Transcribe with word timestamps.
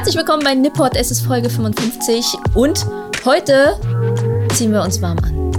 Herzlich 0.00 0.16
willkommen 0.16 0.42
bei 0.42 0.54
Nippot. 0.54 0.96
Es 0.96 1.10
ist 1.10 1.20
Folge 1.20 1.50
55 1.50 2.24
und 2.54 2.86
heute 3.26 3.78
ziehen 4.54 4.72
wir 4.72 4.80
uns 4.80 5.02
warm 5.02 5.18
an. 5.18 5.52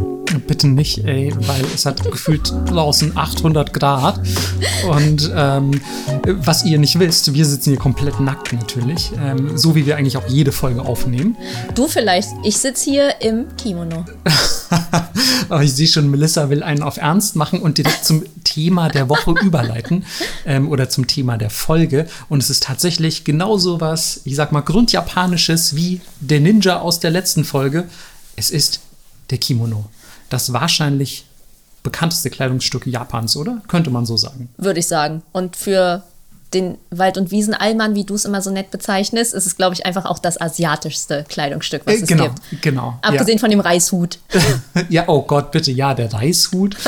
Bitte 0.48 0.68
nicht, 0.68 1.06
ey, 1.06 1.32
weil 1.42 1.64
es 1.76 1.86
hat 1.86 2.02
gefühlt 2.02 2.52
draußen 2.66 3.16
800 3.16 3.72
Grad. 3.72 4.20
Und 4.90 5.32
ähm, 5.36 5.80
was 6.26 6.66
ihr 6.66 6.80
nicht 6.80 6.98
wisst, 6.98 7.36
wir 7.36 7.46
sitzen 7.46 7.70
hier 7.70 7.78
komplett 7.78 8.20
nackt 8.20 8.52
natürlich. 8.52 9.12
Ähm, 9.24 9.60
so 9.60 9.76
wie 9.76 9.86
wir 9.86 9.96
eigentlich 9.96 10.18
auch 10.18 10.28
jede 10.28 10.52
Folge 10.52 10.82
aufnehmen. 10.82 11.38
Du 11.76 11.88
vielleicht, 11.88 12.30
ich 12.44 12.58
sitze 12.58 12.90
hier 12.90 13.22
im 13.22 13.46
Kimono. 13.58 14.06
Aber 15.52 15.64
ich 15.64 15.74
sehe 15.74 15.88
schon, 15.88 16.10
Melissa 16.10 16.50
will 16.50 16.64
einen 16.64 16.82
auf 16.82 16.96
Ernst 16.96 17.36
machen 17.36 17.60
und 17.60 17.78
direkt 17.78 18.06
zum 18.06 18.24
Thema 18.46 18.88
der 18.88 19.10
Woche 19.10 19.32
überleiten 19.44 20.06
ähm, 20.46 20.70
oder 20.70 20.90
zum 20.90 21.08
Thema 21.08 21.38
der 21.38 21.50
Folge. 21.50 22.08
Und 22.30 22.42
es 22.42 22.50
ist 22.50 22.64
tatsächlich 22.64 23.26
genauso 23.26 23.82
was, 23.82 24.22
ich 24.24 24.38
sag 24.38 24.54
mal, 24.54 24.62
Grundjapanisches 24.62 25.76
wie 25.76 26.00
der 26.22 26.40
Ninja 26.40 26.80
aus 26.80 27.02
der 27.02 27.12
letzten 27.12 27.44
Folge. 27.44 27.90
Es 28.38 28.50
ist 28.50 28.80
der 29.30 29.40
Kimono. 29.40 29.90
Das 30.30 30.54
wahrscheinlich 30.54 31.26
bekannteste 31.84 32.30
Kleidungsstück 32.30 32.88
Japans, 32.88 33.36
oder? 33.36 33.62
Könnte 33.68 33.90
man 33.90 34.06
so 34.06 34.16
sagen. 34.16 34.48
Würde 34.56 34.80
ich 34.80 34.88
sagen. 34.88 35.22
Und 35.34 35.58
für 35.58 36.04
den 36.54 36.78
Wald- 36.90 37.18
und 37.18 37.32
Wiesenallmann, 37.32 37.96
wie 37.96 38.04
du 38.04 38.16
es 38.16 38.26
immer 38.26 38.42
so 38.42 38.52
nett 38.52 38.72
bezeichnest, 38.72 39.34
ist 39.34 39.46
es, 39.46 39.56
glaube 39.56 39.74
ich, 39.74 39.86
einfach 39.86 40.06
auch 40.06 40.20
das 40.20 40.40
asiatischste 40.40 41.26
Kleidungsstück, 41.30 41.84
was 41.86 41.96
Äh, 41.96 42.02
es 42.02 42.08
genau, 42.08 42.24
gibt. 42.26 42.62
genau. 42.62 43.00
Abgesehen 43.02 43.40
von 43.40 43.50
dem 43.50 43.60
Reishut. 43.62 44.20
ja, 44.90 45.06
oh 45.08 45.22
Gott, 45.22 45.52
bitte, 45.52 45.72
ja, 45.72 45.94
der 45.94 46.14
Reishut. 46.14 46.76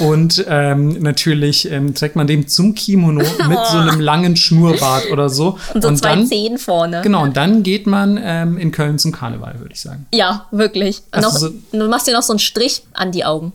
Und 0.00 0.44
ähm, 0.48 1.00
natürlich 1.00 1.70
ähm, 1.70 1.94
trägt 1.94 2.16
man 2.16 2.26
den 2.26 2.48
zum 2.48 2.74
Kimono 2.74 3.20
mit 3.48 3.58
so 3.70 3.78
einem 3.78 4.00
langen 4.00 4.34
Schnurrbart 4.36 5.12
oder 5.12 5.28
so. 5.28 5.58
Und 5.74 5.82
so 5.82 5.92
zwei 5.94 6.08
dann, 6.16 6.26
Zehen 6.26 6.58
vorne. 6.58 7.02
Genau, 7.02 7.22
und 7.22 7.36
dann 7.36 7.62
geht 7.62 7.86
man 7.86 8.18
ähm, 8.20 8.58
in 8.58 8.72
Köln 8.72 8.98
zum 8.98 9.12
Karneval, 9.12 9.60
würde 9.60 9.72
ich 9.74 9.80
sagen. 9.80 10.06
Ja, 10.12 10.46
wirklich. 10.50 11.02
Und 11.14 11.24
Also 11.24 11.46
noch, 11.46 11.54
du 11.70 11.88
machst 11.88 12.08
dir 12.08 12.14
noch 12.14 12.24
so 12.24 12.32
einen 12.32 12.40
Strich 12.40 12.82
an 12.94 13.12
die 13.12 13.24
Augen. 13.24 13.52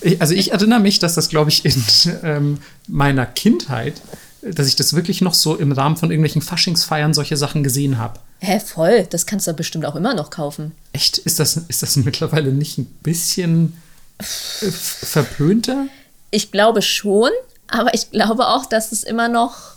Ich, 0.00 0.20
also 0.20 0.34
ich 0.34 0.52
erinnere 0.52 0.80
mich, 0.80 0.98
dass 0.98 1.14
das, 1.14 1.28
glaube 1.28 1.50
ich, 1.50 1.64
in 1.64 1.84
ähm, 2.22 2.58
meiner 2.88 3.26
Kindheit, 3.26 4.00
dass 4.42 4.66
ich 4.66 4.76
das 4.76 4.94
wirklich 4.94 5.20
noch 5.20 5.34
so 5.34 5.56
im 5.56 5.72
Rahmen 5.72 5.96
von 5.96 6.10
irgendwelchen 6.10 6.42
Faschingsfeiern 6.42 7.12
solche 7.14 7.36
Sachen 7.36 7.62
gesehen 7.62 7.98
habe. 7.98 8.20
Hä, 8.40 8.60
voll. 8.60 9.06
Das 9.10 9.26
kannst 9.26 9.46
du 9.46 9.52
bestimmt 9.52 9.84
auch 9.84 9.96
immer 9.96 10.14
noch 10.14 10.30
kaufen. 10.30 10.72
Echt? 10.92 11.18
Ist 11.18 11.38
das, 11.38 11.56
ist 11.56 11.82
das 11.82 11.96
mittlerweile 11.96 12.52
nicht 12.52 12.78
ein 12.78 12.86
bisschen 13.02 13.74
äh, 14.18 14.24
verpönter? 14.70 15.86
Ich 16.30 16.50
glaube 16.50 16.80
schon, 16.80 17.30
aber 17.68 17.92
ich 17.92 18.10
glaube 18.10 18.48
auch, 18.48 18.66
dass 18.66 18.92
es 18.92 19.02
immer 19.02 19.28
noch 19.28 19.74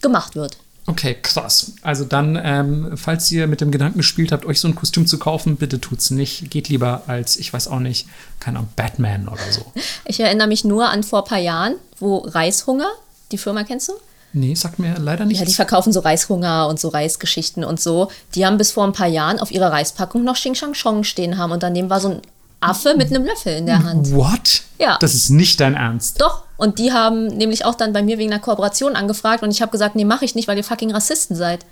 gemacht 0.00 0.36
wird. 0.36 0.58
Okay, 0.88 1.18
krass. 1.20 1.72
Also 1.82 2.04
dann, 2.04 2.40
ähm, 2.42 2.92
falls 2.96 3.30
ihr 3.30 3.46
mit 3.46 3.60
dem 3.60 3.70
Gedanken 3.70 3.98
gespielt 3.98 4.32
habt, 4.32 4.46
euch 4.46 4.58
so 4.58 4.68
ein 4.68 4.74
Kostüm 4.74 5.06
zu 5.06 5.18
kaufen, 5.18 5.56
bitte 5.56 5.80
tut's 5.80 6.10
nicht. 6.10 6.50
Geht 6.50 6.70
lieber 6.70 7.02
als, 7.06 7.36
ich 7.36 7.52
weiß 7.52 7.68
auch 7.68 7.78
nicht, 7.78 8.08
keine 8.40 8.58
Ahnung, 8.58 8.70
Batman 8.74 9.28
oder 9.28 9.42
so. 9.50 9.70
Ich 10.06 10.18
erinnere 10.20 10.48
mich 10.48 10.64
nur 10.64 10.88
an 10.88 11.02
vor 11.02 11.24
ein 11.24 11.28
paar 11.28 11.38
Jahren, 11.38 11.74
wo 11.98 12.18
Reishunger, 12.18 12.88
die 13.30 13.36
Firma 13.36 13.64
kennst 13.64 13.88
du? 13.88 13.92
Nee, 14.32 14.54
sagt 14.54 14.78
mir 14.78 14.96
leider 14.98 15.26
Ja, 15.26 15.44
die 15.44 15.54
verkaufen 15.54 15.92
so 15.92 16.00
Reishunger 16.00 16.68
und 16.68 16.80
so 16.80 16.88
Reisgeschichten 16.88 17.64
und 17.64 17.78
so. 17.78 18.10
Die 18.34 18.46
haben 18.46 18.56
bis 18.56 18.70
vor 18.70 18.84
ein 18.84 18.92
paar 18.92 19.06
Jahren 19.06 19.38
auf 19.40 19.50
ihrer 19.50 19.70
Reispackung 19.70 20.24
noch 20.24 20.36
Xing 20.36 20.54
Shang 20.54 20.72
Chong 20.72 21.04
stehen 21.04 21.36
haben 21.36 21.52
und 21.52 21.62
daneben 21.62 21.90
war 21.90 22.00
so 22.00 22.08
ein 22.08 22.22
Affe 22.60 22.94
mit 22.96 23.08
einem 23.08 23.24
Löffel 23.24 23.54
in 23.54 23.66
der 23.66 23.84
Hand. 23.84 24.12
What? 24.12 24.62
Ja. 24.78 24.96
Das 25.00 25.14
ist 25.14 25.30
nicht 25.30 25.60
dein 25.60 25.74
Ernst. 25.74 26.20
Doch. 26.20 26.44
Und 26.58 26.80
die 26.80 26.92
haben 26.92 27.28
nämlich 27.28 27.64
auch 27.64 27.76
dann 27.76 27.92
bei 27.92 28.02
mir 28.02 28.18
wegen 28.18 28.32
einer 28.32 28.42
Kooperation 28.42 28.96
angefragt 28.96 29.42
und 29.44 29.50
ich 29.52 29.62
habe 29.62 29.70
gesagt, 29.70 29.94
nee, 29.94 30.04
mache 30.04 30.24
ich 30.24 30.34
nicht, 30.34 30.48
weil 30.48 30.56
ihr 30.58 30.64
fucking 30.64 30.92
Rassisten 30.92 31.36
seid. 31.36 31.64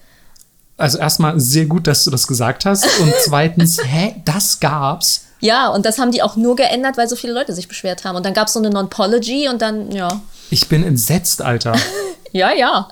Also 0.79 0.99
erstmal 0.99 1.39
sehr 1.41 1.67
gut, 1.67 1.87
dass 1.89 2.05
du 2.05 2.11
das 2.11 2.27
gesagt 2.27 2.65
hast. 2.65 2.85
Und 3.01 3.13
zweitens, 3.25 3.79
hä, 3.83 4.15
das 4.25 4.61
gab's? 4.61 5.25
Ja, 5.41 5.69
und 5.69 5.85
das 5.85 5.99
haben 5.99 6.13
die 6.13 6.23
auch 6.23 6.37
nur 6.37 6.55
geändert, 6.55 6.97
weil 6.97 7.09
so 7.09 7.17
viele 7.17 7.33
Leute 7.33 7.53
sich 7.53 7.67
beschwert 7.67 8.05
haben. 8.05 8.17
Und 8.17 8.25
dann 8.25 8.33
gab 8.33 8.47
es 8.47 8.53
so 8.55 8.61
eine 8.61 8.71
Non-Pology 8.71 9.49
und 9.49 9.61
dann, 9.61 9.91
ja. 9.91 10.21
Ich 10.51 10.69
bin 10.69 10.83
entsetzt, 10.83 11.43
Alter. 11.43 11.75
Ja, 12.33 12.53
ja. 12.53 12.89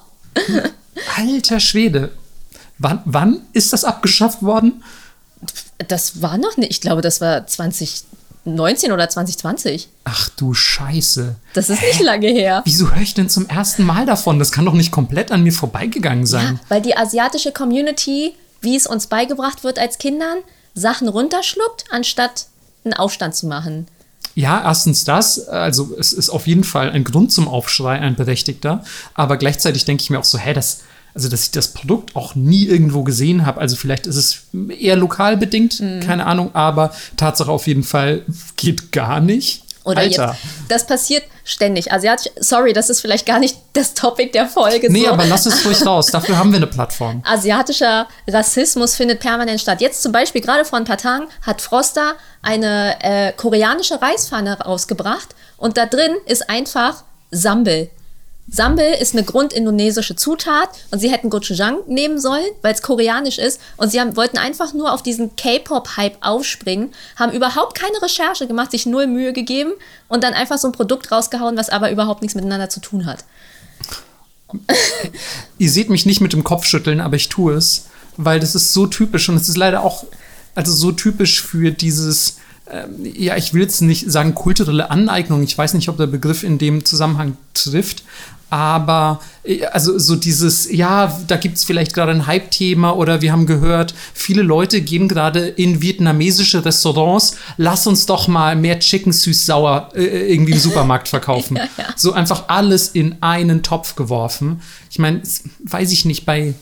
Alter 1.16 1.60
Schwede. 1.60 2.12
Wann, 2.78 3.02
wann 3.04 3.42
ist 3.52 3.74
das 3.74 3.84
abgeschafft 3.84 4.42
worden? 4.42 4.82
Das 5.88 6.22
war 6.22 6.38
noch 6.38 6.56
nicht, 6.56 6.70
ich 6.70 6.80
glaube, 6.80 7.02
das 7.02 7.20
war 7.20 7.46
2019 8.44 8.92
oder 8.92 9.08
2020. 9.08 9.88
Ach 10.04 10.28
du 10.36 10.52
Scheiße. 10.54 11.34
Das 11.54 11.70
ist 11.70 11.80
nicht 11.80 12.00
lange 12.00 12.28
her. 12.28 12.62
Wieso 12.64 12.90
höre 12.90 13.02
ich 13.02 13.14
denn 13.14 13.28
zum 13.28 13.48
ersten 13.48 13.84
Mal 13.84 14.06
davon? 14.06 14.38
Das 14.38 14.52
kann 14.52 14.66
doch 14.66 14.74
nicht 14.74 14.90
komplett 14.90 15.32
an 15.32 15.42
mir 15.42 15.52
vorbeigegangen 15.52 16.26
sein. 16.26 16.60
Ja, 16.60 16.60
weil 16.68 16.82
die 16.82 16.96
asiatische 16.96 17.52
Community, 17.52 18.34
wie 18.60 18.76
es 18.76 18.86
uns 18.86 19.06
beigebracht 19.06 19.64
wird 19.64 19.78
als 19.78 19.98
Kindern, 19.98 20.38
Sachen 20.74 21.08
runterschluckt, 21.08 21.84
anstatt 21.90 22.46
einen 22.84 22.94
Aufstand 22.94 23.34
zu 23.34 23.46
machen. 23.46 23.86
Ja, 24.34 24.62
erstens 24.62 25.04
das, 25.04 25.48
also 25.48 25.94
es 25.98 26.12
ist 26.12 26.28
auf 26.28 26.46
jeden 26.46 26.64
Fall 26.64 26.90
ein 26.90 27.04
Grund 27.04 27.32
zum 27.32 27.46
Aufschrei, 27.46 28.00
ein 28.00 28.16
berechtigter, 28.16 28.82
aber 29.14 29.36
gleichzeitig 29.36 29.84
denke 29.84 30.02
ich 30.02 30.10
mir 30.10 30.18
auch 30.18 30.24
so, 30.24 30.38
hä, 30.38 30.52
das, 30.52 30.80
also 31.14 31.28
dass 31.28 31.44
ich 31.44 31.50
das 31.52 31.68
Produkt 31.68 32.16
auch 32.16 32.34
nie 32.34 32.64
irgendwo 32.66 33.02
gesehen 33.04 33.46
habe, 33.46 33.60
also 33.60 33.76
vielleicht 33.76 34.06
ist 34.06 34.16
es 34.16 34.42
eher 34.78 34.96
lokal 34.96 35.36
bedingt, 35.36 35.80
Mhm. 35.80 36.00
keine 36.00 36.26
Ahnung, 36.26 36.50
aber 36.54 36.92
Tatsache 37.16 37.50
auf 37.50 37.66
jeden 37.66 37.84
Fall 37.84 38.22
geht 38.56 38.92
gar 38.92 39.20
nicht. 39.20 39.62
Oder 39.84 39.98
Alter. 40.00 40.28
jetzt, 40.28 40.70
das 40.70 40.86
passiert 40.86 41.24
ständig. 41.44 41.92
Asiatisch, 41.92 42.32
sorry, 42.40 42.72
das 42.72 42.88
ist 42.88 43.02
vielleicht 43.02 43.26
gar 43.26 43.38
nicht 43.38 43.54
das 43.74 43.92
Topic 43.92 44.30
der 44.32 44.46
Folge. 44.46 44.90
Nee, 44.90 45.02
so. 45.04 45.08
aber 45.10 45.26
lass 45.26 45.44
es 45.44 45.62
ruhig 45.66 45.84
raus, 45.84 46.06
dafür 46.06 46.38
haben 46.38 46.52
wir 46.52 46.56
eine 46.56 46.66
Plattform. 46.66 47.22
Asiatischer 47.26 48.08
Rassismus 48.26 48.96
findet 48.96 49.20
permanent 49.20 49.60
statt. 49.60 49.82
Jetzt 49.82 50.02
zum 50.02 50.10
Beispiel, 50.10 50.40
gerade 50.40 50.64
vor 50.64 50.78
ein 50.78 50.86
paar 50.86 50.96
Tagen, 50.96 51.26
hat 51.42 51.60
Froster 51.60 52.14
eine 52.40 52.96
äh, 53.02 53.32
koreanische 53.32 54.00
Reispfanne 54.00 54.58
rausgebracht 54.58 55.28
und 55.58 55.76
da 55.76 55.84
drin 55.84 56.12
ist 56.24 56.48
einfach 56.48 57.04
Sambal. 57.30 57.90
Sambal 58.46 58.94
ist 59.00 59.14
eine 59.14 59.24
grundindonesische 59.24 60.16
Zutat 60.16 60.68
und 60.90 60.98
sie 60.98 61.10
hätten 61.10 61.30
Gochujang 61.30 61.78
nehmen 61.86 62.20
sollen, 62.20 62.44
weil 62.60 62.74
es 62.74 62.82
koreanisch 62.82 63.38
ist 63.38 63.60
und 63.78 63.90
sie 63.90 64.00
haben, 64.00 64.16
wollten 64.16 64.36
einfach 64.36 64.74
nur 64.74 64.92
auf 64.92 65.02
diesen 65.02 65.34
K-Pop-Hype 65.34 66.18
aufspringen, 66.20 66.92
haben 67.16 67.32
überhaupt 67.32 67.78
keine 67.78 68.00
Recherche 68.02 68.46
gemacht, 68.46 68.70
sich 68.70 68.84
null 68.84 69.06
Mühe 69.06 69.32
gegeben 69.32 69.72
und 70.08 70.22
dann 70.22 70.34
einfach 70.34 70.58
so 70.58 70.68
ein 70.68 70.72
Produkt 70.72 71.10
rausgehauen, 71.10 71.56
was 71.56 71.70
aber 71.70 71.90
überhaupt 71.90 72.20
nichts 72.20 72.34
miteinander 72.34 72.68
zu 72.68 72.80
tun 72.80 73.06
hat. 73.06 73.24
Ihr 75.58 75.70
seht 75.70 75.88
mich 75.88 76.04
nicht 76.04 76.20
mit 76.20 76.34
dem 76.34 76.44
Kopf 76.44 76.66
schütteln, 76.66 77.00
aber 77.00 77.16
ich 77.16 77.30
tue 77.30 77.54
es, 77.54 77.86
weil 78.18 78.40
das 78.40 78.54
ist 78.54 78.74
so 78.74 78.86
typisch 78.86 79.28
und 79.28 79.36
es 79.36 79.48
ist 79.48 79.56
leider 79.56 79.82
auch 79.82 80.04
also 80.54 80.72
so 80.72 80.92
typisch 80.92 81.42
für 81.42 81.72
dieses 81.72 82.36
ja, 83.02 83.36
ich 83.36 83.52
will 83.52 83.62
jetzt 83.62 83.82
nicht 83.82 84.10
sagen 84.10 84.34
kulturelle 84.34 84.90
Aneignung. 84.90 85.42
Ich 85.42 85.56
weiß 85.56 85.74
nicht, 85.74 85.88
ob 85.88 85.96
der 85.96 86.06
Begriff 86.06 86.42
in 86.42 86.58
dem 86.58 86.84
Zusammenhang 86.84 87.36
trifft. 87.52 88.04
Aber 88.50 89.20
äh, 89.42 89.64
also 89.66 89.98
so 89.98 90.16
dieses, 90.16 90.70
ja, 90.70 91.20
da 91.26 91.36
gibt 91.36 91.56
es 91.56 91.64
vielleicht 91.64 91.92
gerade 91.92 92.12
ein 92.12 92.26
Hype-Thema 92.26 92.96
oder 92.96 93.20
wir 93.20 93.32
haben 93.32 93.46
gehört, 93.46 93.94
viele 94.12 94.42
Leute 94.42 94.80
gehen 94.80 95.08
gerade 95.08 95.48
in 95.48 95.82
vietnamesische 95.82 96.64
Restaurants, 96.64 97.36
lass 97.56 97.86
uns 97.86 98.06
doch 98.06 98.28
mal 98.28 98.54
mehr 98.54 98.78
Chicken 98.78 99.12
süß-sauer 99.12 99.90
äh, 99.94 100.32
irgendwie 100.32 100.52
im 100.52 100.58
Supermarkt 100.60 101.08
verkaufen. 101.08 101.56
Ja, 101.56 101.64
ja. 101.76 101.84
So 101.96 102.12
einfach 102.12 102.44
alles 102.48 102.88
in 102.88 103.16
einen 103.22 103.62
Topf 103.62 103.96
geworfen. 103.96 104.62
Ich 104.90 104.98
meine, 104.98 105.22
weiß 105.64 105.90
ich 105.92 106.04
nicht, 106.04 106.24
bei 106.24 106.54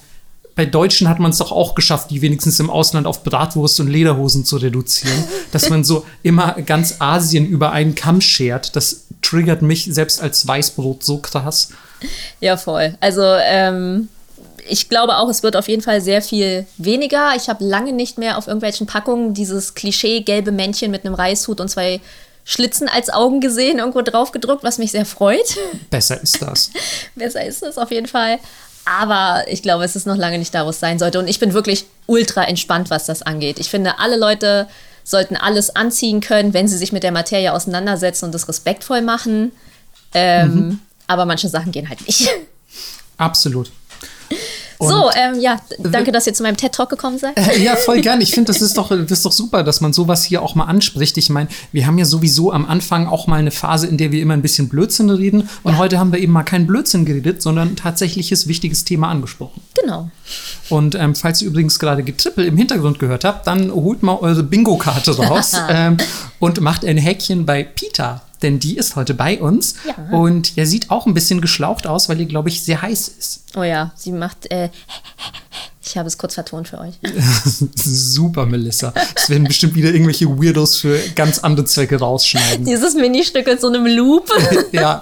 bei 0.55 0.67
Deutschen 0.67 1.09
hat 1.09 1.19
man 1.19 1.31
es 1.31 1.39
doch 1.39 1.53
auch 1.53 1.75
geschafft, 1.75 2.11
die 2.11 2.23
wenigstens 2.23 2.61
im 2.61 2.71
Ausland 2.71 3.07
auf 3.07 3.25
Bratwurst 3.25 3.81
und 3.81 3.89
Lederhosen 3.89 4.45
zu 4.45 4.57
reduzieren. 4.57 5.25
Dass 5.53 5.71
man 5.71 5.85
so 5.85 6.05
immer 6.23 6.53
ganz 6.67 6.97
Asien 6.99 7.47
über 7.47 7.73
einen 7.73 7.95
Kamm 7.95 8.21
schert, 8.21 8.77
das 8.77 9.05
triggert 9.23 9.63
mich 9.63 9.89
selbst 9.91 10.21
als 10.21 10.47
Weißbrot 10.47 11.03
so 11.03 11.19
krass. 11.19 11.71
Ja, 12.41 12.57
voll. 12.57 12.97
Also, 13.01 13.23
ähm, 13.23 14.09
ich 14.69 14.89
glaube 14.89 15.17
auch, 15.17 15.29
es 15.29 15.43
wird 15.43 15.57
auf 15.57 15.69
jeden 15.69 15.83
Fall 15.83 16.01
sehr 16.01 16.23
viel 16.23 16.67
weniger. 16.77 17.33
Ich 17.37 17.49
habe 17.49 17.65
lange 17.65 17.93
nicht 17.93 18.19
mehr 18.19 18.39
auf 18.39 18.47
irgendwelchen 18.47 18.87
Packungen 18.87 19.35
dieses 19.35 19.75
Klischee 19.75 20.21
gelbe 20.21 20.53
Männchen 20.53 20.91
mit 20.91 21.05
einem 21.05 21.15
Reishut 21.15 21.61
und 21.61 21.69
zwei 21.69 22.01
Schlitzen 22.45 22.89
als 22.89 23.11
Augen 23.11 23.41
gesehen, 23.41 23.79
irgendwo 23.79 24.03
drauf 24.03 24.33
gedruckt, 24.33 24.65
was 24.65 24.79
mich 24.79 24.91
sehr 24.91 25.07
freut. 25.07 25.57
Besser 25.91 26.21
ist 26.21 26.43
das. 26.43 26.71
Besser 27.15 27.45
ist 27.45 27.63
es 27.63 27.79
auf 27.79 27.91
jeden 27.91 28.09
Fall. 28.09 28.39
Aber 28.85 29.45
ich 29.49 29.63
glaube, 29.63 29.85
es 29.85 29.95
ist 29.97 30.07
noch 30.07 30.17
lange 30.17 30.39
nicht 30.39 30.55
da, 30.55 30.65
wo 30.67 30.71
es 30.71 30.81
sein 30.81 30.99
sollte. 30.99 31.19
Und 31.19 31.29
ich 31.29 31.39
bin 31.39 31.53
wirklich 31.53 31.87
ultra 32.07 32.45
entspannt, 32.45 32.91
was 32.91 33.07
das 33.07 33.23
angeht. 33.23 33.59
Ich 33.59 33.71
finde, 33.71 33.99
alle 33.99 34.17
Leute 34.17 34.69
sollten 35.05 35.37
alles 35.37 35.75
anziehen 35.75 36.21
können, 36.21 36.55
wenn 36.55 36.69
sie 36.69 36.77
sich 36.77 36.93
mit 36.93 37.03
der 37.03 37.13
Materie 37.13 37.53
auseinandersetzen 37.53 38.27
und 38.27 38.33
das 38.33 38.49
respektvoll 38.49 39.01
machen. 39.03 39.53
Ähm, 40.15 40.81
Aber 41.07 41.25
manche 41.25 41.49
Sachen 41.49 41.73
gehen 41.73 41.89
halt 41.89 42.07
nicht. 42.07 42.29
Absolut. 43.19 43.71
So, 44.89 45.11
ähm, 45.15 45.41
ja, 45.41 45.61
danke, 45.79 46.13
dass 46.13 46.27
ihr 46.27 46.35
zu 46.35 46.43
meinem 46.43 46.57
TED-Talk 46.57 46.91
gekommen 46.91 47.19
seid. 47.19 47.37
Äh, 47.37 47.63
ja, 47.63 47.77
voll 47.77 48.01
gern. 48.03 48.21
Ich 48.21 48.33
finde, 48.33 48.53
das, 48.53 48.63
ist 48.63 48.77
doch, 48.77 48.89
das 48.89 49.11
ist 49.11 49.25
doch 49.25 49.33
super, 49.33 49.63
dass 49.63 49.81
man 49.81 49.93
sowas 49.93 50.25
hier 50.25 50.43
auch 50.43 50.55
mal 50.55 50.65
anspricht. 50.65 51.17
Ich 51.19 51.31
meine, 51.31 51.49
wir 51.73 51.87
haben 51.87 51.99
ja 51.99 52.05
sowieso 52.05 52.53
am 52.53 52.67
Anfang 52.67 53.07
auch 53.07 53.27
mal 53.27 53.39
eine 53.39 53.51
Phase, 53.51 53.87
in 53.87 53.99
der 53.99 54.13
wir 54.13 54.21
immer 54.21 54.35
ein 54.35 54.43
bisschen 54.43 54.69
Blödsinn 54.69 55.11
reden. 55.11 55.49
Und 55.63 55.79
heute 55.79 55.99
haben 55.99 56.13
wir 56.13 56.19
eben 56.19 56.33
mal 56.33 56.43
keinen 56.43 56.67
Blödsinn 56.67 57.05
geredet, 57.05 57.43
sondern 57.43 57.69
ein 57.69 57.77
tatsächliches 57.77 58.49
wichtiges 58.49 58.85
Thema 58.85 59.09
angesprochen. 59.09 59.61
Genau. 59.81 60.11
Und 60.69 60.95
ähm, 60.95 61.15
falls 61.15 61.43
ihr 61.43 61.49
übrigens 61.49 61.79
gerade 61.79 62.03
Getrippel 62.03 62.45
im 62.47 62.57
Hintergrund 62.57 62.99
gehört 62.99 63.25
habt, 63.25 63.47
dann 63.47 63.73
holt 63.73 64.03
mal 64.03 64.17
eure 64.17 64.43
Bingo-Karte 64.43 65.17
raus 65.17 65.53
ähm, 65.69 65.97
und 66.39 66.61
macht 66.61 66.85
ein 66.85 66.97
Häkchen 66.97 67.47
bei 67.47 67.63
Pita. 67.63 68.23
Denn 68.43 68.59
die 68.59 68.77
ist 68.77 68.97
heute 68.97 69.15
bei 69.15 69.41
uns. 69.41 69.77
Ja. 69.87 70.17
Und 70.17 70.57
er 70.57 70.67
sieht 70.67 70.91
auch 70.91 71.07
ein 71.07 71.15
bisschen 71.15 71.41
geschlaucht 71.41 71.87
aus, 71.87 72.09
weil 72.09 72.21
ihr, 72.21 72.27
glaube 72.27 72.49
ich, 72.49 72.63
sehr 72.63 72.83
heiß 72.83 73.09
ist. 73.09 73.45
Oh 73.57 73.63
ja, 73.63 73.93
sie 73.97 74.13
macht. 74.13 74.51
Äh, 74.51 74.71
ich 75.85 75.97
habe 75.99 76.07
es 76.07 76.17
kurz 76.17 76.35
vertont 76.35 76.69
für 76.69 76.79
euch. 76.79 76.95
Super, 77.75 78.47
Melissa. 78.47 78.95
Es 79.15 79.29
werden 79.29 79.45
bestimmt 79.45 79.75
wieder 79.75 79.91
irgendwelche 79.91 80.27
Weirdos 80.29 80.77
für 80.77 80.99
ganz 81.15 81.41
andere 81.41 81.67
Zwecke 81.67 81.99
rausschneiden. 81.99 82.65
Dieses 82.65 82.95
Ministück 82.95 83.47
in 83.47 83.59
so 83.59 83.69
einem 83.69 83.87
Loop. 83.87 84.31
ja. 84.73 85.01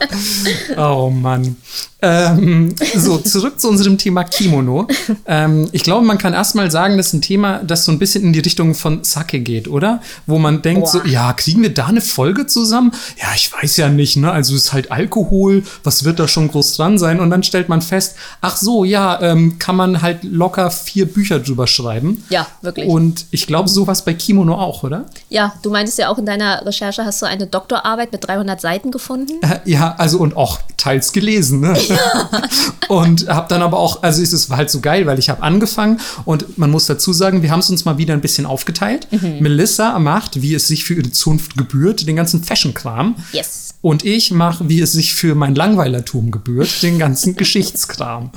Oh 0.76 1.10
Mann. 1.10 1.56
Ähm, 2.02 2.74
so, 2.96 3.18
zurück 3.18 3.60
zu 3.60 3.68
unserem 3.68 3.98
Thema 3.98 4.24
Kimono. 4.24 4.86
Ähm, 5.26 5.68
ich 5.72 5.82
glaube, 5.82 6.06
man 6.06 6.18
kann 6.18 6.32
erstmal 6.32 6.70
sagen, 6.70 6.96
das 6.96 7.08
ist 7.08 7.12
ein 7.14 7.22
Thema, 7.22 7.58
das 7.62 7.84
so 7.84 7.92
ein 7.92 7.98
bisschen 7.98 8.24
in 8.24 8.32
die 8.32 8.38
Richtung 8.40 8.74
von 8.74 9.04
Sake 9.04 9.40
geht, 9.40 9.68
oder? 9.68 10.00
Wo 10.26 10.38
man 10.38 10.62
denkt, 10.62 10.88
so, 10.88 11.00
Boah. 11.00 11.06
ja, 11.06 11.32
kriegen 11.32 11.62
wir 11.62 11.72
da 11.74 11.86
eine 11.86 12.00
Folge 12.00 12.46
zusammen? 12.46 12.92
Ja, 13.20 13.28
ich 13.34 13.52
weiß 13.52 13.76
ja 13.76 13.88
nicht, 13.88 14.16
ne? 14.16 14.30
Also 14.32 14.54
es 14.54 14.64
ist 14.66 14.72
halt 14.72 14.90
Alkohol, 14.90 15.62
was 15.84 16.04
wird 16.04 16.18
da 16.18 16.26
schon 16.28 16.48
groß 16.48 16.76
dran 16.76 16.98
sein? 16.98 17.20
Und 17.20 17.30
dann 17.30 17.42
stellt 17.42 17.68
man 17.68 17.82
fest, 17.82 18.14
ach 18.40 18.56
so, 18.56 18.84
ja, 18.84 19.20
ähm, 19.20 19.58
kann 19.58 19.76
man 19.76 20.00
halt 20.02 20.24
locker 20.24 20.70
vier 20.70 21.06
Bücher 21.06 21.38
drüber 21.38 21.66
schreiben. 21.66 22.24
Ja, 22.30 22.46
wirklich. 22.62 22.86
Und 22.88 23.26
ich 23.30 23.46
glaube, 23.46 23.68
sowas 23.68 24.04
bei 24.04 24.14
Kimono 24.14 24.54
auch, 24.54 24.82
oder? 24.82 25.06
Ja, 25.28 25.52
du 25.62 25.70
meintest 25.70 25.98
ja 25.98 26.08
auch 26.08 26.18
in 26.18 26.26
deiner 26.26 26.64
Recherche, 26.64 27.04
hast 27.04 27.20
du 27.22 27.26
eine 27.26 27.46
Doktorarbeit 27.46 28.12
mit 28.12 28.26
300 28.26 28.60
Seiten 28.60 28.90
gefunden? 28.90 29.34
Äh, 29.42 29.58
Ja, 29.64 29.94
also 29.98 30.18
und 30.18 30.36
auch 30.36 30.58
teils 30.76 31.12
gelesen. 31.12 31.60
Ne? 31.60 31.74
und 32.88 33.28
habe 33.28 33.48
dann 33.48 33.62
aber 33.62 33.78
auch, 33.78 34.02
also 34.02 34.22
es 34.22 34.32
ist 34.32 34.50
halt 34.50 34.70
so 34.70 34.80
geil, 34.80 35.06
weil 35.06 35.18
ich 35.18 35.28
habe 35.28 35.42
angefangen 35.42 36.00
und 36.24 36.58
man 36.58 36.70
muss 36.70 36.86
dazu 36.86 37.12
sagen, 37.12 37.42
wir 37.42 37.50
haben 37.50 37.60
es 37.60 37.70
uns 37.70 37.84
mal 37.84 37.98
wieder 37.98 38.14
ein 38.14 38.20
bisschen 38.20 38.46
aufgeteilt. 38.46 39.08
Melissa 39.40 39.98
macht, 39.98 40.42
wie 40.42 40.54
es 40.54 40.66
sich 40.68 40.84
für 40.84 40.94
ihre 40.94 41.10
Zunft 41.10 41.56
gebührt, 41.56 42.06
den 42.06 42.16
ganzen 42.16 42.42
Fashion-Kram. 42.42 43.16
Yes. 43.32 43.70
Und 43.82 44.04
ich 44.04 44.30
mache, 44.30 44.68
wie 44.68 44.80
es 44.80 44.92
sich 44.92 45.14
für 45.14 45.34
mein 45.34 45.54
Langweilertum 45.54 46.30
gebührt, 46.30 46.82
den 46.82 46.98
ganzen 46.98 47.34
Geschichtskram. 47.36 48.30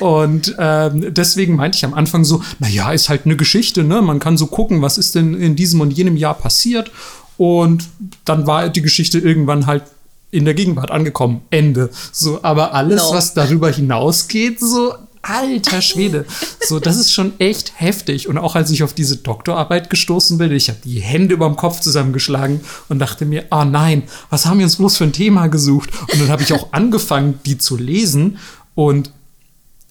Und 0.00 0.54
ähm, 0.58 1.12
deswegen 1.14 1.56
meinte 1.56 1.76
ich 1.76 1.84
am 1.84 1.92
Anfang 1.92 2.24
so, 2.24 2.42
naja, 2.60 2.92
ist 2.92 3.10
halt 3.10 3.26
eine 3.26 3.36
Geschichte, 3.36 3.84
ne? 3.84 4.00
Man 4.00 4.20
kann 4.20 4.38
so 4.38 4.46
gucken, 4.46 4.80
was 4.80 4.96
ist 4.96 5.14
denn 5.14 5.34
in 5.34 5.54
diesem 5.54 5.80
und 5.82 5.90
jenem 5.90 6.16
Jahr 6.16 6.34
passiert. 6.34 6.90
Und 7.36 7.84
dann 8.24 8.46
war 8.46 8.70
die 8.70 8.80
Geschichte 8.80 9.18
irgendwann 9.18 9.66
halt 9.66 9.82
in 10.30 10.44
der 10.44 10.54
Gegenwart 10.54 10.90
angekommen. 10.90 11.42
Ende. 11.50 11.90
So, 12.12 12.40
aber 12.42 12.74
alles, 12.74 13.02
No. 13.02 13.14
was 13.14 13.34
darüber 13.34 13.70
hinausgeht, 13.70 14.60
so, 14.60 14.94
alter 15.22 15.82
Schwede. 15.82 16.24
So, 16.60 16.78
das 16.80 16.96
ist 16.96 17.12
schon 17.12 17.32
echt 17.40 17.72
heftig. 17.80 18.28
Und 18.28 18.38
auch 18.38 18.54
als 18.54 18.70
ich 18.70 18.82
auf 18.82 18.92
diese 18.92 19.16
Doktorarbeit 19.16 19.90
gestoßen 19.90 20.38
bin, 20.38 20.52
ich 20.52 20.68
habe 20.68 20.78
die 20.84 21.00
Hände 21.00 21.34
über 21.34 21.46
dem 21.46 21.56
Kopf 21.56 21.80
zusammengeschlagen 21.80 22.60
und 22.88 22.98
dachte 22.98 23.24
mir, 23.24 23.44
ah 23.50 23.64
nein, 23.64 24.04
was 24.30 24.46
haben 24.46 24.58
wir 24.58 24.64
uns 24.66 24.76
bloß 24.76 24.96
für 24.98 25.04
ein 25.04 25.12
Thema 25.12 25.48
gesucht? 25.48 25.90
Und 26.12 26.20
dann 26.20 26.28
habe 26.28 26.42
ich 26.42 26.52
auch 26.52 26.68
angefangen, 26.72 27.40
die 27.44 27.58
zu 27.58 27.76
lesen 27.76 28.38
und 28.74 29.10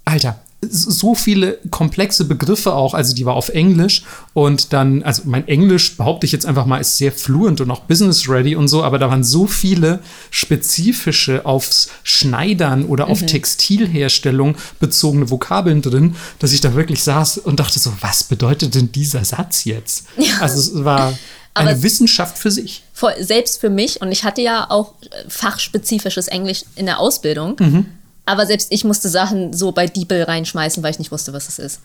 Alter, 0.07 0.39
so 0.69 1.15
viele 1.15 1.57
komplexe 1.71 2.25
Begriffe 2.25 2.73
auch, 2.73 2.93
also 2.93 3.13
die 3.15 3.25
war 3.25 3.35
auf 3.35 3.49
Englisch 3.49 4.03
und 4.33 4.73
dann, 4.73 5.03
also 5.03 5.23
mein 5.25 5.47
Englisch 5.47 5.97
behaupte 5.97 6.25
ich 6.25 6.31
jetzt 6.31 6.45
einfach 6.45 6.65
mal, 6.65 6.79
ist 6.79 6.97
sehr 6.97 7.11
fluent 7.11 7.61
und 7.61 7.71
auch 7.71 7.81
business 7.81 8.27
ready 8.29 8.55
und 8.55 8.67
so, 8.67 8.83
aber 8.83 8.99
da 8.99 9.09
waren 9.09 9.23
so 9.23 9.47
viele 9.47 9.99
spezifische 10.31 11.45
aufs 11.45 11.89
Schneidern 12.03 12.85
oder 12.85 13.07
auf 13.07 13.21
Textilherstellung 13.25 14.55
bezogene 14.79 15.29
Vokabeln 15.29 15.81
drin, 15.81 16.15
dass 16.39 16.53
ich 16.53 16.61
da 16.61 16.73
wirklich 16.75 17.03
saß 17.03 17.39
und 17.39 17.59
dachte 17.59 17.79
so, 17.79 17.91
was 18.01 18.23
bedeutet 18.23 18.75
denn 18.75 18.91
dieser 18.91 19.25
Satz 19.25 19.65
jetzt? 19.65 20.05
Also 20.39 20.59
es 20.59 20.83
war 20.83 21.13
Aber 21.57 21.69
eine 21.69 21.77
es- 21.77 21.83
Wissenschaft 21.83 22.37
für 22.37 22.51
sich. 22.51 22.83
Selbst 23.19 23.59
für 23.61 23.69
mich, 23.69 24.01
und 24.01 24.11
ich 24.11 24.23
hatte 24.23 24.41
ja 24.41 24.69
auch 24.69 24.93
äh, 25.03 25.07
fachspezifisches 25.29 26.27
Englisch 26.27 26.63
in 26.75 26.85
der 26.85 26.99
Ausbildung, 26.99 27.85
aber 28.25 28.45
selbst 28.45 28.71
ich 28.71 28.83
musste 28.83 29.09
Sachen 29.09 29.53
so 29.53 29.71
bei 29.71 29.87
DeepL 29.87 30.23
reinschmeißen, 30.23 30.81
weil 30.83 30.91
ich 30.91 30.99
nicht 30.99 31.11
wusste, 31.11 31.33
was 31.33 31.47
es 31.47 31.59
ist. 31.59 31.79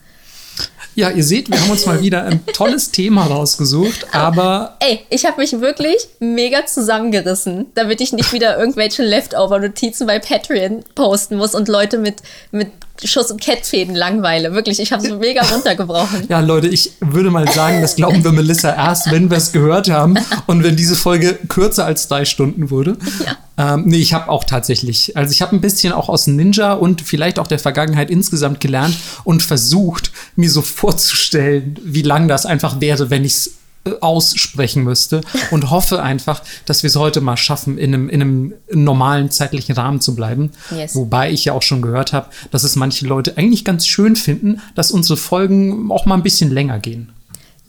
Ja, 0.95 1.11
ihr 1.11 1.23
seht, 1.23 1.51
wir 1.51 1.61
haben 1.61 1.71
uns 1.71 1.87
mal 1.87 2.03
wieder 2.03 2.25
ein 2.25 2.45
tolles 2.47 2.91
Thema 2.91 3.27
rausgesucht, 3.27 4.09
aber 4.13 4.77
Ey, 4.81 5.07
ich 5.09 5.25
habe 5.25 5.41
mich 5.41 5.53
wirklich 5.61 6.09
mega 6.19 6.67
zusammengerissen, 6.67 7.67
damit 7.75 8.01
ich 8.01 8.13
nicht 8.13 8.33
wieder 8.33 8.59
irgendwelche 8.59 9.03
Leftover-Notizen 9.05 10.07
bei 10.07 10.19
Patreon 10.19 10.83
posten 10.95 11.37
muss 11.37 11.55
und 11.55 11.69
Leute 11.69 11.99
mit, 11.99 12.17
mit 12.51 12.73
Schuss- 13.05 13.31
und 13.31 13.41
Kettfäden 13.41 13.95
langweile. 13.95 14.53
Wirklich, 14.53 14.81
ich 14.81 14.93
habe 14.93 15.07
es 15.07 15.13
mega 15.15 15.43
runtergebrochen. 15.43 16.27
Ja, 16.29 16.41
Leute, 16.41 16.69
ich 16.69 16.93
würde 17.01 17.31
mal 17.31 17.51
sagen, 17.51 17.81
das 17.81 17.97
glauben 17.97 18.23
wir 18.23 18.33
Melissa 18.33 18.75
erst, 18.75 19.11
wenn 19.11 19.31
wir 19.31 19.39
es 19.39 19.53
gehört 19.53 19.91
haben 19.91 20.17
und 20.47 20.63
wenn 20.63 20.77
diese 20.77 20.97
Folge 20.97 21.39
kürzer 21.49 21.87
als 21.87 22.09
drei 22.09 22.25
Stunden 22.25 22.71
wurde. 22.71 22.97
Ja. 23.25 23.75
Ähm, 23.75 23.85
nee, 23.87 23.99
ich 23.99 24.15
habe 24.15 24.29
auch 24.29 24.45
tatsächlich, 24.45 25.17
also 25.17 25.33
ich 25.33 25.43
habe 25.43 25.55
ein 25.57 25.61
bisschen 25.61 25.93
auch 25.93 26.09
aus 26.09 26.27
Ninja 26.27 26.73
und 26.73 27.03
vielleicht 27.03 27.39
auch 27.39 27.47
der 27.47 27.59
Vergangenheit 27.59 28.11
insgesamt 28.11 28.61
gelernt 28.61 28.97
und 29.25 29.43
versucht, 29.43 30.13
mir 30.37 30.51
so 30.51 30.63
vorzustellen, 30.63 31.79
wie 31.83 32.03
lang 32.03 32.29
das 32.29 32.47
einfach 32.47 32.81
wäre, 32.81 33.11
wenn 33.11 33.25
ich 33.25 33.33
es 33.33 33.53
aussprechen 34.00 34.85
müsste 34.85 35.23
und 35.50 35.71
hoffe 35.71 36.03
einfach, 36.03 36.43
dass 36.67 36.82
wir 36.82 36.88
es 36.88 36.97
heute 36.97 37.21
mal 37.21 37.37
schaffen, 37.37 37.79
in 37.79 37.94
einem, 37.94 38.09
in 38.09 38.21
einem 38.21 38.55
normalen 38.71 39.31
zeitlichen 39.31 39.75
Rahmen 39.75 40.00
zu 40.00 40.15
bleiben. 40.15 40.50
Yes. 40.71 40.94
Wobei 40.94 41.31
ich 41.31 41.47
ja 41.47 41.55
auch 41.55 41.62
schon 41.62 41.82
gehört 41.82 42.12
habe, 42.12 42.29
dass 42.50 42.65
es 42.65 42.77
manche 42.77 43.06
Leute 43.06 43.37
eigentlich 43.38 43.65
ganz 43.65 43.87
schön 43.87 44.17
finden, 44.17 44.61
dass 44.75 44.91
unsere 44.91 45.17
Folgen 45.17 45.91
auch 45.91 46.05
mal 46.05 46.15
ein 46.15 46.23
bisschen 46.23 46.50
länger 46.50 46.79
gehen. 46.79 47.12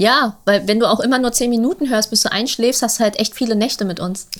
Ja, 0.01 0.35
weil 0.45 0.67
wenn 0.67 0.79
du 0.79 0.89
auch 0.89 0.99
immer 0.99 1.19
nur 1.19 1.31
zehn 1.31 1.51
Minuten 1.51 1.87
hörst, 1.87 2.09
bis 2.09 2.21
du 2.21 2.31
einschläfst, 2.31 2.81
hast 2.81 2.97
du 2.97 3.03
halt 3.03 3.19
echt 3.19 3.35
viele 3.35 3.55
Nächte 3.55 3.85
mit 3.85 3.99
uns. 3.99 4.29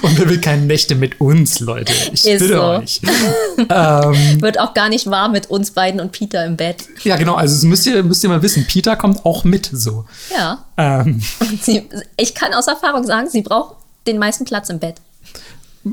Und 0.00 0.18
wer 0.18 0.30
will 0.30 0.40
keine 0.40 0.62
Nächte 0.62 0.94
mit 0.94 1.20
uns, 1.20 1.60
Leute? 1.60 1.92
Ich 2.10 2.26
Ist 2.26 2.40
bitte 2.40 2.54
so. 2.54 2.62
euch. 2.62 3.02
Wird 4.40 4.58
auch 4.58 4.72
gar 4.72 4.88
nicht 4.88 5.10
warm 5.10 5.32
mit 5.32 5.50
uns 5.50 5.72
beiden 5.72 6.00
und 6.00 6.12
Peter 6.12 6.42
im 6.46 6.56
Bett. 6.56 6.84
Ja, 7.02 7.16
genau, 7.16 7.34
also 7.34 7.54
das 7.54 7.64
müsst 7.64 7.86
ihr, 7.86 8.02
müsst 8.02 8.24
ihr 8.24 8.30
mal 8.30 8.42
wissen. 8.42 8.66
Peter 8.66 8.96
kommt 8.96 9.26
auch 9.26 9.44
mit 9.44 9.68
so. 9.70 10.06
Ja. 10.34 10.64
Ähm, 10.78 11.22
sie, 11.60 11.86
ich 12.16 12.34
kann 12.34 12.54
aus 12.54 12.66
Erfahrung 12.66 13.04
sagen, 13.04 13.28
sie 13.28 13.42
braucht 13.42 13.76
den 14.06 14.18
meisten 14.18 14.46
Platz 14.46 14.70
im 14.70 14.78
Bett. 14.78 14.96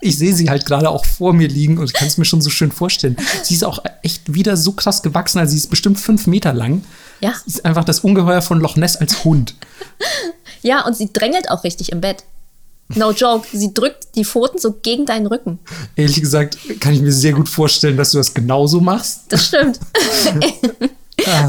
ich 0.00 0.18
sehe 0.18 0.34
sie 0.34 0.48
halt 0.48 0.66
gerade 0.66 0.88
auch 0.90 1.04
vor 1.04 1.32
mir 1.32 1.48
liegen 1.48 1.78
und 1.78 1.84
ich 1.84 1.92
kann 1.92 2.08
es 2.08 2.18
mir 2.18 2.24
schon 2.24 2.40
so 2.40 2.50
schön 2.50 2.72
vorstellen. 2.72 3.16
Sie 3.42 3.54
ist 3.54 3.64
auch 3.64 3.82
echt 4.02 4.32
wieder 4.32 4.56
so 4.56 4.72
krass 4.72 5.02
gewachsen, 5.02 5.38
also 5.38 5.52
sie 5.52 5.58
ist 5.58 5.68
bestimmt 5.68 5.98
fünf 6.00 6.26
Meter 6.26 6.52
lang. 6.52 6.84
Ja. 7.20 7.34
Sie 7.44 7.52
ist 7.52 7.64
einfach 7.64 7.84
das 7.84 8.00
Ungeheuer 8.00 8.42
von 8.42 8.60
Loch 8.60 8.76
Ness 8.76 8.96
als 8.96 9.24
Hund. 9.24 9.54
Ja, 10.62 10.84
und 10.84 10.94
sie 10.94 11.10
drängelt 11.10 11.48
auch 11.48 11.64
richtig 11.64 11.90
im 11.90 12.02
Bett. 12.02 12.24
No 12.94 13.12
joke, 13.12 13.46
sie 13.50 13.72
drückt 13.72 14.14
die 14.16 14.24
Pfoten 14.24 14.58
so 14.58 14.72
gegen 14.72 15.06
deinen 15.06 15.26
Rücken. 15.26 15.58
Ehrlich 15.96 16.20
gesagt 16.20 16.58
kann 16.80 16.92
ich 16.92 17.00
mir 17.00 17.12
sehr 17.12 17.32
gut 17.32 17.48
vorstellen, 17.48 17.96
dass 17.96 18.10
du 18.10 18.18
das 18.18 18.34
genauso 18.34 18.80
machst. 18.80 19.22
Das 19.28 19.46
stimmt. 19.46 19.80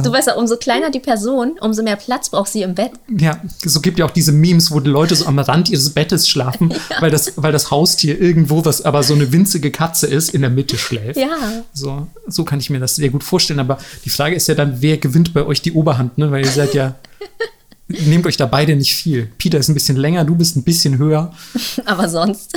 du 0.03 0.11
weißt 0.11 0.27
ja, 0.27 0.35
umso 0.35 0.57
kleiner 0.57 0.89
die 0.89 0.99
Person, 0.99 1.57
umso 1.61 1.83
mehr 1.83 1.95
Platz 1.95 2.29
braucht 2.29 2.51
sie 2.51 2.61
im 2.61 2.75
Bett. 2.75 2.91
Ja, 3.09 3.39
so 3.63 3.81
gibt 3.81 3.99
ja 3.99 4.05
auch 4.05 4.11
diese 4.11 4.31
Memes, 4.31 4.71
wo 4.71 4.79
die 4.79 4.89
Leute 4.89 5.15
so 5.15 5.25
am 5.25 5.39
Rand 5.39 5.69
ihres 5.69 5.89
Bettes 5.91 6.27
schlafen, 6.27 6.73
weil, 6.99 7.11
das, 7.11 7.33
weil 7.35 7.51
das 7.51 7.71
Haustier 7.71 8.19
irgendwo, 8.19 8.65
was 8.65 8.83
aber 8.83 9.03
so 9.03 9.13
eine 9.13 9.31
winzige 9.31 9.71
Katze 9.71 10.07
ist, 10.07 10.33
in 10.33 10.41
der 10.41 10.49
Mitte 10.49 10.77
schläft. 10.77 11.17
Ja. 11.17 11.63
So, 11.73 12.07
so 12.27 12.43
kann 12.43 12.59
ich 12.59 12.69
mir 12.69 12.79
das 12.79 12.95
sehr 12.95 13.09
gut 13.09 13.23
vorstellen. 13.23 13.59
Aber 13.59 13.77
die 14.05 14.09
Frage 14.09 14.35
ist 14.35 14.47
ja 14.47 14.55
dann, 14.55 14.81
wer 14.81 14.97
gewinnt 14.97 15.33
bei 15.33 15.45
euch 15.45 15.61
die 15.61 15.73
Oberhand, 15.73 16.17
ne? 16.17 16.31
Weil 16.31 16.45
ihr 16.45 16.51
seid 16.51 16.73
ja. 16.73 16.95
Nehmt 17.87 18.25
euch 18.25 18.37
da 18.37 18.45
beide 18.45 18.73
nicht 18.77 18.95
viel. 18.95 19.29
Peter 19.37 19.57
ist 19.57 19.67
ein 19.67 19.73
bisschen 19.73 19.97
länger, 19.97 20.23
du 20.23 20.35
bist 20.35 20.55
ein 20.55 20.63
bisschen 20.63 20.97
höher. 20.97 21.33
Aber 21.85 22.07
sonst 22.07 22.53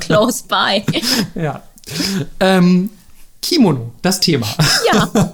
close 0.00 0.44
by. 0.46 0.84
Ja. 1.34 1.62
Ähm, 2.40 2.90
Kimono, 3.42 3.92
das 4.02 4.18
Thema. 4.20 4.46
Ja, 4.92 5.08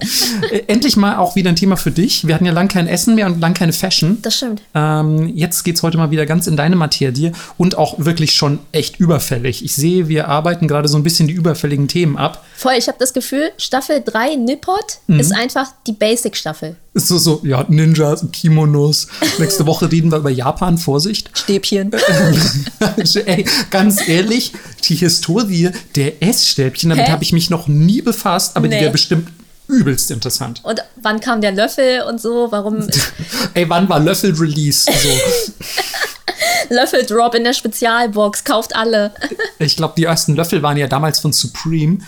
Äh, 0.51 0.63
Endlich 0.67 0.97
mal 0.97 1.17
auch 1.17 1.35
wieder 1.35 1.49
ein 1.49 1.55
Thema 1.55 1.77
für 1.77 1.89
dich. 1.91 2.27
Wir 2.27 2.35
hatten 2.35 2.45
ja 2.45 2.51
lang 2.51 2.67
kein 2.67 2.87
Essen 2.87 3.15
mehr 3.15 3.25
und 3.25 3.39
lang 3.39 3.53
keine 3.53 3.73
Fashion. 3.73 4.19
das 4.21 4.35
stimmt. 4.37 4.61
Ähm, 4.75 5.31
jetzt 5.35 5.63
geht's 5.63 5.81
heute 5.83 5.97
mal 5.97 6.11
wieder 6.11 6.25
ganz 6.25 6.45
in 6.47 6.55
deine 6.57 6.75
Materie 6.75 7.31
und 7.57 7.77
auch 7.77 7.95
wirklich 7.97 8.33
schon 8.33 8.59
echt 8.71 8.99
überfällig. 8.99 9.63
Ich 9.65 9.73
sehe, 9.75 10.07
wir 10.09 10.27
arbeiten 10.27 10.67
gerade 10.67 10.87
so 10.87 10.97
ein 10.97 11.03
bisschen 11.03 11.27
die 11.27 11.33
überfälligen 11.33 11.87
Themen 11.87 12.17
ab. 12.17 12.43
Voll, 12.55 12.73
ich 12.77 12.87
habe 12.87 12.97
das 12.99 13.13
Gefühl, 13.13 13.51
Staffel 13.57 14.01
3 14.05 14.35
Nippot 14.35 14.99
Mhm. 15.07 15.19
ist 15.19 15.31
einfach 15.33 15.71
die 15.87 15.93
Basic-Staffel. 15.93 16.75
Ist 16.95 17.07
so, 17.07 17.17
so, 17.17 17.41
ja, 17.43 17.65
Ninjas, 17.69 18.23
Kimonos. 18.31 19.07
Nächste 19.39 19.65
Woche 19.65 19.91
reden 19.91 20.11
wir 20.11 20.17
über 20.19 20.29
Japan, 20.29 20.77
Vorsicht. 20.77 21.31
Stäbchen. 21.33 21.91
Ey, 23.25 23.45
ganz 23.71 24.07
ehrlich, 24.07 24.53
die 24.87 24.95
Historie 24.95 25.71
der 25.95 26.21
Essstäbchen, 26.21 26.91
damit 26.91 27.09
habe 27.09 27.23
ich 27.23 27.33
mich 27.33 27.49
noch 27.49 27.67
nie 27.67 28.01
befasst, 28.03 28.55
aber 28.55 28.67
die 28.67 28.75
Nee. 28.75 28.81
wäre 28.81 28.91
bestimmt 28.91 29.29
übelst 29.67 30.11
interessant. 30.11 30.59
Und 30.63 30.83
wann 31.01 31.19
kam 31.19 31.41
der 31.41 31.51
Löffel 31.53 32.03
und 32.03 32.21
so? 32.21 32.51
Warum 32.51 32.87
Ey, 33.55 33.67
wann 33.69 33.89
war 33.89 33.99
Löffel 33.99 34.33
Release? 34.35 34.85
So, 34.85 35.09
Löffeldrop 36.69 37.35
in 37.35 37.43
der 37.43 37.53
Spezialbox? 37.53 38.43
Kauft 38.43 38.75
alle. 38.75 39.11
ich 39.59 39.75
glaube, 39.75 39.93
die 39.97 40.03
ersten 40.05 40.35
Löffel 40.35 40.61
waren 40.61 40.77
ja 40.77 40.87
damals 40.87 41.19
von 41.19 41.33
Supreme. 41.33 41.99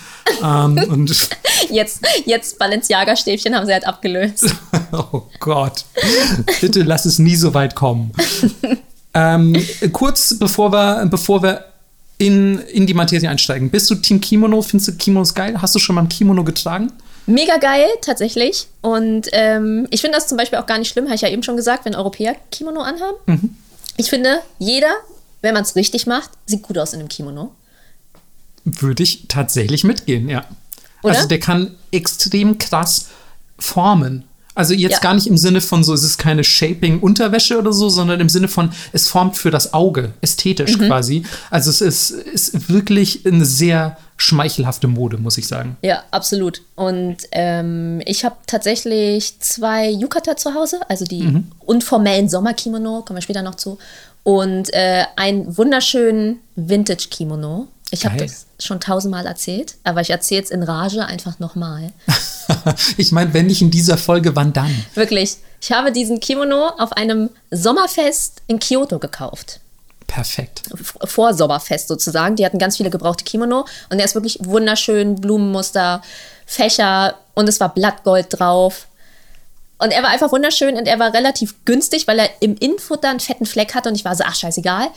ähm, 0.44 0.77
und 0.89 1.15
Jetzt, 1.72 2.01
jetzt 2.25 2.60
Balenciaga-Stäbchen 2.60 3.56
haben 3.56 3.65
sie 3.65 3.74
halt 3.74 3.88
abgelöst. 3.88 4.46
oh 5.12 5.24
Gott, 5.39 5.86
bitte 6.62 6.84
lass 6.84 7.06
es 7.06 7.20
nie 7.20 7.36
so 7.36 7.54
weit 7.54 7.75
kommen. 7.75 8.12
ähm, 9.13 9.56
kurz 9.92 10.38
bevor 10.38 10.72
wir, 10.72 11.06
bevor 11.08 11.44
wir 11.44 11.65
in, 12.18 12.60
in 12.60 12.88
die 12.88 12.94
Materie 12.94 13.30
einsteigen. 13.30 13.70
Bist 13.70 13.89
du 13.89 13.96
Team 13.96 14.22
Kimono? 14.22 14.62
Findest 14.62 14.88
du 14.88 14.92
Kimonos 14.94 15.34
geil? 15.34 15.62
Hast 15.62 15.75
du 15.75 15.80
schon 15.80 15.96
mal 15.96 16.04
ein 16.04 16.10
Kimono 16.10 16.44
getragen? 16.44 16.92
Mega 17.27 17.58
geil, 17.58 17.88
tatsächlich. 18.01 18.68
Und 18.82 19.30
ähm, 19.32 19.88
ich 19.89 20.01
finde 20.01 20.18
das 20.18 20.27
zum 20.27 20.38
Beispiel 20.38 20.60
auch 20.60 20.68
gar 20.68 20.77
nicht 20.77 20.89
schlimm, 20.89 21.06
habe 21.06 21.15
ich 21.15 21.22
ja 21.22 21.30
eben 21.30 21.44
schon 21.44 21.58
gesagt, 21.58 21.86
wenn 21.86 21.96
Europäer 21.96 22.36
Kimono 22.51 22.82
anhaben. 22.82 23.58
Ich 23.98 24.10
finde, 24.10 24.42
jeder, 24.60 24.94
wenn 25.42 25.54
man 25.54 25.63
es 25.63 25.75
richtig 25.75 26.06
macht, 26.06 26.30
sieht 26.46 26.62
gut 26.62 26.77
aus 26.77 26.94
in 26.94 27.00
einem 27.00 27.10
Kimono. 27.10 27.51
Würde 28.63 29.04
ich 29.04 29.27
tatsächlich 29.27 29.84
mitgehen, 29.84 30.30
ja. 30.30 30.46
Oder? 31.01 31.15
Also 31.15 31.27
der 31.27 31.39
kann 31.39 31.75
extrem 31.92 32.58
krass 32.58 33.08
formen. 33.58 34.24
Also 34.55 34.74
jetzt 34.74 34.93
Ja. 34.93 35.00
gar 35.00 35.13
nicht 35.13 35.27
im 35.27 35.38
Sinne 35.38 35.62
von 35.62 35.83
so, 35.83 35.93
es 35.93 36.03
ist 36.03 36.17
keine 36.17 36.43
Shaping-Unterwäsche 36.43 37.59
oder 37.59 37.74
so, 37.74 37.89
sondern 37.89 38.19
im 38.21 38.29
Sinne 38.29 38.47
von, 38.47 38.71
es 38.93 39.07
formt 39.07 39.38
für 39.38 39.51
das 39.51 39.74
Auge, 39.74 40.13
ästhetisch 40.21 40.77
Mhm. 40.77 40.88
quasi. 40.88 41.24
Also 41.51 41.69
es 41.69 41.81
ist, 41.81 42.09
ist 42.12 42.69
wirklich 42.69 43.25
eine 43.25 43.45
sehr 43.45 43.97
schmeichelhafte 44.17 44.88
Mode, 44.88 45.17
muss 45.17 45.38
ich 45.38 45.45
sagen. 45.47 45.75
Ja, 45.81 46.03
absolut. 46.12 46.62
Und 46.75 47.17
ähm, 47.33 48.01
ich 48.05 48.24
habe 48.24 48.35
tatsächlich 48.47 49.38
zwei 49.41 49.89
Yukata 49.89 50.38
zu 50.38 50.53
Hause, 50.53 50.79
also 50.88 51.03
die 51.03 51.43
unformellen 51.65 52.29
Sommerkimono, 52.29 53.01
kommen 53.01 53.17
wir 53.17 53.21
später 53.21 53.41
noch 53.41 53.55
zu. 53.55 53.77
Und 54.24 54.74
äh, 54.74 55.03
einen 55.17 55.57
wunderschönen 55.57 56.39
Vintage-Kimono. 56.55 57.67
Ich 57.92 58.06
habe 58.06 58.18
das 58.18 58.48
schon 58.60 58.80
tausendmal 58.80 59.25
erzählt, 59.25 59.75
aber 59.84 60.01
ich 60.01 60.10
erzähle 60.10 60.44
es 60.44 60.50
in 60.50 60.63
Rage 60.63 61.06
einfach 61.06 61.39
nochmal. 61.39 61.94
ich 62.98 63.12
meine, 63.12 63.34
wenn 63.34 63.48
nicht 63.48 63.62
in 63.62 63.72
dieser 63.72 63.98
Folge, 63.98 64.36
wann 64.36 64.54
dann? 64.54 64.86
Wirklich, 64.96 65.38
ich 65.62 65.72
habe 65.72 65.92
diesen 65.92 66.20
Kimono 66.20 66.70
auf 66.77 66.94
einem 66.94 67.30
Sommerfest 67.51 68.42
in 68.48 68.60
Kyoto 68.60 69.00
gekauft. 69.00 69.60
Perfekt. 70.08 70.63
Vor 71.04 71.34
Sommerfest 71.34 71.88
sozusagen. 71.88 72.36
Die 72.36 72.46
hatten 72.46 72.60
ganz 72.60 72.77
viele 72.77 72.89
gebrauchte 72.89 73.24
Kimono 73.24 73.65
und 73.89 73.98
der 73.98 74.06
ist 74.06 74.15
wirklich 74.15 74.39
wunderschön, 74.44 75.15
Blumenmuster, 75.15 76.01
Fächer 76.46 77.15
und 77.34 77.50
es 77.50 77.60
war 77.60 77.74
Blattgold 77.74 78.27
drauf. 78.30 78.88
Und 79.77 79.92
er 79.92 80.04
war 80.04 80.10
einfach 80.10 80.32
wunderschön 80.32 80.77
und 80.77 80.88
er 80.88 81.00
war 81.00 81.13
relativ 81.13 81.54
günstig, 81.65 82.08
weil 82.08 82.20
er 82.20 82.30
im 82.39 82.56
Innenfutter 82.56 83.10
einen 83.10 83.20
fetten 83.20 83.46
Fleck 83.46 83.75
hatte 83.75 83.89
und 83.89 83.96
ich 83.96 84.06
war 84.06 84.15
so, 84.15 84.24
ach 84.25 84.36
scheißegal. 84.36 84.88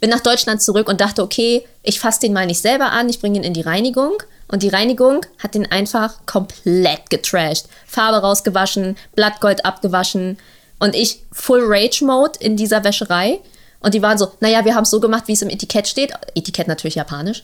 Bin 0.00 0.10
nach 0.10 0.20
Deutschland 0.20 0.62
zurück 0.62 0.88
und 0.88 1.00
dachte, 1.00 1.22
okay, 1.22 1.64
ich 1.82 1.98
fasse 2.00 2.20
den 2.20 2.32
mal 2.32 2.46
nicht 2.46 2.60
selber 2.60 2.92
an, 2.92 3.08
ich 3.08 3.20
bringe 3.20 3.38
ihn 3.38 3.44
in 3.44 3.54
die 3.54 3.62
Reinigung. 3.62 4.14
Und 4.46 4.62
die 4.62 4.68
Reinigung 4.68 5.26
hat 5.38 5.54
den 5.54 5.70
einfach 5.70 6.24
komplett 6.24 7.10
getrashed. 7.10 7.66
Farbe 7.86 8.18
rausgewaschen, 8.18 8.96
Blattgold 9.14 9.64
abgewaschen. 9.64 10.38
Und 10.78 10.94
ich 10.94 11.22
Full 11.32 11.62
Rage 11.64 12.04
Mode 12.04 12.38
in 12.40 12.56
dieser 12.56 12.84
Wäscherei. 12.84 13.40
Und 13.80 13.94
die 13.94 14.02
waren 14.02 14.18
so, 14.18 14.32
naja, 14.40 14.64
wir 14.64 14.74
haben 14.74 14.84
es 14.84 14.90
so 14.90 15.00
gemacht, 15.00 15.24
wie 15.26 15.32
es 15.32 15.42
im 15.42 15.50
Etikett 15.50 15.86
steht. 15.86 16.12
Etikett 16.34 16.66
natürlich 16.66 16.94
japanisch. 16.94 17.42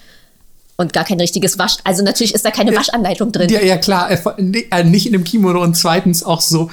Und 0.76 0.92
gar 0.92 1.04
kein 1.04 1.20
richtiges 1.20 1.56
Wasch. 1.56 1.76
Also 1.84 2.02
natürlich 2.02 2.34
ist 2.34 2.44
da 2.44 2.50
keine 2.50 2.74
Waschanleitung 2.74 3.30
drin. 3.30 3.48
Ja, 3.48 3.62
ja, 3.62 3.76
klar. 3.76 4.10
äh, 4.10 4.18
äh, 4.70 4.82
Nicht 4.82 5.06
in 5.06 5.12
dem 5.12 5.22
Kimono 5.22 5.62
und 5.62 5.76
zweitens 5.76 6.24
auch 6.24 6.40
so, 6.40 6.68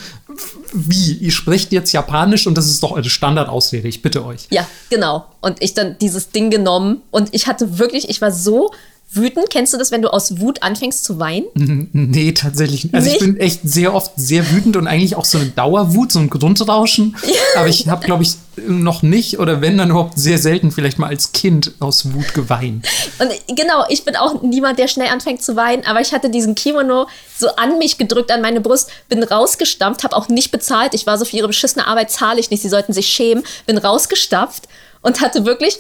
wie? 0.73 1.13
Ihr 1.13 1.31
sprecht 1.31 1.71
jetzt 1.71 1.91
Japanisch 1.91 2.47
und 2.47 2.57
das 2.57 2.65
ist 2.67 2.81
doch 2.81 2.91
eure 2.91 3.09
Standardausrede. 3.09 3.87
Ich 3.87 4.01
bitte 4.01 4.25
euch. 4.25 4.47
Ja, 4.49 4.67
genau. 4.89 5.25
Und 5.41 5.61
ich 5.61 5.75
dann 5.75 5.97
dieses 5.99 6.29
Ding 6.29 6.49
genommen 6.49 7.01
und 7.11 7.29
ich 7.33 7.45
hatte 7.45 7.77
wirklich, 7.77 8.09
ich 8.09 8.21
war 8.21 8.31
so 8.31 8.71
wütend. 9.13 9.49
Kennst 9.49 9.73
du 9.73 9.77
das, 9.77 9.91
wenn 9.91 10.01
du 10.01 10.09
aus 10.09 10.39
Wut 10.39 10.63
anfängst 10.63 11.03
zu 11.03 11.19
weinen? 11.19 11.89
Nee, 11.93 12.31
tatsächlich 12.31 12.85
nicht. 12.85 12.93
Also 12.95 13.07
ich 13.07 13.13
Nicht? 13.13 13.25
bin 13.25 13.37
echt 13.37 13.61
sehr 13.63 13.93
oft 13.93 14.13
sehr 14.15 14.49
wütend 14.51 14.77
und 14.77 14.87
eigentlich 14.87 15.15
auch 15.15 15.25
so 15.25 15.37
eine 15.37 15.47
Dauerwut, 15.47 16.11
so 16.11 16.19
ein 16.19 16.29
Grundrauschen. 16.29 17.15
Aber 17.55 17.67
ich 17.67 17.87
habe, 17.87 18.05
glaube 18.05 18.23
ich, 18.23 18.35
noch 18.67 19.01
nicht 19.01 19.39
oder 19.39 19.61
wenn 19.61 19.77
dann 19.77 19.89
überhaupt 19.89 20.19
sehr 20.19 20.37
selten 20.37 20.71
vielleicht 20.71 20.99
mal 20.99 21.07
als 21.07 21.31
Kind 21.31 21.73
aus 21.79 22.13
Wut 22.13 22.33
geweint. 22.33 22.85
Und 23.19 23.55
genau, 23.55 23.85
ich 23.89 24.03
bin 24.03 24.15
auch 24.15 24.41
niemand, 24.41 24.77
der 24.77 24.87
schnell 24.87 25.07
anfängt 25.07 25.41
zu 25.41 25.55
weinen, 25.55 25.85
aber 25.85 26.01
ich 26.01 26.13
hatte 26.13 26.29
diesen 26.29 26.53
Kimono 26.53 27.07
so 27.37 27.47
an 27.55 27.77
mich 27.77 27.97
gedrückt, 27.97 28.29
an 28.29 28.41
meine 28.41 28.59
Brust, 28.59 28.89
bin 29.07 29.23
rausgestampft, 29.23 30.03
habe 30.03 30.15
auch 30.15 30.27
nicht 30.27 30.51
bezahlt. 30.51 30.93
Ich 30.93 31.07
war 31.07 31.17
so 31.17 31.25
für 31.25 31.37
ihre 31.37 31.47
beschissene 31.47 31.87
Arbeit 31.87 32.11
zahle 32.11 32.39
ich 32.39 32.51
nicht, 32.51 32.61
sie 32.61 32.69
sollten 32.69 32.93
sich 32.93 33.07
schämen. 33.07 33.43
Bin 33.65 33.77
rausgestapft 33.77 34.67
und 35.01 35.21
hatte 35.21 35.45
wirklich 35.45 35.79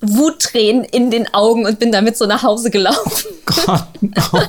Wuttränen 0.00 0.84
in 0.84 1.10
den 1.10 1.32
Augen 1.34 1.66
und 1.66 1.78
bin 1.78 1.92
damit 1.92 2.16
so 2.16 2.26
nach 2.26 2.42
Hause 2.42 2.70
gelaufen. 2.70 3.28
Gott, 3.44 3.84
oh 4.32 4.40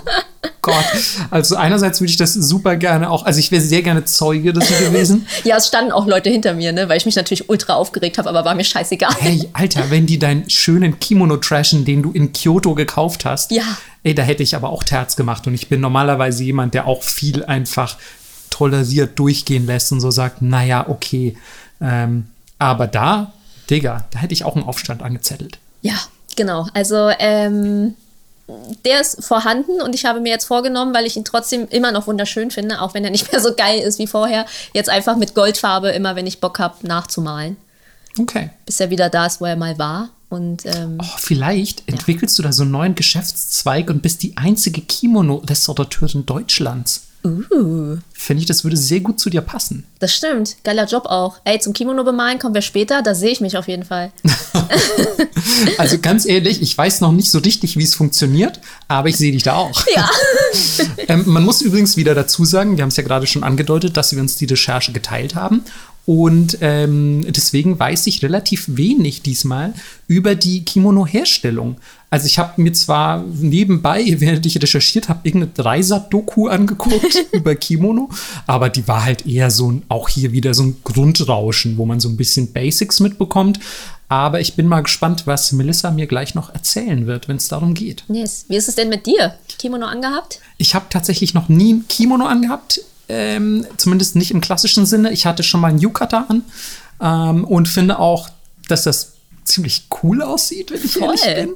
Gott. 0.62 0.86
Also 1.30 1.56
einerseits 1.58 2.00
würde 2.00 2.12
ich 2.12 2.18
das 2.18 2.34
super 2.34 2.78
gerne 2.78 3.10
auch, 3.10 3.26
also 3.26 3.40
ich 3.40 3.52
wäre 3.52 3.62
sehr 3.62 3.82
gerne 3.82 4.06
Zeuge 4.06 4.54
dessen 4.54 4.78
gewesen. 4.86 5.28
Ja, 5.44 5.58
es 5.58 5.68
standen 5.68 5.92
auch 5.92 6.08
Leute 6.08 6.30
hinter 6.30 6.54
mir, 6.54 6.72
ne, 6.72 6.88
weil 6.88 6.98
ich 6.98 7.06
mich 7.06 7.16
natürlich 7.16 7.50
ultra 7.50 7.74
aufgeregt 7.74 8.18
habe, 8.18 8.30
aber 8.30 8.46
war 8.46 8.56
mir 8.56 8.64
scheißegal. 8.64 9.14
Hey, 9.20 9.50
Alter, 9.54 9.90
wenn 9.90 10.06
die 10.06 10.20
deinen 10.20 10.50
schönen 10.50 11.00
Kimono 11.00 11.38
trashen, 11.38 11.84
den 11.84 12.02
du 12.04 12.12
in 12.12 12.32
Kyoto 12.32 12.74
gekauft 12.76 13.26
hast, 13.26 13.52
Ja. 13.52 13.64
ey, 14.04 14.16
da 14.16 14.24
hätte 14.24 14.44
ich 14.44 14.56
aber 14.56 14.70
auch 14.70 14.84
Terz 14.84 15.16
gemacht. 15.16 15.48
Und 15.48 15.54
ich 15.54 15.68
bin 15.68 15.82
normalerweise 15.82 16.44
jemand, 16.44 16.74
der 16.74 16.88
auch 16.88 17.04
viel 17.04 17.44
einfach 17.44 17.98
toleriert 18.50 19.18
durchgehen 19.20 19.66
lässt 19.66 19.92
und 19.92 20.00
so 20.02 20.12
sagt, 20.12 20.42
naja, 20.42 20.88
okay. 20.88 21.36
Ähm, 21.82 22.28
aber 22.60 22.86
da, 22.88 23.34
Digga, 23.72 24.06
da 24.12 24.20
hätte 24.20 24.34
ich 24.34 24.44
auch 24.44 24.56
einen 24.56 24.66
Aufstand 24.66 25.02
angezettelt. 25.02 25.58
Ja, 25.82 25.96
genau. 26.36 26.68
Also 26.74 27.10
ähm, 27.20 27.96
der 28.86 29.02
ist 29.02 29.24
vorhanden 29.24 29.82
und 29.82 29.96
ich 29.96 30.06
habe 30.06 30.20
mir 30.20 30.30
jetzt 30.30 30.46
vorgenommen, 30.46 30.94
weil 30.94 31.06
ich 31.06 31.16
ihn 31.16 31.24
trotzdem 31.26 31.68
immer 31.70 31.92
noch 31.92 32.06
wunderschön 32.08 32.52
finde, 32.52 32.82
auch 32.82 32.94
wenn 32.94 33.04
er 33.06 33.12
nicht 33.12 33.32
mehr 33.32 33.42
so 33.42 33.54
geil 33.56 33.80
ist 33.80 33.98
wie 33.98 34.08
vorher, 34.08 34.46
jetzt 34.74 34.90
einfach 34.90 35.16
mit 35.16 35.34
Goldfarbe 35.36 35.90
immer, 35.92 36.16
wenn 36.16 36.28
ich 36.28 36.40
Bock 36.42 36.60
habe, 36.60 36.86
nachzumalen, 36.86 37.56
Okay. 38.20 38.50
bis 38.66 38.80
er 38.80 38.90
wieder 38.90 39.10
da 39.10 39.26
ist, 39.26 39.40
wo 39.42 39.46
er 39.46 39.56
mal 39.56 39.78
war. 39.80 40.10
Und 40.30 40.66
ähm, 40.66 40.98
Oh, 41.02 41.18
vielleicht 41.18 41.88
entwickelst 41.88 42.38
du 42.40 42.44
da 42.44 42.52
so 42.54 42.64
einen 42.64 42.72
neuen 42.72 42.96
Geschäftszweig 42.96 43.90
und 43.90 44.02
bist 44.02 44.24
die 44.24 44.38
einzige 44.38 44.82
Kimono-Restaurateurin 44.82 46.26
Deutschlands. 46.26 47.04
Uh, 47.26 47.98
Finde 48.14 48.42
ich, 48.42 48.48
das 48.48 48.64
würde 48.64 48.78
sehr 48.78 49.00
gut 49.00 49.20
zu 49.20 49.30
dir 49.30 49.42
passen. 49.42 49.86
das 50.00 50.16
stimmt. 50.16 50.58
Geiler 50.64 50.86
Job 50.86 51.06
auch. 51.06 51.38
Ey, 51.44 51.60
zum 51.60 51.74
Kimono 51.74 52.04
bemalen 52.04 52.40
kommen 52.40 52.56
wir 52.56 52.62
später, 52.62 53.02
da 53.02 53.16
sehe 53.16 53.32
ich 53.32 53.42
mich 53.42 53.58
auf 53.58 53.68
jeden 53.68 53.86
Fall. 53.86 54.12
Also 55.78 55.98
ganz 56.00 56.26
ehrlich, 56.26 56.62
ich 56.62 56.78
weiß 56.78 57.02
noch 57.02 57.12
nicht 57.12 57.32
so 57.32 57.40
richtig, 57.40 57.78
wie 57.78 57.84
es 57.84 57.96
funktioniert, 57.96 58.60
aber 58.88 59.10
ich 59.10 59.18
sehe 59.18 59.32
dich 59.32 59.44
da 59.44 59.56
auch. 59.56 59.86
Ja. 59.96 60.10
Ähm, 61.08 61.24
man 61.26 61.44
muss 61.44 61.62
übrigens 61.62 61.98
wieder 61.98 62.14
dazu 62.14 62.46
sagen, 62.46 62.78
wir 62.78 62.84
haben 62.84 62.90
es 62.90 62.98
ja 62.98 63.04
gerade 63.04 63.26
schon 63.26 63.44
angedeutet, 63.44 63.98
dass 63.98 64.14
wir 64.14 64.22
uns 64.22 64.36
die 64.36 64.46
Recherche 64.46 64.92
geteilt 64.92 65.36
haben. 65.36 65.64
Und 66.06 66.58
ähm, 66.62 67.26
deswegen 67.30 67.80
weiß 67.80 68.08
ich 68.08 68.24
relativ 68.24 68.66
wenig 68.68 69.22
diesmal 69.22 69.74
über 70.08 70.36
die 70.36 70.64
Kimono-Herstellung. 70.66 71.78
Also 72.12 72.26
ich 72.26 72.38
habe 72.38 72.62
mir 72.62 72.74
zwar 72.74 73.24
nebenbei, 73.24 74.04
während 74.20 74.46
ich 74.46 74.62
recherchiert 74.62 75.10
habe, 75.10 75.22
irgendeine 75.24 75.54
Dreisat-Doku 75.54 76.48
angeguckt 76.48 77.18
über 77.32 77.56
Kimono, 77.56 78.10
aber 78.46 78.70
die 78.70 78.88
war 78.88 79.06
halt 79.06 79.26
eher 79.26 79.50
so 79.50 79.72
ein, 79.72 79.84
auch 79.88 80.10
hier 80.10 80.34
wieder 80.34 80.54
so 80.54 80.64
ein 80.64 80.78
Grundrauschen, 80.84 81.78
wo 81.78 81.86
man 81.86 82.00
so 82.00 82.10
ein 82.10 82.18
bisschen 82.18 82.52
Basics 82.52 83.00
mitbekommt. 83.00 83.60
Aber 84.10 84.42
ich 84.42 84.56
bin 84.56 84.68
mal 84.68 84.82
gespannt, 84.82 85.26
was 85.26 85.54
Melissa 85.54 85.90
mir 85.90 86.06
gleich 86.06 86.36
noch 86.36 86.54
erzählen 86.54 87.08
wird, 87.08 87.30
wenn 87.30 87.38
es 87.38 87.48
darum 87.48 87.74
geht. 87.74 88.04
Yes. 88.10 88.44
Wie 88.50 88.58
ist 88.58 88.68
es 88.68 88.76
denn 88.76 88.90
mit 88.90 89.06
dir? 89.06 89.36
Kimono 89.58 89.86
angehabt? 89.86 90.42
Ich 90.58 90.76
habe 90.76 90.88
tatsächlich 90.90 91.34
noch 91.34 91.48
nie 91.48 91.76
ein 91.76 91.86
Kimono 91.88 92.26
angehabt, 92.26 92.82
ähm, 93.08 93.66
zumindest 93.78 94.18
nicht 94.18 94.32
im 94.32 94.42
klassischen 94.42 94.86
Sinne. 94.86 95.12
Ich 95.12 95.26
hatte 95.26 95.44
schon 95.44 95.62
mal 95.62 95.70
ein 95.70 95.80
Yukata 95.80 96.26
an 96.28 96.44
ähm, 97.00 97.46
und 97.46 97.70
finde 97.70 98.00
auch, 98.00 98.28
dass 98.68 98.84
das 98.84 99.14
ziemlich 99.46 99.86
cool 100.04 100.22
aussieht, 100.22 100.72
wenn 100.72 100.84
ich 100.84 100.94
Voll. 100.94 101.16
ehrlich 101.24 101.56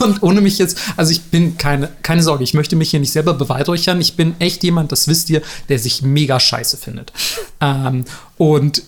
Und 0.00 0.22
ohne 0.22 0.40
mich 0.40 0.58
jetzt, 0.58 0.78
also 0.96 1.12
ich 1.12 1.22
bin 1.24 1.56
keine, 1.56 1.88
keine 2.02 2.22
Sorge, 2.22 2.42
ich 2.44 2.54
möchte 2.54 2.76
mich 2.76 2.90
hier 2.90 3.00
nicht 3.00 3.12
selber 3.12 3.34
beweihräuchern. 3.34 4.00
Ich 4.00 4.16
bin 4.16 4.34
echt 4.40 4.62
jemand, 4.62 4.92
das 4.92 5.08
wisst 5.08 5.30
ihr, 5.30 5.42
der 5.68 5.78
sich 5.78 6.02
mega 6.02 6.40
scheiße 6.40 6.76
findet. 6.76 7.12
Ähm, 7.60 8.04
und 8.36 8.82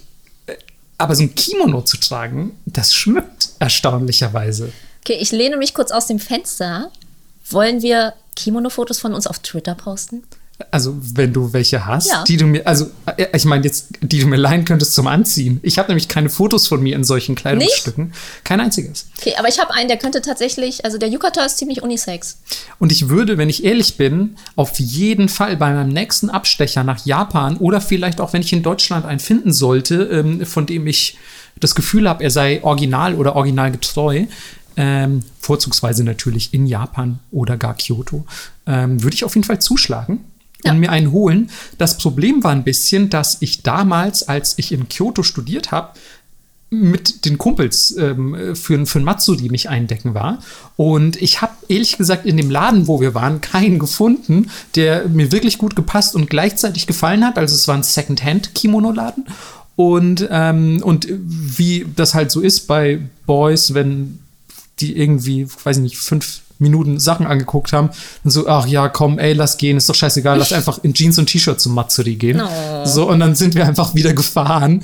äh, 0.47 0.55
aber 0.99 1.15
so 1.15 1.23
ein 1.23 1.35
Kimono 1.35 1.83
zu 1.83 1.99
tragen, 1.99 2.53
das 2.67 2.95
schmückt 2.95 3.51
erstaunlicherweise. 3.59 4.73
Okay, 5.05 5.19
ich 5.21 5.33
lehne 5.33 5.57
mich 5.57 5.75
kurz 5.75 5.91
aus 5.91 6.07
dem 6.07 6.19
Fenster. 6.19 6.91
Wollen 7.51 7.83
wir 7.83 8.15
Kimono-Fotos 8.37 8.99
von 8.99 9.15
uns 9.15 9.27
auf 9.27 9.41
Twitter 9.41 9.75
posten? 9.75 10.23
Also, 10.71 10.97
wenn 11.01 11.33
du 11.33 11.53
welche 11.53 11.87
hast, 11.87 12.09
Ja. 12.11 12.25
die 12.25 12.37
du 12.37 12.47
mir, 12.47 12.67
also, 12.67 12.91
äh, 13.17 13.27
ich 13.35 13.45
meine 13.45 13.65
jetzt, 13.65 13.89
die 14.01 14.21
du 14.21 14.27
mir 14.27 14.37
leihen 14.37 14.65
könntest 14.65 14.95
zum 14.95 15.07
Anziehen. 15.07 15.61
Ich 15.63 15.79
habe 15.79 15.89
nämlich 15.89 16.09
keine 16.09 16.29
Fotos 16.29 16.67
von 16.69 16.83
mir 16.83 16.95
in 16.97 17.05
solchen 17.05 17.35
Kleidungsstücken. 17.35 18.13
Kein 18.45 18.61
einziges. 18.61 19.07
Okay, 19.19 19.35
aber 19.39 19.49
ich 19.49 19.59
habe 19.59 19.73
einen, 19.75 19.89
der 19.89 19.97
könnte 19.97 20.23
tatsächlich, 20.23 20.85
also 20.85 20.99
der 20.99 21.09
Yukata 21.09 21.45
ist 21.45 21.59
ziemlich 21.59 21.83
unisex. 21.83 22.39
Und 22.79 22.93
ich 22.93 23.09
würde, 23.09 23.39
wenn 23.39 23.49
ich 23.49 23.65
ehrlich 23.65 23.97
bin, 23.97 24.37
auf 24.57 24.79
jeden 24.79 25.29
Fall 25.29 25.57
bei 25.57 25.73
meinem 25.73 25.91
nächsten 25.93 26.31
Abstecher 26.31 26.85
nach 26.85 27.05
Japan 27.05 27.57
oder 27.57 27.81
vielleicht 27.81 28.21
auch, 28.21 28.33
wenn 28.33 28.43
ich 28.43 28.53
in 28.53 28.63
Deutschland 28.63 29.05
einen 29.07 29.21
finden 29.21 29.53
sollte, 29.53 30.05
ähm, 30.05 30.45
von 30.47 30.67
dem 30.67 30.87
ich 30.87 31.17
das 31.61 31.75
Gefühl 31.75 32.09
habe, 32.09 32.25
er 32.25 32.31
sei 32.31 32.61
original 32.63 33.15
oder 33.15 33.37
originalgetreu, 33.37 34.25
ähm, 34.77 35.23
vorzugsweise 35.39 36.03
natürlich 36.05 36.55
in 36.55 36.67
Japan 36.67 37.19
oder 37.31 37.57
gar 37.57 37.75
Kyoto, 37.77 38.25
ähm, 38.67 39.03
würde 39.03 39.15
ich 39.15 39.25
auf 39.25 39.35
jeden 39.35 39.47
Fall 39.47 39.61
zuschlagen 39.61 40.25
und 40.65 40.75
Ja. 40.75 40.75
mir 40.75 40.91
einen 40.91 41.13
holen. 41.13 41.51
Das 41.79 41.99
Problem 41.99 42.43
war 42.45 42.53
ein 42.53 42.65
bisschen, 42.65 43.11
dass 43.11 43.39
ich 43.41 43.63
damals, 43.63 44.29
als 44.29 44.59
ich 44.59 44.73
in 44.73 44.89
Kyoto 44.89 45.23
studiert 45.23 45.71
habe, 45.73 45.91
mit 46.71 47.27
den 47.27 47.37
Kumpels 47.37 47.95
ähm, 47.99 48.57
für, 48.57 48.87
für 48.87 48.99
ein 48.99 49.05
Matsuri 49.05 49.51
mich 49.51 49.69
eindecken 49.69 50.15
war. 50.15 50.39
Und 50.77 51.21
ich 51.21 51.43
habe 51.43 51.53
ehrlich 51.69 51.99
gesagt 51.99 52.25
in 52.25 52.39
dem 52.39 52.51
Laden, 52.51 52.87
wo 52.87 52.99
wir 52.99 53.15
waren, 53.15 53.43
keinen 53.43 53.79
gefunden, 53.79 54.51
der 54.75 55.07
mir 55.09 55.33
wirklich 55.33 55.59
gut 55.59 55.77
gepasst 55.77 56.15
und 56.15 56.31
gleichzeitig 56.31 56.87
gefallen 56.87 57.27
hat. 57.27 57.37
Also 57.37 57.55
es 57.55 57.69
war 57.69 57.75
ein 57.77 57.83
Secondhand-Kimono-Laden. 57.83 59.27
Und, 59.77 60.27
ähm, 60.31 60.81
und 60.83 61.07
wie 61.11 61.87
das 61.95 62.15
halt 62.15 62.31
so 62.31 62.41
ist 62.41 62.67
bei 62.67 63.01
Boys, 63.27 63.75
wenn 63.75 64.21
die 64.81 64.97
irgendwie, 64.97 65.47
weiß 65.65 65.77
ich 65.77 65.83
nicht, 65.83 65.99
fünf 65.99 66.41
Minuten 66.63 66.99
Sachen 66.99 67.27
angeguckt 67.27 67.73
haben 67.73 67.91
und 68.25 68.31
so, 68.31 68.47
ach 68.47 68.67
ja, 68.67 68.89
komm, 68.89 69.19
ey, 69.19 69.35
lass 69.35 69.59
gehen, 69.59 69.77
ist 69.77 69.89
doch 69.89 69.95
scheißegal, 69.95 70.39
lass 70.39 70.53
einfach 70.55 70.79
in 70.83 70.95
Jeans 70.95 71.19
und 71.19 71.27
T-Shirt 71.27 71.61
zum 71.61 71.75
Matsuri 71.75 72.15
gehen. 72.15 72.41
Oh. 72.41 72.87
So, 72.87 73.09
und 73.09 73.21
dann 73.21 73.35
sind 73.35 73.55
wir 73.55 73.67
einfach 73.67 73.95
wieder 73.95 74.15
gefahren. 74.15 74.83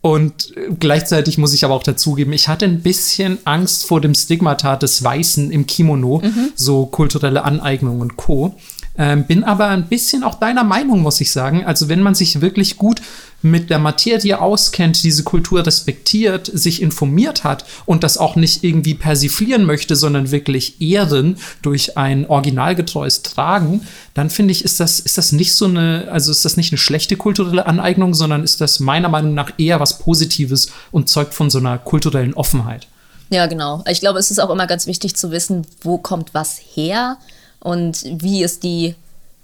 Und 0.00 0.56
äh, 0.56 0.70
gleichzeitig 0.78 1.38
muss 1.38 1.54
ich 1.54 1.64
aber 1.64 1.74
auch 1.74 1.82
dazugeben, 1.82 2.32
ich 2.32 2.48
hatte 2.48 2.64
ein 2.64 2.80
bisschen 2.82 3.38
Angst 3.44 3.86
vor 3.86 4.00
dem 4.00 4.14
Stigmata 4.14 4.76
des 4.76 5.02
Weißen 5.02 5.50
im 5.50 5.66
Kimono, 5.66 6.22
so 6.54 6.86
kulturelle 6.86 7.44
Aneignung 7.44 8.00
und 8.00 8.16
Co. 8.16 8.54
Ähm, 8.96 9.24
bin 9.24 9.44
aber 9.44 9.68
ein 9.68 9.88
bisschen 9.88 10.24
auch 10.24 10.34
deiner 10.34 10.64
Meinung, 10.64 11.02
muss 11.02 11.20
ich 11.20 11.30
sagen. 11.30 11.64
Also 11.64 11.88
wenn 11.88 12.02
man 12.02 12.16
sich 12.16 12.40
wirklich 12.40 12.76
gut 12.76 13.00
mit 13.40 13.70
der 13.70 13.78
Materie 13.78 14.40
auskennt, 14.40 15.02
diese 15.04 15.22
Kultur 15.22 15.64
respektiert, 15.64 16.50
sich 16.52 16.82
informiert 16.82 17.44
hat 17.44 17.64
und 17.86 18.02
das 18.02 18.18
auch 18.18 18.36
nicht 18.36 18.64
irgendwie 18.64 18.94
persiflieren 18.94 19.64
möchte, 19.64 19.94
sondern 19.94 20.30
wirklich 20.30 20.80
ehren 20.80 21.38
durch 21.62 21.96
ein 21.96 22.26
originalgetreues 22.26 23.22
Tragen, 23.22 23.86
dann 24.14 24.30
finde 24.30 24.52
ich, 24.52 24.64
ist 24.64 24.80
das, 24.80 24.98
ist 24.98 25.18
das 25.18 25.32
nicht 25.32 25.54
so 25.54 25.66
eine, 25.66 26.08
also 26.10 26.32
ist 26.32 26.44
das 26.44 26.56
nicht 26.56 26.72
eine 26.72 26.78
schlechte 26.78 27.16
kulturelle 27.16 27.66
Aneignung, 27.66 28.14
sondern 28.14 28.42
ist 28.42 28.60
das 28.60 28.80
meiner 28.80 29.08
Meinung 29.08 29.34
nach 29.34 29.52
eher 29.58 29.78
was 29.78 29.98
Positives 29.98 30.72
und 30.90 31.08
zeugt 31.08 31.34
von 31.34 31.50
so 31.50 31.58
einer 31.58 31.78
kulturellen 31.78 32.34
Offenheit. 32.34 32.88
Ja, 33.30 33.46
genau. 33.46 33.84
Ich 33.88 34.00
glaube, 34.00 34.18
es 34.18 34.30
ist 34.30 34.38
auch 34.38 34.50
immer 34.50 34.66
ganz 34.66 34.86
wichtig 34.86 35.14
zu 35.14 35.30
wissen, 35.30 35.66
wo 35.82 35.98
kommt 35.98 36.34
was 36.34 36.58
her 36.74 37.18
und 37.60 38.02
wie 38.04 38.42
ist 38.42 38.62
die 38.62 38.94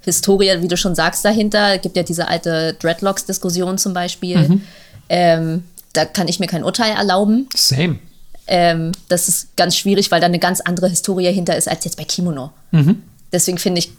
Historie, 0.04 0.60
wie 0.60 0.68
du 0.68 0.76
schon 0.76 0.94
sagst, 0.94 1.24
dahinter. 1.24 1.76
Es 1.76 1.82
gibt 1.82 1.96
ja 1.96 2.02
diese 2.02 2.28
alte 2.28 2.74
Dreadlocks-Diskussion 2.80 3.78
zum 3.78 3.94
Beispiel. 3.94 4.60
Ähm, 5.08 5.64
da 5.92 6.04
kann 6.04 6.28
ich 6.28 6.40
mir 6.40 6.46
kein 6.46 6.64
Urteil 6.64 6.92
erlauben. 6.96 7.48
Same. 7.54 7.98
Ähm, 8.46 8.92
das 9.08 9.28
ist 9.28 9.56
ganz 9.56 9.76
schwierig, 9.76 10.10
weil 10.10 10.20
da 10.20 10.26
eine 10.26 10.38
ganz 10.38 10.60
andere 10.60 10.88
Historie 10.88 11.32
hinter 11.32 11.56
ist 11.56 11.68
als 11.68 11.84
jetzt 11.84 11.96
bei 11.96 12.04
Kimono. 12.04 12.52
Deswegen 13.32 13.58
finde 13.58 13.78
ich, 13.80 13.90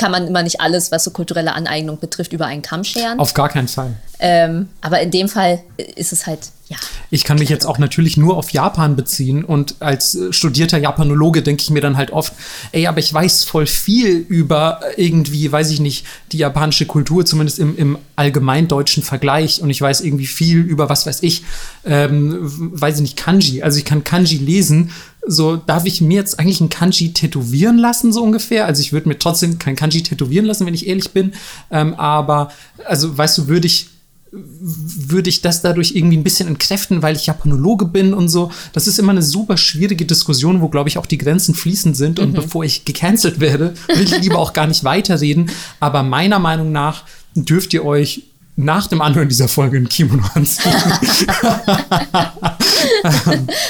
kann 0.00 0.12
man 0.12 0.26
immer 0.26 0.42
nicht 0.42 0.62
alles, 0.62 0.90
was 0.90 1.04
so 1.04 1.10
kulturelle 1.10 1.52
Aneignung 1.52 2.00
betrifft, 2.00 2.32
über 2.32 2.46
einen 2.46 2.62
Kamm 2.62 2.84
scheren. 2.84 3.20
Auf 3.20 3.34
gar 3.34 3.50
keinen 3.50 3.68
Fall. 3.68 3.96
Ähm, 4.18 4.68
aber 4.80 5.00
in 5.00 5.10
dem 5.10 5.28
Fall 5.28 5.60
ist 5.96 6.12
es 6.12 6.26
halt, 6.26 6.40
ja. 6.68 6.76
Ich 7.10 7.24
kann 7.24 7.38
mich 7.38 7.48
jetzt 7.48 7.66
auch 7.66 7.78
natürlich 7.78 8.16
nur 8.16 8.36
auf 8.36 8.50
Japan 8.50 8.96
beziehen 8.96 9.44
und 9.44 9.76
als 9.80 10.14
äh, 10.14 10.32
studierter 10.32 10.78
Japanologe 10.78 11.42
denke 11.42 11.62
ich 11.62 11.70
mir 11.70 11.80
dann 11.80 11.96
halt 11.96 12.12
oft, 12.12 12.32
ey, 12.72 12.86
aber 12.86 12.98
ich 12.98 13.12
weiß 13.12 13.44
voll 13.44 13.66
viel 13.66 14.16
über 14.16 14.80
irgendwie, 14.96 15.50
weiß 15.50 15.70
ich 15.70 15.80
nicht, 15.80 16.06
die 16.32 16.38
japanische 16.38 16.86
Kultur, 16.86 17.26
zumindest 17.26 17.58
im, 17.58 17.76
im 17.76 17.98
allgemeindeutschen 18.16 19.02
Vergleich 19.02 19.60
und 19.62 19.70
ich 19.70 19.80
weiß 19.80 20.00
irgendwie 20.02 20.26
viel 20.26 20.60
über, 20.60 20.88
was 20.88 21.06
weiß 21.06 21.22
ich, 21.22 21.44
ähm, 21.84 22.38
weiß 22.40 22.96
ich 22.96 23.02
nicht, 23.02 23.16
Kanji. 23.16 23.62
Also 23.62 23.78
ich 23.78 23.84
kann 23.84 24.04
Kanji 24.04 24.36
lesen. 24.36 24.92
So, 25.26 25.56
darf 25.56 25.84
ich 25.84 26.00
mir 26.00 26.16
jetzt 26.16 26.38
eigentlich 26.38 26.60
ein 26.60 26.70
Kanji 26.70 27.12
tätowieren 27.12 27.78
lassen, 27.78 28.12
so 28.12 28.22
ungefähr? 28.22 28.66
Also 28.66 28.80
ich 28.80 28.92
würde 28.92 29.08
mir 29.08 29.18
trotzdem 29.18 29.58
kein 29.58 29.76
Kanji 29.76 30.02
tätowieren 30.02 30.46
lassen, 30.46 30.66
wenn 30.66 30.74
ich 30.74 30.86
ehrlich 30.86 31.10
bin. 31.10 31.32
Ähm, 31.70 31.94
aber, 31.94 32.50
also 32.86 33.16
weißt 33.16 33.38
du, 33.38 33.48
würde 33.48 33.66
ich 33.66 33.88
würde 34.32 35.28
ich 35.28 35.42
das 35.42 35.60
dadurch 35.60 35.96
irgendwie 35.96 36.16
ein 36.16 36.22
bisschen 36.22 36.46
entkräften, 36.46 37.02
weil 37.02 37.16
ich 37.16 37.26
Japanologe 37.26 37.84
bin 37.84 38.14
und 38.14 38.28
so. 38.28 38.52
Das 38.72 38.86
ist 38.86 38.98
immer 38.98 39.10
eine 39.10 39.22
super 39.22 39.56
schwierige 39.56 40.06
Diskussion, 40.06 40.60
wo, 40.60 40.68
glaube 40.68 40.88
ich, 40.88 40.98
auch 40.98 41.06
die 41.06 41.18
Grenzen 41.18 41.54
fließend 41.54 41.96
sind. 41.96 42.20
Und 42.20 42.34
bevor 42.34 42.62
ich 42.62 42.84
gecancelt 42.84 43.40
werde, 43.40 43.74
will 43.88 44.04
ich 44.04 44.20
lieber 44.20 44.38
auch 44.38 44.52
gar 44.52 44.68
nicht 44.68 44.84
weiterreden. 44.84 45.50
Aber 45.80 46.04
meiner 46.04 46.38
Meinung 46.38 46.70
nach 46.70 47.04
dürft 47.34 47.74
ihr 47.74 47.84
euch 47.84 48.29
nach 48.64 48.86
dem 48.86 49.00
Anhören 49.00 49.28
dieser 49.28 49.48
Folge 49.48 49.78
ein 49.78 49.88
Kimono 49.88 50.22
anziehen. 50.34 50.72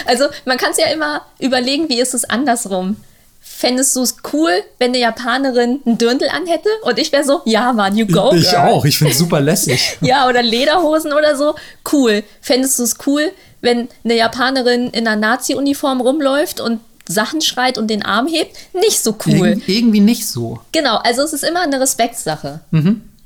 Also 0.07 0.24
man 0.44 0.57
kann 0.57 0.70
es 0.72 0.79
ja 0.79 0.87
immer 0.92 1.22
überlegen, 1.38 1.88
wie 1.88 2.00
ist 2.00 2.14
es 2.14 2.24
andersrum. 2.24 2.96
Fändest 3.40 3.94
du 3.96 4.03
es 4.03 4.16
cool, 4.33 4.50
wenn 4.79 4.90
eine 4.90 4.98
Japanerin 4.98 5.81
einen 5.85 5.98
Dirndl 5.98 6.29
anhätte? 6.29 6.68
Und 6.83 6.98
ich 6.98 7.12
wäre 7.12 7.24
so, 7.24 7.40
ja 7.44 7.72
Mann, 7.72 7.96
you 7.96 8.07
go. 8.07 8.33
ich 8.35 8.50
girl. 8.50 8.68
auch. 8.68 8.85
Ich 8.85 8.98
finde 8.98 9.12
es 9.12 9.18
super 9.18 9.40
lässig. 9.40 9.98
Ja, 10.00 10.29
oder 10.29 10.42
Lederhosen 10.42 11.12
oder 11.12 11.37
so. 11.37 11.55
Cool. 11.90 12.22
Fändest 12.40 12.79
du 12.79 12.85
es 12.85 12.96
cool, 13.07 13.33
wenn 13.61 13.88
eine 14.05 14.16
Japanerin 14.16 14.90
in 14.90 15.07
einer 15.07 15.16
Nazi-Uniform 15.16 16.00
rumläuft 16.00 16.61
und 16.61 16.81
Sachen 17.09 17.40
schreit 17.40 17.76
und 17.79 17.88
den 17.88 18.05
Arm 18.05 18.29
hebt? 18.29 18.57
Nicht 18.72 19.03
so 19.03 19.16
cool. 19.26 19.48
Irg 19.48 19.68
irgendwie 19.68 20.00
nicht 20.00 20.26
so. 20.26 20.61
Genau, 20.72 20.96
also 20.96 21.22
es 21.22 21.33
ist 21.33 21.44
immer 21.44 21.62
eine 21.62 21.81
Respektssache. 21.81 22.61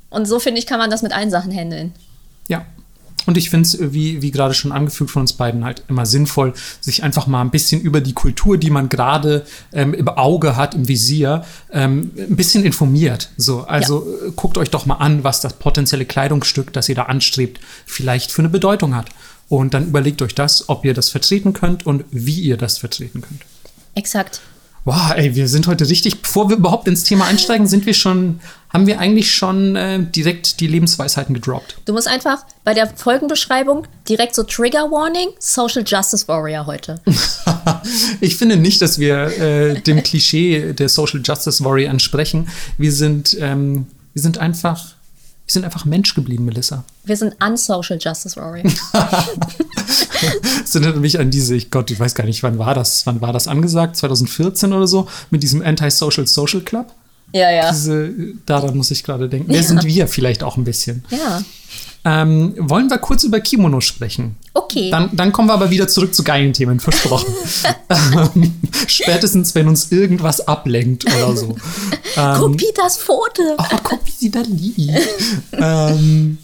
Und 0.09 0.25
so 0.25 0.39
finde 0.39 0.59
ich, 0.59 0.67
kann 0.67 0.79
man 0.79 0.89
das 0.89 1.01
mit 1.01 1.13
allen 1.13 1.29
Sachen 1.29 1.51
handeln. 1.51 1.93
Ja. 2.47 2.65
Und 3.25 3.37
ich 3.37 3.49
finde 3.49 3.67
es, 3.67 3.77
wie, 3.79 4.21
wie 4.21 4.31
gerade 4.31 4.53
schon 4.53 4.71
angefügt 4.71 5.09
von 5.09 5.21
uns 5.21 5.33
beiden, 5.33 5.65
halt 5.65 5.83
immer 5.87 6.05
sinnvoll, 6.05 6.53
sich 6.79 7.03
einfach 7.03 7.25
mal 7.27 7.41
ein 7.41 7.49
bisschen 7.49 7.81
über 7.81 8.01
die 8.01 8.13
Kultur, 8.13 8.57
die 8.57 8.69
man 8.69 8.87
gerade 8.87 9.45
ähm, 9.73 9.93
im 9.93 10.07
Auge 10.07 10.55
hat, 10.55 10.75
im 10.75 10.87
Visier, 10.87 11.43
ähm, 11.71 12.11
ein 12.17 12.35
bisschen 12.35 12.63
informiert. 12.63 13.31
So, 13.35 13.61
also 13.61 14.05
äh, 14.27 14.31
guckt 14.35 14.57
euch 14.57 14.69
doch 14.69 14.85
mal 14.85 14.95
an, 14.95 15.23
was 15.23 15.41
das 15.41 15.53
potenzielle 15.53 16.05
Kleidungsstück, 16.05 16.71
das 16.71 16.87
ihr 16.87 16.95
da 16.95 17.03
anstrebt, 17.03 17.59
vielleicht 17.85 18.31
für 18.31 18.43
eine 18.43 18.49
Bedeutung 18.49 18.95
hat. 18.95 19.07
Und 19.49 19.73
dann 19.73 19.87
überlegt 19.87 20.21
euch 20.21 20.35
das, 20.35 20.69
ob 20.69 20.85
ihr 20.85 20.93
das 20.93 21.09
vertreten 21.09 21.53
könnt 21.53 21.85
und 21.85 22.05
wie 22.11 22.39
ihr 22.39 22.57
das 22.57 22.77
vertreten 22.77 23.21
könnt. 23.21 23.41
Exakt. 23.95 24.41
Wow, 24.85 25.13
ey, 25.15 25.33
wir 25.33 25.47
sind 25.47 25.65
heute 25.65 25.89
richtig, 25.89 26.21
bevor 26.21 26.47
wir 26.47 26.57
überhaupt 26.57 26.87
ins 26.87 27.03
Thema 27.03 27.25
einsteigen, 27.25 27.65
sind 27.65 27.87
wir 27.87 27.95
schon, 27.95 28.39
haben 28.69 28.85
wir 28.85 28.99
eigentlich 28.99 29.33
schon 29.33 29.75
äh, 29.75 30.03
direkt 30.03 30.59
die 30.59 30.67
Lebensweisheiten 30.67 31.33
gedroppt. 31.33 31.77
Du 31.85 31.93
musst 31.93 32.07
einfach 32.07 32.45
bei 32.63 32.75
der 32.75 32.87
Folgenbeschreibung 32.95 33.87
direkt 34.07 34.35
so 34.35 34.43
Trigger 34.43 34.91
Warning, 34.91 35.29
Social 35.39 35.83
Justice 35.83 36.27
Warrior 36.27 36.67
heute. 36.67 37.01
ich 38.21 38.35
finde 38.35 38.57
nicht, 38.57 38.79
dass 38.79 38.99
wir 38.99 39.25
äh, 39.39 39.81
dem 39.81 40.03
Klischee 40.03 40.73
der 40.73 40.87
Social 40.87 41.21
Justice 41.23 41.63
Warrior 41.63 41.89
entsprechen. 41.89 42.47
Wir 42.77 42.91
sind, 42.91 43.35
ähm, 43.39 43.87
wir 44.13 44.21
sind 44.21 44.37
einfach, 44.37 44.93
wir 45.45 45.51
sind 45.53 45.63
einfach 45.63 45.85
Mensch 45.85 46.15
geblieben, 46.15 46.45
Melissa. 46.45 46.83
Wir 47.03 47.15
sind 47.15 47.35
unsocial 47.41 47.99
Justice 48.01 48.35
Warrior. 48.35 48.71
Das 50.61 50.73
erinnert 50.75 50.97
mich 50.97 51.19
an 51.19 51.29
diese, 51.29 51.55
ich 51.55 51.69
Gott, 51.69 51.91
ich 51.91 51.99
weiß 51.99 52.15
gar 52.15 52.25
nicht, 52.25 52.41
wann 52.41 52.57
war 52.57 52.73
das? 52.73 53.05
Wann 53.05 53.21
war 53.21 53.31
das 53.31 53.47
angesagt? 53.47 53.95
2014 53.97 54.73
oder 54.73 54.87
so? 54.87 55.07
Mit 55.29 55.43
diesem 55.43 55.61
Anti-Social 55.61 56.25
Social 56.25 56.61
Club? 56.61 56.91
ja, 57.31 57.51
ja. 57.51 57.71
Diese, 57.71 58.11
daran 58.45 58.75
muss 58.75 58.91
ich 58.91 59.03
gerade 59.03 59.29
denken. 59.29 59.51
Wer 59.51 59.63
sind 59.63 59.83
wir 59.83 60.07
vielleicht 60.07 60.41
auch 60.41 60.57
ein 60.57 60.63
bisschen? 60.63 61.03
Ja. 61.11 61.43
Ähm, 62.05 62.53
wollen 62.57 62.89
wir 62.89 62.99
kurz 62.99 63.23
über 63.23 63.39
Kimono 63.39 63.81
sprechen? 63.81 64.35
Okay. 64.53 64.91
Dann, 64.91 65.09
dann 65.13 65.31
kommen 65.31 65.49
wir 65.49 65.53
aber 65.53 65.71
wieder 65.71 65.87
zurück 65.87 66.13
zu 66.13 66.23
geilen 66.23 66.53
Themen, 66.53 66.79
versprochen. 66.79 67.33
ähm, 67.89 68.53
spätestens, 68.87 69.55
wenn 69.55 69.67
uns 69.67 69.91
irgendwas 69.91 70.47
ablenkt 70.47 71.05
oder 71.05 71.35
so. 71.35 71.55
Guck 72.37 72.57
Peters 72.57 72.97
Pfote. 72.99 73.55
Oh, 73.57 73.77
guck, 73.83 74.05
wie 74.05 74.11
sie 74.11 74.29
da 74.29 74.41
liegt. 74.41 74.91
ähm, 75.53 76.37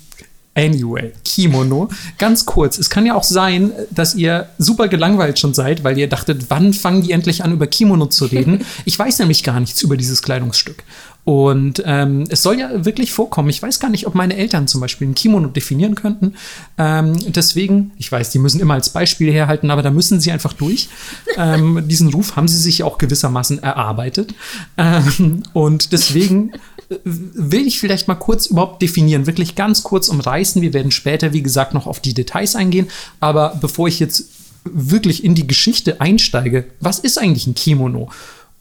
anyway, 0.56 1.14
Kimono. 1.24 1.90
Ganz 2.18 2.46
kurz, 2.46 2.78
es 2.78 2.90
kann 2.90 3.06
ja 3.06 3.16
auch 3.16 3.24
sein, 3.24 3.72
dass 3.92 4.16
ihr 4.16 4.50
super 4.58 4.88
gelangweilt 4.88 5.40
schon 5.40 5.54
seid, 5.54 5.84
weil 5.84 5.98
ihr 5.98 6.10
dachtet, 6.10 6.46
wann 6.50 6.74
fangen 6.74 7.04
die 7.04 7.12
endlich 7.12 7.44
an, 7.44 7.54
über 7.54 7.68
Kimono 7.68 8.08
zu 8.08 8.26
reden? 8.26 8.66
Ich 8.86 8.98
weiß 8.98 9.20
nämlich 9.20 9.44
gar 9.44 9.60
nichts 9.60 9.82
über 9.84 9.96
dieses 9.96 10.22
Kleidungsstück. 10.24 10.84
Und 11.24 11.84
ähm, 11.86 12.26
es 12.30 12.42
soll 12.42 12.60
ja 12.60 12.84
wirklich 12.84 13.12
vorkommen. 13.12 13.50
Ich 13.50 13.62
weiß 13.62 13.80
gar 13.80 13.90
nicht, 13.90 14.08
ob 14.08 14.16
meine 14.16 14.36
Eltern 14.36 14.68
zum 14.68 14.82
Beispiel 14.82 15.08
ein 15.08 15.16
Kimono 15.16 15.50
definieren 15.50 15.94
könnten. 15.94 16.34
Ähm, 16.78 17.16
deswegen, 17.32 17.92
ich 17.98 18.12
weiß, 18.12 18.32
die 18.32 18.40
müssen 18.40 18.60
immer 18.60 18.74
als 18.74 18.90
Beispiel 18.90 19.32
herhalten, 19.32 19.70
aber 19.70 19.84
da 19.84 19.92
müssen 19.92 20.20
sie 20.20 20.32
einfach 20.32 20.54
durch. 20.54 20.90
ähm, 21.38 21.84
diesen 21.88 22.12
Ruf 22.12 22.36
haben 22.36 22.48
sie 22.48 22.58
sich 22.58 22.84
auch 22.84 22.98
gewissermaßen 22.98 23.62
erarbeitet. 23.62 24.34
Ähm, 24.78 25.44
und 25.54 25.92
deswegen 25.92 26.54
äh, 26.90 26.98
will 27.06 27.68
ich 27.68 27.80
vielleicht 27.80 28.08
mal 28.08 28.16
kurz 28.16 28.48
überhaupt 28.48 28.82
definieren, 28.82 29.28
wirklich 29.28 29.54
ganz 29.56 29.84
kurz 29.84 30.10
umreißen. 30.10 30.62
Wir 30.62 30.74
werden 30.74 30.92
später, 30.92 31.34
wie 31.34 31.44
gesagt, 31.44 31.76
noch 31.76 31.86
auf 31.86 32.00
die 32.00 32.16
Details 32.16 32.56
eingehen. 32.56 32.88
Aber 33.20 33.58
bevor 33.62 33.88
ich 33.88 34.00
jetzt 34.00 34.30
wirklich 34.64 35.24
in 35.24 35.36
die 35.36 35.48
Geschichte 35.48 36.02
einsteige, 36.02 36.66
was 36.80 37.00
ist 37.00 37.18
eigentlich 37.18 37.48
ein 37.48 37.56
Kimono? 37.56 38.10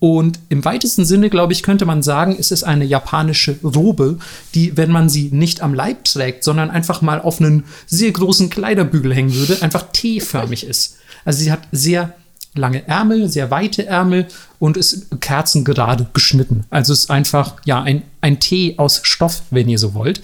Und 0.01 0.41
im 0.49 0.65
weitesten 0.65 1.05
Sinne, 1.05 1.29
glaube 1.29 1.53
ich, 1.53 1.63
könnte 1.63 1.85
man 1.85 2.03
sagen, 2.03 2.35
es 2.39 2.51
ist 2.51 2.65
eine 2.65 2.87
japanische 2.87 3.57
Robe, 3.63 4.19
die, 4.55 4.77
wenn 4.77 4.91
man 4.91 5.11
sie 5.11 5.29
nicht 5.31 5.61
am 5.61 5.75
Leib 5.75 6.05
trägt, 6.05 6.43
sondern 6.43 6.71
einfach 6.71 7.03
mal 7.03 7.21
auf 7.21 7.39
einen 7.39 7.65
sehr 7.87 8.11
großen 8.11 8.49
Kleiderbügel 8.49 9.15
hängen 9.15 9.35
würde, 9.35 9.61
einfach 9.61 9.85
T-förmig 9.93 10.67
ist. 10.67 10.97
Also 11.27 11.41
sie 11.41 11.53
hat 11.53 11.61
sehr 11.71 12.15
lange 12.55 12.89
Ärmel, 12.89 13.29
sehr 13.29 13.51
weite 13.51 13.87
Ärmel 13.87 14.27
und 14.59 14.79
ist 14.79 15.21
kerzengerade 15.21 16.07
geschnitten. 16.15 16.65
Also 16.71 16.95
es 16.95 17.01
ist 17.01 17.11
einfach, 17.11 17.57
ja, 17.65 17.83
ein, 17.83 18.03
ein 18.23 18.41
T 18.41 18.75
aus 18.79 19.01
Stoff, 19.05 19.43
wenn 19.51 19.69
ihr 19.69 19.79
so 19.79 19.95
wollt. 19.95 20.23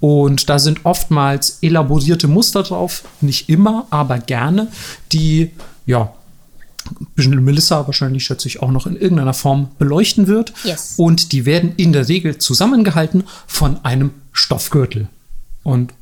Und 0.00 0.48
da 0.48 0.58
sind 0.58 0.84
oftmals 0.84 1.58
elaborierte 1.60 2.28
Muster 2.28 2.62
drauf, 2.62 3.02
nicht 3.20 3.48
immer, 3.48 3.86
aber 3.90 4.18
gerne, 4.18 4.68
die, 5.12 5.50
ja, 5.86 6.14
Melissa 7.16 7.86
wahrscheinlich, 7.86 8.24
schätze 8.24 8.48
ich, 8.48 8.62
auch 8.62 8.70
noch 8.70 8.86
in 8.86 8.96
irgendeiner 8.96 9.34
Form 9.34 9.70
beleuchten 9.78 10.26
wird. 10.26 10.52
Yes. 10.64 10.94
Und 10.96 11.32
die 11.32 11.46
werden 11.46 11.72
in 11.76 11.92
der 11.92 12.08
Regel 12.08 12.38
zusammengehalten 12.38 13.24
von 13.46 13.84
einem 13.84 14.12
Stoffgürtel. 14.32 15.08
Und 15.62 15.92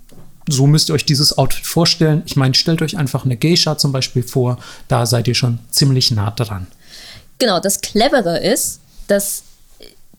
so 0.49 0.67
müsst 0.67 0.89
ihr 0.89 0.95
euch 0.95 1.05
dieses 1.05 1.37
Outfit 1.39 1.67
vorstellen. 1.67 2.23
Ich 2.27 2.37
meine, 2.37 2.55
stellt 2.55 2.83
euch 2.83 2.97
einfach 2.97 3.25
eine 3.25 3.37
Geisha 3.37 3.79
zum 3.79 3.93
Beispiel 3.93 4.23
vor, 4.23 4.59
da 4.89 5.07
seid 5.07 5.27
ihr 5.29 5.35
schon 5.35 5.59
ziemlich 5.71 6.11
nah 6.11 6.31
dran. 6.31 6.67
Genau, 7.39 7.61
das 7.61 7.81
Clevere 7.81 8.39
ist, 8.39 8.81
dass 9.09 9.43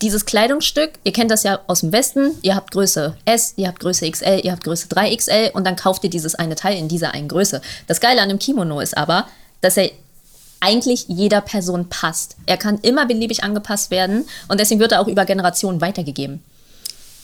dieses 0.02 0.26
Kleidungsstück, 0.26 0.92
ihr 1.04 1.14
kennt 1.14 1.32
das 1.32 1.44
ja 1.44 1.60
aus 1.68 1.80
dem 1.80 1.92
Westen, 1.92 2.34
ihr 2.44 2.56
habt 2.56 2.72
Größe 2.72 3.16
S, 3.26 3.54
ihr 3.56 3.68
habt 3.68 3.80
Größe 3.80 4.10
XL, 4.10 4.42
ihr 4.44 4.52
habt 4.52 4.64
Größe 4.64 4.88
3XL 4.88 5.52
und 5.52 5.66
dann 5.66 5.76
kauft 5.76 6.04
ihr 6.04 6.10
dieses 6.10 6.36
eine 6.36 6.56
Teil 6.56 6.78
in 6.78 6.88
dieser 6.88 7.14
einen 7.14 7.28
Größe. 7.28 7.62
Das 7.88 8.00
Geile 8.00 8.22
an 8.22 8.30
einem 8.30 8.40
Kimono 8.40 8.80
ist 8.80 8.96
aber, 8.96 9.28
dass 9.62 9.78
er 9.78 9.90
eigentlich 10.60 11.06
jeder 11.08 11.42
Person 11.42 11.90
passt. 11.90 12.36
Er 12.46 12.58
kann 12.58 12.80
immer 12.82 13.06
beliebig 13.06 13.44
angepasst 13.44 13.92
werden 13.92 14.26
und 14.48 14.60
deswegen 14.60 14.80
wird 14.80 14.92
er 14.92 15.02
auch 15.02 15.08
über 15.08 15.26
Generationen 15.26 15.82
weitergegeben. 15.82 16.44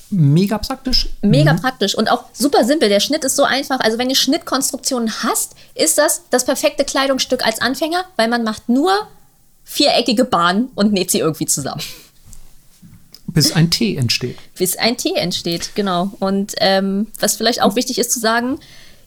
Mega 0.09 0.59
praktisch. 0.59 1.09
Mega 1.21 1.53
mhm. 1.53 1.61
praktisch 1.61 1.95
und 1.95 2.09
auch 2.11 2.25
super 2.33 2.65
simpel. 2.65 2.87
Der 2.87 2.99
Schnitt 2.99 3.23
ist 3.23 3.35
so 3.35 3.43
einfach. 3.43 3.79
Also 3.79 3.97
wenn 3.97 4.09
ihr 4.09 4.15
Schnittkonstruktionen 4.15 5.23
hast, 5.23 5.55
ist 5.73 5.97
das 5.97 6.23
das 6.29 6.45
perfekte 6.45 6.85
Kleidungsstück 6.85 7.45
als 7.45 7.59
Anfänger, 7.59 8.05
weil 8.15 8.27
man 8.27 8.43
macht 8.43 8.69
nur 8.69 8.91
viereckige 9.63 10.25
Bahnen 10.25 10.69
und 10.75 10.93
näht 10.93 11.09
sie 11.09 11.19
irgendwie 11.19 11.47
zusammen. 11.47 11.81
Bis 13.25 13.53
ein 13.53 13.71
T 13.71 13.95
entsteht. 13.95 14.37
Bis 14.55 14.77
ein 14.77 14.97
T 14.97 15.13
entsteht, 15.15 15.71
genau. 15.73 16.11
Und 16.19 16.53
ähm, 16.59 17.07
was 17.19 17.35
vielleicht 17.35 17.63
auch 17.63 17.75
wichtig 17.75 17.97
ist 17.97 18.11
zu 18.11 18.19
sagen, 18.19 18.59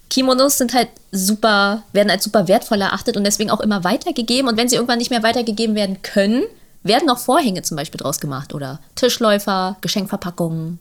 Kimonos 0.09 0.59
sind 0.59 0.75
halt 0.75 0.88
super, 1.11 1.83
werden 1.92 2.11
als 2.11 2.25
super 2.25 2.49
wertvoll 2.49 2.81
erachtet 2.81 3.16
und 3.16 3.25
deswegen 3.25 3.51
auch 3.51 3.61
immer 3.61 3.85
weitergegeben. 3.85 4.49
Und 4.49 4.57
wenn 4.57 4.69
sie 4.69 4.77
irgendwann 4.77 4.99
nicht 4.99 5.11
mehr 5.11 5.23
weitergegeben 5.23 5.75
werden 5.75 6.03
können, 6.03 6.45
werden 6.83 7.11
auch 7.11 7.19
Vorhänge 7.19 7.62
zum 7.62 7.77
Beispiel 7.77 7.99
draus 7.99 8.21
gemacht 8.21 8.55
oder 8.55 8.81
Tischläufer, 8.95 9.77
Geschenkverpackungen. 9.81 10.79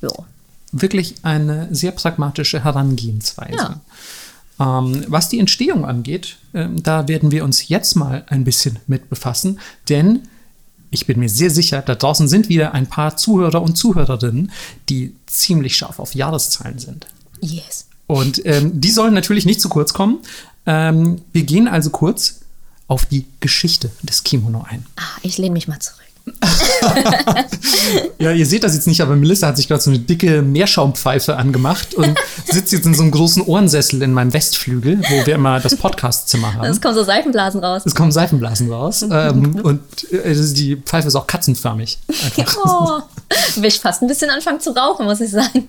Jo. 0.00 0.12
Wirklich 0.70 1.16
eine 1.22 1.68
sehr 1.70 1.92
pragmatische 1.92 2.64
Herangehensweise. 2.64 3.80
Ja. 4.58 4.78
Ähm, 4.78 5.04
was 5.08 5.28
die 5.28 5.40
Entstehung 5.40 5.84
angeht, 5.84 6.36
äh, 6.52 6.68
da 6.70 7.08
werden 7.08 7.30
wir 7.30 7.44
uns 7.44 7.68
jetzt 7.68 7.96
mal 7.96 8.24
ein 8.28 8.44
bisschen 8.44 8.78
mit 8.86 9.10
befassen, 9.10 9.58
denn 9.88 10.28
ich 10.90 11.06
bin 11.06 11.18
mir 11.18 11.28
sehr 11.28 11.50
sicher, 11.50 11.80
da 11.80 11.94
draußen 11.94 12.28
sind 12.28 12.48
wieder 12.48 12.74
ein 12.74 12.86
paar 12.86 13.16
Zuhörer 13.16 13.62
und 13.62 13.76
Zuhörerinnen, 13.76 14.52
die 14.90 15.16
ziemlich 15.26 15.74
scharf 15.76 15.98
auf 15.98 16.14
Jahreszahlen 16.14 16.78
sind. 16.78 17.06
Yes. 17.40 17.86
Und 18.12 18.44
ähm, 18.44 18.78
die 18.78 18.90
sollen 18.90 19.14
natürlich 19.14 19.46
nicht 19.46 19.58
zu 19.58 19.70
kurz 19.70 19.94
kommen. 19.94 20.18
Ähm, 20.66 21.22
wir 21.32 21.44
gehen 21.44 21.66
also 21.66 21.88
kurz 21.88 22.40
auf 22.86 23.06
die 23.06 23.24
Geschichte 23.40 23.90
des 24.02 24.22
Kimono 24.22 24.66
ein. 24.68 24.84
Ah, 24.96 25.18
ich 25.22 25.38
lehne 25.38 25.54
mich 25.54 25.66
mal 25.66 25.78
zurück. 25.78 26.02
ja, 28.18 28.30
ihr 28.30 28.46
seht 28.46 28.62
das 28.62 28.74
jetzt 28.74 28.86
nicht, 28.86 29.00
aber 29.00 29.16
Melissa 29.16 29.48
hat 29.48 29.56
sich 29.56 29.66
gerade 29.66 29.82
so 29.82 29.90
eine 29.90 29.98
dicke 29.98 30.42
Meerschaumpfeife 30.42 31.36
angemacht 31.36 31.94
und 31.94 32.16
sitzt 32.44 32.72
jetzt 32.72 32.84
in 32.84 32.94
so 32.94 33.02
einem 33.02 33.10
großen 33.12 33.42
Ohrensessel 33.42 34.02
in 34.02 34.12
meinem 34.12 34.32
Westflügel, 34.32 35.00
wo 35.00 35.26
wir 35.26 35.34
immer 35.34 35.58
das 35.58 35.74
Podcastzimmer 35.74 36.54
haben. 36.54 36.66
Es 36.66 36.82
kommen 36.82 36.94
so 36.94 37.02
Seifenblasen 37.02 37.64
raus. 37.64 37.82
Es 37.86 37.94
kommen 37.94 38.12
Seifenblasen 38.12 38.70
raus. 38.70 39.02
ähm, 39.10 39.56
und 39.62 40.12
äh, 40.12 40.34
die 40.52 40.76
Pfeife 40.76 41.08
ist 41.08 41.16
auch 41.16 41.26
katzenförmig. 41.26 41.98
Oh, 42.62 43.00
will 43.56 43.64
ich 43.64 43.80
fast 43.80 44.02
ein 44.02 44.06
bisschen 44.06 44.28
anfangen 44.30 44.60
zu 44.60 44.70
rauchen, 44.76 45.06
muss 45.06 45.20
ich 45.20 45.30
sagen. 45.30 45.68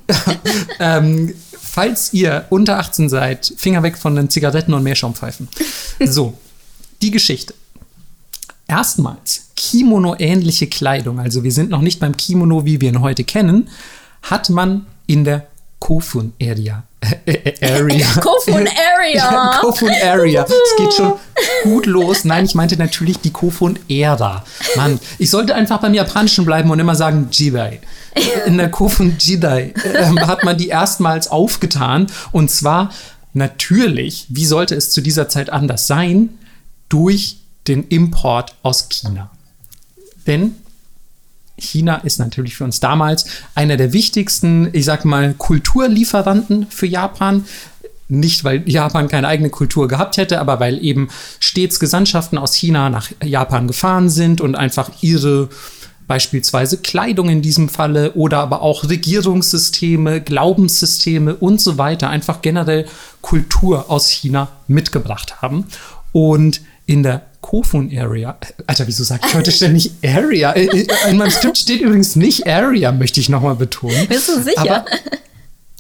ähm, 0.80 1.34
falls 1.74 2.14
ihr 2.14 2.46
unter 2.50 2.78
18 2.78 3.10
seid, 3.10 3.52
Finger 3.58 3.82
weg 3.82 3.98
von 3.98 4.16
den 4.16 4.30
Zigaretten 4.30 4.74
und 4.74 4.84
Meerschaumpfeifen. 4.84 5.48
So, 6.06 6.38
die 7.02 7.12
Geschichte. 7.12 7.54
Erstmals 8.68 9.52
Kimono-ähnliche 9.56 10.68
Kleidung, 10.68 11.20
also 11.20 11.44
wir 11.44 11.52
sind 11.52 11.70
noch 11.70 11.82
nicht 11.82 12.00
beim 12.00 12.18
Kimono, 12.18 12.66
wie 12.66 12.82
wir 12.82 12.90
ihn 12.90 13.02
heute 13.02 13.24
kennen, 13.24 13.70
hat 14.24 14.50
man 14.50 14.86
in 15.08 15.24
der 15.24 15.48
Kofun 15.80 16.34
Area. 16.42 16.84
Äh, 17.26 17.54
area. 17.62 18.08
Kofun 18.22 18.68
Area. 18.68 19.58
Kofun 19.60 19.92
Area. 20.02 20.44
Es 20.44 20.76
geht 20.78 20.94
schon 20.94 21.14
gut 21.64 21.86
los. 21.86 22.24
Nein, 22.24 22.46
ich 22.46 22.56
meinte 22.56 22.78
natürlich 22.78 23.20
die 23.20 23.32
Kofun 23.32 23.78
Ära. 23.90 24.46
Mann, 24.76 25.00
ich 25.20 25.30
sollte 25.30 25.56
einfach 25.56 25.80
beim 25.80 25.94
Japanischen 25.94 26.46
bleiben 26.46 26.70
und 26.72 26.80
immer 26.80 26.96
sagen 26.96 27.28
Jidai. 27.32 27.82
In 28.46 28.58
der 28.58 28.70
Kofun 28.70 29.16
Jidai 29.20 29.74
äh, 29.84 30.06
hat 30.22 30.44
man 30.44 30.58
die 30.58 30.68
erstmals 30.68 31.28
aufgetan. 31.28 32.08
Und 32.32 32.52
zwar 32.52 32.92
natürlich, 33.34 34.28
wie 34.30 34.46
sollte 34.46 34.76
es 34.76 34.92
zu 34.92 35.02
dieser 35.02 35.30
Zeit 35.30 35.50
anders 35.50 35.88
sein, 35.88 36.30
durch 36.90 37.38
den 37.68 37.88
Import 37.88 38.56
aus 38.62 38.90
China. 38.90 39.32
Denn 40.28 40.56
China 41.58 41.98
ist 41.98 42.20
natürlich 42.20 42.56
für 42.56 42.64
uns 42.64 42.80
damals 42.80 43.26
einer 43.56 43.78
der 43.78 43.94
wichtigsten, 43.94 44.70
ich 44.74 44.86
sag 44.86 45.06
mal, 45.06 45.34
Kulturlieferanten 45.34 46.68
für 46.70 46.88
Japan. 46.88 47.46
Nicht, 48.10 48.44
weil 48.44 48.68
Japan 48.70 49.08
keine 49.08 49.28
eigene 49.28 49.50
Kultur 49.50 49.88
gehabt 49.88 50.18
hätte, 50.18 50.40
aber 50.40 50.60
weil 50.60 50.84
eben 50.84 51.10
stets 51.40 51.80
Gesandtschaften 51.80 52.38
aus 52.38 52.54
China 52.54 52.90
nach 52.90 53.10
Japan 53.24 53.68
gefahren 53.68 54.10
sind 54.10 54.42
und 54.42 54.56
einfach 54.56 54.92
ihre 55.02 55.50
beispielsweise 56.08 56.78
Kleidung 56.78 57.30
in 57.30 57.42
diesem 57.42 57.70
Falle 57.70 58.14
oder 58.14 58.40
aber 58.40 58.62
auch 58.62 58.90
Regierungssysteme, 58.90 60.22
Glaubenssysteme 60.22 61.36
und 61.36 61.62
so 61.62 61.78
weiter, 61.78 62.10
einfach 62.10 62.42
generell 62.42 62.86
Kultur 63.22 63.90
aus 63.90 64.10
China 64.10 64.50
mitgebracht 64.68 65.42
haben. 65.42 65.66
Und 66.12 66.62
in 66.86 67.04
der 67.04 67.22
Kofun 67.42 67.92
Area. 67.96 68.38
Alter, 68.68 68.88
wieso 68.88 69.04
sagt 69.04 69.26
ich 69.26 69.34
heute 69.36 69.52
ständig 69.54 69.92
Area? 70.04 70.54
Äh, 70.54 70.66
äh, 70.66 70.88
in 71.10 71.18
meinem 71.18 71.32
Skript 71.32 71.58
steht 71.58 71.82
übrigens 71.82 72.16
nicht 72.16 72.48
Area, 72.48 72.92
möchte 72.92 73.20
ich 73.20 73.30
nochmal 73.30 73.56
betonen. 73.56 74.08
Bist 74.08 74.30
du 74.30 74.42
sicher? 74.42 74.60
Aber, 74.60 74.86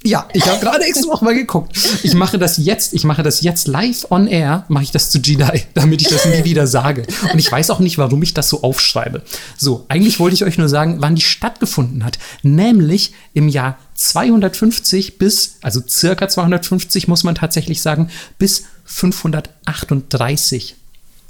ja, 0.03 0.27
ich 0.33 0.45
habe 0.45 0.59
gerade 0.59 0.83
extra 0.83 1.07
noch 1.07 1.21
mal 1.21 1.33
geguckt. 1.33 1.77
Ich 2.03 2.13
mache 2.13 2.37
das 2.37 2.57
jetzt, 2.57 2.93
ich 2.93 3.05
mache 3.05 3.23
das 3.23 3.41
jetzt 3.41 3.67
live 3.67 4.07
on 4.11 4.27
air, 4.27 4.65
mache 4.67 4.83
ich 4.83 4.91
das 4.91 5.09
zu 5.09 5.19
Jedi, 5.19 5.63
damit 5.73 6.01
ich 6.01 6.09
das 6.09 6.25
nie 6.25 6.43
wieder 6.43 6.67
sage. 6.67 7.03
Und 7.31 7.39
ich 7.39 7.49
weiß 7.49 7.69
auch 7.69 7.79
nicht, 7.79 7.97
warum 7.97 8.21
ich 8.21 8.33
das 8.33 8.49
so 8.49 8.63
aufschreibe. 8.63 9.21
So, 9.57 9.85
eigentlich 9.87 10.19
wollte 10.19 10.35
ich 10.35 10.43
euch 10.43 10.57
nur 10.57 10.67
sagen, 10.67 10.97
wann 10.99 11.15
die 11.15 11.21
stattgefunden 11.21 12.03
hat. 12.03 12.19
Nämlich 12.41 13.13
im 13.33 13.47
Jahr 13.47 13.77
250 13.95 15.17
bis, 15.17 15.55
also 15.61 15.81
circa 15.87 16.27
250 16.27 17.07
muss 17.07 17.23
man 17.23 17.35
tatsächlich 17.35 17.81
sagen, 17.81 18.09
bis 18.37 18.65
538 18.85 20.75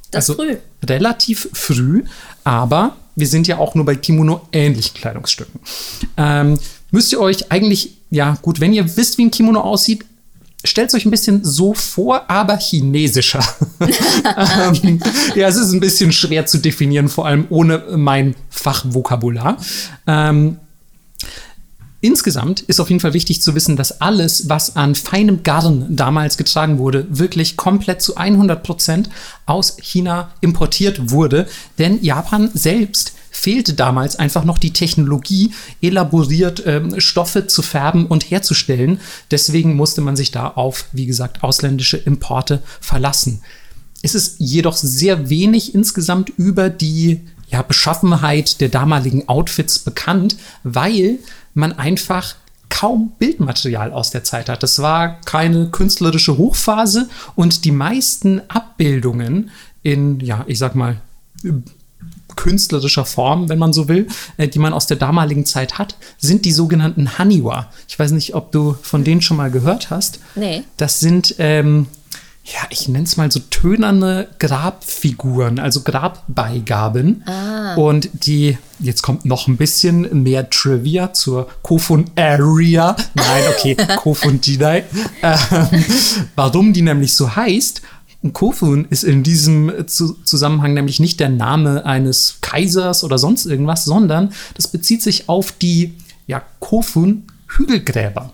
das 0.09 0.29
also 0.29 0.41
früh. 0.41 0.57
relativ 0.83 1.49
früh, 1.53 2.03
aber 2.43 2.95
wir 3.15 3.27
sind 3.27 3.47
ja 3.47 3.57
auch 3.57 3.75
nur 3.75 3.85
bei 3.85 3.95
Kimono-ähnlichen 3.95 4.95
Kleidungsstücken. 4.95 5.59
Ähm, 6.17 6.59
müsst 6.93 7.11
ihr 7.11 7.19
euch 7.19 7.51
eigentlich, 7.51 7.95
ja 8.11 8.37
gut, 8.41 8.61
wenn 8.61 8.71
ihr 8.71 8.95
wisst, 8.95 9.17
wie 9.17 9.25
ein 9.25 9.31
Kimono 9.31 9.59
aussieht, 9.59 10.05
stellt 10.63 10.89
es 10.89 10.95
euch 10.95 11.05
ein 11.05 11.11
bisschen 11.11 11.43
so 11.43 11.73
vor, 11.73 12.29
aber 12.29 12.57
chinesischer. 12.57 13.43
ähm, 13.79 15.01
ja, 15.35 15.47
es 15.47 15.57
ist 15.57 15.73
ein 15.73 15.79
bisschen 15.79 16.13
schwer 16.13 16.45
zu 16.45 16.59
definieren, 16.59 17.09
vor 17.09 17.25
allem 17.25 17.47
ohne 17.49 17.83
mein 17.97 18.35
Fachvokabular. 18.49 19.57
Ähm, 20.07 20.57
Insgesamt 22.03 22.59
ist 22.59 22.81
auf 22.81 22.89
jeden 22.89 22.99
Fall 22.99 23.13
wichtig 23.13 23.41
zu 23.41 23.55
wissen, 23.55 23.77
dass 23.77 24.01
alles, 24.01 24.49
was 24.49 24.75
an 24.75 24.93
feinem 24.93 25.41
Garn 25.43 25.85
damals 25.87 26.35
getragen 26.35 26.77
wurde, 26.77 27.07
wirklich 27.09 27.55
komplett 27.55 28.01
zu 28.01 28.17
100 28.17 28.61
Prozent 28.61 29.09
aus 29.45 29.77
China 29.79 30.29
importiert 30.41 31.11
wurde. 31.11 31.47
Denn 31.79 32.03
Japan 32.03 32.51
selbst 32.53 33.13
fehlte 33.43 33.73
damals 33.73 34.15
einfach 34.15 34.45
noch 34.45 34.57
die 34.57 34.71
Technologie, 34.71 35.51
elaboriert 35.81 36.63
ähm, 36.65 36.99
Stoffe 37.01 37.45
zu 37.45 37.61
färben 37.61 38.05
und 38.05 38.31
herzustellen. 38.31 39.01
Deswegen 39.31 39.75
musste 39.75 39.99
man 39.99 40.15
sich 40.15 40.31
da 40.31 40.47
auf, 40.47 40.85
wie 40.93 41.05
gesagt, 41.05 41.43
ausländische 41.43 41.97
Importe 41.97 42.63
verlassen. 42.79 43.41
Es 44.01 44.15
ist 44.15 44.37
jedoch 44.39 44.77
sehr 44.77 45.29
wenig 45.29 45.75
insgesamt 45.75 46.29
über 46.37 46.69
die 46.69 47.19
ja, 47.49 47.61
Beschaffenheit 47.61 48.61
der 48.61 48.69
damaligen 48.69 49.27
Outfits 49.27 49.79
bekannt, 49.79 50.37
weil 50.63 51.19
man 51.53 51.73
einfach 51.73 52.35
kaum 52.69 53.11
Bildmaterial 53.19 53.91
aus 53.91 54.09
der 54.09 54.23
Zeit 54.23 54.47
hat. 54.47 54.63
Das 54.63 54.79
war 54.79 55.19
keine 55.21 55.69
künstlerische 55.69 56.37
Hochphase 56.37 57.09
und 57.35 57.65
die 57.65 57.71
meisten 57.71 58.41
Abbildungen 58.47 59.51
in, 59.83 60.21
ja, 60.21 60.45
ich 60.47 60.59
sag 60.59 60.75
mal, 60.75 61.01
künstlerischer 62.35 63.05
Form, 63.05 63.49
wenn 63.49 63.59
man 63.59 63.73
so 63.73 63.87
will, 63.87 64.07
äh, 64.37 64.47
die 64.47 64.59
man 64.59 64.73
aus 64.73 64.87
der 64.87 64.97
damaligen 64.97 65.45
Zeit 65.45 65.77
hat, 65.77 65.95
sind 66.17 66.45
die 66.45 66.51
sogenannten 66.51 67.17
Haniwa. 67.17 67.69
Ich 67.87 67.97
weiß 67.97 68.11
nicht, 68.11 68.35
ob 68.35 68.51
du 68.51 68.75
von 68.81 69.03
denen 69.03 69.21
schon 69.21 69.37
mal 69.37 69.51
gehört 69.51 69.89
hast. 69.89 70.19
Nee. 70.35 70.63
Das 70.77 70.99
sind, 70.99 71.35
ähm, 71.39 71.87
ja, 72.45 72.59
ich 72.69 72.89
nenne 72.89 73.05
es 73.05 73.15
mal 73.15 73.31
so 73.31 73.39
tönerne 73.39 74.27
Grabfiguren, 74.37 75.59
also 75.59 75.81
Grabbeigaben. 75.81 77.23
Ah. 77.25 77.75
Und 77.75 78.09
die, 78.25 78.57
jetzt 78.79 79.01
kommt 79.01 79.23
noch 79.23 79.47
ein 79.47 79.55
bisschen 79.55 80.23
mehr 80.23 80.49
Trivia 80.49 81.13
zur 81.13 81.47
Kofun 81.61 82.05
Area. 82.17 82.97
Nein, 83.13 83.43
okay, 83.49 83.77
Kofun 83.97 84.41
Jidai. 84.41 84.83
Ähm, 85.21 85.85
warum 86.35 86.73
die 86.73 86.81
nämlich 86.81 87.13
so 87.13 87.33
heißt, 87.33 87.81
Kofun 88.31 88.85
ist 88.89 89.03
in 89.03 89.23
diesem 89.23 89.87
Zu 89.87 90.13
Zusammenhang 90.23 90.73
nämlich 90.73 91.01
nicht 91.01 91.19
der 91.19 91.29
Name 91.29 91.85
eines 91.85 92.37
Kaisers 92.39 93.03
oder 93.03 93.17
sonst 93.17 93.45
irgendwas, 93.45 93.83
sondern 93.83 94.31
das 94.55 94.69
bezieht 94.69 95.01
sich 95.01 95.27
auf 95.27 95.51
die 95.51 95.95
ja, 96.25 96.41
Kofun-Hügelgräber. 96.61 98.31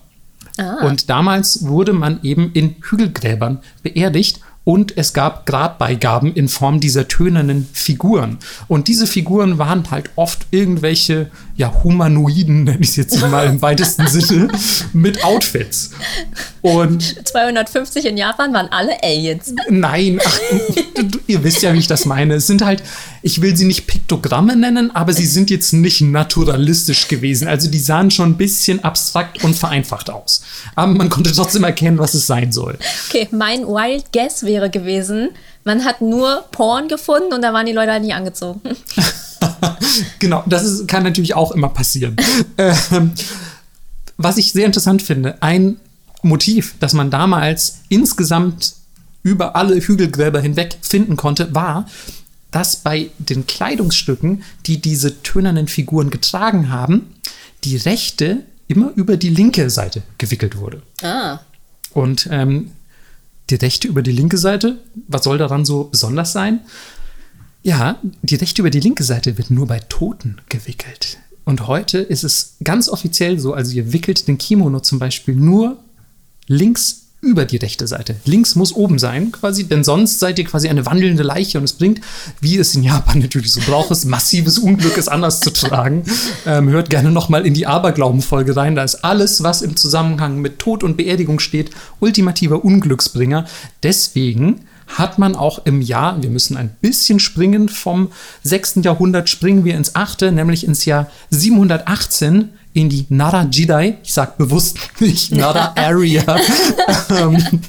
Ah. 0.57 0.85
Und 0.85 1.09
damals 1.09 1.65
wurde 1.65 1.93
man 1.93 2.19
eben 2.21 2.51
in 2.53 2.75
Hügelgräbern 2.81 3.59
beerdigt 3.81 4.41
und 4.63 4.95
es 4.97 5.13
gab 5.13 5.47
Grabbeigaben 5.47 6.33
in 6.35 6.47
Form 6.47 6.79
dieser 6.79 7.07
tönernen 7.07 7.67
Figuren. 7.73 8.37
Und 8.67 8.87
diese 8.87 9.07
Figuren 9.07 9.57
waren 9.57 9.89
halt 9.89 10.11
oft 10.15 10.45
irgendwelche, 10.51 11.31
ja, 11.59 11.83
Humanoiden, 11.83 12.63
nenne 12.63 12.79
ich 12.79 12.91
es 12.91 12.95
jetzt 12.95 13.21
mal 13.29 13.45
im 13.45 13.61
weitesten 13.61 14.07
Sinne, 14.07 14.47
mit 14.93 15.25
Outfits. 15.25 15.91
Und 16.61 17.27
250 17.27 18.05
in 18.05 18.15
Japan 18.15 18.53
waren 18.53 18.69
alle 18.71 18.93
Aliens. 19.03 19.53
Nein, 19.67 20.21
ach, 20.23 20.39
ihr 21.27 21.43
wisst 21.43 21.61
ja, 21.61 21.73
wie 21.73 21.79
ich 21.79 21.87
das 21.87 22.05
meine. 22.05 22.35
Es 22.35 22.47
sind 22.47 22.61
halt, 22.61 22.81
ich 23.23 23.41
will 23.41 23.57
sie 23.57 23.65
nicht 23.65 23.87
Piktogramme 23.87 24.55
nennen, 24.55 24.95
aber 24.95 25.11
sie 25.11 25.25
sind 25.25 25.49
jetzt 25.49 25.73
nicht 25.73 25.99
naturalistisch 25.99 27.09
gewesen. 27.09 27.49
Also 27.49 27.69
die 27.69 27.79
sahen 27.79 28.09
schon 28.09 28.29
ein 28.29 28.37
bisschen 28.37 28.81
abstrakt 28.81 29.43
und 29.43 29.53
vereinfacht 29.53 30.09
aus. 30.09 30.43
Aber 30.75 30.93
man 30.93 31.09
konnte 31.09 31.33
trotzdem 31.33 31.65
erkennen, 31.65 31.97
was 31.97 32.13
es 32.13 32.25
sein 32.25 32.53
soll. 32.53 32.79
Okay, 33.09 33.27
mein 33.31 33.67
Wild 33.67 34.13
Guess 34.13 34.43
wäre 34.43 34.69
gewesen, 34.69 35.31
man 35.63 35.85
hat 35.85 36.01
nur 36.01 36.45
Porn 36.51 36.87
gefunden 36.87 37.33
und 37.33 37.41
da 37.41 37.53
waren 37.53 37.65
die 37.65 37.73
Leute 37.73 37.91
halt 37.91 38.03
nicht 38.03 38.13
angezogen. 38.13 38.61
genau, 40.19 40.43
das 40.45 40.63
ist, 40.63 40.87
kann 40.87 41.03
natürlich 41.03 41.35
auch 41.35 41.51
immer 41.51 41.69
passieren. 41.69 42.15
ähm, 42.57 43.11
was 44.17 44.37
ich 44.37 44.51
sehr 44.51 44.65
interessant 44.65 45.01
finde, 45.01 45.41
ein 45.41 45.77
Motiv, 46.21 46.75
das 46.79 46.93
man 46.93 47.09
damals 47.09 47.79
insgesamt 47.89 48.73
über 49.23 49.55
alle 49.55 49.75
Hügelgräber 49.75 50.39
hinweg 50.41 50.77
finden 50.81 51.15
konnte, 51.15 51.53
war, 51.53 51.85
dass 52.51 52.77
bei 52.77 53.11
den 53.19 53.45
Kleidungsstücken, 53.45 54.43
die 54.65 54.81
diese 54.81 55.21
tönernen 55.21 55.67
Figuren 55.67 56.09
getragen 56.09 56.69
haben, 56.69 57.15
die 57.63 57.77
rechte 57.77 58.43
immer 58.67 58.91
über 58.95 59.17
die 59.17 59.29
linke 59.29 59.69
Seite 59.69 60.03
gewickelt 60.17 60.57
wurde. 60.57 60.81
Ah. 61.01 61.39
Und 61.93 62.27
ähm, 62.31 62.71
die 63.49 63.55
rechte 63.55 63.87
über 63.87 64.01
die 64.01 64.11
linke 64.11 64.37
Seite, 64.37 64.77
was 65.07 65.23
soll 65.23 65.37
daran 65.37 65.65
so 65.65 65.85
besonders 65.85 66.31
sein? 66.31 66.61
Ja, 67.63 67.99
die 68.21 68.35
rechte 68.35 68.61
über 68.61 68.69
die 68.69 68.79
linke 68.79 69.03
Seite 69.03 69.37
wird 69.37 69.51
nur 69.51 69.67
bei 69.67 69.79
Toten 69.79 70.37
gewickelt. 70.49 71.17
Und 71.45 71.67
heute 71.67 71.97
ist 71.97 72.23
es 72.23 72.55
ganz 72.63 72.89
offiziell 72.89 73.39
so, 73.39 73.53
also 73.53 73.71
ihr 73.73 73.91
wickelt 73.91 74.27
den 74.27 74.37
Kimono 74.37 74.79
zum 74.79 74.99
Beispiel 74.99 75.35
nur 75.35 75.77
links 76.47 76.98
über 77.21 77.45
die 77.45 77.57
rechte 77.57 77.85
Seite. 77.85 78.15
Links 78.25 78.55
muss 78.55 78.73
oben 78.73 78.97
sein, 78.97 79.31
quasi, 79.31 79.67
denn 79.67 79.83
sonst 79.83 80.19
seid 80.19 80.39
ihr 80.39 80.45
quasi 80.45 80.69
eine 80.69 80.85
wandelnde 80.85 81.23
Leiche 81.23 81.57
und 81.57 81.65
es 81.65 81.73
bringt, 81.73 81.99
wie 82.39 82.57
es 82.57 82.75
in 82.75 82.83
Japan 82.83 83.19
natürlich 83.19 83.51
so 83.51 83.59
braucht, 83.61 83.91
es 83.91 84.05
massives 84.05 84.57
Unglück, 84.57 84.97
es 84.97 85.09
anders 85.09 85.41
zu 85.41 85.51
tragen. 85.51 86.03
Ähm, 86.45 86.69
hört 86.69 86.89
gerne 86.89 87.11
nochmal 87.11 87.45
in 87.45 87.53
die 87.53 87.67
Aberglauben-Folge 87.67 88.55
rein. 88.55 88.75
Da 88.75 88.83
ist 88.83 89.03
alles, 89.03 89.43
was 89.43 89.61
im 89.61 89.75
Zusammenhang 89.75 90.39
mit 90.39 90.59
Tod 90.59 90.83
und 90.83 90.95
Beerdigung 90.95 91.39
steht, 91.39 91.71
ultimativer 91.99 92.63
Unglücksbringer. 92.63 93.45
Deswegen 93.83 94.61
hat 94.87 95.19
man 95.19 95.35
auch 95.35 95.65
im 95.65 95.81
Jahr, 95.81 96.21
wir 96.21 96.29
müssen 96.29 96.57
ein 96.57 96.75
bisschen 96.81 97.19
springen, 97.19 97.69
vom 97.69 98.11
6. 98.43 98.79
Jahrhundert 98.83 99.29
springen 99.29 99.65
wir 99.65 99.75
ins 99.75 99.95
8., 99.95 100.21
nämlich 100.31 100.65
ins 100.65 100.85
Jahr 100.85 101.11
718 101.29 102.49
in 102.73 102.89
die 102.89 103.05
Nara 103.09 103.47
Jidai, 103.49 103.97
ich 104.03 104.13
sag 104.13 104.37
bewusst 104.37 104.77
nicht 104.99 105.31
Nara 105.31 105.73
Area, 105.75 106.39
ähm, 107.09 107.61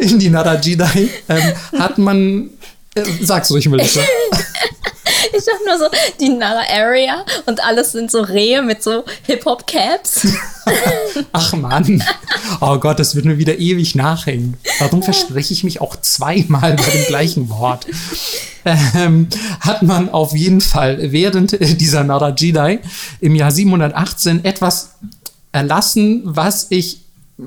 in 0.00 0.18
die 0.18 0.28
Nara 0.30 0.60
Jidai, 0.60 1.08
ähm, 1.28 1.52
hat 1.78 1.98
man, 1.98 2.50
äh, 2.94 3.02
sag's 3.22 3.50
ruhig, 3.50 3.68
Melissa. 3.68 4.00
Ich 5.32 5.44
dachte 5.44 5.64
nur 5.66 5.78
so, 5.78 5.86
die 6.20 6.28
Nara 6.28 6.62
Area 6.70 7.24
und 7.46 7.64
alles 7.64 7.92
sind 7.92 8.10
so 8.10 8.20
Rehe 8.20 8.60
mit 8.62 8.82
so 8.82 9.04
Hip-Hop-Caps. 9.24 10.26
Ach 11.32 11.52
Mann, 11.54 12.02
oh 12.60 12.78
Gott, 12.78 12.98
das 12.98 13.14
wird 13.14 13.24
mir 13.24 13.38
wieder 13.38 13.58
ewig 13.58 13.94
nachhängen. 13.94 14.56
Warum 14.78 15.02
verspreche 15.02 15.52
ich 15.52 15.64
mich 15.64 15.80
auch 15.80 15.96
zweimal 15.96 16.74
bei 16.74 16.90
dem 16.90 17.04
gleichen 17.06 17.48
Wort? 17.48 17.86
Ähm, 18.64 19.28
hat 19.60 19.82
man 19.82 20.08
auf 20.08 20.34
jeden 20.34 20.60
Fall 20.60 21.12
während 21.12 21.52
äh, 21.52 21.74
dieser 21.74 22.02
Nara 22.02 22.30
Jidai 22.30 22.80
im 23.20 23.36
Jahr 23.36 23.52
718 23.52 24.44
etwas 24.44 24.96
erlassen, 25.52 26.22
was 26.24 26.66
ich 26.70 27.02
äh, 27.38 27.42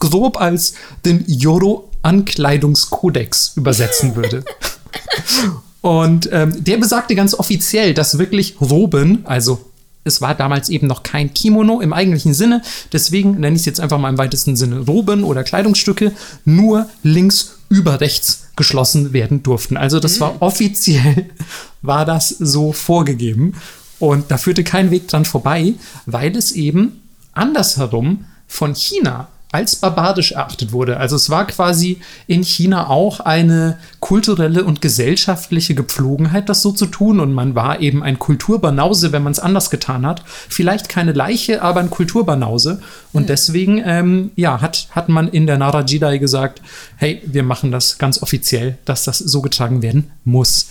grob 0.00 0.40
als 0.40 0.74
den 1.04 1.24
Yoro-Ankleidungskodex 1.28 3.52
übersetzen 3.56 4.16
würde. 4.16 4.42
Und 5.84 6.30
ähm, 6.32 6.64
der 6.64 6.78
besagte 6.78 7.14
ganz 7.14 7.34
offiziell, 7.34 7.92
dass 7.92 8.16
wirklich 8.16 8.56
Roben, 8.58 9.20
also 9.26 9.70
es 10.02 10.22
war 10.22 10.34
damals 10.34 10.70
eben 10.70 10.86
noch 10.86 11.02
kein 11.02 11.34
Kimono 11.34 11.82
im 11.82 11.92
eigentlichen 11.92 12.32
Sinne, 12.32 12.62
deswegen 12.94 13.32
nenne 13.32 13.54
ich 13.54 13.60
es 13.60 13.66
jetzt 13.66 13.80
einfach 13.80 13.98
mal 13.98 14.08
im 14.08 14.16
weitesten 14.16 14.56
Sinne 14.56 14.78
Roben 14.78 15.24
oder 15.24 15.44
Kleidungsstücke, 15.44 16.12
nur 16.46 16.88
links 17.02 17.56
über 17.68 18.00
rechts 18.00 18.46
geschlossen 18.56 19.12
werden 19.12 19.42
durften. 19.42 19.76
Also 19.76 20.00
das 20.00 20.20
war 20.20 20.40
offiziell, 20.40 21.26
war 21.82 22.06
das 22.06 22.30
so 22.30 22.72
vorgegeben. 22.72 23.52
Und 23.98 24.30
da 24.30 24.38
führte 24.38 24.64
kein 24.64 24.90
Weg 24.90 25.08
dran 25.08 25.26
vorbei, 25.26 25.74
weil 26.06 26.34
es 26.34 26.52
eben 26.52 27.02
andersherum 27.34 28.24
von 28.48 28.74
China 28.74 29.28
als 29.54 29.76
barbarisch 29.76 30.32
erachtet 30.32 30.72
wurde. 30.72 30.96
Also 30.96 31.14
es 31.14 31.30
war 31.30 31.46
quasi 31.46 32.00
in 32.26 32.42
China 32.42 32.90
auch 32.90 33.20
eine 33.20 33.78
kulturelle 34.00 34.64
und 34.64 34.80
gesellschaftliche 34.80 35.76
Gepflogenheit, 35.76 36.48
das 36.48 36.60
so 36.60 36.72
zu 36.72 36.86
tun. 36.86 37.20
Und 37.20 37.32
man 37.32 37.54
war 37.54 37.80
eben 37.80 38.02
ein 38.02 38.18
Kulturbanause, 38.18 39.12
wenn 39.12 39.22
man 39.22 39.30
es 39.30 39.38
anders 39.38 39.70
getan 39.70 40.04
hat. 40.04 40.24
Vielleicht 40.26 40.88
keine 40.88 41.12
Leiche, 41.12 41.62
aber 41.62 41.78
ein 41.78 41.90
Kulturbanause. 41.90 42.80
Und 43.12 43.28
deswegen, 43.28 43.80
ähm, 43.86 44.32
ja, 44.34 44.60
hat, 44.60 44.88
hat 44.90 45.08
man 45.08 45.28
in 45.28 45.46
der 45.46 45.56
Nara 45.56 45.82
Jidai 45.82 46.18
gesagt, 46.18 46.60
hey, 46.96 47.22
wir 47.24 47.44
machen 47.44 47.70
das 47.70 47.98
ganz 47.98 48.20
offiziell, 48.20 48.76
dass 48.84 49.04
das 49.04 49.18
so 49.18 49.40
getragen 49.40 49.82
werden 49.82 50.10
muss. 50.24 50.66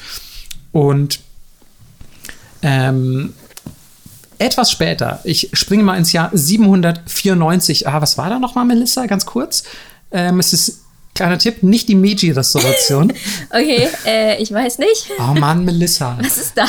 Und 0.73 1.21
ähm, 2.61 3.33
etwas 4.43 4.71
später, 4.71 5.19
ich 5.23 5.49
springe 5.53 5.83
mal 5.83 5.97
ins 5.97 6.11
Jahr 6.11 6.29
794. 6.33 7.87
Ah, 7.87 8.01
was 8.01 8.17
war 8.17 8.29
da 8.29 8.39
nochmal, 8.39 8.65
Melissa? 8.65 9.05
Ganz 9.05 9.25
kurz. 9.25 9.63
Ähm, 10.11 10.39
es 10.39 10.53
ist, 10.53 10.82
kleiner 11.15 11.37
Tipp, 11.37 11.63
nicht 11.63 11.87
die 11.89 11.95
Meiji-Restauration. 11.95 13.13
Okay, 13.55 13.87
äh, 14.05 14.41
ich 14.41 14.51
weiß 14.51 14.79
nicht. 14.79 15.11
oh 15.19 15.33
Mann, 15.39 15.63
Melissa. 15.63 16.17
Was 16.19 16.37
ist 16.37 16.53
da? 16.55 16.65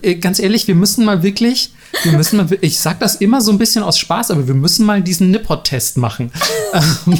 Äh, 0.00 0.14
Ganz 0.14 0.38
ehrlich, 0.38 0.66
wir 0.66 0.74
müssen 0.74 1.04
mal 1.04 1.22
wirklich, 1.22 1.70
wir 2.04 2.12
müssen 2.12 2.38
mal, 2.38 2.48
ich 2.62 2.78
sag 2.80 3.00
das 3.00 3.16
immer 3.16 3.42
so 3.42 3.50
ein 3.52 3.58
bisschen 3.58 3.82
aus 3.82 3.98
Spaß, 3.98 4.30
aber 4.30 4.46
wir 4.48 4.54
müssen 4.54 4.86
mal 4.86 5.02
diesen 5.02 5.30
Nippot-Test 5.30 5.98
machen. 5.98 6.32
Ähm, 6.74 7.18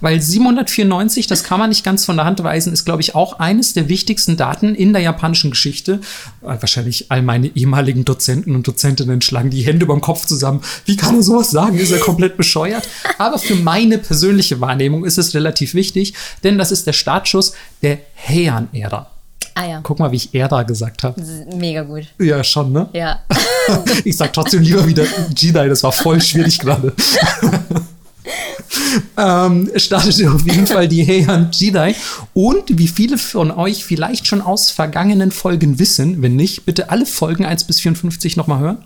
Weil 0.00 0.20
794, 0.20 1.26
das 1.28 1.44
kann 1.44 1.58
man 1.60 1.68
nicht 1.68 1.84
ganz 1.84 2.04
von 2.04 2.16
der 2.16 2.24
Hand 2.26 2.42
weisen, 2.42 2.72
ist, 2.72 2.84
glaube 2.84 3.00
ich, 3.00 3.14
auch 3.14 3.38
eines 3.38 3.72
der 3.74 3.88
wichtigsten 3.88 4.36
Daten 4.36 4.74
in 4.74 4.92
der 4.92 5.00
japanischen 5.02 5.50
Geschichte. 5.50 6.00
Äh, 6.42 6.56
Wahrscheinlich 6.60 7.10
all 7.10 7.22
meine 7.22 7.48
ehemaligen 7.54 8.04
Dozenten 8.04 8.54
und 8.56 8.66
Dozentinnen 8.66 9.22
schlagen 9.22 9.50
die 9.50 9.62
Hände 9.62 9.86
beim 9.86 10.00
Kopf 10.00 10.26
zusammen. 10.26 10.62
Wie 10.84 10.96
kann 10.96 11.14
er 11.14 11.22
sowas 11.22 11.50
sagen? 11.52 11.78
Ist 11.78 11.92
er 11.92 12.00
komplett 12.00 12.36
bescheuert? 12.36 12.88
Aber 13.18 13.38
für 13.38 13.54
meine 13.54 13.98
persönliche 13.98 14.60
Wahrnehmung 14.60 15.04
ist 15.04 15.18
es 15.18 15.32
relativ 15.34 15.74
wichtig, 15.74 15.81
denn 16.44 16.58
das 16.58 16.72
ist 16.72 16.86
der 16.86 16.92
Startschuss 16.92 17.52
der 17.82 17.98
Heian-Ära. 18.28 19.08
Ah 19.54 19.66
ja, 19.66 19.80
Guck 19.82 19.98
mal, 19.98 20.10
wie 20.12 20.16
ich 20.16 20.34
Ära 20.34 20.62
gesagt 20.62 21.02
habe. 21.02 21.20
mega 21.54 21.82
gut. 21.82 22.04
Ja, 22.18 22.42
schon, 22.42 22.72
ne? 22.72 22.88
Ja. 22.92 23.20
Ich 24.04 24.16
sag 24.16 24.32
trotzdem 24.32 24.62
lieber 24.62 24.84
wieder 24.88 25.04
Jedi, 25.36 25.68
das 25.68 25.84
war 25.84 25.92
voll 25.92 26.20
schwierig 26.20 26.58
gerade. 26.58 26.92
ähm, 29.16 29.70
startete 29.76 30.32
auf 30.32 30.44
jeden 30.44 30.66
Fall 30.66 30.88
die 30.88 31.06
Heian 31.06 31.48
Jedi. 31.52 31.94
Und 32.34 32.78
wie 32.78 32.88
viele 32.88 33.18
von 33.18 33.50
euch 33.50 33.84
vielleicht 33.84 34.26
schon 34.26 34.40
aus 34.40 34.70
vergangenen 34.70 35.30
Folgen 35.30 35.78
wissen, 35.78 36.22
wenn 36.22 36.34
nicht, 36.34 36.64
bitte 36.64 36.90
alle 36.90 37.06
Folgen 37.06 37.44
1 37.44 37.64
bis 37.64 37.80
54 37.80 38.36
nochmal 38.36 38.58
hören, 38.58 38.78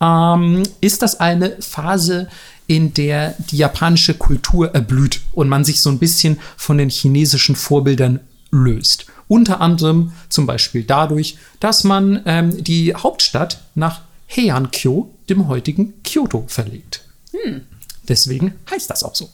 ähm, 0.00 0.62
ist 0.80 1.02
das 1.02 1.20
eine 1.20 1.56
Phase, 1.60 2.28
in 2.66 2.94
der 2.94 3.34
die 3.50 3.58
japanische 3.58 4.14
Kultur 4.14 4.74
erblüht 4.74 5.20
und 5.32 5.48
man 5.48 5.64
sich 5.64 5.82
so 5.82 5.90
ein 5.90 5.98
bisschen 5.98 6.38
von 6.56 6.78
den 6.78 6.90
chinesischen 6.90 7.56
Vorbildern 7.56 8.20
löst. 8.50 9.06
Unter 9.28 9.60
anderem 9.60 10.12
zum 10.28 10.46
Beispiel 10.46 10.84
dadurch, 10.84 11.38
dass 11.60 11.84
man 11.84 12.22
ähm, 12.26 12.62
die 12.62 12.94
Hauptstadt 12.94 13.60
nach 13.74 14.02
Heian-kyo, 14.34 15.10
dem 15.28 15.48
heutigen 15.48 15.94
Kyoto, 16.02 16.44
verlegt. 16.46 17.04
Hm. 17.32 17.62
Deswegen 18.06 18.52
heißt 18.70 18.90
das 18.90 19.02
auch 19.02 19.14
so. 19.14 19.30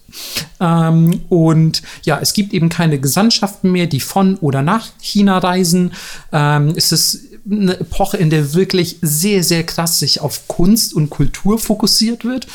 Ähm, 0.60 1.22
und 1.28 1.82
ja, 2.04 2.20
es 2.20 2.32
gibt 2.32 2.52
eben 2.52 2.68
keine 2.68 3.00
Gesandtschaften 3.00 3.72
mehr, 3.72 3.86
die 3.86 4.00
von 4.00 4.36
oder 4.36 4.62
nach 4.62 4.90
China 5.00 5.38
reisen. 5.38 5.92
Ähm, 6.32 6.74
es 6.76 6.92
ist 6.92 7.18
eine 7.50 7.80
Epoche, 7.80 8.16
in 8.16 8.30
der 8.30 8.54
wirklich 8.54 8.98
sehr, 9.02 9.42
sehr 9.42 9.64
krass 9.64 9.98
sich 9.98 10.20
auf 10.20 10.46
Kunst 10.46 10.94
und 10.94 11.10
Kultur 11.10 11.58
fokussiert 11.58 12.24
wird. 12.24 12.46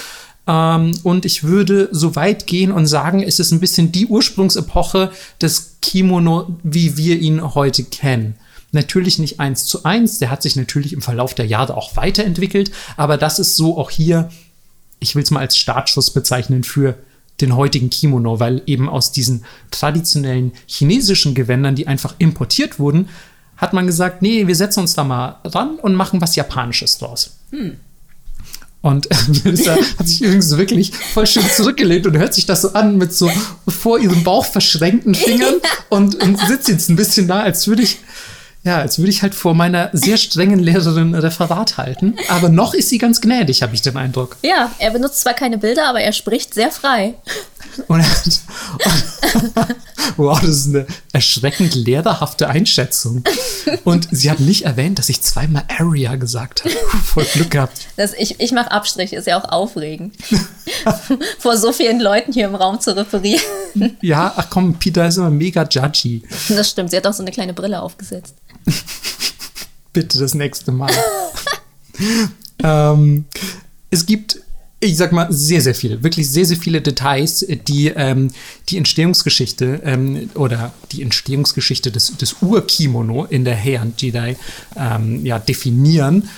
Ähm, 0.47 0.91
und 1.03 1.25
ich 1.25 1.43
würde 1.43 1.89
so 1.91 2.15
weit 2.15 2.47
gehen 2.47 2.71
und 2.71 2.85
sagen, 2.87 3.23
es 3.23 3.39
ist 3.39 3.51
ein 3.51 3.59
bisschen 3.59 3.91
die 3.91 4.07
Ursprungsepoche 4.07 5.11
des 5.41 5.77
Kimono, 5.81 6.57
wie 6.63 6.97
wir 6.97 7.19
ihn 7.19 7.55
heute 7.55 7.83
kennen. 7.83 8.35
Natürlich 8.71 9.19
nicht 9.19 9.39
eins 9.39 9.65
zu 9.65 9.85
eins, 9.85 10.19
der 10.19 10.29
hat 10.29 10.41
sich 10.41 10.55
natürlich 10.55 10.93
im 10.93 11.01
Verlauf 11.01 11.33
der 11.33 11.45
Jahre 11.45 11.77
auch 11.77 11.95
weiterentwickelt, 11.95 12.71
aber 12.97 13.17
das 13.17 13.39
ist 13.39 13.55
so 13.55 13.77
auch 13.77 13.89
hier 13.89 14.29
ich 14.99 15.15
will 15.15 15.23
es 15.23 15.31
mal 15.31 15.39
als 15.39 15.57
Startschuss 15.57 16.11
bezeichnen 16.11 16.63
für 16.63 16.95
den 17.41 17.55
heutigen 17.55 17.89
Kimono, 17.89 18.39
weil 18.39 18.61
eben 18.65 18.89
aus 18.89 19.11
diesen 19.11 19.43
traditionellen 19.71 20.53
chinesischen 20.67 21.35
Gewändern, 21.35 21.75
die 21.75 21.87
einfach 21.87 22.15
importiert 22.17 22.79
wurden, 22.79 23.09
hat 23.57 23.73
man 23.73 23.87
gesagt, 23.87 24.21
nee, 24.21 24.47
wir 24.47 24.55
setzen 24.55 24.81
uns 24.81 24.95
da 24.95 25.03
mal 25.03 25.39
ran 25.43 25.75
und 25.75 25.95
machen 25.95 26.21
was 26.21 26.35
Japanisches 26.35 26.97
draus. 26.97 27.37
Hm. 27.51 27.77
Und 28.85 29.07
Melissa 29.43 29.75
hat 29.97 30.07
sich 30.07 30.21
übrigens 30.21 30.55
wirklich 30.55 30.91
voll 30.93 31.25
schön 31.25 31.49
zurückgelehnt 31.49 32.05
und 32.05 32.19
hört 32.19 32.35
sich 32.35 32.45
das 32.45 32.61
so 32.61 32.73
an 32.73 32.99
mit 32.99 33.13
so 33.13 33.31
vor 33.67 33.97
ihrem 33.97 34.23
Bauch 34.23 34.45
verschränkten 34.45 35.15
Fingern 35.15 35.55
und, 35.89 36.21
und 36.21 36.39
sitzt 36.39 36.69
jetzt 36.69 36.89
ein 36.89 36.95
bisschen 36.95 37.27
da, 37.27 37.39
als 37.41 37.67
würde 37.67 37.81
ich 37.81 37.97
ja, 38.63 38.79
als 38.79 38.97
würde 38.97 39.11
ich 39.11 39.21
halt 39.21 39.35
vor 39.35 39.53
meiner 39.53 39.89
sehr 39.93 40.17
strengen 40.17 40.57
Lehrerin 40.57 41.13
Referat 41.13 41.77
halten. 41.77 42.15
Aber 42.29 42.49
noch 42.49 42.73
ist 42.73 42.89
sie 42.89 42.97
ganz 42.97 43.21
gnädig, 43.21 43.61
habe 43.61 43.75
ich 43.75 43.83
den 43.83 43.95
Eindruck. 43.95 44.37
Ja, 44.41 44.71
er 44.79 44.89
benutzt 44.89 45.21
zwar 45.21 45.35
keine 45.35 45.59
Bilder, 45.59 45.87
aber 45.87 46.01
er 46.01 46.13
spricht 46.13 46.55
sehr 46.55 46.71
frei. 46.71 47.13
Und 47.87 48.05
und, 48.83 49.75
wow, 50.17 50.39
das 50.39 50.49
ist 50.49 50.67
eine 50.67 50.87
erschreckend 51.11 51.75
lehrerhafte 51.75 52.47
Einschätzung. 52.47 53.23
Und 53.83 54.07
sie 54.11 54.29
hat 54.29 54.39
nicht 54.39 54.63
erwähnt, 54.63 54.99
dass 54.99 55.09
ich 55.09 55.21
zweimal 55.21 55.63
Area 55.67 56.15
gesagt 56.15 56.63
habe. 56.63 56.75
Voll 57.03 57.25
Glück 57.25 57.51
gehabt. 57.51 57.87
Das, 57.97 58.13
ich 58.13 58.39
ich 58.39 58.51
mache 58.51 58.71
Abstriche, 58.71 59.15
ist 59.15 59.27
ja 59.27 59.39
auch 59.39 59.49
aufregend. 59.49 60.15
Vor 61.39 61.57
so 61.57 61.71
vielen 61.71 61.99
Leuten 61.99 62.33
hier 62.33 62.45
im 62.45 62.55
Raum 62.55 62.79
zu 62.79 62.95
referieren. 62.95 63.41
Ja, 64.01 64.33
ach 64.35 64.49
komm, 64.49 64.75
Peter 64.75 65.07
ist 65.07 65.17
immer 65.17 65.29
mega 65.29 65.63
judgy. 65.63 66.23
Das 66.49 66.69
stimmt, 66.69 66.91
sie 66.91 66.97
hat 66.97 67.07
auch 67.07 67.13
so 67.13 67.23
eine 67.23 67.31
kleine 67.31 67.53
Brille 67.53 67.81
aufgesetzt. 67.81 68.35
Bitte 69.93 70.19
das 70.19 70.33
nächste 70.33 70.71
Mal. 70.71 70.91
ähm, 72.63 73.25
es 73.89 74.05
gibt 74.05 74.39
ich 74.85 74.97
sag 74.97 75.11
mal, 75.11 75.27
sehr, 75.31 75.61
sehr 75.61 75.75
viele, 75.75 76.03
wirklich 76.03 76.29
sehr, 76.29 76.45
sehr 76.45 76.57
viele 76.57 76.81
Details, 76.81 77.45
die 77.67 77.87
ähm, 77.87 78.31
die 78.69 78.77
Entstehungsgeschichte 78.77 79.81
ähm, 79.83 80.29
oder 80.35 80.73
die 80.91 81.01
Entstehungsgeschichte 81.01 81.91
des, 81.91 82.17
des 82.17 82.37
Ur-Kimono 82.41 83.25
in 83.25 83.45
der 83.45 83.61
Heian 83.61 83.93
Jedi 83.97 84.35
ähm, 84.77 85.25
ja, 85.25 85.39
definieren. 85.39 86.29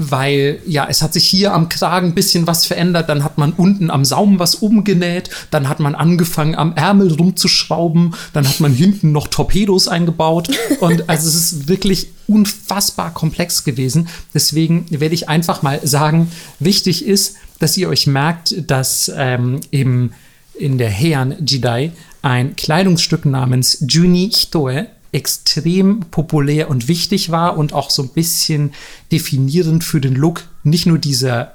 Weil 0.00 0.60
ja, 0.64 0.86
es 0.88 1.02
hat 1.02 1.12
sich 1.12 1.26
hier 1.26 1.52
am 1.52 1.68
Kragen 1.68 2.08
ein 2.10 2.14
bisschen 2.14 2.46
was 2.46 2.66
verändert, 2.66 3.08
dann 3.08 3.24
hat 3.24 3.36
man 3.36 3.50
unten 3.52 3.90
am 3.90 4.04
Saum 4.04 4.38
was 4.38 4.54
umgenäht, 4.54 5.28
dann 5.50 5.68
hat 5.68 5.80
man 5.80 5.96
angefangen 5.96 6.54
am 6.54 6.76
Ärmel 6.76 7.12
rumzuschrauben, 7.14 8.14
dann 8.32 8.48
hat 8.48 8.60
man 8.60 8.72
hinten 8.72 9.10
noch 9.10 9.26
Torpedos 9.26 9.88
eingebaut. 9.88 10.50
Und 10.78 11.10
also 11.10 11.26
es 11.26 11.34
ist 11.34 11.68
wirklich 11.68 12.10
unfassbar 12.28 13.12
komplex 13.12 13.64
gewesen. 13.64 14.06
Deswegen 14.32 14.86
werde 14.88 15.16
ich 15.16 15.28
einfach 15.28 15.62
mal 15.62 15.80
sagen, 15.84 16.30
wichtig 16.60 17.04
ist, 17.04 17.34
dass 17.58 17.76
ihr 17.76 17.88
euch 17.88 18.06
merkt, 18.06 18.70
dass 18.70 19.10
ähm, 19.14 19.60
eben 19.72 20.12
in 20.54 20.78
der 20.78 20.92
Heian 20.92 21.36
Jidai 21.44 21.92
ein 22.22 22.56
Kleidungsstück 22.56 23.24
namens 23.24 23.84
Juni 23.88 24.30
Hitoe 24.32 24.86
extrem 25.12 26.00
populär 26.10 26.68
und 26.68 26.88
wichtig 26.88 27.30
war 27.30 27.56
und 27.56 27.72
auch 27.72 27.90
so 27.90 28.02
ein 28.02 28.10
bisschen 28.10 28.72
definierend 29.10 29.84
für 29.84 30.00
den 30.00 30.14
Look. 30.14 30.44
Nicht 30.64 30.86
nur 30.86 30.98
dieser 30.98 31.54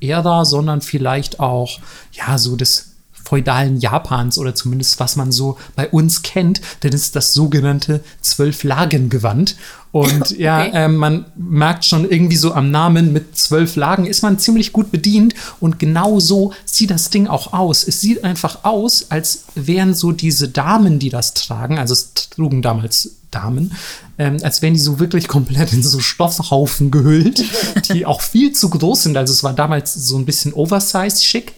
Ära, 0.00 0.44
sondern 0.44 0.82
vielleicht 0.82 1.40
auch 1.40 1.80
ja 2.12 2.38
so 2.38 2.56
des 2.56 2.91
feudalen 3.24 3.78
Japans 3.78 4.38
oder 4.38 4.54
zumindest 4.54 5.00
was 5.00 5.16
man 5.16 5.32
so 5.32 5.58
bei 5.76 5.88
uns 5.88 6.22
kennt, 6.22 6.60
denn 6.82 6.92
es 6.92 7.02
ist 7.02 7.16
das 7.16 7.34
sogenannte 7.34 8.02
Zwölf-Lagen-Gewand. 8.20 9.56
Und 9.92 10.22
okay. 10.32 10.42
ja, 10.42 10.64
äh, 10.64 10.88
man 10.88 11.26
merkt 11.36 11.84
schon 11.84 12.10
irgendwie 12.10 12.36
so 12.36 12.54
am 12.54 12.70
Namen 12.70 13.12
mit 13.12 13.36
zwölf 13.36 13.76
Lagen 13.76 14.06
ist 14.06 14.22
man 14.22 14.38
ziemlich 14.38 14.72
gut 14.72 14.90
bedient 14.90 15.34
und 15.60 15.78
genau 15.78 16.18
so 16.18 16.52
sieht 16.64 16.90
das 16.90 17.10
Ding 17.10 17.26
auch 17.26 17.52
aus. 17.52 17.86
Es 17.86 18.00
sieht 18.00 18.24
einfach 18.24 18.64
aus, 18.64 19.10
als 19.10 19.44
wären 19.54 19.94
so 19.94 20.12
diese 20.12 20.48
Damen, 20.48 20.98
die 20.98 21.10
das 21.10 21.34
tragen, 21.34 21.78
also 21.78 21.92
es 21.92 22.14
trugen 22.30 22.62
damals 22.62 23.16
Damen, 23.30 23.72
ähm, 24.18 24.38
als 24.42 24.62
wären 24.62 24.74
die 24.74 24.80
so 24.80 24.98
wirklich 24.98 25.26
komplett 25.28 25.72
in 25.72 25.82
so 25.82 26.00
Stoffhaufen 26.00 26.90
gehüllt, 26.90 27.44
die 27.92 28.06
auch 28.06 28.20
viel 28.20 28.52
zu 28.52 28.70
groß 28.70 29.04
sind. 29.04 29.16
Also 29.16 29.32
es 29.32 29.42
war 29.42 29.52
damals 29.52 29.94
so 29.94 30.16
ein 30.16 30.26
bisschen 30.26 30.52
oversized 30.52 31.24
schick. 31.24 31.54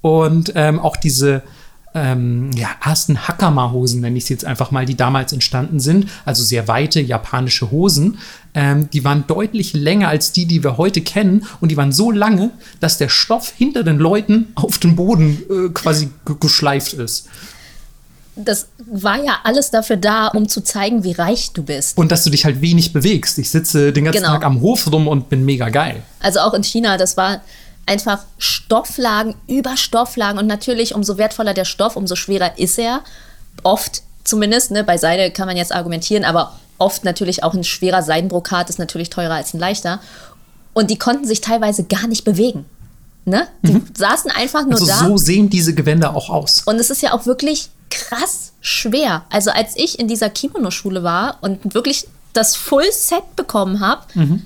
Und 0.00 0.52
ähm, 0.54 0.78
auch 0.78 0.96
diese 0.96 1.42
ähm, 1.94 2.50
ja, 2.54 2.68
ersten 2.84 3.26
Hakama-Hosen, 3.26 4.00
nenne 4.00 4.18
ich 4.18 4.26
sie 4.26 4.34
jetzt 4.34 4.44
einfach 4.44 4.70
mal, 4.70 4.86
die 4.86 4.96
damals 4.96 5.32
entstanden 5.32 5.80
sind, 5.80 6.08
also 6.24 6.42
sehr 6.42 6.68
weite 6.68 7.00
japanische 7.00 7.70
Hosen, 7.70 8.18
ähm, 8.54 8.88
die 8.90 9.04
waren 9.04 9.24
deutlich 9.26 9.74
länger 9.74 10.08
als 10.08 10.32
die, 10.32 10.46
die 10.46 10.62
wir 10.62 10.76
heute 10.76 11.00
kennen. 11.00 11.46
Und 11.60 11.70
die 11.70 11.76
waren 11.76 11.92
so 11.92 12.10
lange, 12.10 12.50
dass 12.80 12.98
der 12.98 13.08
Stoff 13.08 13.52
hinter 13.56 13.82
den 13.82 13.98
Leuten 13.98 14.48
auf 14.54 14.78
den 14.78 14.96
Boden 14.96 15.42
äh, 15.50 15.68
quasi 15.70 16.10
geschleift 16.40 16.94
ist 16.94 17.28
das 18.44 18.68
war 18.90 19.22
ja 19.22 19.38
alles 19.44 19.70
dafür 19.70 19.96
da, 19.96 20.28
um 20.28 20.48
zu 20.48 20.60
zeigen, 20.60 21.04
wie 21.04 21.12
reich 21.12 21.52
du 21.52 21.62
bist. 21.62 21.98
Und 21.98 22.12
dass 22.12 22.24
du 22.24 22.30
dich 22.30 22.44
halt 22.44 22.60
wenig 22.60 22.92
bewegst. 22.92 23.38
Ich 23.38 23.50
sitze 23.50 23.92
den 23.92 24.04
ganzen 24.04 24.22
genau. 24.22 24.34
Tag 24.34 24.44
am 24.44 24.60
Hof 24.60 24.90
rum 24.92 25.08
und 25.08 25.28
bin 25.28 25.44
mega 25.44 25.68
geil. 25.68 26.02
Also 26.20 26.40
auch 26.40 26.54
in 26.54 26.62
China, 26.62 26.96
das 26.96 27.16
war 27.16 27.40
einfach 27.88 28.20
Stofflagen 28.38 29.34
über 29.46 29.76
Stofflagen 29.76 30.38
und 30.38 30.46
natürlich 30.46 30.94
umso 30.94 31.18
wertvoller 31.18 31.54
der 31.54 31.64
Stoff, 31.64 31.96
umso 31.96 32.14
schwerer 32.14 32.58
ist 32.58 32.78
er. 32.78 33.02
Oft 33.62 34.02
zumindest, 34.24 34.70
ne, 34.70 34.84
bei 34.84 34.98
Seide 34.98 35.30
kann 35.30 35.46
man 35.46 35.56
jetzt 35.56 35.74
argumentieren, 35.74 36.24
aber 36.24 36.58
oft 36.78 37.04
natürlich 37.04 37.42
auch 37.42 37.54
ein 37.54 37.64
schwerer 37.64 38.02
Seidenbrokat 38.02 38.70
ist 38.70 38.78
natürlich 38.78 39.10
teurer 39.10 39.34
als 39.34 39.54
ein 39.54 39.58
leichter. 39.58 40.00
Und 40.74 40.90
die 40.90 40.98
konnten 40.98 41.26
sich 41.26 41.40
teilweise 41.40 41.84
gar 41.84 42.06
nicht 42.06 42.24
bewegen. 42.24 42.66
Ne? 43.24 43.48
Die 43.62 43.72
mhm. 43.72 43.86
saßen 43.96 44.30
einfach 44.30 44.64
nur 44.64 44.74
also 44.74 44.86
da. 44.86 44.98
So 44.98 45.16
sehen 45.16 45.50
diese 45.50 45.74
Gewänder 45.74 46.14
auch 46.14 46.30
aus. 46.30 46.62
Und 46.64 46.76
es 46.76 46.90
ist 46.90 47.02
ja 47.02 47.12
auch 47.12 47.26
wirklich 47.26 47.70
krass 47.90 48.52
schwer. 48.60 49.24
Also 49.30 49.50
als 49.50 49.72
ich 49.76 49.98
in 49.98 50.08
dieser 50.08 50.30
Kimono-Schule 50.30 51.02
war 51.02 51.38
und 51.40 51.74
wirklich 51.74 52.06
das 52.32 52.54
Full-Set 52.54 53.34
bekommen 53.34 53.80
habe, 53.80 54.02
mhm 54.14 54.44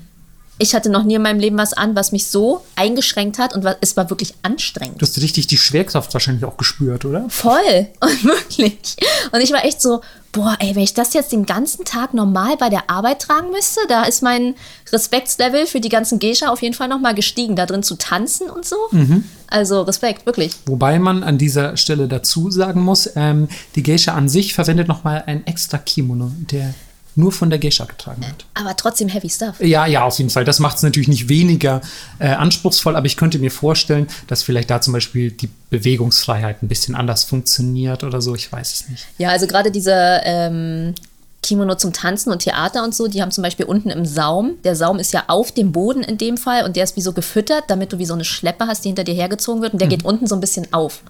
ich 0.62 0.76
hatte 0.76 0.90
noch 0.90 1.02
nie 1.02 1.16
in 1.16 1.22
meinem 1.22 1.40
Leben 1.40 1.58
was 1.58 1.72
an, 1.72 1.96
was 1.96 2.12
mich 2.12 2.28
so 2.28 2.64
eingeschränkt 2.76 3.38
hat 3.38 3.52
und 3.52 3.66
es 3.80 3.96
war 3.96 4.08
wirklich 4.10 4.34
anstrengend. 4.42 5.02
Du 5.02 5.06
hast 5.06 5.20
richtig 5.20 5.48
die 5.48 5.58
Schwerkraft 5.58 6.14
wahrscheinlich 6.14 6.44
auch 6.44 6.56
gespürt, 6.56 7.04
oder? 7.04 7.26
Voll, 7.28 7.88
und 8.00 8.24
wirklich. 8.24 8.96
Und 9.32 9.40
ich 9.40 9.52
war 9.52 9.64
echt 9.64 9.82
so, 9.82 10.02
boah, 10.30 10.56
ey, 10.60 10.76
wenn 10.76 10.84
ich 10.84 10.94
das 10.94 11.14
jetzt 11.14 11.32
den 11.32 11.46
ganzen 11.46 11.84
Tag 11.84 12.14
normal 12.14 12.56
bei 12.56 12.68
der 12.68 12.88
Arbeit 12.88 13.22
tragen 13.22 13.50
müsste, 13.50 13.80
da 13.88 14.04
ist 14.04 14.22
mein 14.22 14.54
Respektslevel 14.92 15.66
für 15.66 15.80
die 15.80 15.88
ganzen 15.88 16.20
Geisha 16.20 16.48
auf 16.48 16.62
jeden 16.62 16.74
Fall 16.74 16.88
nochmal 16.88 17.16
gestiegen, 17.16 17.56
da 17.56 17.66
drin 17.66 17.82
zu 17.82 17.96
tanzen 17.96 18.48
und 18.48 18.64
so. 18.64 18.76
Mhm. 18.92 19.24
Also 19.48 19.82
Respekt, 19.82 20.26
wirklich. 20.26 20.54
Wobei 20.66 21.00
man 21.00 21.24
an 21.24 21.38
dieser 21.38 21.76
Stelle 21.76 22.06
dazu 22.06 22.52
sagen 22.52 22.82
muss, 22.82 23.10
ähm, 23.16 23.48
die 23.74 23.82
Geisha 23.82 24.14
an 24.14 24.28
sich 24.28 24.54
verwendet 24.54 24.86
nochmal 24.86 25.24
ein 25.26 25.44
extra 25.44 25.78
Kimono, 25.78 26.30
der 26.52 26.72
nur 27.14 27.32
von 27.32 27.50
der 27.50 27.58
Geisha 27.58 27.84
getragen 27.84 28.22
wird. 28.22 28.46
Aber 28.54 28.76
trotzdem 28.76 29.08
heavy 29.08 29.28
stuff. 29.28 29.60
Ja, 29.60 29.86
ja, 29.86 30.04
auf 30.04 30.18
jeden 30.18 30.30
Fall. 30.30 30.44
Das 30.44 30.58
macht 30.58 30.76
es 30.76 30.82
natürlich 30.82 31.08
nicht 31.08 31.28
weniger 31.28 31.80
äh, 32.18 32.28
anspruchsvoll, 32.28 32.96
aber 32.96 33.06
ich 33.06 33.16
könnte 33.16 33.38
mir 33.38 33.50
vorstellen, 33.50 34.06
dass 34.26 34.42
vielleicht 34.42 34.70
da 34.70 34.80
zum 34.80 34.92
Beispiel 34.92 35.30
die 35.30 35.48
Bewegungsfreiheit 35.70 36.62
ein 36.62 36.68
bisschen 36.68 36.94
anders 36.94 37.24
funktioniert 37.24 38.04
oder 38.04 38.22
so. 38.22 38.34
Ich 38.34 38.50
weiß 38.50 38.74
es 38.74 38.88
nicht. 38.88 39.06
Ja, 39.18 39.30
also 39.30 39.46
gerade 39.46 39.70
diese 39.70 40.20
ähm, 40.24 40.94
Kimono 41.42 41.74
zum 41.74 41.92
Tanzen 41.92 42.30
und 42.30 42.40
Theater 42.40 42.84
und 42.84 42.94
so, 42.94 43.08
die 43.08 43.20
haben 43.20 43.32
zum 43.32 43.42
Beispiel 43.42 43.66
unten 43.66 43.90
im 43.90 44.06
Saum, 44.06 44.54
der 44.64 44.76
Saum 44.76 44.98
ist 44.98 45.12
ja 45.12 45.24
auf 45.26 45.50
dem 45.52 45.72
Boden 45.72 46.02
in 46.02 46.16
dem 46.16 46.36
Fall 46.36 46.64
und 46.64 46.76
der 46.76 46.84
ist 46.84 46.96
wie 46.96 47.00
so 47.00 47.12
gefüttert, 47.12 47.64
damit 47.68 47.92
du 47.92 47.98
wie 47.98 48.06
so 48.06 48.14
eine 48.14 48.24
Schleppe 48.24 48.66
hast, 48.68 48.84
die 48.84 48.88
hinter 48.90 49.04
dir 49.04 49.14
hergezogen 49.14 49.60
wird 49.60 49.72
und 49.72 49.80
der 49.80 49.88
geht 49.88 50.04
unten 50.04 50.26
so 50.26 50.36
ein 50.36 50.40
bisschen 50.40 50.72
auf. 50.72 51.02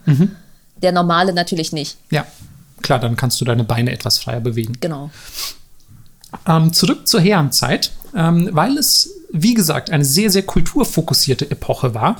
Der 0.76 0.92
normale 0.92 1.34
natürlich 1.34 1.72
nicht. 1.72 1.98
Ja, 2.10 2.26
klar, 2.80 2.98
dann 2.98 3.14
kannst 3.14 3.40
du 3.40 3.44
deine 3.44 3.62
Beine 3.62 3.92
etwas 3.92 4.18
freier 4.18 4.40
bewegen. 4.40 4.76
Genau. 4.80 5.10
Ähm, 6.46 6.72
zurück 6.72 7.06
zur 7.06 7.20
Herrenzeit, 7.20 7.92
ähm, 8.14 8.48
weil 8.52 8.76
es, 8.78 9.10
wie 9.32 9.54
gesagt, 9.54 9.90
eine 9.90 10.04
sehr, 10.04 10.30
sehr 10.30 10.42
kulturfokussierte 10.42 11.50
Epoche 11.50 11.94
war, 11.94 12.16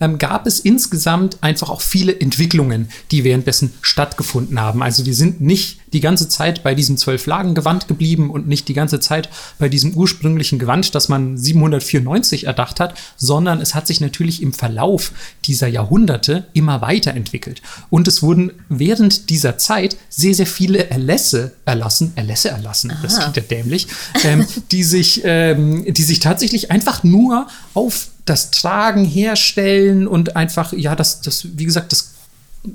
ähm, 0.00 0.18
gab 0.18 0.46
es 0.46 0.60
insgesamt 0.60 1.42
einfach 1.42 1.70
auch 1.70 1.80
viele 1.80 2.18
Entwicklungen, 2.20 2.88
die 3.10 3.24
währenddessen 3.24 3.72
stattgefunden 3.80 4.60
haben. 4.60 4.82
Also 4.82 5.06
wir 5.06 5.14
sind 5.14 5.40
nicht 5.40 5.80
die 5.92 6.00
ganze 6.00 6.28
Zeit 6.28 6.62
bei 6.62 6.74
diesem 6.74 6.96
Zwölf-Lagen-Gewand 6.96 7.88
geblieben 7.88 8.30
und 8.30 8.48
nicht 8.48 8.68
die 8.68 8.74
ganze 8.74 9.00
Zeit 9.00 9.28
bei 9.58 9.68
diesem 9.68 9.94
ursprünglichen 9.94 10.58
Gewand, 10.58 10.94
das 10.94 11.08
man 11.08 11.36
794 11.36 12.44
erdacht 12.44 12.80
hat, 12.80 12.94
sondern 13.16 13.60
es 13.60 13.74
hat 13.74 13.86
sich 13.86 14.00
natürlich 14.00 14.42
im 14.42 14.52
Verlauf 14.52 15.12
dieser 15.44 15.68
Jahrhunderte 15.68 16.46
immer 16.52 16.80
weiterentwickelt. 16.80 17.62
Und 17.90 18.08
es 18.08 18.22
wurden 18.22 18.52
während 18.68 19.30
dieser 19.30 19.58
Zeit 19.58 19.96
sehr, 20.08 20.34
sehr 20.34 20.46
viele 20.46 20.90
Erlässe 20.90 21.52
erlassen, 21.64 22.12
Erlässe 22.16 22.50
erlassen, 22.50 22.92
das 23.02 23.18
klingt 23.18 23.36
ja 23.36 23.42
dämlich, 23.42 23.86
ähm, 24.24 24.46
die, 24.70 24.84
sich, 24.84 25.22
ähm, 25.24 25.84
die 25.92 26.02
sich 26.02 26.20
tatsächlich 26.20 26.70
einfach 26.70 27.04
nur 27.04 27.46
auf 27.74 28.08
das 28.26 28.50
Tragen, 28.50 29.04
Herstellen 29.04 30.06
und 30.06 30.36
einfach, 30.36 30.72
ja, 30.72 30.94
das, 30.94 31.22
das, 31.22 31.46
wie 31.56 31.64
gesagt, 31.64 31.92
das 31.92 32.14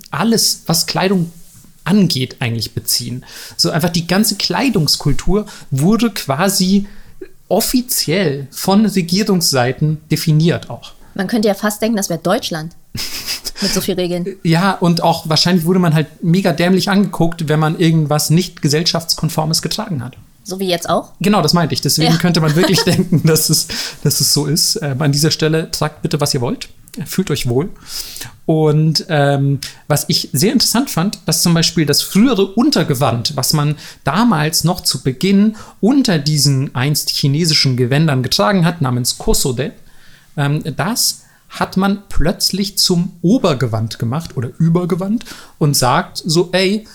alles, 0.10 0.64
was 0.66 0.88
Kleidung 0.88 1.32
angeht, 1.84 2.38
eigentlich 2.40 2.74
beziehen. 2.74 3.26
So 3.58 3.70
einfach 3.70 3.90
die 3.90 4.08
ganze 4.08 4.36
Kleidungskultur 4.36 5.46
wurde 5.70 6.12
quasi 6.12 6.88
offiziell 7.48 8.48
von 8.52 8.86
Regierungsseiten 8.86 9.98
definiert 10.10 10.70
auch. 10.70 10.94
Man 11.16 11.28
könnte 11.28 11.50
ja 11.50 11.54
fast 11.54 11.82
denken, 11.82 11.98
das 11.98 12.10
wäre 12.10 12.22
Deutschland. 12.22 12.76
Mit 13.62 13.74
so 13.74 13.82
vielen 13.82 14.00
Regeln. 14.00 14.26
Ja, 14.44 14.72
und 14.72 15.04
auch 15.04 15.30
wahrscheinlich 15.30 15.66
wurde 15.66 15.80
man 15.80 15.94
halt 15.94 16.24
mega 16.24 16.52
dämlich 16.52 16.90
angeguckt, 16.90 17.48
wenn 17.48 17.60
man 17.60 17.78
irgendwas 17.78 18.30
nicht 18.30 18.62
gesellschaftskonformes 18.62 19.62
getragen 19.62 20.04
hat. 20.04 20.18
So 20.44 20.60
wie 20.60 20.68
jetzt 20.68 20.90
auch. 20.90 21.12
Genau, 21.22 21.42
das 21.42 21.54
meinte 21.54 21.74
ich. 21.74 21.82
Deswegen 21.82 22.14
Ja. 22.14 22.18
könnte 22.18 22.42
man 22.42 22.56
wirklich 22.56 22.80
denken, 22.84 23.22
dass 23.26 23.50
es, 23.50 23.68
dass 24.04 24.20
es 24.22 24.34
so 24.34 24.46
ist. 24.48 24.80
Ähm, 24.82 25.02
an 25.02 25.12
dieser 25.12 25.32
Stelle 25.32 25.70
tragt 25.72 26.02
bitte, 26.02 26.20
was 26.20 26.34
ihr 26.34 26.42
wollt. 26.42 26.70
Fühlt 27.06 27.32
euch 27.32 27.48
wohl. 27.48 27.70
Und 28.46 29.06
ähm, 29.08 29.60
was 29.88 30.06
ich 30.10 30.30
sehr 30.34 30.52
interessant 30.52 30.90
fand, 30.90 31.20
dass 31.26 31.42
zum 31.42 31.54
Beispiel 31.54 31.86
das 31.86 32.02
frühere 32.02 32.48
Untergewand, 32.48 33.38
was 33.38 33.54
man 33.54 33.76
damals 34.04 34.66
noch 34.66 34.82
zu 34.82 35.02
Beginn 35.02 35.56
unter 35.80 36.20
diesen 36.20 36.76
einst 36.76 37.12
chinesischen 37.12 37.78
Gewändern 37.78 38.24
getragen 38.24 38.66
hat, 38.66 38.82
namens 38.82 39.18
Kosode, 39.18 39.72
ähm, 40.36 40.62
das 40.76 41.22
hat 41.50 41.78
man 41.78 42.04
plötzlich 42.10 42.78
zum 42.78 43.14
Obergewand 43.22 44.00
gemacht 44.00 44.36
oder 44.36 44.50
Übergewand 44.58 45.24
und 45.60 45.76
sagt 45.78 46.22
so, 46.26 46.50
ey, 46.54 46.88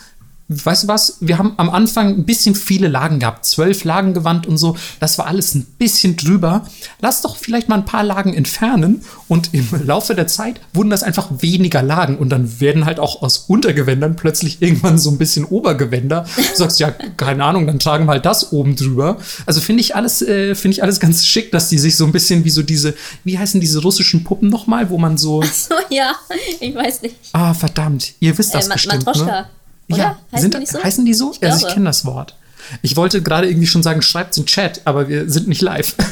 weißt 0.49 0.85
du 0.85 0.89
was, 0.89 1.17
wir 1.21 1.39
haben 1.39 1.55
am 1.57 1.71
Anfang 1.71 2.09
ein 2.11 2.25
bisschen 2.25 2.55
viele 2.55 2.87
Lagen 2.87 3.19
gehabt, 3.19 3.45
zwölf 3.45 3.83
Lagen 3.83 4.15
Gewand 4.15 4.47
und 4.47 4.59
so, 4.59 4.77
das 5.01 5.19
war 5.19 5.27
alles 5.27 5.55
ein 5.57 5.65
bisschen 5.79 6.17
drüber. 6.17 6.65
Lass 7.01 7.23
doch 7.23 7.37
vielleicht 7.37 7.69
mal 7.69 7.75
ein 7.77 7.85
paar 7.85 8.05
Lagen 8.05 8.33
entfernen 8.33 9.03
und 9.27 9.53
im 9.55 9.67
Laufe 9.85 10.15
der 10.15 10.29
Zeit 10.29 10.61
wurden 10.73 10.91
das 10.91 11.03
einfach 11.03 11.29
weniger 11.41 11.83
Lagen 11.83 12.17
und 12.17 12.29
dann 12.29 12.61
werden 12.61 12.85
halt 12.85 13.01
auch 13.01 13.23
aus 13.23 13.39
Untergewändern 13.49 14.15
plötzlich 14.15 14.63
irgendwann 14.63 14.99
so 14.99 15.11
ein 15.11 15.19
bisschen 15.19 15.45
Obergewänder. 15.45 16.27
Du 16.37 16.43
sagst, 16.57 16.79
ja, 16.79 16.91
keine 16.91 17.43
Ahnung, 17.45 17.67
dann 17.67 17.79
tragen 17.81 18.05
wir 18.07 18.13
halt 18.13 18.25
das 18.27 18.53
oben 18.53 18.77
drüber. 18.77 19.19
Also 19.47 19.61
finde 19.61 19.81
ich 19.81 19.97
alles, 19.97 20.23
äh, 20.23 20.55
finde 20.55 20.77
ich 20.77 20.83
alles 20.85 21.01
ganz 21.01 21.25
schick, 21.27 21.51
dass 21.51 21.69
die 21.71 21.79
sich 21.79 21.97
so 21.97 22.05
ein 22.05 22.13
bisschen 22.13 22.45
wie 22.45 22.51
so 22.51 22.63
diese, 22.63 22.95
wie 23.25 23.37
heißen 23.39 23.61
diese 23.61 23.81
russischen 23.83 24.23
Puppen 24.23 24.49
nochmal, 24.49 24.91
wo 24.91 24.99
man 24.99 25.19
so, 25.19 25.43
So, 25.43 25.75
ja, 25.91 26.13
ich 26.61 26.75
weiß 26.75 27.03
nicht. 27.03 27.17
ah, 27.33 27.53
verdammt, 27.53 28.13
ihr 28.21 28.37
wisst 28.39 28.55
das 28.55 28.67
Äh, 28.67 28.69
Ma- 28.69 28.75
bestimmt, 28.75 29.07
Matroschka. 29.07 29.41
ne? 29.41 29.47
Oder? 29.89 29.99
Ja, 29.99 30.19
Heißen 30.33 30.53
sind, 30.53 30.61
die 30.61 30.67
so? 30.67 30.83
heißen 30.83 31.05
die 31.05 31.15
so? 31.15 31.33
Ich 31.33 31.43
also 31.43 31.67
ich 31.67 31.73
kenne 31.73 31.87
das 31.87 32.05
Wort. 32.05 32.37
Ich 32.83 32.97
wollte 32.97 33.23
gerade 33.23 33.49
irgendwie 33.49 33.69
schon 33.69 33.83
sagen, 33.83 34.03
schreibt's 34.03 34.37
in 34.39 34.47
Chat, 34.47 34.81
aber 34.85 35.09
wir 35.09 35.31
sind 35.31 35.47
nicht 35.47 35.63
live. 35.63 35.95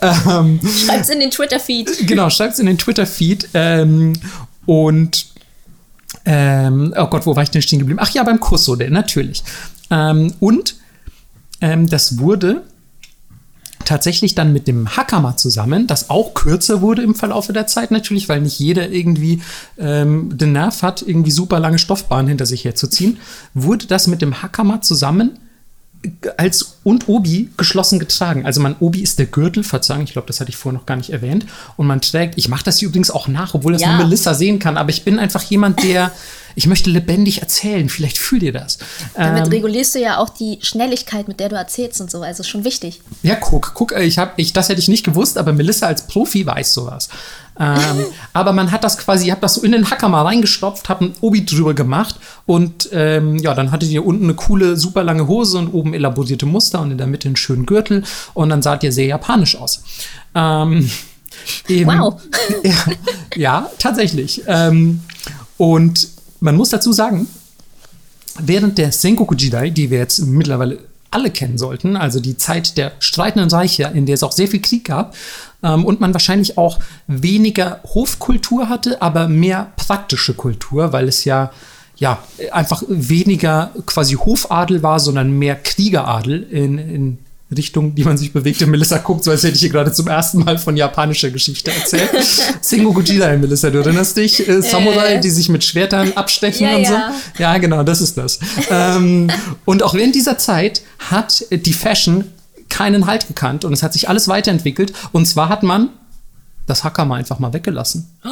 Schreibt's 0.00 1.08
in 1.08 1.20
den 1.20 1.30
Twitter-Feed. 1.30 2.06
genau, 2.06 2.30
schreibt's 2.30 2.58
in 2.58 2.66
den 2.66 2.78
Twitter-Feed. 2.78 3.48
Ähm, 3.54 4.14
und 4.66 5.26
ähm, 6.24 6.94
oh 6.96 7.06
Gott, 7.06 7.26
wo 7.26 7.34
war 7.34 7.42
ich 7.42 7.50
denn 7.50 7.62
stehen 7.62 7.78
geblieben? 7.78 7.98
Ach 8.02 8.10
ja, 8.10 8.22
beim 8.22 8.38
Kursode, 8.38 8.90
natürlich. 8.90 9.42
Ähm, 9.90 10.34
und 10.40 10.76
ähm, 11.60 11.88
das 11.88 12.18
wurde 12.18 12.62
tatsächlich 13.84 14.34
dann 14.34 14.52
mit 14.52 14.68
dem 14.68 14.96
Hakama 14.96 15.36
zusammen, 15.36 15.86
das 15.86 16.10
auch 16.10 16.34
kürzer 16.34 16.80
wurde 16.82 17.02
im 17.02 17.14
Verlaufe 17.14 17.52
der 17.52 17.66
Zeit 17.66 17.90
natürlich, 17.90 18.28
weil 18.28 18.40
nicht 18.40 18.58
jeder 18.58 18.90
irgendwie 18.90 19.40
ähm, 19.78 20.36
den 20.36 20.52
Nerv 20.52 20.82
hat, 20.82 21.02
irgendwie 21.02 21.30
super 21.30 21.58
lange 21.60 21.78
Stoffbahnen 21.78 22.28
hinter 22.28 22.46
sich 22.46 22.64
herzuziehen, 22.64 23.18
wurde 23.54 23.86
das 23.86 24.06
mit 24.06 24.20
dem 24.22 24.42
Hakama 24.42 24.80
zusammen 24.82 25.38
als 26.36 26.76
und 26.84 27.08
Obi 27.08 27.50
geschlossen 27.56 27.98
getragen. 27.98 28.46
Also 28.46 28.60
mein 28.60 28.76
Obi 28.78 29.00
ist 29.00 29.18
der 29.18 29.26
Gürtel, 29.26 29.64
Verzeihung, 29.64 30.04
ich 30.04 30.12
glaube, 30.12 30.28
das 30.28 30.40
hatte 30.40 30.50
ich 30.50 30.56
vorher 30.56 30.78
noch 30.78 30.86
gar 30.86 30.94
nicht 30.96 31.10
erwähnt. 31.10 31.44
Und 31.76 31.88
man 31.88 32.00
trägt, 32.00 32.38
ich 32.38 32.48
mache 32.48 32.62
das 32.62 32.80
übrigens 32.82 33.10
auch 33.10 33.26
nach, 33.26 33.54
obwohl 33.54 33.72
das 33.72 33.82
Ja. 33.82 33.96
nur 33.96 34.04
Melissa 34.06 34.34
sehen 34.34 34.60
kann, 34.60 34.76
aber 34.76 34.90
ich 34.90 35.02
bin 35.04 35.18
einfach 35.18 35.42
jemand, 35.42 35.82
der, 35.82 36.12
ich 36.58 36.66
möchte 36.66 36.90
lebendig 36.90 37.40
erzählen. 37.40 37.88
Vielleicht 37.88 38.18
fühlt 38.18 38.42
ihr 38.42 38.52
das. 38.52 38.78
Damit 39.14 39.46
Ähm, 39.46 39.52
regulierst 39.52 39.94
du 39.94 40.00
ja 40.00 40.18
auch 40.18 40.28
die 40.28 40.58
Schnelligkeit, 40.60 41.28
mit 41.28 41.38
der 41.38 41.48
du 41.48 41.54
erzählst 41.54 42.00
und 42.00 42.10
so. 42.10 42.22
Also 42.22 42.42
schon 42.42 42.64
wichtig. 42.64 43.00
Ja, 43.22 43.36
guck, 43.36 43.74
guck, 43.74 43.92
ich 43.92 44.18
habe, 44.18 44.32
ich, 44.38 44.52
das 44.52 44.68
hätte 44.68 44.80
ich 44.80 44.88
nicht 44.88 45.04
gewusst, 45.04 45.38
aber 45.38 45.52
Melissa 45.52 45.86
als 45.86 46.08
Profi 46.08 46.44
weiß 46.44 46.74
sowas. 46.74 47.10
Ähm, 47.60 48.06
aber 48.32 48.52
man 48.52 48.72
hat 48.72 48.82
das 48.82 48.98
quasi, 48.98 49.26
ich 49.26 49.30
habe 49.30 49.40
das 49.40 49.54
so 49.54 49.62
in 49.62 49.70
den 49.70 49.88
Hacker 49.88 50.08
mal 50.08 50.22
reingestopft, 50.22 50.88
habe 50.88 51.04
ein 51.04 51.14
Obi 51.20 51.46
drüber 51.46 51.74
gemacht 51.74 52.16
und 52.44 52.88
ähm, 52.90 53.36
ja, 53.36 53.54
dann 53.54 53.70
hattet 53.70 53.90
ihr 53.90 54.04
unten 54.04 54.24
eine 54.24 54.34
coole, 54.34 54.76
super 54.76 55.04
lange 55.04 55.28
Hose 55.28 55.58
und 55.58 55.68
oben 55.68 55.94
elaborierte 55.94 56.46
Muster 56.46 56.80
und 56.80 56.90
in 56.90 56.98
der 56.98 57.06
Mitte 57.06 57.28
einen 57.28 57.36
schönen 57.36 57.66
Gürtel 57.66 58.02
und 58.34 58.48
dann 58.48 58.62
saht 58.62 58.82
ihr 58.82 58.90
sehr 58.90 59.06
japanisch 59.06 59.54
aus. 59.54 59.84
Ähm, 60.34 60.90
eben, 61.68 61.88
Wow. 61.88 62.20
Ja, 62.64 62.84
ja 63.36 63.70
tatsächlich. 63.78 64.42
Ähm, 64.48 65.02
und 65.56 66.17
man 66.40 66.56
muss 66.56 66.70
dazu 66.70 66.92
sagen, 66.92 67.28
während 68.38 68.78
der 68.78 68.92
Sengoku 68.92 69.34
Jidai, 69.34 69.70
die 69.70 69.90
wir 69.90 69.98
jetzt 69.98 70.20
mittlerweile 70.20 70.78
alle 71.10 71.30
kennen 71.30 71.58
sollten, 71.58 71.96
also 71.96 72.20
die 72.20 72.36
Zeit 72.36 72.76
der 72.76 72.92
streitenden 72.98 73.50
Reiche, 73.50 73.84
in 73.94 74.06
der 74.06 74.14
es 74.14 74.22
auch 74.22 74.32
sehr 74.32 74.48
viel 74.48 74.60
Krieg 74.60 74.84
gab 74.84 75.16
ähm, 75.62 75.84
und 75.84 76.00
man 76.00 76.12
wahrscheinlich 76.12 76.58
auch 76.58 76.78
weniger 77.06 77.80
Hofkultur 77.94 78.68
hatte, 78.68 79.00
aber 79.00 79.26
mehr 79.26 79.72
praktische 79.76 80.34
Kultur, 80.34 80.92
weil 80.92 81.08
es 81.08 81.24
ja 81.24 81.50
ja 81.96 82.22
einfach 82.52 82.82
weniger 82.86 83.72
quasi 83.84 84.14
Hofadel 84.14 84.82
war, 84.82 85.00
sondern 85.00 85.36
mehr 85.36 85.56
Kriegeradel 85.56 86.44
in, 86.44 86.78
in 86.78 87.18
Richtung, 87.56 87.94
die 87.94 88.04
man 88.04 88.18
sich 88.18 88.32
bewegte. 88.32 88.66
Melissa 88.66 88.98
guckt, 88.98 89.24
so 89.24 89.30
als 89.30 89.42
hätte 89.42 89.54
ich 89.54 89.60
hier 89.60 89.70
gerade 89.70 89.90
zum 89.92 90.06
ersten 90.06 90.38
Mal 90.44 90.58
von 90.58 90.76
japanischer 90.76 91.30
Geschichte 91.30 91.70
erzählt. 91.70 92.10
Sengoku 92.60 93.00
Jidai, 93.00 93.36
Melissa, 93.38 93.70
du 93.70 93.78
erinnerst 93.78 94.16
dich? 94.18 94.46
Äh, 94.46 94.60
Samurai, 94.60 95.16
die 95.16 95.30
sich 95.30 95.48
mit 95.48 95.64
Schwertern 95.64 96.12
abstechen 96.14 96.66
Ja, 96.68 96.76
und 96.76 96.86
so. 96.86 96.92
ja. 96.92 97.14
Ja, 97.38 97.58
genau, 97.58 97.82
das 97.84 98.00
ist 98.02 98.18
das. 98.18 98.38
ähm, 98.70 99.30
und 99.64 99.82
auch 99.82 99.94
während 99.94 100.14
dieser 100.14 100.36
Zeit 100.36 100.82
hat 100.98 101.44
die 101.50 101.72
Fashion 101.72 102.24
keinen 102.68 103.06
Halt 103.06 103.26
gekannt 103.28 103.64
und 103.64 103.72
es 103.72 103.82
hat 103.82 103.94
sich 103.94 104.08
alles 104.10 104.28
weiterentwickelt. 104.28 104.92
Und 105.12 105.26
zwar 105.26 105.48
hat 105.48 105.62
man 105.62 105.88
das 106.66 106.84
Hakama 106.84 107.16
einfach 107.16 107.38
mal 107.38 107.52
weggelassen. 107.52 108.10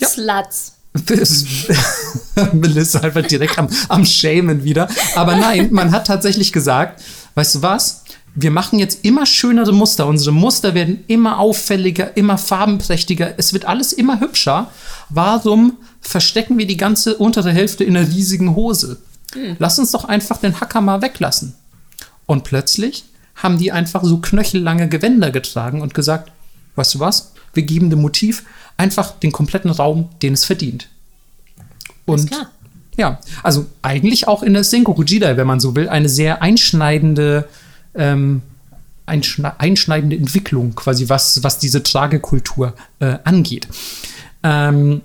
Ja. 0.00 0.08
Sluts. 0.08 0.72
Melissa 2.52 3.00
einfach 3.00 3.22
direkt 3.26 3.58
am, 3.58 3.68
am 3.88 4.04
Shamen 4.06 4.64
wieder. 4.64 4.88
Aber 5.14 5.36
nein, 5.36 5.68
man 5.72 5.92
hat 5.92 6.06
tatsächlich 6.06 6.52
gesagt, 6.52 7.02
weißt 7.34 7.56
du 7.56 7.62
was? 7.62 7.99
Wir 8.34 8.50
machen 8.50 8.78
jetzt 8.78 9.04
immer 9.04 9.26
schönere 9.26 9.72
Muster. 9.72 10.06
Unsere 10.06 10.32
Muster 10.32 10.74
werden 10.74 11.02
immer 11.08 11.38
auffälliger, 11.38 12.16
immer 12.16 12.38
farbenprächtiger. 12.38 13.34
Es 13.38 13.52
wird 13.52 13.64
alles 13.64 13.92
immer 13.92 14.20
hübscher. 14.20 14.70
Warum 15.08 15.78
verstecken 16.00 16.56
wir 16.56 16.66
die 16.66 16.76
ganze 16.76 17.16
untere 17.16 17.50
Hälfte 17.50 17.84
in 17.84 17.96
einer 17.96 18.08
riesigen 18.08 18.54
Hose? 18.54 18.98
Lass 19.58 19.78
uns 19.78 19.90
doch 19.92 20.04
einfach 20.04 20.38
den 20.38 20.60
Hacker 20.60 20.80
mal 20.80 21.02
weglassen. 21.02 21.54
Und 22.26 22.44
plötzlich 22.44 23.04
haben 23.36 23.58
die 23.58 23.72
einfach 23.72 24.04
so 24.04 24.18
knöchellange 24.18 24.88
Gewänder 24.88 25.30
getragen 25.30 25.82
und 25.82 25.94
gesagt, 25.94 26.30
weißt 26.76 26.94
du 26.94 27.00
was? 27.00 27.32
Wir 27.54 27.62
geben 27.64 27.90
dem 27.90 28.00
Motiv 28.00 28.44
einfach 28.76 29.12
den 29.12 29.32
kompletten 29.32 29.70
Raum, 29.70 30.08
den 30.22 30.34
es 30.34 30.44
verdient. 30.44 30.88
Und 32.06 32.30
klar. 32.30 32.50
ja, 32.96 33.18
also 33.42 33.66
eigentlich 33.82 34.28
auch 34.28 34.42
in 34.42 34.54
der 34.54 34.64
Sengoku 34.64 35.02
Jidai, 35.02 35.36
wenn 35.36 35.46
man 35.46 35.60
so 35.60 35.74
will, 35.76 35.88
eine 35.88 36.08
sehr 36.08 36.42
einschneidende, 36.42 37.48
ähm, 37.94 38.42
einschne 39.06 39.58
einschneidende 39.58 40.16
Entwicklung, 40.16 40.74
quasi 40.74 41.08
was, 41.08 41.42
was 41.42 41.58
diese 41.58 41.82
Tragekultur 41.82 42.74
äh, 43.00 43.18
angeht. 43.24 43.68
Ähm, 44.42 45.02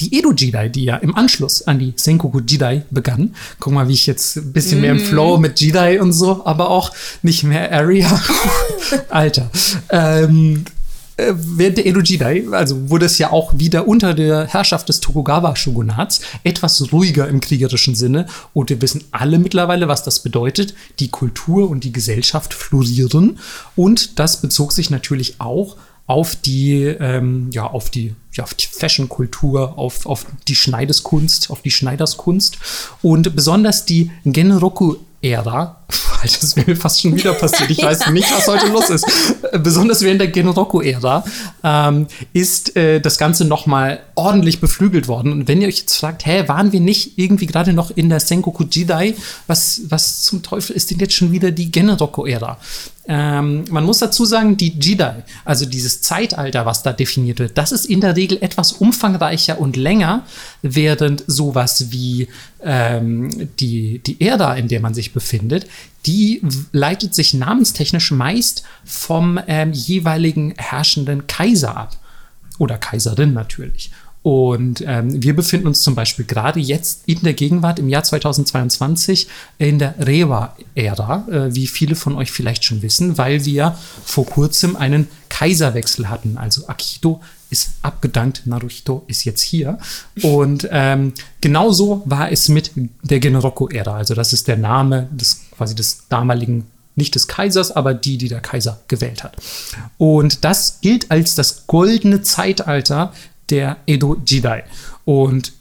die 0.00 0.18
Edo 0.18 0.32
Jidai, 0.32 0.68
die 0.68 0.84
ja 0.84 0.96
im 0.96 1.14
Anschluss 1.16 1.62
an 1.62 1.78
die 1.78 1.94
Senkoku 1.96 2.40
Jidai 2.40 2.82
begann. 2.90 3.34
Guck 3.58 3.72
mal, 3.72 3.88
wie 3.88 3.94
ich 3.94 4.06
jetzt 4.06 4.36
ein 4.36 4.52
bisschen 4.52 4.80
mehr 4.80 4.92
im 4.92 5.00
Flow 5.00 5.38
mit 5.38 5.60
Jidai 5.60 6.00
und 6.00 6.12
so, 6.12 6.44
aber 6.44 6.68
auch 6.68 6.92
nicht 7.22 7.44
mehr 7.44 7.72
Area. 7.72 8.20
Alter. 9.08 9.50
Ähm, 9.88 10.64
äh, 10.66 10.70
während 11.16 11.78
der 11.78 11.86
Edo 11.86 12.00
Jidai, 12.00 12.44
also 12.52 12.90
wurde 12.90 13.06
es 13.06 13.18
ja 13.18 13.32
auch 13.32 13.58
wieder 13.58 13.88
unter 13.88 14.12
der 14.12 14.46
Herrschaft 14.46 14.88
des 14.88 15.00
Tokugawa-Shogunats 15.00 16.20
etwas 16.44 16.92
ruhiger 16.92 17.28
im 17.28 17.40
kriegerischen 17.40 17.94
Sinne. 17.94 18.26
Und 18.52 18.70
wir 18.70 18.82
wissen 18.82 19.04
alle 19.12 19.38
mittlerweile, 19.38 19.88
was 19.88 20.02
das 20.02 20.20
bedeutet. 20.20 20.74
Die 20.98 21.08
Kultur 21.08 21.70
und 21.70 21.84
die 21.84 21.92
Gesellschaft 21.92 22.52
florieren. 22.52 23.38
Und 23.76 24.18
das 24.18 24.42
bezog 24.42 24.72
sich 24.72 24.90
natürlich 24.90 25.40
auch 25.40 25.76
auf 26.06 26.36
die, 26.36 26.82
ähm, 26.84 27.50
ja, 27.50 27.66
auf 27.66 27.90
die, 27.90 28.14
ja, 28.32 28.44
auf 28.44 28.54
die 28.54 28.66
Fashion-Kultur, 28.66 29.76
auf, 29.76 30.06
auf 30.06 30.26
die 30.46 30.54
Schneideskunst, 30.54 31.50
auf 31.50 31.62
die 31.62 31.70
Schneiderskunst 31.70 32.58
und 33.02 33.34
besonders 33.34 33.86
die 33.86 34.12
Genroku 34.24 34.96
Das 36.22 36.56
wäre 36.56 36.70
mir 36.70 36.76
fast 36.76 37.00
schon 37.00 37.16
wieder 37.16 37.34
passiert, 37.34 37.70
ich 37.70 37.82
weiß 37.82 38.10
nicht, 38.10 38.30
was 38.32 38.48
heute 38.48 38.68
los 38.68 38.90
ist, 38.90 39.06
besonders 39.62 40.02
während 40.02 40.20
der 40.20 40.28
Genroku-Ära, 40.28 41.24
ähm, 41.62 42.06
ist 42.32 42.76
äh, 42.76 43.00
das 43.00 43.18
Ganze 43.18 43.44
nochmal 43.44 44.00
ordentlich 44.14 44.60
beflügelt 44.60 45.08
worden. 45.08 45.32
Und 45.32 45.48
wenn 45.48 45.60
ihr 45.60 45.68
euch 45.68 45.78
jetzt 45.78 45.96
fragt, 45.96 46.26
hä, 46.26 46.48
waren 46.48 46.72
wir 46.72 46.80
nicht 46.80 47.18
irgendwie 47.18 47.46
gerade 47.46 47.72
noch 47.72 47.90
in 47.90 48.08
der 48.08 48.20
Sengoku 48.20 48.64
Jidai? 48.64 49.14
Was, 49.46 49.82
was 49.88 50.22
zum 50.22 50.42
Teufel 50.42 50.74
ist 50.74 50.90
denn 50.90 50.98
jetzt 50.98 51.14
schon 51.14 51.32
wieder 51.32 51.50
die 51.50 51.70
Genroku-Ära? 51.70 52.58
Ähm, 53.08 53.64
man 53.70 53.84
muss 53.84 54.00
dazu 54.00 54.24
sagen, 54.24 54.56
die 54.56 54.76
Jidai, 54.80 55.22
also 55.44 55.64
dieses 55.64 56.02
Zeitalter, 56.02 56.66
was 56.66 56.82
da 56.82 56.92
definiert 56.92 57.38
wird, 57.38 57.56
das 57.56 57.70
ist 57.70 57.84
in 57.84 58.00
der 58.00 58.16
Regel 58.16 58.38
etwas 58.40 58.72
umfangreicher 58.72 59.60
und 59.60 59.76
länger, 59.76 60.24
während 60.62 61.22
sowas 61.28 61.92
wie 61.92 62.26
ähm, 62.64 63.48
die, 63.60 64.00
die 64.00 64.20
Ära, 64.20 64.56
in 64.56 64.66
der 64.66 64.80
man 64.80 64.92
sich 64.92 65.12
befindet, 65.12 65.66
die 66.06 66.40
leitet 66.72 67.14
sich 67.14 67.34
namenstechnisch 67.34 68.10
meist 68.12 68.62
vom 68.84 69.40
ähm, 69.46 69.72
jeweiligen 69.72 70.54
herrschenden 70.56 71.26
Kaiser 71.26 71.76
ab. 71.76 71.96
Oder 72.58 72.78
Kaiserin 72.78 73.34
natürlich. 73.34 73.90
Und 74.26 74.82
ähm, 74.84 75.22
wir 75.22 75.36
befinden 75.36 75.68
uns 75.68 75.82
zum 75.82 75.94
Beispiel 75.94 76.24
gerade 76.24 76.58
jetzt 76.58 77.02
in 77.06 77.20
der 77.22 77.34
Gegenwart 77.34 77.78
im 77.78 77.88
Jahr 77.88 78.02
2022 78.02 79.28
in 79.58 79.78
der 79.78 79.94
Rewa-Ära, 80.04 81.28
äh, 81.30 81.54
wie 81.54 81.68
viele 81.68 81.94
von 81.94 82.16
euch 82.16 82.32
vielleicht 82.32 82.64
schon 82.64 82.82
wissen, 82.82 83.18
weil 83.18 83.44
wir 83.44 83.78
vor 84.04 84.26
kurzem 84.26 84.74
einen 84.74 85.06
Kaiserwechsel 85.28 86.08
hatten. 86.08 86.38
Also 86.38 86.66
Akito 86.66 87.20
ist 87.50 87.74
abgedankt, 87.82 88.42
Naruhito 88.46 89.04
ist 89.06 89.24
jetzt 89.24 89.42
hier. 89.42 89.78
Und 90.22 90.66
ähm, 90.72 91.12
genauso 91.40 92.02
war 92.04 92.32
es 92.32 92.48
mit 92.48 92.72
der 93.04 93.20
Genroku-Ära. 93.20 93.94
Also 93.94 94.14
das 94.14 94.32
ist 94.32 94.48
der 94.48 94.56
Name 94.56 95.08
des 95.12 95.45
quasi 95.56 95.74
des 95.74 96.08
damaligen 96.08 96.66
nicht 96.96 97.14
des 97.14 97.28
Kaisers, 97.28 97.72
aber 97.72 97.94
die, 97.94 98.16
die 98.16 98.28
der 98.28 98.40
Kaiser 98.40 98.80
gewählt 98.88 99.22
hat. 99.22 99.36
Und 99.98 100.44
das 100.44 100.80
gilt 100.80 101.10
als 101.10 101.34
das 101.34 101.66
goldene 101.66 102.22
Zeitalter 102.22 103.12
der 103.50 103.76
Edo 103.86 104.16
Jidai. 104.26 104.64
Und 105.04 105.52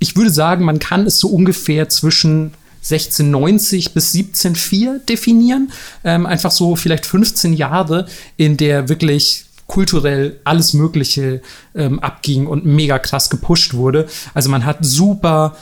ich 0.00 0.16
würde 0.16 0.30
sagen, 0.30 0.64
man 0.64 0.80
kann 0.80 1.06
es 1.06 1.18
so 1.18 1.28
ungefähr 1.28 1.88
zwischen 1.88 2.54
1690 2.82 3.92
bis 3.92 4.14
1704 4.14 5.00
definieren. 5.00 5.70
Ähm, 6.02 6.26
einfach 6.26 6.50
so 6.50 6.74
vielleicht 6.76 7.06
15 7.06 7.52
Jahre, 7.52 8.06
in 8.36 8.56
der 8.56 8.88
wirklich 8.88 9.44
kulturell 9.66 10.40
alles 10.42 10.72
Mögliche 10.72 11.42
ähm, 11.76 12.00
abging 12.00 12.48
und 12.48 12.66
mega 12.66 12.98
krass 12.98 13.30
gepusht 13.30 13.74
wurde. 13.74 14.08
Also 14.34 14.48
man 14.50 14.64
hat 14.64 14.78
super 14.80 15.56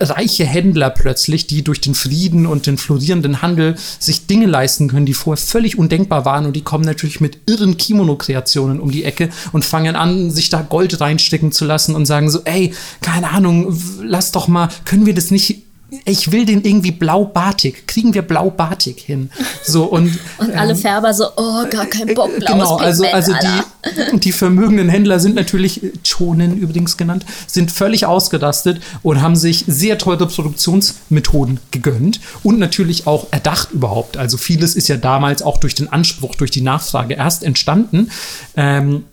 reiche 0.00 0.44
Händler 0.44 0.90
plötzlich, 0.90 1.46
die 1.46 1.62
durch 1.62 1.80
den 1.80 1.94
Frieden 1.94 2.46
und 2.46 2.66
den 2.66 2.78
florierenden 2.78 3.42
Handel 3.42 3.74
sich 3.98 4.26
Dinge 4.26 4.46
leisten 4.46 4.88
können, 4.88 5.06
die 5.06 5.14
vorher 5.14 5.44
völlig 5.44 5.78
undenkbar 5.78 6.24
waren. 6.24 6.46
Und 6.46 6.54
die 6.54 6.62
kommen 6.62 6.84
natürlich 6.84 7.20
mit 7.20 7.38
irren 7.46 7.76
Kimono-Kreationen 7.76 8.80
um 8.80 8.90
die 8.90 9.04
Ecke 9.04 9.30
und 9.52 9.64
fangen 9.64 9.96
an, 9.96 10.30
sich 10.30 10.50
da 10.50 10.62
Gold 10.62 11.00
reinstecken 11.00 11.52
zu 11.52 11.64
lassen 11.64 11.94
und 11.94 12.06
sagen 12.06 12.30
so, 12.30 12.40
ey, 12.44 12.72
keine 13.00 13.30
Ahnung, 13.30 13.76
lass 14.02 14.32
doch 14.32 14.48
mal, 14.48 14.68
können 14.84 15.06
wir 15.06 15.14
das 15.14 15.30
nicht 15.30 15.67
ich 16.04 16.32
will 16.32 16.44
den 16.44 16.64
irgendwie 16.64 16.90
blau-bartig. 16.90 17.86
Kriegen 17.86 18.12
wir 18.12 18.22
blau-bartig 18.22 19.00
hin? 19.00 19.30
So 19.62 19.84
und, 19.84 20.18
und 20.38 20.54
alle 20.54 20.72
ähm, 20.72 20.78
Färber 20.78 21.14
so, 21.14 21.26
oh, 21.36 21.64
gar 21.70 21.86
kein 21.86 22.14
Bock, 22.14 22.30
blaues 22.38 22.46
Genau, 22.46 22.76
also, 22.76 23.06
also 23.06 23.32
die, 23.32 24.18
die 24.18 24.32
vermögenden 24.32 24.90
Händler 24.90 25.18
sind 25.18 25.34
natürlich, 25.34 25.80
Chonen 26.06 26.58
übrigens 26.58 26.96
genannt, 26.96 27.24
sind 27.46 27.70
völlig 27.70 28.04
ausgerastet 28.04 28.80
und 29.02 29.22
haben 29.22 29.36
sich 29.36 29.64
sehr 29.66 29.96
teure 29.96 30.26
Produktionsmethoden 30.26 31.60
gegönnt 31.70 32.20
und 32.42 32.58
natürlich 32.58 33.06
auch 33.06 33.28
erdacht 33.30 33.72
überhaupt. 33.72 34.18
Also 34.18 34.36
vieles 34.36 34.76
ist 34.76 34.88
ja 34.88 34.96
damals 34.96 35.42
auch 35.42 35.56
durch 35.56 35.74
den 35.74 35.90
Anspruch, 35.90 36.34
durch 36.34 36.50
die 36.50 36.60
Nachfrage 36.60 37.14
erst 37.14 37.42
entstanden. 37.42 38.10
Ähm, 38.56 39.04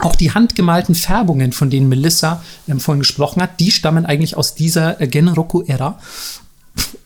auch 0.00 0.16
die 0.16 0.32
handgemalten 0.32 0.94
Färbungen, 0.94 1.52
von 1.52 1.70
denen 1.70 1.88
Melissa 1.88 2.42
ähm, 2.68 2.80
vorhin 2.80 3.00
gesprochen 3.00 3.42
hat, 3.42 3.60
die 3.60 3.70
stammen 3.70 4.06
eigentlich 4.06 4.36
aus 4.36 4.54
dieser 4.54 5.00
äh, 5.00 5.06
Genroku-Ära. 5.06 5.98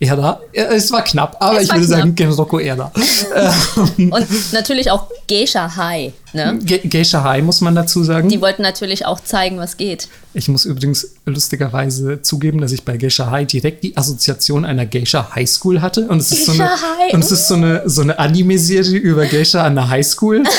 Ära. 0.01 0.41
Es 0.53 0.91
war 0.91 1.05
knapp, 1.05 1.37
aber 1.41 1.59
es 1.59 1.65
ich 1.65 1.73
würde 1.73 1.87
knapp. 1.87 1.99
sagen 1.99 2.15
Genroku-Ära. 2.15 2.91
Und 3.99 4.53
natürlich 4.53 4.91
auch 4.91 5.07
Geisha 5.29 5.77
High. 5.77 6.13
Ne? 6.33 6.59
Ge 6.63 6.81
Geisha 6.89 7.23
High 7.23 7.45
muss 7.45 7.61
man 7.61 7.75
dazu 7.75 8.03
sagen. 8.03 8.29
Die 8.29 8.41
wollten 8.41 8.63
natürlich 8.63 9.05
auch 9.05 9.21
zeigen, 9.21 9.59
was 9.59 9.77
geht. 9.77 10.09
Ich 10.33 10.49
muss 10.49 10.65
übrigens 10.65 11.15
lustigerweise 11.27 12.23
zugeben, 12.23 12.61
dass 12.61 12.73
ich 12.73 12.85
bei 12.85 12.97
Geisha 12.97 13.31
High 13.31 13.47
direkt 13.47 13.85
die 13.85 13.97
Assoziation 13.97 14.65
einer 14.65 14.87
Geisha 14.87 15.35
High 15.35 15.49
School 15.49 15.83
hatte. 15.83 16.09
Und 16.09 16.19
es 16.19 16.33
ist 16.33 16.47
Geisha 16.47 16.53
so 16.53 16.63
eine, 16.63 16.71
High. 16.71 17.15
Und 17.15 17.25
es 17.25 17.31
ist 17.31 17.49
so 17.49 17.55
eine, 17.55 17.83
so 17.85 18.03
eine 18.03 18.19
Anime-Serie 18.19 18.99
über 18.99 19.27
Geisha 19.27 19.63
an 19.63 19.75
der 19.75 19.89
High 19.89 20.07
School. 20.07 20.43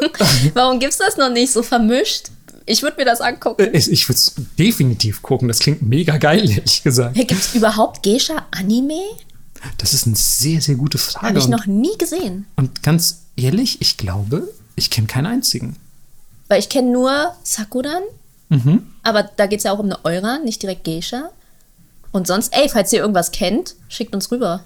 Warum 0.54 0.78
gibt 0.78 0.92
es 0.92 0.98
das 0.98 1.16
noch 1.16 1.30
nicht 1.30 1.52
so 1.52 1.62
vermischt? 1.62 2.30
Ich 2.66 2.82
würde 2.82 2.96
mir 2.96 3.04
das 3.04 3.20
angucken. 3.20 3.68
Ich, 3.72 3.90
ich 3.90 4.08
würde 4.08 4.16
es 4.16 4.34
definitiv 4.58 5.22
gucken. 5.22 5.46
Das 5.46 5.60
klingt 5.60 5.82
mega 5.82 6.16
geil, 6.18 6.50
ehrlich 6.50 6.82
gesagt. 6.82 7.16
Hey, 7.16 7.24
Gibt 7.24 7.40
es 7.40 7.54
überhaupt 7.54 8.02
Geisha-Anime? 8.02 9.00
Das 9.78 9.94
ist 9.94 10.06
eine 10.06 10.16
sehr, 10.16 10.60
sehr 10.60 10.74
gute 10.74 10.98
Frage. 10.98 11.26
Habe 11.26 11.38
ich 11.38 11.48
noch 11.48 11.66
nie 11.66 11.96
gesehen. 11.96 12.46
Und 12.56 12.82
ganz 12.82 13.22
ehrlich, 13.36 13.80
ich 13.80 13.96
glaube, 13.96 14.48
ich 14.74 14.90
kenne 14.90 15.06
keinen 15.06 15.26
einzigen. 15.26 15.76
Weil 16.48 16.58
ich 16.58 16.68
kenne 16.68 16.90
nur 16.90 17.34
Sakuran. 17.42 18.02
Mhm. 18.48 18.86
Aber 19.02 19.22
da 19.22 19.46
geht 19.46 19.58
es 19.58 19.64
ja 19.64 19.72
auch 19.72 19.78
um 19.78 19.86
eine 19.86 20.04
Eura, 20.04 20.38
nicht 20.38 20.62
direkt 20.62 20.84
Geisha. 20.84 21.30
Und 22.12 22.26
sonst, 22.26 22.52
ey, 22.52 22.68
falls 22.68 22.92
ihr 22.92 23.00
irgendwas 23.00 23.30
kennt, 23.30 23.74
schickt 23.88 24.14
uns 24.14 24.30
rüber. 24.30 24.64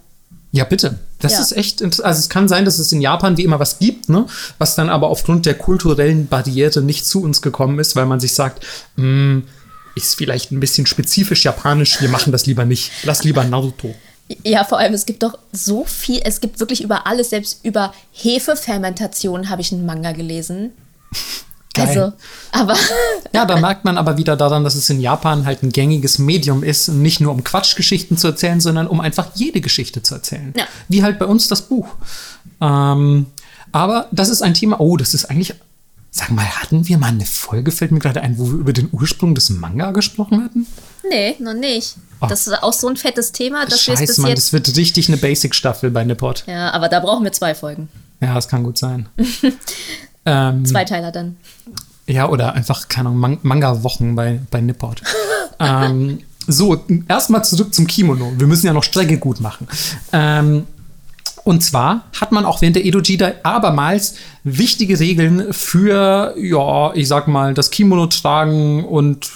Ja, 0.53 0.65
bitte. 0.65 0.99
Das 1.21 1.33
ja. 1.33 1.41
ist 1.41 1.53
echt 1.53 1.81
interessant. 1.81 2.07
Also 2.07 2.19
es 2.21 2.29
kann 2.29 2.49
sein, 2.49 2.65
dass 2.65 2.79
es 2.79 2.91
in 2.93 3.01
Japan 3.01 3.37
wie 3.37 3.45
immer 3.45 3.61
was 3.61 3.79
gibt, 3.79 4.09
ne? 4.09 4.27
was 4.59 4.75
dann 4.75 4.89
aber 4.89 5.09
aufgrund 5.09 5.47
der 5.47 5.55
kulturellen 5.55 6.27
Barriere 6.27 6.83
nicht 6.83 7.07
zu 7.07 7.23
uns 7.23 7.41
gekommen 7.43 7.79
ist, 7.79 7.95
weil 7.95 8.07
man 8.07 8.21
sich 8.21 8.35
sagt, 8.35 8.67
hm, 8.97 9.45
ist 9.95 10.17
vielleicht 10.17 10.51
ein 10.51 10.61
bisschen 10.61 10.87
spezifisch 10.87 11.45
japanisch, 11.45 12.01
wir 12.01 12.09
machen 12.09 12.33
das 12.33 12.47
lieber 12.47 12.65
nicht. 12.65 12.91
Lass 13.05 13.23
lieber 13.23 13.45
Naruto. 13.45 13.95
Ja, 14.45 14.65
vor 14.65 14.79
allem, 14.79 14.95
es 14.95 15.07
gibt 15.07 15.23
doch 15.23 15.39
so 15.53 15.85
viel, 15.85 16.21
es 16.25 16.41
gibt 16.41 16.61
wirklich 16.61 16.83
über 16.83 17.07
alles, 17.07 17.31
selbst 17.31 17.65
über 17.65 17.93
Hefefermentation 18.13 19.51
habe 19.51 19.61
ich 19.61 19.73
einen 19.73 19.87
Manga 19.87 20.13
gelesen. 20.13 20.73
Geil. 21.75 21.87
Also, 21.87 22.13
aber. 22.51 22.75
ja, 23.33 23.47
da 23.47 23.61
merkt 23.61 23.85
man 23.85 23.97
aber 23.97 24.17
wieder 24.17 24.37
daran, 24.37 24.65
dass 24.65 24.75
es 24.75 24.91
in 24.91 25.01
Japan 25.01 25.45
halt 25.45 25.63
ein 25.63 25.71
gängiges 25.71 26.19
Medium 26.19 26.65
ist, 26.65 26.89
nicht 26.89 27.21
nur 27.21 27.33
um 27.33 27.45
Quatschgeschichten 27.45 28.17
zu 28.17 28.27
erzählen, 28.29 28.61
sondern 28.61 28.89
um 28.89 29.01
einfach 29.01 29.29
jede 29.35 29.61
Geschichte 29.61 30.03
zu 30.03 30.15
erzählen. 30.15 30.53
Ja. 30.57 30.65
Wie 30.89 31.03
halt 31.03 31.19
bei 31.19 31.27
uns 31.27 31.49
das 31.49 31.63
Buch. 31.63 31.87
Ähm, 32.61 33.27
aber 33.73 34.09
das 34.11 34.29
ist 34.29 34.43
ein 34.43 34.55
Thema, 34.55 34.81
oh, 34.81 34.97
das 34.97 35.15
ist 35.15 35.27
eigentlich. 35.27 35.55
Sag 36.13 36.33
mal, 36.33 36.45
hatten 36.45 36.89
wir 36.89 36.99
mal 36.99 37.07
eine 37.07 37.25
Folge, 37.25 37.71
fällt 37.71 37.93
mir 37.93 38.01
gerade 38.01 38.21
ein, 38.21 38.37
wo 38.37 38.47
wir 38.47 38.59
über 38.59 38.73
den 38.73 38.89
Ursprung 38.91 39.37
des 39.37 39.49
Manga 39.49 39.93
gesprochen 39.93 40.43
hatten? 40.43 40.67
Nee, 41.09 41.37
noch 41.39 41.55
nicht. 41.55 41.95
Oh. 42.21 42.27
Das 42.27 42.49
ist 42.49 42.63
auch 42.65 42.73
so 42.73 42.89
ein 42.89 42.97
fettes 42.97 43.31
Thema, 43.31 43.65
dass 43.65 43.87
wir 43.87 43.95
es 43.95 44.01
bis 44.01 44.19
Mann, 44.19 44.31
jetzt 44.31 44.47
das 44.47 44.53
wird 44.53 44.77
richtig 44.77 45.07
eine 45.07 45.19
Basic-Staffel 45.19 45.93
bei 45.93 46.03
Nippot. 46.03 46.43
Ja, 46.49 46.73
aber 46.73 46.89
da 46.89 46.99
brauchen 46.99 47.23
wir 47.23 47.31
zwei 47.31 47.55
Folgen. 47.55 47.89
Ja, 48.21 48.35
das 48.35 48.49
kann 48.49 48.65
gut 48.65 48.77
sein. 48.77 49.09
ähm, 50.27 50.65
Zweiteiler 50.65 51.13
dann. 51.13 51.37
Ja, 52.07 52.29
oder 52.29 52.55
einfach, 52.55 52.89
keine 52.89 53.09
Ahnung, 53.09 53.21
Man 53.21 53.39
Manga-Wochen 53.43 54.15
bei, 54.17 54.41
bei 54.51 54.61
Nippot. 54.61 55.03
ähm, 55.61 56.21
so, 56.47 56.85
erstmal 57.09 57.45
zurück 57.45 57.73
zum 57.73 57.87
Kimono. 57.87 58.33
Wir 58.37 58.47
müssen 58.47 58.67
ja 58.67 58.73
noch 58.73 58.83
Strecke 58.83 59.19
gut 59.19 59.41
machen. 59.41 59.69
Ähm, 60.13 60.67
und 61.45 61.63
zwar 61.63 62.05
hat 62.21 62.33
man 62.33 62.45
auch 62.45 62.61
während 62.61 62.77
der 62.77 62.85
Edo 62.85 63.01
Jidai 63.01 63.35
abermals 63.45 64.15
wichtige 64.45 64.99
Regeln 64.99 65.53
für, 65.53 66.35
ja, 66.37 66.93
ich 66.95 67.09
sag 67.09 67.29
mal, 67.29 67.55
das 67.55 67.71
Kimono 67.71 68.07
tragen 68.07 68.85
und 68.85 69.31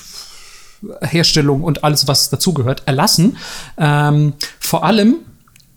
Herstellung 1.01 1.63
und 1.63 1.85
alles, 1.85 2.07
was 2.09 2.31
dazugehört, 2.31 2.83
erlassen. 2.87 3.37
Ähm, 3.79 4.35
vor 4.59 4.85
allem 4.85 5.17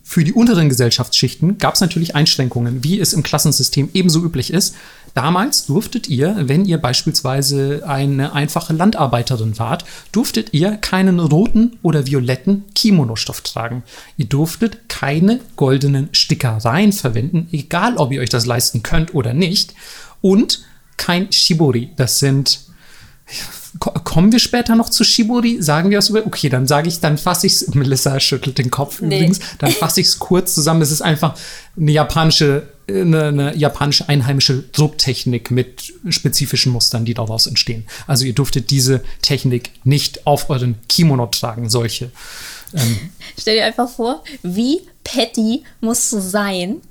für 0.09 0.23
die 0.23 0.31
unteren 0.31 0.69
Gesellschaftsschichten 0.69 1.57
gab 1.57 1.73
es 1.73 1.81
natürlich 1.81 2.15
Einschränkungen, 2.15 2.81
wie 2.81 2.97
es 2.97 3.11
im 3.11 3.23
Klassensystem 3.23 3.89
ebenso 3.93 4.23
üblich 4.23 4.53
ist. 4.53 4.73
damals 5.13 5.65
durftet 5.65 6.07
ihr, 6.07 6.33
wenn 6.39 6.63
ihr 6.63 6.77
beispielsweise 6.77 7.83
eine 7.85 8.31
einfache 8.31 8.71
Landarbeiterin 8.71 9.59
wart, 9.59 9.83
durftet 10.13 10.53
ihr 10.53 10.77
keinen 10.77 11.19
roten 11.19 11.77
oder 11.81 12.07
violetten 12.07 12.63
Kimono-Stoff 12.73 13.41
tragen. 13.41 13.83
Ihr 14.15 14.27
durftet 14.27 14.87
keine 14.87 15.41
goldenen 15.57 16.07
Stickereien 16.13 16.93
verwenden, 16.93 17.49
egal 17.51 17.97
ob 17.97 18.13
ihr 18.13 18.21
euch 18.21 18.29
das 18.29 18.45
leisten 18.45 18.83
könnt 18.83 19.13
oder 19.13 19.33
nicht. 19.33 19.73
Und 20.21 20.63
kein 20.95 21.33
Shibori. 21.33 21.89
Das 21.97 22.19
sind 22.19 22.61
Kommen 23.79 24.31
wir 24.31 24.39
später 24.39 24.75
noch 24.75 24.89
zu 24.89 25.03
Shibori? 25.03 25.61
Sagen 25.61 25.89
wir 25.89 25.97
was 25.97 26.09
über. 26.09 26.25
Okay, 26.25 26.49
dann 26.49 26.67
sage 26.67 26.87
ich, 26.87 26.99
dann 26.99 27.17
fasse 27.17 27.47
ich 27.47 27.53
es. 27.53 27.67
Melissa 27.73 28.19
schüttelt 28.19 28.57
den 28.57 28.71
Kopf 28.71 29.01
nee. 29.01 29.17
übrigens. 29.17 29.39
Dann 29.59 29.71
fasse 29.71 30.01
ich 30.01 30.07
es 30.07 30.19
kurz 30.19 30.55
zusammen. 30.55 30.81
Es 30.81 30.91
ist 30.91 31.01
einfach 31.01 31.37
eine 31.75 31.91
japanische, 31.91 32.67
eine, 32.89 33.25
eine, 33.25 33.55
japanische 33.55 34.09
einheimische 34.09 34.63
Drucktechnik 34.71 35.51
mit 35.51 35.93
spezifischen 36.09 36.71
Mustern, 36.71 37.05
die 37.05 37.13
daraus 37.13 37.47
entstehen. 37.47 37.85
Also 38.07 38.25
ihr 38.25 38.33
durftet 38.33 38.71
diese 38.71 39.03
Technik 39.21 39.71
nicht 39.83 40.25
auf 40.25 40.49
euren 40.49 40.75
Kimono 40.87 41.27
tragen, 41.27 41.69
solche. 41.69 42.11
Ähm. 42.73 43.11
Stell 43.39 43.57
dir 43.57 43.65
einfach 43.65 43.89
vor, 43.89 44.23
wie 44.43 44.81
petty 45.03 45.63
musst 45.81 46.11
du 46.11 46.19
sein, 46.19 46.81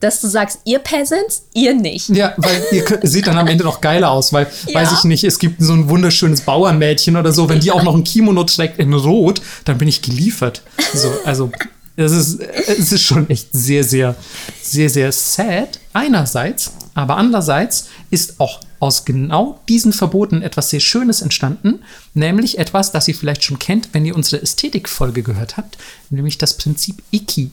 dass 0.00 0.20
du 0.20 0.28
sagst, 0.28 0.60
ihr 0.64 0.78
Peasants, 0.78 1.46
ihr 1.54 1.74
nicht. 1.74 2.10
Ja, 2.10 2.34
weil 2.36 2.62
ihr 2.70 2.84
sieht 3.02 3.26
dann 3.26 3.38
am 3.38 3.46
Ende 3.46 3.64
noch 3.64 3.80
geiler 3.80 4.10
aus, 4.10 4.32
weil, 4.32 4.46
ja. 4.66 4.80
weiß 4.80 4.92
ich 4.92 5.04
nicht, 5.04 5.24
es 5.24 5.38
gibt 5.38 5.62
so 5.62 5.72
ein 5.72 5.88
wunderschönes 5.88 6.42
Bauernmädchen 6.42 7.16
oder 7.16 7.32
so, 7.32 7.48
wenn 7.48 7.60
die 7.60 7.70
auch 7.70 7.82
noch 7.82 7.94
ein 7.94 8.04
Kimono 8.04 8.44
trägt 8.44 8.78
in 8.78 8.92
Rot, 8.92 9.40
dann 9.64 9.78
bin 9.78 9.88
ich 9.88 10.02
geliefert. 10.02 10.62
So, 10.94 11.10
also, 11.24 11.50
es 11.96 12.12
ist, 12.12 12.40
es 12.40 12.92
ist 12.92 13.02
schon 13.02 13.28
echt 13.30 13.48
sehr, 13.52 13.82
sehr, 13.82 14.14
sehr, 14.62 14.90
sehr 14.90 15.12
sad, 15.12 15.80
einerseits, 15.94 16.72
aber 16.94 17.16
andererseits 17.16 17.88
ist 18.10 18.38
auch 18.38 18.60
aus 18.80 19.06
genau 19.06 19.58
diesen 19.68 19.94
Verboten 19.94 20.42
etwas 20.42 20.68
sehr 20.68 20.80
Schönes 20.80 21.22
entstanden, 21.22 21.80
nämlich 22.12 22.58
etwas, 22.58 22.92
das 22.92 23.08
ihr 23.08 23.14
vielleicht 23.14 23.44
schon 23.44 23.58
kennt, 23.58 23.88
wenn 23.92 24.04
ihr 24.04 24.14
unsere 24.14 24.42
Ästhetikfolge 24.42 25.22
gehört 25.22 25.56
habt, 25.56 25.78
nämlich 26.10 26.36
das 26.36 26.58
Prinzip 26.58 27.02
Iki. 27.10 27.50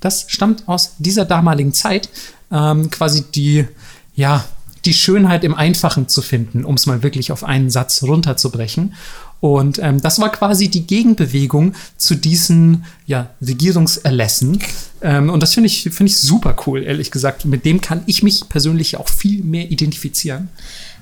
Das 0.00 0.24
stammt 0.28 0.68
aus 0.68 0.94
dieser 0.98 1.24
damaligen 1.24 1.72
Zeit, 1.72 2.08
ähm, 2.50 2.90
quasi 2.90 3.24
die, 3.34 3.66
ja, 4.14 4.44
die 4.84 4.94
Schönheit 4.94 5.44
im 5.44 5.54
Einfachen 5.54 6.08
zu 6.08 6.22
finden, 6.22 6.64
um 6.64 6.74
es 6.74 6.86
mal 6.86 7.02
wirklich 7.02 7.32
auf 7.32 7.44
einen 7.44 7.70
Satz 7.70 8.02
runterzubrechen. 8.02 8.94
Und 9.40 9.78
ähm, 9.78 10.00
das 10.02 10.20
war 10.20 10.30
quasi 10.30 10.68
die 10.68 10.86
Gegenbewegung 10.86 11.74
zu 11.96 12.14
diesen 12.14 12.84
ja, 13.06 13.30
Regierungserlässen. 13.40 14.58
Ähm, 15.02 15.30
und 15.30 15.42
das 15.42 15.54
finde 15.54 15.68
ich, 15.68 15.82
find 15.82 16.10
ich 16.10 16.18
super 16.18 16.56
cool, 16.66 16.82
ehrlich 16.82 17.10
gesagt. 17.10 17.46
Mit 17.46 17.64
dem 17.64 17.80
kann 17.80 18.02
ich 18.06 18.22
mich 18.22 18.48
persönlich 18.50 18.98
auch 18.98 19.08
viel 19.08 19.42
mehr 19.42 19.70
identifizieren. 19.70 20.50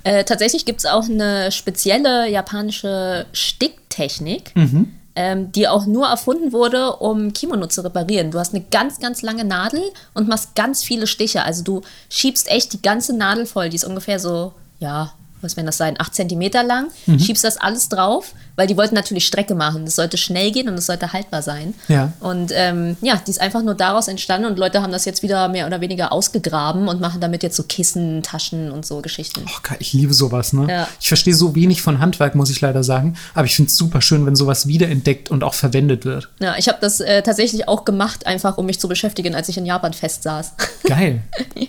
Äh, 0.04 0.24
tatsächlich 0.24 0.64
gibt 0.64 0.78
es 0.80 0.86
auch 0.86 1.04
eine 1.04 1.50
spezielle 1.50 2.30
japanische 2.30 3.26
Sticktechnik. 3.32 4.52
Mhm 4.54 4.92
ähm, 5.18 5.50
die 5.50 5.66
auch 5.66 5.84
nur 5.84 6.06
erfunden 6.06 6.52
wurde, 6.52 6.94
um 6.94 7.32
Kimono 7.32 7.66
zu 7.66 7.82
reparieren. 7.82 8.30
Du 8.30 8.38
hast 8.38 8.54
eine 8.54 8.62
ganz, 8.70 9.00
ganz 9.00 9.20
lange 9.20 9.44
Nadel 9.44 9.82
und 10.14 10.28
machst 10.28 10.54
ganz 10.54 10.84
viele 10.84 11.08
Stiche. 11.08 11.42
Also 11.42 11.64
du 11.64 11.80
schiebst 12.08 12.48
echt 12.48 12.72
die 12.72 12.80
ganze 12.80 13.16
Nadel 13.16 13.44
voll. 13.44 13.68
Die 13.68 13.74
ist 13.74 13.84
ungefähr 13.84 14.20
so, 14.20 14.52
ja, 14.78 15.12
was 15.40 15.56
werden 15.56 15.66
das 15.66 15.76
sein, 15.76 15.96
8 15.98 16.14
cm 16.14 16.50
lang, 16.64 16.86
mhm. 17.06 17.18
schiebst 17.18 17.42
das 17.42 17.56
alles 17.56 17.88
drauf, 17.88 18.32
weil 18.58 18.66
die 18.66 18.76
wollten 18.76 18.96
natürlich 18.96 19.24
Strecke 19.24 19.54
machen. 19.54 19.84
Es 19.84 19.94
sollte 19.94 20.18
schnell 20.18 20.50
gehen 20.50 20.68
und 20.68 20.74
es 20.74 20.86
sollte 20.86 21.12
haltbar 21.12 21.42
sein. 21.42 21.74
Ja. 21.86 22.12
Und 22.18 22.50
ähm, 22.52 22.96
ja, 23.00 23.22
die 23.24 23.30
ist 23.30 23.40
einfach 23.40 23.62
nur 23.62 23.76
daraus 23.76 24.08
entstanden 24.08 24.48
und 24.48 24.58
Leute 24.58 24.82
haben 24.82 24.90
das 24.90 25.04
jetzt 25.04 25.22
wieder 25.22 25.48
mehr 25.48 25.68
oder 25.68 25.80
weniger 25.80 26.10
ausgegraben 26.10 26.88
und 26.88 27.00
machen 27.00 27.20
damit 27.20 27.44
jetzt 27.44 27.54
so 27.54 27.62
Kissen, 27.62 28.24
Taschen 28.24 28.72
und 28.72 28.84
so 28.84 29.00
Geschichten. 29.00 29.44
Oh, 29.46 29.60
geil, 29.62 29.76
ich 29.78 29.92
liebe 29.92 30.12
sowas, 30.12 30.52
ne? 30.52 30.66
Ja. 30.68 30.88
Ich 31.00 31.06
verstehe 31.06 31.34
so 31.34 31.54
wenig 31.54 31.82
von 31.82 32.00
Handwerk, 32.00 32.34
muss 32.34 32.50
ich 32.50 32.60
leider 32.60 32.82
sagen, 32.82 33.16
aber 33.32 33.46
ich 33.46 33.54
finde 33.54 33.68
es 33.68 33.76
super 33.76 34.00
schön, 34.02 34.26
wenn 34.26 34.34
sowas 34.34 34.66
wiederentdeckt 34.66 35.30
und 35.30 35.44
auch 35.44 35.54
verwendet 35.54 36.04
wird. 36.04 36.28
Ja, 36.40 36.56
ich 36.58 36.66
habe 36.66 36.78
das 36.80 36.98
äh, 36.98 37.22
tatsächlich 37.22 37.68
auch 37.68 37.84
gemacht, 37.84 38.26
einfach 38.26 38.58
um 38.58 38.66
mich 38.66 38.80
zu 38.80 38.88
beschäftigen, 38.88 39.36
als 39.36 39.48
ich 39.48 39.56
in 39.56 39.66
Japan 39.66 39.92
festsaß. 39.92 40.54
Geil. 40.82 41.22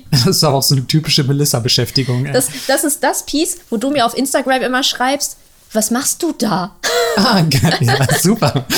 Das 0.10 0.26
ist 0.26 0.44
aber 0.44 0.58
auch 0.58 0.64
so 0.64 0.74
eine 0.74 0.88
typische 0.88 1.24
Melissa-Beschäftigung. 1.24 2.26
Das, 2.34 2.48
das 2.68 2.84
ist 2.84 3.04
das 3.04 3.28
Piece, 3.28 3.60
wo 3.70 3.78
du 3.78 3.92
mir 3.92 4.08
auf 4.08 4.18
Instagram 4.18 4.64
immer 4.64 4.82
schreibst, 4.82 5.38
was 5.72 5.92
machst 5.92 6.24
du 6.24 6.32
da? 6.32 6.76
Ah, 7.16 7.44
ja, 7.80 8.08
super. 8.20 8.66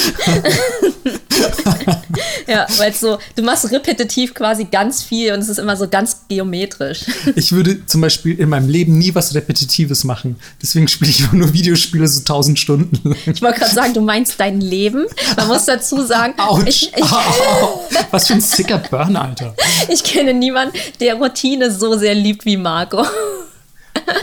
ja, 2.48 2.66
weil 2.78 2.94
so, 2.94 3.18
du 3.36 3.44
machst 3.44 3.70
repetitiv 3.72 4.34
quasi 4.34 4.66
ganz 4.66 5.04
viel 5.04 5.34
und 5.34 5.40
es 5.40 5.50
ist 5.50 5.58
immer 5.58 5.78
so 5.78 5.88
ganz 5.88 6.24
geometrisch. 6.28 7.06
Ich 7.36 7.54
würde 7.54 7.86
zum 7.86 8.02
Beispiel 8.02 8.40
in 8.40 8.50
meinem 8.50 8.68
Leben 8.68 8.98
nie 8.98 9.16
was 9.16 9.34
Repetitives 9.34 10.04
machen. 10.04 10.36
Deswegen 10.62 10.88
spiele 10.88 11.12
ich 11.12 11.32
nur 11.32 11.54
Videospiele 11.54 12.08
so 12.08 12.22
tausend 12.22 12.60
Stunden 12.60 13.00
lang. 13.04 13.18
Ich 13.26 13.42
wollte 13.42 13.60
gerade 13.60 13.74
sagen, 13.74 13.94
du 13.94 14.02
meinst 14.02 14.40
dein 14.40 14.60
Leben. 14.60 15.06
Man 15.38 15.48
muss 15.48 15.66
dazu 15.66 16.06
sagen, 16.06 16.34
Autsch. 16.38 16.68
Ich, 16.68 16.92
ich, 16.96 17.04
was 18.12 18.28
für 18.28 18.34
ein 18.34 18.42
sicker 18.42 18.80
Burn, 18.80 19.16
Alter. 19.16 19.56
Ich 19.88 20.04
kenne 20.04 20.34
niemanden, 20.34 20.78
der 21.00 21.16
Routine 21.16 21.72
so 21.72 21.98
sehr 21.98 22.16
liebt 22.16 22.46
wie 22.46 22.58
Marco. 22.58 23.06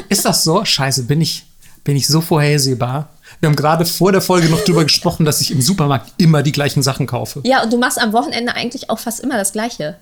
Ist 0.09 0.25
das 0.25 0.45
so? 0.45 0.65
Scheiße, 0.65 1.05
bin 1.05 1.21
ich, 1.21 1.45
bin 1.89 1.97
ich 1.97 2.07
so 2.07 2.21
vorhersehbar? 2.21 3.09
Wir 3.41 3.49
haben 3.49 3.57
gerade 3.57 3.87
vor 3.87 4.13
der 4.13 4.21
Folge 4.21 4.51
noch 4.51 4.61
drüber 4.61 4.85
gesprochen, 4.85 5.25
dass 5.25 5.41
ich 5.41 5.51
im 5.51 5.63
Supermarkt 5.63 6.13
immer 6.19 6.43
die 6.43 6.53
gleichen 6.53 6.83
Sachen 6.83 7.07
kaufe. 7.07 7.41
Ja, 7.45 7.63
und 7.63 7.73
du 7.73 7.79
machst 7.79 7.99
am 7.99 8.13
Wochenende 8.13 8.55
eigentlich 8.55 8.91
auch 8.91 8.99
fast 8.99 9.21
immer 9.21 9.39
das 9.39 9.53
Gleiche. 9.53 9.97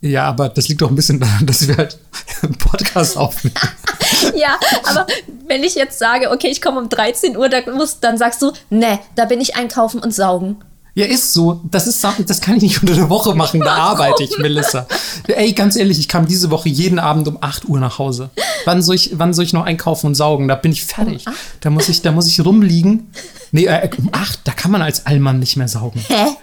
Ja, 0.00 0.26
aber 0.26 0.48
das 0.48 0.68
liegt 0.68 0.80
doch 0.80 0.88
ein 0.88 0.94
bisschen 0.94 1.18
daran, 1.18 1.46
dass 1.46 1.66
wir 1.66 1.76
halt 1.76 1.98
einen 2.42 2.54
Podcast 2.54 3.16
aufnehmen. 3.16 3.56
ja, 4.36 4.56
aber 4.84 5.08
wenn 5.48 5.64
ich 5.64 5.74
jetzt 5.74 5.98
sage, 5.98 6.30
okay, 6.30 6.46
ich 6.46 6.62
komme 6.62 6.78
um 6.78 6.88
13 6.88 7.36
Uhr, 7.36 7.48
dann, 7.48 7.74
musst, 7.74 8.04
dann 8.04 8.16
sagst 8.16 8.40
du, 8.40 8.52
ne, 8.70 9.00
da 9.16 9.24
bin 9.24 9.40
ich 9.40 9.56
einkaufen 9.56 9.98
und 9.98 10.14
saugen. 10.14 10.58
Ja, 10.98 11.06
ist 11.06 11.32
so. 11.32 11.60
Das 11.70 11.86
ist 11.86 12.02
das 12.02 12.40
kann 12.40 12.56
ich 12.56 12.62
nicht 12.62 12.82
unter 12.82 12.94
der 12.94 13.08
Woche 13.08 13.32
machen. 13.32 13.60
Da 13.60 13.76
arbeite 13.76 14.24
ich, 14.24 14.36
Melissa. 14.38 14.84
Ey, 15.28 15.52
ganz 15.52 15.76
ehrlich, 15.76 16.00
ich 16.00 16.08
kam 16.08 16.26
diese 16.26 16.50
Woche 16.50 16.68
jeden 16.68 16.98
Abend 16.98 17.28
um 17.28 17.38
8 17.40 17.68
Uhr 17.68 17.78
nach 17.78 18.00
Hause. 18.00 18.30
Wann 18.64 18.82
soll 18.82 18.96
ich, 18.96 19.10
wann 19.12 19.32
soll 19.32 19.44
ich 19.44 19.52
noch 19.52 19.64
einkaufen 19.64 20.08
und 20.08 20.16
saugen? 20.16 20.48
Da 20.48 20.56
bin 20.56 20.72
ich 20.72 20.84
fertig. 20.84 21.24
Um 21.24 21.32
da 21.60 21.70
muss 21.70 21.88
ich, 21.88 22.02
da 22.02 22.10
muss 22.10 22.26
ich 22.26 22.44
rumliegen. 22.44 23.12
Nee, 23.52 23.66
äh, 23.66 23.88
um 23.96 24.08
8, 24.10 24.40
da 24.42 24.50
kann 24.50 24.72
man 24.72 24.82
als 24.82 25.06
Allmann 25.06 25.38
nicht 25.38 25.56
mehr 25.56 25.68
saugen. 25.68 26.04
Hä? 26.08 26.36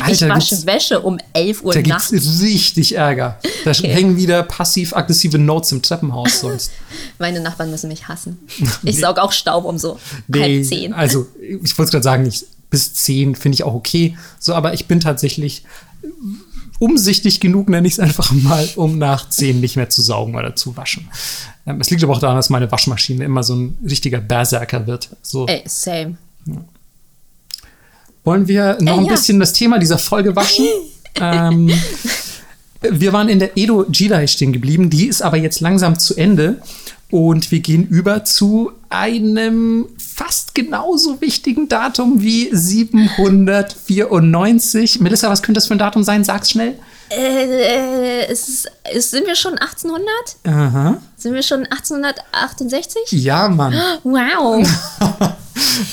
Alter, 0.00 0.26
ich 0.26 0.34
wasche 0.34 0.66
Wäsche 0.66 1.00
um 1.00 1.18
11 1.32 1.62
Uhr 1.62 1.72
da 1.72 1.80
nachts. 1.80 2.10
Da 2.10 2.16
gibt's 2.16 2.40
richtig 2.42 2.96
Ärger. 2.96 3.38
Da 3.64 3.70
okay. 3.70 3.92
hängen 3.92 4.16
wieder 4.16 4.42
passiv-aggressive 4.42 5.38
Notes 5.38 5.70
im 5.70 5.82
Treppenhaus 5.82 6.40
sonst. 6.40 6.72
Meine 7.20 7.38
Nachbarn 7.38 7.70
müssen 7.70 7.86
mich 7.86 8.08
hassen. 8.08 8.38
Ich 8.82 8.96
nee. 8.96 9.00
saug 9.02 9.18
auch 9.18 9.30
Staub 9.30 9.64
um 9.66 9.78
so 9.78 10.00
nee, 10.26 10.40
halb 10.40 10.64
zehn. 10.64 10.92
Also, 10.92 11.28
ich 11.40 11.78
wollte 11.78 11.92
gerade 11.92 12.02
sagen, 12.02 12.26
ich 12.26 12.44
bis 12.70 12.94
zehn 12.94 13.34
finde 13.34 13.56
ich 13.56 13.64
auch 13.64 13.74
okay. 13.74 14.16
So, 14.38 14.54
aber 14.54 14.72
ich 14.74 14.86
bin 14.86 15.00
tatsächlich 15.00 15.64
umsichtig 16.78 17.40
genug, 17.40 17.68
nenne 17.68 17.86
ich 17.86 17.94
es 17.94 18.00
einfach 18.00 18.32
mal, 18.32 18.68
um 18.76 18.98
nach 18.98 19.28
zehn 19.28 19.60
nicht 19.60 19.76
mehr 19.76 19.90
zu 19.90 20.02
saugen 20.02 20.34
oder 20.34 20.56
zu 20.56 20.76
waschen. 20.76 21.08
Ähm, 21.66 21.80
es 21.80 21.90
liegt 21.90 22.02
aber 22.02 22.14
auch 22.14 22.20
daran, 22.20 22.36
dass 22.36 22.50
meine 22.50 22.72
Waschmaschine 22.72 23.24
immer 23.24 23.42
so 23.42 23.54
ein 23.54 23.78
richtiger 23.84 24.20
Berserker 24.20 24.86
wird. 24.86 25.10
So. 25.22 25.46
Ey, 25.46 25.62
same. 25.66 26.16
Ja. 26.46 26.64
Wollen 28.24 28.48
wir 28.48 28.78
noch 28.80 28.94
Ey, 28.94 28.98
ein 29.00 29.04
ja. 29.04 29.12
bisschen 29.12 29.38
das 29.40 29.52
Thema 29.52 29.78
dieser 29.78 29.98
Folge 29.98 30.34
waschen? 30.34 30.66
ähm, 31.20 31.70
wir 32.80 33.12
waren 33.12 33.28
in 33.28 33.38
der 33.38 33.56
Edo 33.56 33.84
Jidai 33.90 34.26
stehen 34.26 34.52
geblieben, 34.52 34.88
die 34.88 35.06
ist 35.06 35.20
aber 35.20 35.36
jetzt 35.36 35.60
langsam 35.60 35.98
zu 35.98 36.16
Ende. 36.16 36.62
Und 37.10 37.50
wir 37.50 37.58
gehen 37.60 37.86
über 37.88 38.24
zu 38.24 38.72
einem 38.88 39.88
fast 39.98 40.54
genauso 40.54 41.20
wichtigen 41.20 41.68
Datum 41.68 42.22
wie 42.22 42.48
794. 42.52 45.00
Melissa, 45.00 45.28
was 45.28 45.42
könnte 45.42 45.58
das 45.58 45.66
für 45.66 45.74
ein 45.74 45.78
Datum 45.78 46.04
sein? 46.04 46.24
Sag's 46.24 46.50
schnell. 46.50 46.78
Äh, 47.10 48.30
ist, 48.30 48.70
ist, 48.94 49.10
sind 49.10 49.26
wir 49.26 49.34
schon 49.34 49.58
1800? 49.58 50.06
Aha. 50.44 51.02
Sind 51.16 51.34
wir 51.34 51.42
schon 51.42 51.66
1868? 51.66 53.10
Ja, 53.10 53.48
Mann. 53.48 53.74
Wow. 54.04 54.64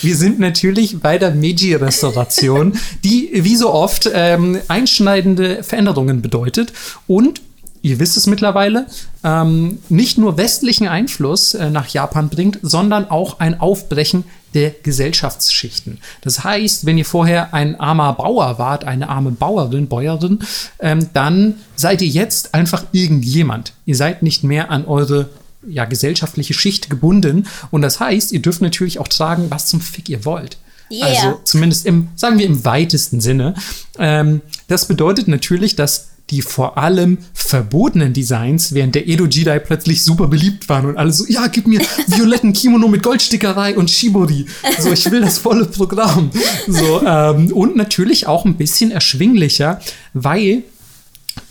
wir 0.01 0.15
sind 0.15 0.39
natürlich 0.39 0.99
bei 0.99 1.17
der 1.17 1.31
Meiji-Restauration, 1.31 2.79
die 3.03 3.31
wie 3.33 3.55
so 3.55 3.73
oft 3.73 4.07
ähm, 4.13 4.61
einschneidende 4.67 5.63
Veränderungen 5.63 6.21
bedeutet 6.21 6.71
und 7.07 7.41
ihr 7.87 7.99
wisst 7.99 8.17
es 8.17 8.27
mittlerweile, 8.27 8.87
ähm, 9.23 9.79
nicht 9.89 10.17
nur 10.17 10.37
westlichen 10.37 10.87
Einfluss 10.87 11.53
äh, 11.53 11.69
nach 11.69 11.87
Japan 11.87 12.29
bringt, 12.29 12.59
sondern 12.61 13.09
auch 13.09 13.39
ein 13.39 13.59
Aufbrechen 13.59 14.23
der 14.53 14.71
Gesellschaftsschichten. 14.71 15.99
Das 16.21 16.43
heißt, 16.43 16.85
wenn 16.85 16.97
ihr 16.97 17.05
vorher 17.05 17.53
ein 17.53 17.79
armer 17.79 18.13
Bauer 18.13 18.57
wart, 18.59 18.85
eine 18.85 19.09
arme 19.09 19.31
Bauerin, 19.31 19.87
Bäuerin, 19.87 20.39
ähm, 20.79 21.09
dann 21.13 21.55
seid 21.75 22.01
ihr 22.01 22.07
jetzt 22.07 22.53
einfach 22.53 22.85
irgendjemand. 22.91 23.73
Ihr 23.85 23.95
seid 23.95 24.23
nicht 24.23 24.43
mehr 24.43 24.71
an 24.71 24.85
eure 24.85 25.29
ja, 25.67 25.85
gesellschaftliche 25.85 26.53
Schicht 26.53 26.89
gebunden. 26.89 27.47
Und 27.71 27.81
das 27.81 27.99
heißt, 27.99 28.31
ihr 28.31 28.41
dürft 28.41 28.61
natürlich 28.61 28.99
auch 28.99 29.07
tragen, 29.07 29.47
was 29.49 29.67
zum 29.67 29.81
Fick 29.81 30.09
ihr 30.09 30.25
wollt. 30.25 30.57
Yeah. 30.89 31.05
Also 31.07 31.39
zumindest 31.43 31.85
im, 31.85 32.09
sagen 32.15 32.39
wir 32.39 32.45
im 32.45 32.63
weitesten 32.63 33.19
Sinne. 33.19 33.55
Ähm, 33.99 34.41
das 34.67 34.87
bedeutet 34.87 35.27
natürlich, 35.27 35.75
dass 35.75 36.09
die 36.29 36.41
vor 36.41 36.77
allem 36.77 37.19
verbotenen 37.33 38.13
Designs 38.13 38.73
während 38.73 38.95
der 38.95 39.07
Edo 39.07 39.25
Jedi 39.25 39.59
plötzlich 39.59 40.03
super 40.03 40.27
beliebt 40.27 40.67
waren 40.67 40.85
und 40.85 40.97
alle 40.97 41.11
so, 41.11 41.25
ja, 41.27 41.47
gib 41.47 41.67
mir 41.67 41.79
violetten 42.07 42.53
Kimono 42.53 42.87
mit 42.87 43.03
Goldstickerei 43.03 43.77
und 43.77 43.89
Shibori. 43.89 44.45
So, 44.79 44.91
ich 44.91 45.09
will 45.09 45.21
das 45.21 45.37
volle 45.37 45.65
Programm. 45.65 46.31
So, 46.67 47.01
ähm, 47.05 47.51
und 47.53 47.75
natürlich 47.75 48.27
auch 48.27 48.45
ein 48.45 48.57
bisschen 48.57 48.91
erschwinglicher, 48.91 49.79
weil 50.13 50.63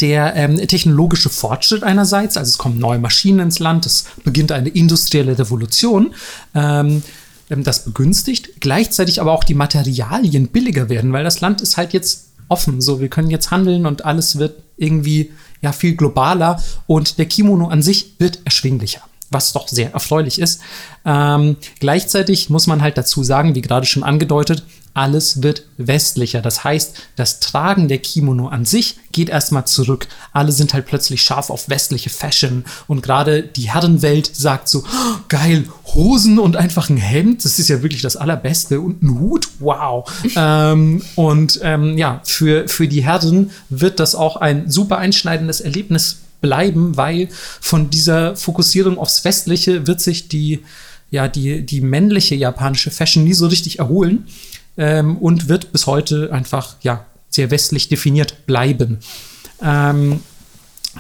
der 0.01 0.35
ähm, 0.37 0.57
technologische 0.57 1.31
Fortschritt 1.31 1.83
einerseits, 1.83 2.37
also 2.37 2.51
es 2.51 2.59
kommen 2.59 2.79
neue 2.79 2.99
Maschinen 2.99 3.41
ins 3.41 3.59
Land, 3.59 3.87
es 3.87 4.07
beginnt 4.24 4.53
eine 4.53 4.68
industrielle 4.68 5.39
Revolution, 5.39 6.14
ähm, 6.55 7.03
ähm, 7.49 7.64
das 7.64 7.85
begünstigt, 7.85 8.61
gleichzeitig 8.61 9.20
aber 9.20 9.33
auch 9.33 9.45
die 9.45 9.55
Materialien 9.55 10.49
billiger 10.49 10.89
werden, 10.89 11.12
weil 11.12 11.24
das 11.24 11.41
Land 11.41 11.61
ist 11.61 11.77
halt 11.77 11.93
jetzt 11.93 12.26
offen, 12.49 12.80
so 12.80 13.01
wir 13.01 13.09
können 13.09 13.30
jetzt 13.30 13.51
handeln 13.51 13.86
und 13.86 14.05
alles 14.05 14.38
wird 14.38 14.62
irgendwie 14.76 15.32
ja 15.62 15.72
viel 15.72 15.97
globaler 15.97 16.62
und 16.86 17.18
der 17.18 17.26
Kimono 17.26 17.68
an 17.68 17.82
sich 17.82 18.14
wird 18.18 18.40
erschwinglicher 18.44 19.03
was 19.30 19.53
doch 19.53 19.66
sehr 19.68 19.92
erfreulich 19.92 20.38
ist. 20.40 20.61
Ähm, 21.05 21.57
gleichzeitig 21.80 22.49
muss 22.49 22.66
man 22.66 22.80
halt 22.80 22.97
dazu 22.97 23.24
sagen, 23.24 23.55
wie 23.55 23.61
gerade 23.61 23.86
schon 23.86 24.05
angedeutet, 24.05 24.62
alles 24.97 25.42
wird 25.42 25.64
westlicher. 25.76 26.40
Das 26.40 26.64
heißt, 26.64 26.97
das 27.16 27.38
Tragen 27.38 27.86
der 27.86 27.99
Kimono 27.99 28.49
an 28.49 28.64
sich 28.64 28.97
geht 29.12 29.28
erstmal 29.28 29.66
zurück. 29.66 30.09
Alle 30.32 30.53
sind 30.53 30.72
halt 30.72 30.86
plötzlich 30.86 31.22
scharf 31.22 31.51
auf 31.51 31.68
westliche 31.68 32.09
Fashion 32.09 32.64
und 32.86 33.03
gerade 33.03 33.42
die 33.42 33.70
Herrenwelt 33.70 34.34
sagt 34.34 34.68
so, 34.68 34.84
oh, 34.84 35.16
geil, 35.28 35.64
Hosen 35.94 36.38
und 36.38 36.57
einfach 36.57 36.88
ein 36.88 36.97
Hemd, 36.97 37.44
das 37.44 37.59
ist 37.59 37.68
ja 37.68 37.82
wirklich 37.82 38.01
das 38.01 38.16
Allerbeste 38.16 38.80
und 38.80 39.03
ein 39.03 39.20
Hut, 39.20 39.49
wow. 39.59 40.11
ähm, 40.36 41.03
und 41.14 41.61
ähm, 41.62 41.99
ja, 41.99 42.22
für, 42.24 42.66
für 42.66 42.88
die 42.88 43.05
Herren 43.05 43.51
wird 43.68 44.01
das 44.01 44.14
auch 44.14 44.36
ein 44.36 44.70
super 44.70 44.97
einschneidendes 44.97 45.61
Erlebnis 45.61 46.20
bleiben, 46.40 46.97
weil 46.97 47.28
von 47.61 47.90
dieser 47.90 48.34
Fokussierung 48.34 48.99
aufs 48.99 49.24
Westliche 49.24 49.86
wird 49.86 50.01
sich 50.01 50.28
die 50.28 50.62
ja, 51.09 51.28
die, 51.28 51.64
die 51.64 51.80
männliche 51.82 52.34
japanische 52.34 52.90
Fashion 52.90 53.22
nie 53.22 53.32
so 53.32 53.47
richtig 53.47 53.78
erholen 53.78 54.26
ähm, 54.77 55.16
und 55.18 55.49
wird 55.49 55.72
bis 55.72 55.87
heute 55.87 56.33
einfach 56.33 56.77
ja, 56.83 57.05
sehr 57.29 57.51
westlich 57.51 57.89
definiert 57.89 58.47
bleiben. 58.47 58.99
Ähm, 59.62 60.20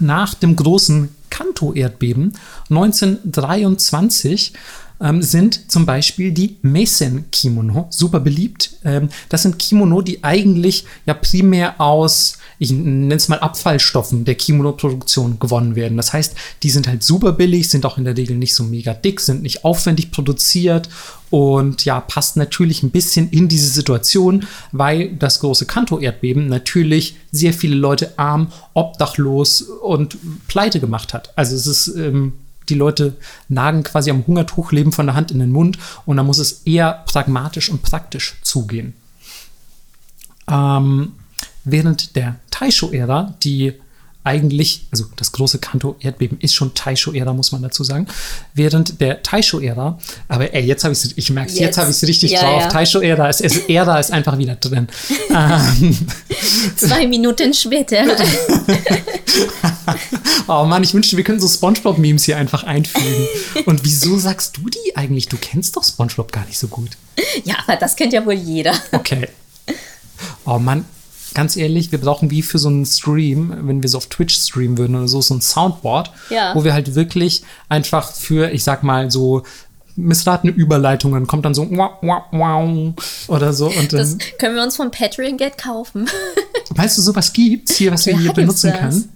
nach 0.00 0.34
dem 0.34 0.56
großen 0.56 1.14
Kanto-Erdbeben 1.30 2.32
1923 2.70 4.52
ähm, 5.00 5.22
sind 5.22 5.70
zum 5.70 5.86
Beispiel 5.86 6.32
die 6.32 6.56
Meisen-Kimono 6.62 7.86
super 7.90 8.20
beliebt. 8.20 8.72
Ähm, 8.84 9.08
das 9.28 9.42
sind 9.42 9.58
Kimono, 9.58 10.02
die 10.02 10.22
eigentlich 10.24 10.84
ja 11.06 11.14
primär 11.14 11.80
aus 11.80 12.38
ich 12.58 12.70
nenne 12.70 13.14
es 13.14 13.28
mal 13.28 13.38
Abfallstoffen 13.38 14.24
der 14.24 14.34
Kimono-Produktion 14.34 15.38
gewonnen 15.38 15.76
werden. 15.76 15.96
Das 15.96 16.12
heißt, 16.12 16.34
die 16.62 16.70
sind 16.70 16.88
halt 16.88 17.02
super 17.02 17.32
billig, 17.32 17.68
sind 17.68 17.84
auch 17.84 17.98
in 17.98 18.04
der 18.04 18.16
Regel 18.16 18.36
nicht 18.36 18.54
so 18.54 18.64
mega 18.64 18.94
dick, 18.94 19.20
sind 19.20 19.42
nicht 19.42 19.64
aufwendig 19.64 20.10
produziert 20.10 20.88
und 21.28 21.84
ja, 21.84 22.00
passt 22.00 22.36
natürlich 22.36 22.82
ein 22.82 22.90
bisschen 22.90 23.28
in 23.30 23.48
diese 23.48 23.68
Situation, 23.68 24.46
weil 24.72 25.14
das 25.16 25.40
große 25.40 25.66
Kanto-Erdbeben 25.66 26.48
natürlich 26.48 27.16
sehr 27.30 27.52
viele 27.52 27.76
Leute 27.76 28.18
arm, 28.18 28.52
obdachlos 28.74 29.62
und 29.62 30.16
pleite 30.48 30.80
gemacht 30.80 31.12
hat. 31.12 31.32
Also 31.36 31.56
es 31.56 31.66
ist 31.66 31.88
ähm, 31.96 32.32
die 32.68 32.74
Leute 32.74 33.16
nagen 33.48 33.82
quasi 33.82 34.10
am 34.10 34.26
Hungertuch, 34.26 34.72
leben 34.72 34.92
von 34.92 35.06
der 35.06 35.14
Hand 35.14 35.30
in 35.30 35.38
den 35.38 35.52
Mund 35.52 35.78
und 36.04 36.16
da 36.16 36.22
muss 36.22 36.38
es 36.38 36.62
eher 36.64 37.04
pragmatisch 37.06 37.68
und 37.68 37.82
praktisch 37.82 38.36
zugehen. 38.42 38.94
Ähm, 40.48 41.12
während 41.64 42.16
der 42.16 42.36
Taisho-Ära, 42.50 43.34
die 43.42 43.74
eigentlich, 44.26 44.86
also 44.90 45.04
das 45.14 45.30
große 45.30 45.58
Kanto-Erdbeben 45.58 46.38
ist 46.40 46.54
schon 46.54 46.74
Taisho-Ära, 46.74 47.32
muss 47.32 47.52
man 47.52 47.62
dazu 47.62 47.84
sagen. 47.84 48.08
Während 48.54 49.00
der 49.00 49.22
Taisho-Ära, 49.22 49.98
aber 50.26 50.52
ey, 50.52 50.64
jetzt 50.64 50.82
habe 50.82 50.92
ich 50.92 51.04
es, 51.04 51.12
ich 51.16 51.30
merke 51.30 51.50
jetzt, 51.50 51.60
jetzt 51.60 51.78
habe 51.78 51.90
ich 51.90 51.96
es 51.96 52.08
richtig 52.08 52.32
ja, 52.32 52.40
drauf. 52.40 52.62
Ja. 52.62 52.68
Taisho-Ära 52.68 53.28
ist, 53.28 53.40
ist, 53.40 53.70
Ära 53.70 54.00
ist 54.00 54.12
einfach 54.12 54.36
wieder 54.36 54.56
drin. 54.56 54.88
ähm. 55.30 55.96
Zwei 56.76 57.06
Minuten 57.06 57.54
später. 57.54 58.04
oh 60.48 60.64
Mann, 60.64 60.82
ich 60.82 60.92
wünschte, 60.92 61.16
wir 61.16 61.22
könnten 61.22 61.40
so 61.40 61.48
Spongebob-Memes 61.48 62.24
hier 62.24 62.36
einfach 62.36 62.64
einfügen. 62.64 63.28
Und 63.64 63.84
wieso 63.84 64.18
sagst 64.18 64.56
du 64.56 64.68
die 64.68 64.96
eigentlich? 64.96 65.28
Du 65.28 65.36
kennst 65.36 65.76
doch 65.76 65.84
Spongebob 65.84 66.32
gar 66.32 66.44
nicht 66.46 66.58
so 66.58 66.66
gut. 66.66 66.90
Ja, 67.44 67.54
aber 67.64 67.76
das 67.76 67.94
kennt 67.94 68.12
ja 68.12 68.26
wohl 68.26 68.34
jeder. 68.34 68.74
Okay. 68.90 69.28
Oh 70.44 70.58
Mann, 70.58 70.84
ganz 71.36 71.54
ehrlich, 71.54 71.92
wir 71.92 72.00
brauchen 72.00 72.30
wie 72.30 72.40
für 72.40 72.58
so 72.58 72.68
einen 72.68 72.86
Stream, 72.86 73.52
wenn 73.64 73.82
wir 73.82 73.90
so 73.90 73.98
auf 73.98 74.06
Twitch 74.06 74.34
streamen 74.34 74.78
würden 74.78 74.96
oder 74.96 75.06
so, 75.06 75.20
so 75.20 75.34
ein 75.34 75.42
Soundboard, 75.42 76.10
ja. 76.30 76.54
wo 76.54 76.64
wir 76.64 76.72
halt 76.72 76.94
wirklich 76.94 77.42
einfach 77.68 78.10
für, 78.10 78.50
ich 78.52 78.64
sag 78.64 78.82
mal, 78.82 79.10
so 79.10 79.42
missratene 79.96 80.52
Überleitungen 80.52 81.26
kommt 81.26 81.44
dann 81.44 81.54
so 81.54 81.68
wow, 81.70 81.92
wow, 82.00 82.22
wow 82.32 82.94
oder 83.28 83.52
so. 83.52 83.66
Und 83.66 83.92
dann, 83.92 84.00
das 84.00 84.16
können 84.38 84.56
wir 84.56 84.62
uns 84.62 84.76
von 84.76 84.90
Patreon 84.90 85.36
Get 85.36 85.58
kaufen. 85.58 86.08
weißt 86.70 86.96
du, 86.96 87.02
sowas 87.02 87.34
gibt's 87.34 87.76
hier, 87.76 87.92
was 87.92 88.06
wir 88.06 88.18
hier 88.18 88.32
benutzen 88.32 88.72
können? 88.72 89.12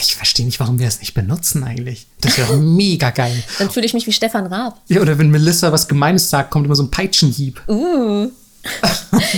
Ich 0.00 0.14
verstehe 0.14 0.46
nicht, 0.46 0.58
warum 0.60 0.78
wir 0.78 0.88
es 0.88 1.00
nicht 1.00 1.12
benutzen 1.12 1.62
eigentlich. 1.62 2.06
Das 2.22 2.38
wäre 2.38 2.56
mega 2.58 3.10
geil. 3.10 3.44
Dann 3.58 3.68
fühle 3.68 3.84
ich 3.84 3.92
mich 3.92 4.06
wie 4.06 4.12
Stefan 4.12 4.46
Raab. 4.46 4.80
Ja, 4.88 5.02
oder 5.02 5.18
wenn 5.18 5.30
Melissa 5.30 5.70
was 5.72 5.88
Gemeines 5.88 6.30
sagt, 6.30 6.50
kommt 6.50 6.64
immer 6.64 6.74
so 6.74 6.84
ein 6.84 6.90
Peitschenhieb. 6.90 7.60
Uh 7.68 8.30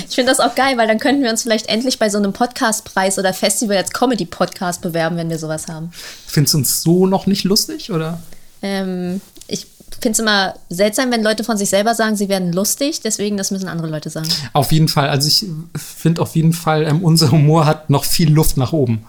ich 0.09 0.15
finde 0.15 0.31
das 0.31 0.41
auch 0.41 0.55
geil, 0.55 0.77
weil 0.77 0.87
dann 0.87 0.99
könnten 0.99 1.23
wir 1.23 1.31
uns 1.31 1.43
vielleicht 1.43 1.69
endlich 1.69 1.99
bei 1.99 2.09
so 2.09 2.19
einem 2.19 2.33
Podcastpreis 2.33 3.19
oder 3.19 3.33
Festival 3.33 3.77
als 3.77 3.93
Comedy-Podcast 3.93 4.83
bewerben, 4.83 5.17
wenn 5.17 5.31
wir 5.31 5.39
sowas 5.39 5.69
haben. 5.69 5.91
Findest 6.27 6.55
du 6.55 6.59
uns 6.59 6.83
so 6.83 7.07
noch 7.07 7.27
nicht 7.27 7.45
lustig, 7.45 7.91
oder? 7.91 8.21
Ähm, 8.63 9.21
ich 9.49 9.67
finde 10.01 10.13
es 10.13 10.19
immer 10.19 10.55
seltsam, 10.69 11.11
wenn 11.11 11.23
Leute 11.23 11.45
von 11.45 11.57
sich 11.57 11.69
selber 11.69 11.95
sagen, 11.95 12.17
sie 12.17 12.29
werden 12.29 12.53
lustig. 12.53 13.01
Deswegen, 13.01 13.37
das 13.37 13.51
müssen 13.51 13.69
andere 13.69 13.89
Leute 13.89 14.11
sagen. 14.11 14.29
Auf 14.53 14.73
jeden 14.73 14.89
Fall. 14.89 15.09
Also 15.09 15.29
ich 15.29 15.47
finde 15.75 16.23
auf 16.23 16.37
jeden 16.37 16.53
Fall, 16.53 16.85
ähm, 16.85 17.03
unser 17.03 17.31
Humor 17.31 17.67
hat 17.67 17.91
noch 17.91 18.05
viel 18.05 18.33
Luft 18.33 18.57
nach 18.57 18.73
oben. 18.73 19.05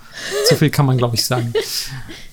So 0.49 0.55
viel 0.55 0.70
kann 0.70 0.86
man, 0.86 0.97
glaube 0.97 1.15
ich, 1.15 1.26
sagen. 1.26 1.53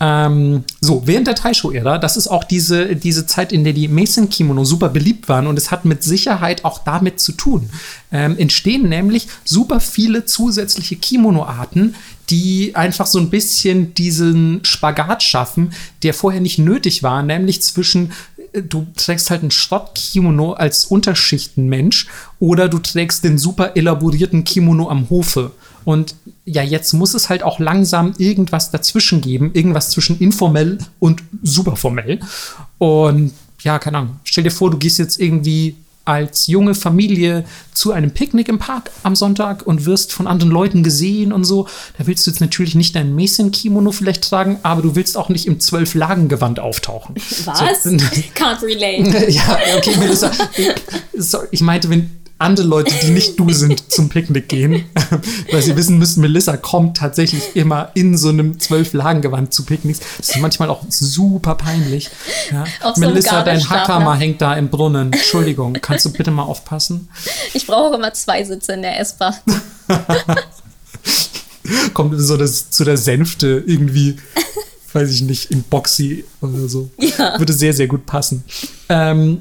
ähm, 0.00 0.64
so, 0.80 1.02
während 1.06 1.26
der 1.26 1.34
Taisho-Ära, 1.34 1.98
das 1.98 2.16
ist 2.16 2.28
auch 2.28 2.44
diese, 2.44 2.96
diese 2.96 3.26
Zeit, 3.26 3.52
in 3.52 3.64
der 3.64 3.72
die 3.72 3.88
Mason-Kimono 3.88 4.64
super 4.64 4.88
beliebt 4.88 5.28
waren 5.28 5.46
und 5.46 5.58
es 5.58 5.70
hat 5.70 5.84
mit 5.84 6.02
Sicherheit 6.02 6.64
auch 6.64 6.84
damit 6.84 7.20
zu 7.20 7.32
tun. 7.32 7.70
Ähm, 8.12 8.38
entstehen 8.38 8.88
nämlich 8.88 9.28
super 9.44 9.80
viele 9.80 10.24
zusätzliche 10.24 10.96
Kimono-Arten, 10.96 11.94
die 12.30 12.74
einfach 12.74 13.06
so 13.06 13.18
ein 13.18 13.28
bisschen 13.28 13.92
diesen 13.94 14.64
Spagat 14.64 15.22
schaffen, 15.22 15.72
der 16.02 16.14
vorher 16.14 16.40
nicht 16.40 16.58
nötig 16.58 17.02
war, 17.02 17.22
nämlich 17.22 17.60
zwischen 17.62 18.12
du 18.54 18.86
trägst 18.96 19.30
halt 19.30 19.42
ein 19.42 19.50
Schrott-Kimono 19.50 20.52
als 20.52 20.84
Unterschichtenmensch 20.84 22.06
oder 22.38 22.68
du 22.68 22.78
trägst 22.78 23.24
den 23.24 23.38
super 23.38 23.76
elaborierten 23.76 24.44
Kimono 24.44 24.88
am 24.88 25.10
Hofe. 25.10 25.50
Und 25.84 26.14
ja, 26.44 26.62
jetzt 26.62 26.92
muss 26.92 27.14
es 27.14 27.28
halt 27.28 27.42
auch 27.42 27.58
langsam 27.58 28.14
irgendwas 28.18 28.70
dazwischen 28.70 29.20
geben, 29.20 29.50
irgendwas 29.54 29.90
zwischen 29.90 30.18
informell 30.18 30.78
und 30.98 31.22
superformell. 31.42 32.20
Und 32.78 33.32
ja, 33.62 33.78
keine 33.78 33.98
Ahnung, 33.98 34.16
stell 34.24 34.44
dir 34.44 34.50
vor, 34.50 34.70
du 34.70 34.78
gehst 34.78 34.98
jetzt 34.98 35.20
irgendwie 35.20 35.76
als 36.04 36.46
junge 36.48 36.74
Familie 36.74 37.44
zu 37.72 37.92
einem 37.92 38.10
Picknick 38.10 38.48
im 38.48 38.58
Park 38.58 38.90
am 39.02 39.16
Sonntag 39.16 39.66
und 39.66 39.86
wirst 39.86 40.12
von 40.12 40.26
anderen 40.26 40.52
Leuten 40.52 40.82
gesehen 40.82 41.32
und 41.32 41.44
so. 41.44 41.66
Da 41.96 42.06
willst 42.06 42.26
du 42.26 42.30
jetzt 42.30 42.40
natürlich 42.40 42.74
nicht 42.74 42.94
dein 42.94 43.14
Mason-Kimono 43.14 43.90
vielleicht 43.90 44.28
tragen, 44.28 44.58
aber 44.62 44.82
du 44.82 44.96
willst 44.96 45.16
auch 45.16 45.30
nicht 45.30 45.46
im 45.46 45.60
Zwölf-Lagen-Gewand 45.60 46.60
auftauchen. 46.60 47.14
Was? 47.44 47.84
So, 47.84 47.90
Can't 48.34 48.62
relate. 48.62 49.30
ja, 49.30 49.58
okay, 49.76 49.96
Melissa. 49.98 50.30
Ich 51.50 51.62
meinte, 51.62 51.88
wenn 51.88 52.10
andere 52.44 52.66
Leute, 52.66 52.94
die 53.02 53.10
nicht 53.10 53.38
du 53.38 53.52
sind, 53.52 53.90
zum 53.92 54.08
Picknick 54.08 54.48
gehen. 54.48 54.84
Weil 55.50 55.62
sie 55.62 55.76
wissen 55.76 55.98
müssen, 55.98 56.20
Melissa 56.20 56.56
kommt 56.56 56.96
tatsächlich 56.96 57.56
immer 57.56 57.90
in 57.94 58.16
so 58.16 58.28
einem 58.28 58.60
Zwölf-Lagen-Gewand 58.60 59.52
zu 59.52 59.64
Picknicks. 59.64 60.00
Das 60.18 60.30
ist 60.30 60.38
manchmal 60.38 60.70
auch 60.70 60.84
super 60.88 61.56
peinlich. 61.56 62.10
Ja. 62.50 62.64
Melissa, 62.96 63.40
so 63.40 63.44
dein 63.44 63.68
Hackhammer 63.68 64.16
hängt 64.16 64.40
da 64.40 64.54
im 64.54 64.68
Brunnen. 64.68 65.12
Entschuldigung, 65.12 65.74
kannst 65.74 66.04
du 66.04 66.12
bitte 66.12 66.30
mal 66.30 66.44
aufpassen? 66.44 67.08
Ich 67.52 67.66
brauche 67.66 67.96
immer 67.96 68.12
zwei 68.12 68.44
Sitze 68.44 68.74
in 68.74 68.82
der 68.82 69.00
S-Bahn. 69.00 69.34
kommt 71.94 72.14
so 72.20 72.36
das, 72.36 72.70
zu 72.70 72.84
der 72.84 72.96
Sänfte 72.96 73.64
irgendwie 73.66 74.18
weiß 74.94 75.10
ich 75.10 75.22
nicht, 75.22 75.50
in 75.50 75.62
Boxy 75.64 76.24
oder 76.40 76.68
so. 76.68 76.88
Ja. 76.98 77.38
Würde 77.38 77.52
sehr, 77.52 77.72
sehr 77.72 77.88
gut 77.88 78.06
passen. 78.06 78.44
Ähm, 78.88 79.40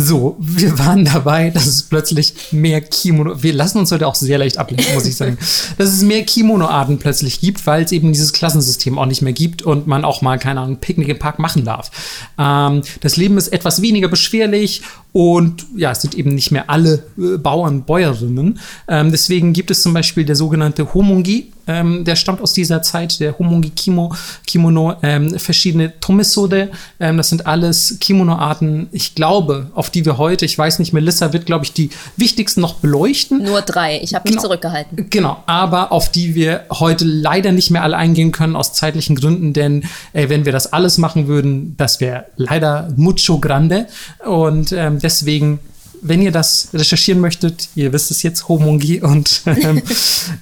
so, 0.00 0.36
wir 0.38 0.78
waren 0.78 1.04
dabei, 1.04 1.50
dass 1.50 1.66
es 1.66 1.82
plötzlich 1.82 2.32
mehr 2.52 2.80
Kimono, 2.80 3.42
wir 3.42 3.52
lassen 3.52 3.78
uns 3.78 3.90
heute 3.90 4.06
auch 4.06 4.14
sehr 4.14 4.38
leicht 4.38 4.56
ablenken, 4.56 4.94
muss 4.94 5.06
ich 5.06 5.16
sagen, 5.16 5.36
dass 5.76 5.88
es 5.88 6.02
mehr 6.02 6.24
Kimono-Arten 6.24 6.98
plötzlich 6.98 7.40
gibt, 7.40 7.66
weil 7.66 7.82
es 7.82 7.90
eben 7.90 8.12
dieses 8.12 8.32
Klassensystem 8.32 8.96
auch 8.96 9.06
nicht 9.06 9.22
mehr 9.22 9.32
gibt 9.32 9.62
und 9.62 9.88
man 9.88 10.04
auch 10.04 10.22
mal, 10.22 10.38
keine 10.38 10.60
Ahnung, 10.60 10.76
Picknick 10.76 11.08
im 11.08 11.18
Park 11.18 11.40
machen 11.40 11.64
darf. 11.64 11.90
Ähm, 12.38 12.82
das 13.00 13.16
Leben 13.16 13.36
ist 13.38 13.48
etwas 13.48 13.82
weniger 13.82 14.06
beschwerlich 14.06 14.82
Und 15.18 15.66
ja, 15.76 15.90
es 15.90 16.00
sind 16.02 16.14
eben 16.14 16.32
nicht 16.36 16.52
mehr 16.52 16.70
alle 16.70 17.02
äh, 17.18 17.38
Bauern, 17.38 17.82
Bäuerinnen. 17.82 18.60
Ähm, 18.86 19.10
deswegen 19.10 19.52
gibt 19.52 19.68
es 19.72 19.82
zum 19.82 19.92
Beispiel 19.92 20.24
der 20.24 20.36
sogenannte 20.36 20.94
Homongi, 20.94 21.50
ähm, 21.68 22.04
der 22.04 22.16
stammt 22.16 22.40
aus 22.40 22.54
dieser 22.54 22.82
Zeit, 22.82 23.20
der 23.20 23.38
Homongi 23.38 23.70
Kimo, 23.70 24.14
Kimono, 24.46 24.94
ähm, 25.02 25.38
verschiedene 25.38 26.00
Tomesode, 26.00 26.70
ähm, 26.98 27.18
das 27.18 27.28
sind 27.28 27.46
alles 27.46 27.98
Kimono-Arten, 28.00 28.88
ich 28.90 29.14
glaube, 29.14 29.70
auf 29.74 29.90
die 29.90 30.04
wir 30.06 30.16
heute, 30.18 30.46
ich 30.46 30.56
weiß 30.56 30.78
nicht, 30.78 30.92
Melissa 30.92 31.32
wird, 31.32 31.44
glaube 31.46 31.66
ich, 31.66 31.72
die 31.74 31.90
wichtigsten 32.16 32.62
noch 32.62 32.74
beleuchten. 32.74 33.42
Nur 33.42 33.60
drei, 33.60 34.00
ich 34.02 34.14
habe 34.14 34.24
mich 34.24 34.36
Genau. 34.36 34.42
zurückgehalten. 34.42 35.10
Genau, 35.10 35.42
aber 35.46 35.92
auf 35.92 36.10
die 36.10 36.34
wir 36.34 36.64
heute 36.70 37.04
leider 37.04 37.52
nicht 37.52 37.70
mehr 37.70 37.82
alle 37.82 37.96
eingehen 37.96 38.32
können 38.32 38.56
aus 38.56 38.72
zeitlichen 38.72 39.14
Gründen, 39.16 39.52
denn 39.52 39.84
äh, 40.14 40.30
wenn 40.30 40.46
wir 40.46 40.52
das 40.52 40.72
alles 40.72 40.96
machen 40.96 41.26
würden, 41.28 41.74
das 41.76 42.00
wäre 42.00 42.26
leider 42.36 42.88
mucho 42.96 43.38
grande 43.40 43.86
und 44.24 44.72
ähm, 44.72 45.00
deswegen 45.08 45.58
wenn 46.02 46.22
ihr 46.22 46.30
das 46.30 46.68
recherchieren 46.72 47.20
möchtet, 47.20 47.70
ihr 47.74 47.92
wisst 47.92 48.10
es 48.10 48.22
jetzt, 48.22 48.48
Homongi 48.48 49.00
und 49.00 49.42
ähm, 49.46 49.82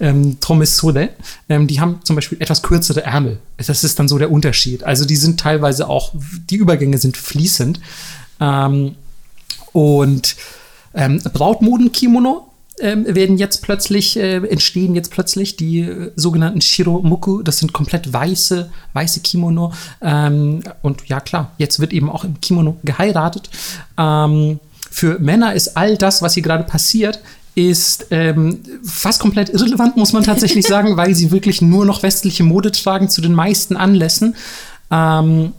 ähm, 0.00 0.40
Tromesode, 0.40 1.10
ähm, 1.48 1.66
die 1.66 1.80
haben 1.80 2.00
zum 2.04 2.16
Beispiel 2.16 2.40
etwas 2.40 2.62
kürzere 2.62 3.04
Ärmel. 3.04 3.38
Das 3.56 3.84
ist 3.84 3.98
dann 3.98 4.08
so 4.08 4.18
der 4.18 4.30
Unterschied. 4.30 4.84
Also 4.84 5.04
die 5.04 5.16
sind 5.16 5.40
teilweise 5.40 5.88
auch, 5.88 6.12
die 6.50 6.56
Übergänge 6.56 6.98
sind 6.98 7.16
fließend. 7.16 7.80
Ähm, 8.40 8.96
und 9.72 10.36
ähm, 10.94 11.22
Brautmoden-Kimono 11.22 12.48
ähm, 12.80 13.06
werden 13.14 13.38
jetzt 13.38 13.62
plötzlich, 13.62 14.18
äh, 14.18 14.36
entstehen 14.36 14.94
jetzt 14.94 15.10
plötzlich 15.10 15.56
die 15.56 15.80
äh, 15.80 16.12
sogenannten 16.16 16.60
Shiromuku. 16.60 17.42
Das 17.42 17.58
sind 17.58 17.72
komplett 17.72 18.12
weiße, 18.12 18.70
weiße 18.92 19.20
Kimono. 19.20 19.72
Ähm, 20.02 20.60
und 20.82 21.08
ja, 21.08 21.20
klar, 21.20 21.52
jetzt 21.58 21.80
wird 21.80 21.92
eben 21.92 22.10
auch 22.10 22.24
im 22.24 22.40
Kimono 22.40 22.76
geheiratet. 22.84 23.48
Ähm, 23.96 24.60
für 24.90 25.18
Männer 25.18 25.54
ist 25.54 25.76
all 25.76 25.96
das, 25.96 26.22
was 26.22 26.34
hier 26.34 26.42
gerade 26.42 26.64
passiert, 26.64 27.20
ist 27.54 28.08
ähm, 28.10 28.60
fast 28.84 29.20
komplett 29.20 29.48
irrelevant, 29.48 29.96
muss 29.96 30.12
man 30.12 30.22
tatsächlich 30.22 30.66
sagen, 30.68 30.96
weil 30.96 31.14
sie 31.14 31.30
wirklich 31.30 31.62
nur 31.62 31.86
noch 31.86 32.02
westliche 32.02 32.44
Mode 32.44 32.70
tragen 32.70 33.08
zu 33.08 33.22
den 33.22 33.32
meisten 33.32 33.76
Anlässen. 33.76 34.36
Ähm, 34.90 35.54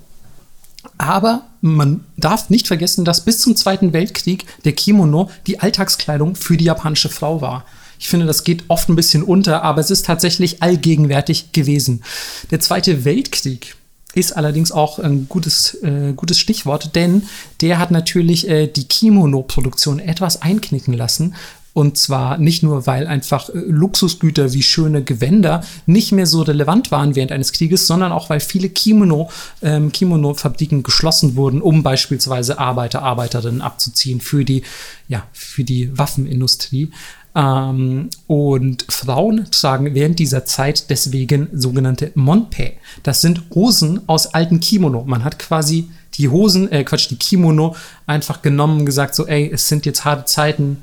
aber 0.98 1.44
man 1.62 2.04
darf 2.18 2.50
nicht 2.50 2.68
vergessen, 2.68 3.06
dass 3.06 3.26
bis 3.26 3.40
zum 3.40 3.56
Zweiten 3.56 3.94
Weltkrieg 3.94 4.46
der 4.64 4.74
Kimono 4.74 5.30
die 5.46 5.60
Alltagskleidung 5.60 6.36
für 6.36 6.58
die 6.58 6.66
japanische 6.66 7.10
Frau 7.10 7.42
war. 7.42 7.66
Ich 8.00 8.10
finde, 8.10 8.26
das 8.26 8.44
geht 8.44 8.66
oft 8.68 8.90
ein 8.90 8.96
bisschen 8.96 9.24
unter, 9.24 9.64
aber 9.64 9.82
es 9.82 9.92
ist 9.92 10.06
tatsächlich 10.06 10.62
allgegenwärtig 10.62 11.52
gewesen. 11.52 12.04
Der 12.52 12.60
Zweite 12.60 13.06
Weltkrieg 13.06 13.76
ist 14.14 14.36
allerdings 14.36 14.72
auch 14.72 15.00
ein 15.00 15.28
gutes, 15.30 15.76
äh, 15.84 16.14
gutes 16.16 16.40
Stichwort, 16.40 16.96
denn 16.96 17.24
der 17.62 17.78
hat 17.78 17.92
natürlich 17.92 18.50
äh, 18.50 18.68
die 18.68 18.88
Kimono-Produktion 18.88 20.00
etwas 20.00 20.42
einknicken 20.42 20.94
lassen. 20.94 21.36
Und 21.78 21.96
zwar 21.96 22.40
nicht 22.40 22.64
nur, 22.64 22.88
weil 22.88 23.06
einfach 23.06 23.50
äh, 23.50 23.52
Luxusgüter 23.54 24.52
wie 24.52 24.64
schöne 24.64 25.04
Gewänder 25.04 25.64
nicht 25.86 26.12
mehr 26.12 26.26
so 26.26 26.42
relevant 26.42 26.90
waren 26.90 27.14
während 27.14 27.32
eines 27.32 27.52
Krieges, 27.52 27.86
sondern 27.86 28.12
auch, 28.12 28.32
weil 28.32 28.40
viele 28.40 28.70
Kimono, 28.70 29.30
ähm, 29.62 29.92
Kimono-Fabriken 29.92 30.82
geschlossen 30.82 31.36
wurden, 31.36 31.62
um 31.62 31.84
beispielsweise 31.84 32.58
Arbeiter, 32.58 33.04
Arbeiterinnen 33.04 33.62
abzuziehen 33.62 34.22
für 34.22 34.44
die, 34.44 34.64
ja, 35.08 35.28
für 35.34 35.64
die 35.64 35.96
Waffenindustrie. 35.96 36.90
Ähm, 37.36 38.10
und 38.26 38.88
Frauen 38.90 39.46
tragen 39.52 39.94
während 39.94 40.18
dieser 40.18 40.46
Zeit 40.46 40.90
deswegen 40.90 41.48
sogenannte 41.54 42.12
Monpe. 42.16 42.74
Das 43.04 43.22
sind 43.22 43.44
Hosen 43.54 44.02
aus 44.08 44.34
alten 44.34 44.62
Kimono. 44.62 45.04
Man 45.06 45.24
hat 45.24 45.38
quasi 45.38 45.90
die 46.16 46.30
Hosen, 46.30 46.72
äh, 46.72 46.84
Quatsch, 46.84 47.12
die 47.12 47.20
Kimono 47.20 47.76
einfach 48.08 48.42
genommen 48.42 48.80
und 48.80 48.86
gesagt, 48.88 49.14
so, 49.14 49.28
ey, 49.28 49.52
es 49.54 49.68
sind 49.68 49.86
jetzt 49.86 50.06
harte 50.06 50.26
Zeiten. 50.26 50.82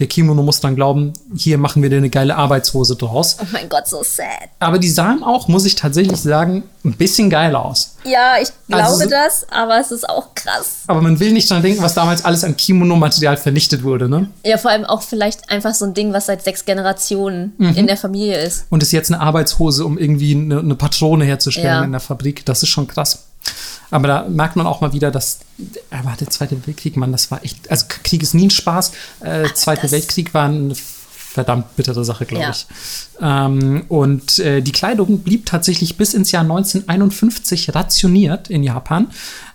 Der 0.00 0.06
Kimono 0.06 0.42
muss 0.42 0.60
dann 0.60 0.74
glauben, 0.74 1.12
hier 1.36 1.58
machen 1.58 1.82
wir 1.82 1.90
dir 1.90 1.98
eine 1.98 2.08
geile 2.10 2.34
Arbeitshose 2.34 2.96
draus. 2.96 3.36
Oh 3.40 3.44
mein 3.52 3.68
Gott, 3.68 3.86
so 3.86 4.02
sad. 4.02 4.26
Aber 4.58 4.78
die 4.78 4.88
sahen 4.88 5.22
auch, 5.22 5.46
muss 5.46 5.66
ich 5.66 5.74
tatsächlich 5.74 6.18
sagen, 6.18 6.62
ein 6.84 6.94
bisschen 6.94 7.28
geil 7.28 7.54
aus. 7.54 7.96
Ja, 8.04 8.36
ich 8.40 8.48
glaube 8.66 8.82
Also 8.84 9.04
so- 9.04 9.10
das, 9.10 9.46
aber 9.50 9.78
es 9.78 9.90
ist 9.90 10.08
auch 10.08 10.34
krass. 10.34 10.84
Aber 10.86 11.02
man 11.02 11.20
will 11.20 11.32
nicht 11.32 11.50
dran 11.50 11.62
denken, 11.62 11.82
was 11.82 11.92
damals 11.92 12.24
alles 12.24 12.44
an 12.44 12.56
Kimono-Material 12.56 13.36
vernichtet 13.36 13.82
wurde, 13.82 14.08
ne? 14.08 14.30
Ja, 14.42 14.56
vor 14.56 14.70
allem 14.70 14.86
auch 14.86 15.02
vielleicht 15.02 15.50
einfach 15.50 15.74
so 15.74 15.84
ein 15.84 15.92
Ding, 15.92 16.14
was 16.14 16.26
seit 16.26 16.42
sechs 16.42 16.64
Generationen 16.64 17.52
Mhm. 17.58 17.74
in 17.76 17.86
der 17.86 17.98
Familie 17.98 18.40
ist. 18.42 18.64
Und 18.70 18.82
ist 18.82 18.92
jetzt 18.92 19.12
eine 19.12 19.20
Arbeitshose, 19.20 19.84
um 19.84 19.98
irgendwie 19.98 20.34
eine, 20.34 20.60
eine 20.60 20.74
Patrone 20.76 21.26
herzustellen 21.26 21.66
Ja. 21.66 21.84
in 21.84 21.90
der 21.92 22.00
Fabrik. 22.00 22.46
Das 22.46 22.62
ist 22.62 22.70
schon 22.70 22.88
krass. 22.88 23.24
Aber 23.90 24.06
da 24.08 24.26
merkt 24.28 24.56
man 24.56 24.66
auch 24.66 24.80
mal 24.80 24.92
wieder, 24.92 25.10
dass, 25.10 25.40
aber 25.90 26.14
der 26.18 26.28
Zweite 26.30 26.56
Weltkrieg, 26.66 26.96
Mann, 26.96 27.12
das 27.12 27.30
war 27.30 27.44
echt, 27.44 27.70
also 27.70 27.86
Krieg 27.88 28.22
ist 28.22 28.34
nie 28.34 28.46
ein 28.46 28.50
Spaß. 28.50 28.92
Äh, 29.20 29.48
Zweiter 29.54 29.82
das- 29.82 29.92
Weltkrieg 29.92 30.32
war 30.34 30.44
eine 30.46 30.74
verdammt 31.32 31.76
bittere 31.76 32.04
Sache, 32.04 32.26
glaube 32.26 32.44
Ja. 32.44 32.50
ich. 32.50 32.66
Ähm, 33.20 33.84
und 33.88 34.40
äh, 34.40 34.62
die 34.62 34.72
Kleidung 34.72 35.20
blieb 35.20 35.46
tatsächlich 35.46 35.96
bis 35.96 36.12
ins 36.12 36.32
Jahr 36.32 36.42
1951 36.42 37.74
rationiert 37.74 38.50
in 38.50 38.62
Japan. 38.64 39.08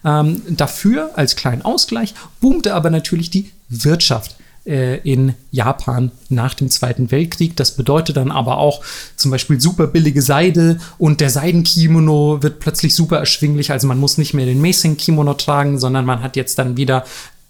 Ähm, 0.06 0.42
dafür, 0.50 1.12
als 1.16 1.36
kleinen 1.36 1.64
Ausgleich, 1.64 2.14
boomte 2.40 2.74
aber 2.74 2.90
natürlich 2.90 3.30
die 3.30 3.52
Wirtschaft 3.70 4.32
äh, 4.32 4.36
in 4.66 5.36
Japan 5.52 6.12
nach 6.30 6.56
dem 6.56 6.72
Zweiten 6.72 7.12
Weltkrieg. 7.12 7.56
Das 7.56 7.76
bedeutet 7.76 8.18
dann 8.18 8.32
aber 8.32 8.58
auch 8.58 8.82
zum 9.16 9.30
Beispiel 9.30 9.62
super 9.62 9.86
billige 9.86 10.24
Seide 10.24 10.80
und 10.98 11.22
der 11.22 11.30
Seidenkimono 11.30 12.42
wird 12.42 12.60
plötzlich 12.60 12.96
super 12.96 13.20
erschwinglich. 13.20 13.72
Also 13.72 13.86
man 13.86 14.00
muss 14.00 14.18
nicht 14.18 14.34
mehr 14.34 14.48
den 14.48 14.62
Messing-Kimono 14.62 15.36
tragen, 15.36 15.78
sondern 15.78 16.06
man 16.06 16.24
hat 16.24 16.36
jetzt 16.36 16.58
dann 16.58 16.78
wieder 16.78 17.06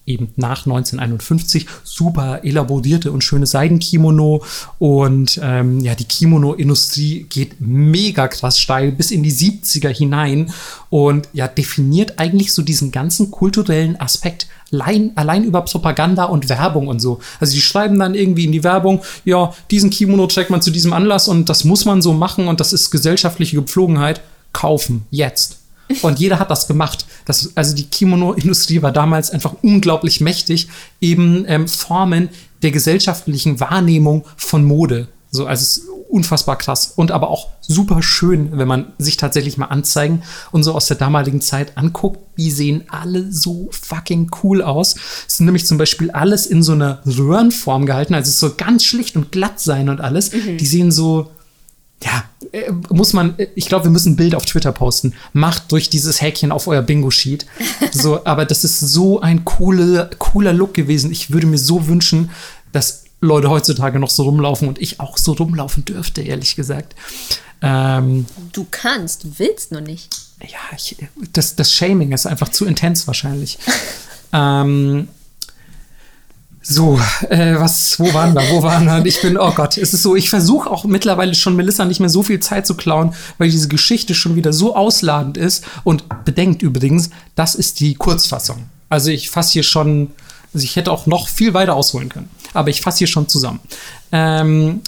eben 0.05 0.29
nach 0.35 0.65
1951 0.65 1.65
super 1.83 2.41
elaborierte 2.43 3.11
und 3.11 3.23
schöne 3.23 3.45
Seidenkimono 3.45 4.43
und 4.79 5.39
ähm, 5.41 5.79
ja, 5.81 5.95
die 5.95 6.05
Kimono-Industrie 6.05 7.25
geht 7.29 7.59
mega 7.59 8.27
krass 8.27 8.59
steil 8.59 8.91
bis 8.91 9.11
in 9.11 9.23
die 9.23 9.33
70er 9.33 9.89
hinein 9.89 10.51
und 10.89 11.27
ja, 11.33 11.47
definiert 11.47 12.19
eigentlich 12.19 12.53
so 12.53 12.61
diesen 12.61 12.91
ganzen 12.91 13.31
kulturellen 13.31 13.99
Aspekt 13.99 14.47
allein, 14.71 15.11
allein 15.15 15.43
über 15.43 15.61
Propaganda 15.61 16.25
und 16.25 16.49
Werbung 16.49 16.87
und 16.87 16.99
so. 16.99 17.19
Also 17.39 17.53
die 17.53 17.61
schreiben 17.61 17.99
dann 17.99 18.15
irgendwie 18.15 18.45
in 18.45 18.51
die 18.51 18.63
Werbung, 18.63 19.01
ja, 19.23 19.53
diesen 19.71 19.89
Kimono 19.89 20.27
trägt 20.27 20.49
man 20.49 20.61
zu 20.61 20.71
diesem 20.71 20.93
Anlass 20.93 21.27
und 21.27 21.49
das 21.49 21.63
muss 21.63 21.85
man 21.85 22.01
so 22.01 22.13
machen 22.13 22.47
und 22.47 22.59
das 22.59 22.73
ist 22.73 22.91
gesellschaftliche 22.91 23.55
Gepflogenheit. 23.57 24.21
Kaufen, 24.53 25.05
jetzt. 25.11 25.64
Und 26.01 26.19
jeder 26.19 26.39
hat 26.39 26.51
das 26.51 26.67
gemacht. 26.67 27.05
Das, 27.25 27.51
also 27.55 27.75
die 27.75 27.85
Kimono-Industrie 27.85 28.81
war 28.81 28.91
damals 28.91 29.31
einfach 29.31 29.55
unglaublich 29.61 30.21
mächtig, 30.21 30.67
eben 31.01 31.45
ähm, 31.47 31.67
Formen 31.67 32.29
der 32.63 32.71
gesellschaftlichen 32.71 33.59
Wahrnehmung 33.59 34.25
von 34.37 34.63
Mode. 34.63 35.07
So, 35.29 35.45
also 35.45 35.61
es 35.61 35.77
ist 35.77 35.89
unfassbar 36.09 36.57
krass 36.57 36.93
und 36.95 37.11
aber 37.11 37.29
auch 37.29 37.49
super 37.61 38.01
schön, 38.01 38.57
wenn 38.57 38.67
man 38.67 38.93
sich 38.97 39.17
tatsächlich 39.17 39.57
mal 39.57 39.65
Anzeigen 39.65 40.23
und 40.51 40.63
so 40.63 40.73
aus 40.73 40.87
der 40.87 40.97
damaligen 40.97 41.41
Zeit 41.41 41.77
anguckt. 41.77 42.19
Die 42.37 42.51
sehen 42.51 42.85
alle 42.89 43.31
so 43.31 43.67
fucking 43.71 44.31
cool 44.43 44.61
aus. 44.61 44.95
Es 45.27 45.37
sind 45.37 45.45
nämlich 45.45 45.65
zum 45.65 45.77
Beispiel 45.77 46.11
alles 46.11 46.45
in 46.45 46.63
so 46.63 46.71
einer 46.71 47.01
Röhrenform 47.05 47.85
gehalten, 47.85 48.13
also 48.13 48.29
es 48.29 48.39
soll 48.39 48.51
ganz 48.51 48.85
schlicht 48.85 49.15
und 49.15 49.31
glatt 49.31 49.59
sein 49.59 49.89
und 49.89 49.99
alles. 49.99 50.29
Die 50.29 50.65
sehen 50.65 50.91
so, 50.91 51.31
ja, 52.03 52.23
äh, 52.51 52.71
muss 52.89 53.13
man, 53.13 53.37
äh, 53.39 53.47
ich 53.55 53.67
glaube, 53.67 53.85
wir 53.85 53.91
müssen 53.91 54.13
ein 54.13 54.15
Bild 54.15 54.35
auf 54.35 54.45
Twitter 54.45 54.71
posten. 54.71 55.13
Macht 55.33 55.71
durch 55.71 55.89
dieses 55.89 56.21
Häkchen 56.21 56.51
auf 56.51 56.67
euer 56.67 56.81
Bingo-Sheet. 56.81 57.45
So, 57.91 58.25
aber 58.25 58.45
das 58.45 58.65
ist 58.65 58.79
so 58.79 59.21
ein 59.21 59.45
coole, 59.45 60.09
cooler 60.19 60.51
Look 60.51 60.73
gewesen. 60.73 61.11
Ich 61.11 61.31
würde 61.31 61.47
mir 61.47 61.57
so 61.57 61.87
wünschen, 61.87 62.29
dass 62.73 63.05
Leute 63.21 63.49
heutzutage 63.49 63.99
noch 63.99 64.09
so 64.09 64.23
rumlaufen 64.23 64.67
und 64.67 64.81
ich 64.81 64.99
auch 64.99 65.17
so 65.17 65.31
rumlaufen 65.31 65.85
dürfte, 65.85 66.21
ehrlich 66.21 66.57
gesagt. 66.57 66.93
Ähm, 67.61 68.25
Du 68.51 68.67
kannst, 68.69 69.39
willst 69.39 69.71
nur 69.71 69.79
nicht. 69.81 70.13
ja, 70.41 70.57
ich, 70.75 70.97
das, 71.31 71.55
das 71.55 71.71
Shaming 71.71 72.11
ist 72.11 72.25
einfach 72.25 72.49
zu 72.49 72.65
intens 72.65 73.07
wahrscheinlich. 73.07 73.57
ähm, 74.33 75.07
so, 76.67 76.99
äh, 77.29 77.59
was, 77.59 77.99
wo 77.99 78.11
waren 78.13 78.33
wir, 78.33 78.41
wo 78.49 78.63
waren 78.63 78.85
wir? 78.85 79.05
Ich 79.05 79.21
bin, 79.21 79.37
oh 79.37 79.51
Gott, 79.51 79.77
es 79.77 79.93
ist 79.93 80.01
so, 80.01 80.15
ich 80.15 80.31
versuche 80.31 80.69
auch 80.69 80.83
mittlerweile 80.85 81.35
schon 81.35 81.55
Melissa 81.55 81.85
nicht 81.85 81.99
mehr 81.99 82.09
so 82.09 82.23
viel 82.23 82.39
Zeit 82.39 82.65
zu 82.65 82.73
klauen, 82.75 83.13
weil 83.37 83.51
diese 83.51 83.67
Geschichte 83.67 84.15
schon 84.15 84.35
wieder 84.35 84.51
so 84.51 84.75
ausladend 84.75 85.37
ist. 85.37 85.63
Und 85.83 86.05
bedenkt 86.25 86.63
übrigens, 86.63 87.11
das 87.35 87.53
ist 87.53 87.79
die 87.81 87.93
Kurzfassung. 87.93 88.63
Also 88.89 89.11
ich 89.11 89.29
fasse 89.29 89.53
hier 89.53 89.63
schon, 89.63 90.11
also 90.55 90.63
ich 90.63 90.75
hätte 90.75 90.91
auch 90.91 91.05
noch 91.05 91.27
viel 91.27 91.53
weiter 91.53 91.75
ausholen 91.75 92.09
können, 92.09 92.29
aber 92.53 92.69
ich 92.69 92.81
fasse 92.81 92.99
hier 92.99 93.07
schon 93.07 93.29
zusammen. 93.29 93.59
Ähm, 94.11 94.81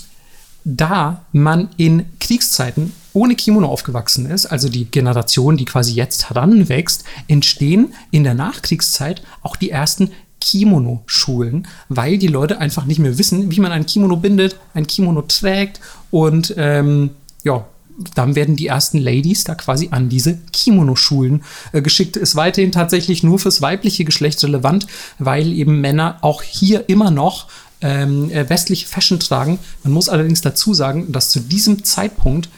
da 0.63 1.25
man 1.31 1.69
in 1.77 2.05
Kriegszeiten 2.19 2.93
ohne 3.13 3.35
Kimono 3.35 3.67
aufgewachsen 3.67 4.29
ist, 4.29 4.47
also 4.47 4.67
die 4.67 4.85
Generation, 4.85 5.57
die 5.57 5.65
quasi 5.65 5.93
jetzt 5.93 6.29
heranwächst, 6.29 7.03
entstehen 7.27 7.93
in 8.11 8.23
der 8.23 8.33
Nachkriegszeit 8.33 9.21
auch 9.43 9.55
die 9.55 9.69
ersten 9.69 10.11
Kimono-Schulen, 10.47 11.67
weil 11.89 12.17
die 12.17 12.27
Leute 12.27 12.59
einfach 12.59 12.85
nicht 12.85 12.99
mehr 12.99 13.17
wissen, 13.17 13.51
wie 13.51 13.59
man 13.59 13.71
ein 13.71 13.85
Kimono 13.85 14.17
bindet, 14.17 14.57
ein 14.73 14.87
Kimono 14.87 15.21
trägt 15.23 15.79
und 16.11 16.53
ähm, 16.57 17.11
ja, 17.43 17.65
dann 18.13 18.35
werden 18.35 18.55
die 18.55 18.67
ersten 18.67 18.99
Ladies 18.99 19.43
da 19.43 19.55
quasi 19.55 19.89
an 19.91 20.07
diese 20.07 20.37
Kimono-Schulen 20.53 21.43
äh, 21.71 21.81
geschickt. 21.81 22.15
Ist 22.15 22.35
weiterhin 22.35 22.71
tatsächlich 22.71 23.23
nur 23.23 23.39
fürs 23.39 23.61
weibliche 23.61 24.05
Geschlecht 24.05 24.43
relevant, 24.43 24.85
weil 25.17 25.51
eben 25.51 25.81
Männer 25.81 26.19
auch 26.21 26.43
hier 26.43 26.87
immer 26.89 27.09
noch 27.09 27.47
ähm, 27.81 28.29
äh, 28.29 28.47
westliche 28.49 28.87
Fashion 28.87 29.19
tragen. 29.19 29.57
Man 29.83 29.93
muss 29.93 30.09
allerdings 30.09 30.41
dazu 30.41 30.75
sagen, 30.75 31.11
dass 31.11 31.31
zu 31.31 31.39
diesem 31.39 31.83
Zeitpunkt 31.83 32.49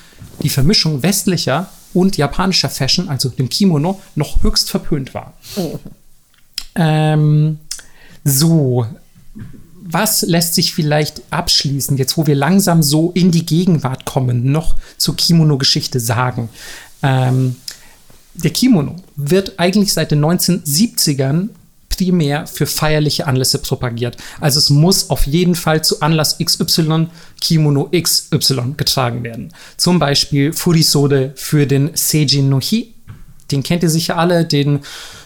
die 0.43 0.49
Vermischung 0.49 1.03
westlicher 1.03 1.69
und 1.93 2.17
japanischer 2.17 2.69
Fashion, 2.69 3.07
also 3.07 3.29
dem 3.29 3.49
Kimono, 3.49 4.01
noch 4.15 4.43
höchst 4.43 4.69
verpönt 4.69 5.13
war. 5.13 5.33
Oh. 5.55 5.79
Ähm, 6.75 7.59
so, 8.29 8.85
was 9.81 10.21
lässt 10.21 10.55
sich 10.55 10.73
vielleicht 10.73 11.21
abschließen, 11.31 11.97
jetzt 11.97 12.17
wo 12.17 12.27
wir 12.27 12.35
langsam 12.35 12.83
so 12.83 13.11
in 13.13 13.31
die 13.31 13.45
Gegenwart 13.45 14.05
kommen, 14.05 14.51
noch 14.51 14.75
zur 14.97 15.15
Kimono-Geschichte 15.15 15.99
sagen? 15.99 16.49
Ähm, 17.01 17.55
der 18.35 18.51
Kimono 18.51 18.95
wird 19.15 19.53
eigentlich 19.57 19.93
seit 19.93 20.11
den 20.11 20.23
1970ern 20.23 21.49
primär 21.89 22.47
für 22.47 22.65
feierliche 22.65 23.27
Anlässe 23.27 23.57
propagiert. 23.57 24.15
Also 24.39 24.59
es 24.59 24.69
muss 24.69 25.09
auf 25.09 25.27
jeden 25.27 25.55
Fall 25.55 25.83
zu 25.83 26.01
Anlass 26.01 26.37
XY 26.37 27.07
Kimono 27.41 27.89
XY 27.91 28.75
getragen 28.77 29.23
werden. 29.23 29.51
Zum 29.75 29.99
Beispiel 29.99 30.53
Furisode 30.53 31.33
für 31.35 31.67
den 31.67 31.89
Seijin 31.95 32.49
no 32.49 32.61
Hi. 32.61 32.93
Den 33.51 33.63
kennt 33.63 33.83
ihr 33.83 33.89
sicher 33.89 34.17
alle, 34.17 34.45
den 34.45 34.79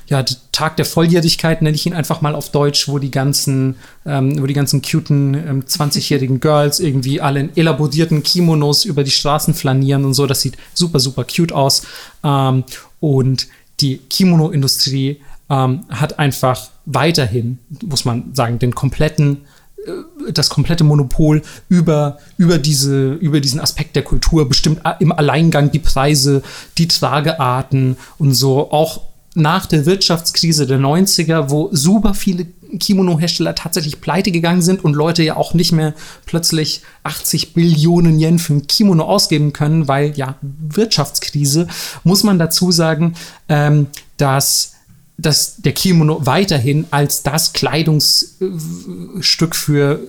ja, 0.08 0.24
Tag 0.51 0.78
der 0.78 0.86
Volljährigkeit 0.86 1.62
nenne 1.62 1.76
ich 1.76 1.86
ihn 1.86 1.93
einfach 1.93 2.22
mal 2.22 2.36
auf 2.36 2.49
Deutsch, 2.49 2.88
wo 2.88 2.99
die 2.99 3.12
ganzen, 3.12 3.76
ähm, 4.06 4.41
wo 4.41 4.45
die 4.45 4.54
ganzen 4.54 4.82
cuten 4.82 5.34
ähm, 5.34 5.64
20-jährigen 5.64 6.39
Girls 6.41 6.80
irgendwie 6.80 7.22
alle 7.22 7.39
in 7.39 7.56
elaborierten 7.56 8.24
Kimonos 8.24 8.86
über 8.86 9.04
die 9.04 9.12
Straßen 9.12 9.54
flanieren 9.54 10.06
und 10.06 10.14
so. 10.14 10.28
Das 10.28 10.41
sieht 10.41 10.58
super, 10.74 10.99
super 10.99 11.26
cute 11.26 11.51
aus. 11.51 11.84
Ähm, 12.24 12.64
und 12.99 13.47
die 13.80 13.97
Kimono-Industrie 13.97 15.22
ähm, 15.49 15.86
hat 15.89 16.20
einfach 16.20 16.70
weiterhin, 16.86 17.60
muss 17.84 18.06
man 18.06 18.34
sagen, 18.34 18.60
den 18.60 18.76
kompletten 18.76 19.45
äh, 19.86 20.32
das 20.32 20.49
komplette 20.49 20.84
Monopol 20.84 21.41
über, 21.68 22.18
über, 22.38 22.58
diese, 22.58 23.14
über 23.14 23.41
diesen 23.41 23.60
Aspekt 23.60 23.95
der 23.95 24.04
Kultur, 24.04 24.47
bestimmt 24.47 24.82
im 24.99 25.12
Alleingang 25.12 25.72
die 25.72 25.80
Preise, 25.80 26.43
die 26.78 26.88
Tragearten 26.88 27.97
und 28.18 28.34
so. 28.34 28.72
Auch 28.72 29.01
nach 29.36 29.66
der 29.66 29.86
Wirtschaftskrise 29.86 30.68
der 30.68 30.80
90er, 30.80 31.50
wo 31.50 31.70
super 31.72 32.14
viele 32.14 32.48
Kimono-Hersteller 32.80 33.56
tatsächlich 33.56 34.02
pleite 34.02 34.32
gegangen 34.32 34.62
sind 34.62 34.84
und 34.84 34.96
Leute 34.96 35.24
ja 35.24 35.38
auch 35.38 35.54
nicht 35.54 35.72
mehr 35.72 35.94
plötzlich 36.26 36.82
80 37.04 37.54
Billionen 37.54 38.20
Yen 38.20 38.40
für 38.40 38.54
ein 38.54 38.68
Kimono 38.68 39.04
ausgeben 39.04 39.54
können, 39.54 39.88
weil 39.88 40.14
ja 40.18 40.36
Wirtschaftskrise, 40.42 41.68
muss 42.04 42.24
man 42.24 42.40
dazu 42.40 42.72
sagen, 42.72 43.16
ähm, 43.50 43.88
dass 44.18 44.72
dass 45.16 45.58
der 45.58 45.74
Kimono 45.74 46.26
weiterhin 46.26 46.86
als 46.90 47.22
das 47.22 47.54
Kleidungsstück 47.54 49.56
für 49.56 50.00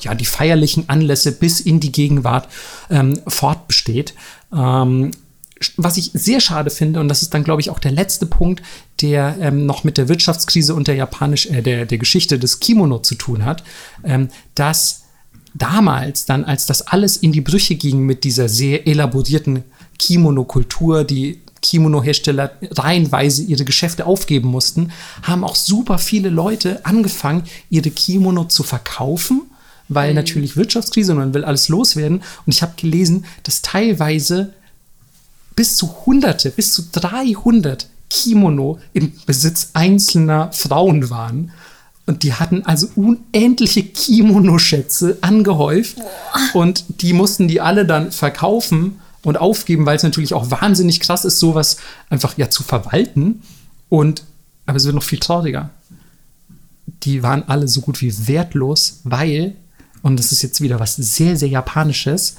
ja, 0.00 0.14
die 0.14 0.26
feierlichen 0.26 0.88
Anlässe 0.88 1.32
bis 1.32 1.60
in 1.60 1.78
die 1.78 1.92
Gegenwart 1.92 2.48
ähm, 2.90 3.20
fortbesteht. 3.28 4.14
Ähm, 4.52 5.12
was 5.76 5.96
ich 5.96 6.10
sehr 6.14 6.40
schade 6.40 6.70
finde, 6.70 7.00
und 7.00 7.08
das 7.08 7.22
ist 7.22 7.34
dann, 7.34 7.44
glaube 7.44 7.60
ich, 7.60 7.70
auch 7.70 7.78
der 7.78 7.92
letzte 7.92 8.26
Punkt, 8.26 8.62
der 9.00 9.36
ähm, 9.40 9.66
noch 9.66 9.84
mit 9.84 9.98
der 9.98 10.08
Wirtschaftskrise 10.08 10.74
und 10.74 10.88
der 10.88 10.94
japanisch, 10.94 11.46
äh, 11.46 11.62
der, 11.62 11.86
der 11.86 11.98
Geschichte 11.98 12.38
des 12.38 12.60
Kimono 12.60 12.98
zu 13.00 13.14
tun 13.14 13.44
hat, 13.44 13.64
ähm, 14.04 14.28
dass 14.54 15.02
damals 15.54 16.26
dann, 16.26 16.44
als 16.44 16.66
das 16.66 16.86
alles 16.86 17.16
in 17.16 17.32
die 17.32 17.40
Brüche 17.40 17.74
ging 17.74 18.00
mit 18.00 18.24
dieser 18.24 18.48
sehr 18.48 18.86
elaborierten 18.86 19.64
Kimono-Kultur, 19.98 21.04
die 21.04 21.40
Kimono-Hersteller 21.60 22.52
reihenweise 22.70 23.42
ihre 23.42 23.64
Geschäfte 23.64 24.06
aufgeben 24.06 24.48
mussten, 24.48 24.92
haben 25.22 25.44
auch 25.44 25.56
super 25.56 25.98
viele 25.98 26.28
Leute 26.28 26.84
angefangen, 26.84 27.44
ihre 27.70 27.90
Kimono 27.90 28.44
zu 28.44 28.62
verkaufen, 28.62 29.42
weil 29.88 30.10
mhm. 30.10 30.16
natürlich 30.16 30.56
Wirtschaftskrise 30.56 31.12
und 31.12 31.18
man 31.18 31.34
will 31.34 31.44
alles 31.44 31.68
loswerden. 31.68 32.22
Und 32.46 32.54
ich 32.54 32.62
habe 32.62 32.74
gelesen, 32.76 33.24
dass 33.42 33.62
teilweise 33.62 34.54
bis 35.58 35.76
zu 35.76 36.06
Hunderte, 36.06 36.50
bis 36.50 36.72
zu 36.72 36.84
300 36.92 37.88
Kimono 38.08 38.78
im 38.92 39.12
Besitz 39.26 39.70
einzelner 39.72 40.52
Frauen 40.52 41.10
waren. 41.10 41.50
Und 42.06 42.22
die 42.22 42.32
hatten 42.32 42.64
also 42.64 42.86
unendliche 42.94 43.82
Kimono-Schätze 43.82 45.18
angehäuft. 45.20 45.96
Und 46.54 46.84
die 47.02 47.12
mussten 47.12 47.48
die 47.48 47.60
alle 47.60 47.84
dann 47.84 48.12
verkaufen 48.12 49.00
und 49.24 49.36
aufgeben, 49.36 49.84
weil 49.84 49.96
es 49.96 50.04
natürlich 50.04 50.32
auch 50.32 50.48
wahnsinnig 50.48 51.00
krass 51.00 51.24
ist, 51.24 51.40
sowas 51.40 51.78
einfach 52.08 52.38
ja 52.38 52.50
zu 52.50 52.62
verwalten. 52.62 53.42
Und 53.88 54.22
aber 54.64 54.76
es 54.76 54.84
wird 54.84 54.94
noch 54.94 55.02
viel 55.02 55.18
trauriger. 55.18 55.70
Die 57.02 57.24
waren 57.24 57.42
alle 57.48 57.66
so 57.66 57.80
gut 57.80 58.00
wie 58.00 58.28
wertlos, 58.28 59.00
weil, 59.02 59.56
und 60.02 60.20
das 60.20 60.30
ist 60.30 60.42
jetzt 60.42 60.60
wieder 60.60 60.78
was 60.78 60.94
sehr, 60.94 61.36
sehr 61.36 61.48
Japanisches, 61.48 62.36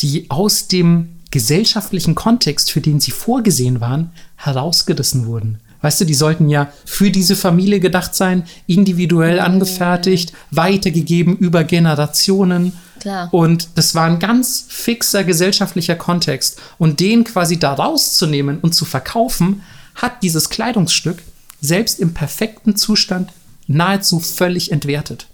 die 0.00 0.30
aus 0.30 0.68
dem 0.68 1.19
gesellschaftlichen 1.30 2.14
Kontext, 2.14 2.70
für 2.70 2.80
den 2.80 3.00
sie 3.00 3.10
vorgesehen 3.10 3.80
waren, 3.80 4.10
herausgerissen 4.36 5.26
wurden. 5.26 5.58
Weißt 5.82 6.00
du, 6.00 6.04
die 6.04 6.14
sollten 6.14 6.48
ja 6.48 6.70
für 6.84 7.10
diese 7.10 7.36
Familie 7.36 7.80
gedacht 7.80 8.14
sein, 8.14 8.44
individuell 8.66 9.40
angefertigt, 9.40 10.32
weitergegeben 10.50 11.36
über 11.38 11.64
Generationen. 11.64 12.72
Klar. 13.00 13.32
Und 13.32 13.70
das 13.76 13.94
war 13.94 14.04
ein 14.04 14.18
ganz 14.18 14.66
fixer 14.68 15.24
gesellschaftlicher 15.24 15.96
Kontext. 15.96 16.60
Und 16.76 17.00
den 17.00 17.24
quasi 17.24 17.58
da 17.58 17.72
rauszunehmen 17.72 18.58
und 18.58 18.74
zu 18.74 18.84
verkaufen, 18.84 19.62
hat 19.94 20.22
dieses 20.22 20.50
Kleidungsstück 20.50 21.22
selbst 21.62 21.98
im 21.98 22.12
perfekten 22.12 22.76
Zustand 22.76 23.32
nahezu 23.66 24.20
völlig 24.20 24.72
entwertet 24.72 25.29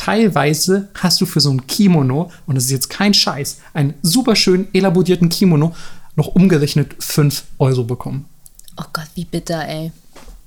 teilweise 0.00 0.88
hast 0.94 1.20
du 1.20 1.26
für 1.26 1.40
so 1.40 1.50
ein 1.50 1.66
Kimono, 1.66 2.30
und 2.46 2.54
das 2.54 2.64
ist 2.64 2.70
jetzt 2.70 2.88
kein 2.88 3.12
Scheiß, 3.12 3.58
einen 3.74 3.92
super 4.00 4.34
schön 4.34 4.66
elaborierten 4.72 5.28
Kimono 5.28 5.74
noch 6.16 6.28
umgerechnet 6.28 6.94
5 6.98 7.44
Euro 7.58 7.84
bekommen. 7.84 8.24
Oh 8.78 8.84
Gott, 8.94 9.08
wie 9.14 9.26
bitter, 9.26 9.68
ey. 9.68 9.92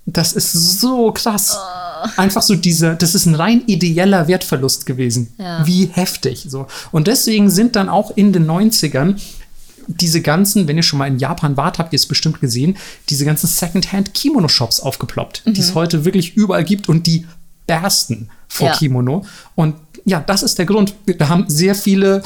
Das 0.07 0.33
ist 0.33 0.79
so 0.79 1.11
krass. 1.11 1.55
Oh. 1.55 2.09
Einfach 2.17 2.41
so 2.41 2.55
dieser, 2.55 2.95
das 2.95 3.13
ist 3.13 3.27
ein 3.27 3.35
rein 3.35 3.61
ideeller 3.67 4.27
Wertverlust 4.27 4.87
gewesen. 4.87 5.31
Ja. 5.37 5.65
Wie 5.67 5.85
heftig. 5.85 6.47
So. 6.49 6.65
Und 6.91 7.07
deswegen 7.07 7.51
sind 7.51 7.75
dann 7.75 7.89
auch 7.89 8.17
in 8.17 8.33
den 8.33 8.49
90ern 8.49 9.21
diese 9.87 10.21
ganzen, 10.21 10.67
wenn 10.67 10.77
ihr 10.77 10.83
schon 10.83 10.97
mal 10.97 11.07
in 11.07 11.19
Japan 11.19 11.57
wart, 11.57 11.77
habt 11.77 11.93
ihr 11.93 11.97
es 11.97 12.07
bestimmt 12.07 12.41
gesehen, 12.41 12.77
diese 13.09 13.23
ganzen 13.23 13.47
Secondhand-Kimono-Shops 13.47 14.79
aufgeploppt, 14.79 15.45
mhm. 15.45 15.53
die 15.53 15.61
es 15.61 15.71
mhm. 15.71 15.75
heute 15.75 16.05
wirklich 16.05 16.35
überall 16.35 16.63
gibt 16.63 16.89
und 16.89 17.05
die 17.05 17.27
bersten 17.67 18.29
vor 18.47 18.67
ja. 18.67 18.75
Kimono. 18.75 19.25
Und 19.55 19.75
ja, 20.05 20.19
das 20.19 20.43
ist 20.43 20.57
der 20.59 20.65
Grund. 20.65 20.93
Wir 21.05 21.29
haben 21.29 21.45
sehr 21.47 21.75
viele 21.75 22.23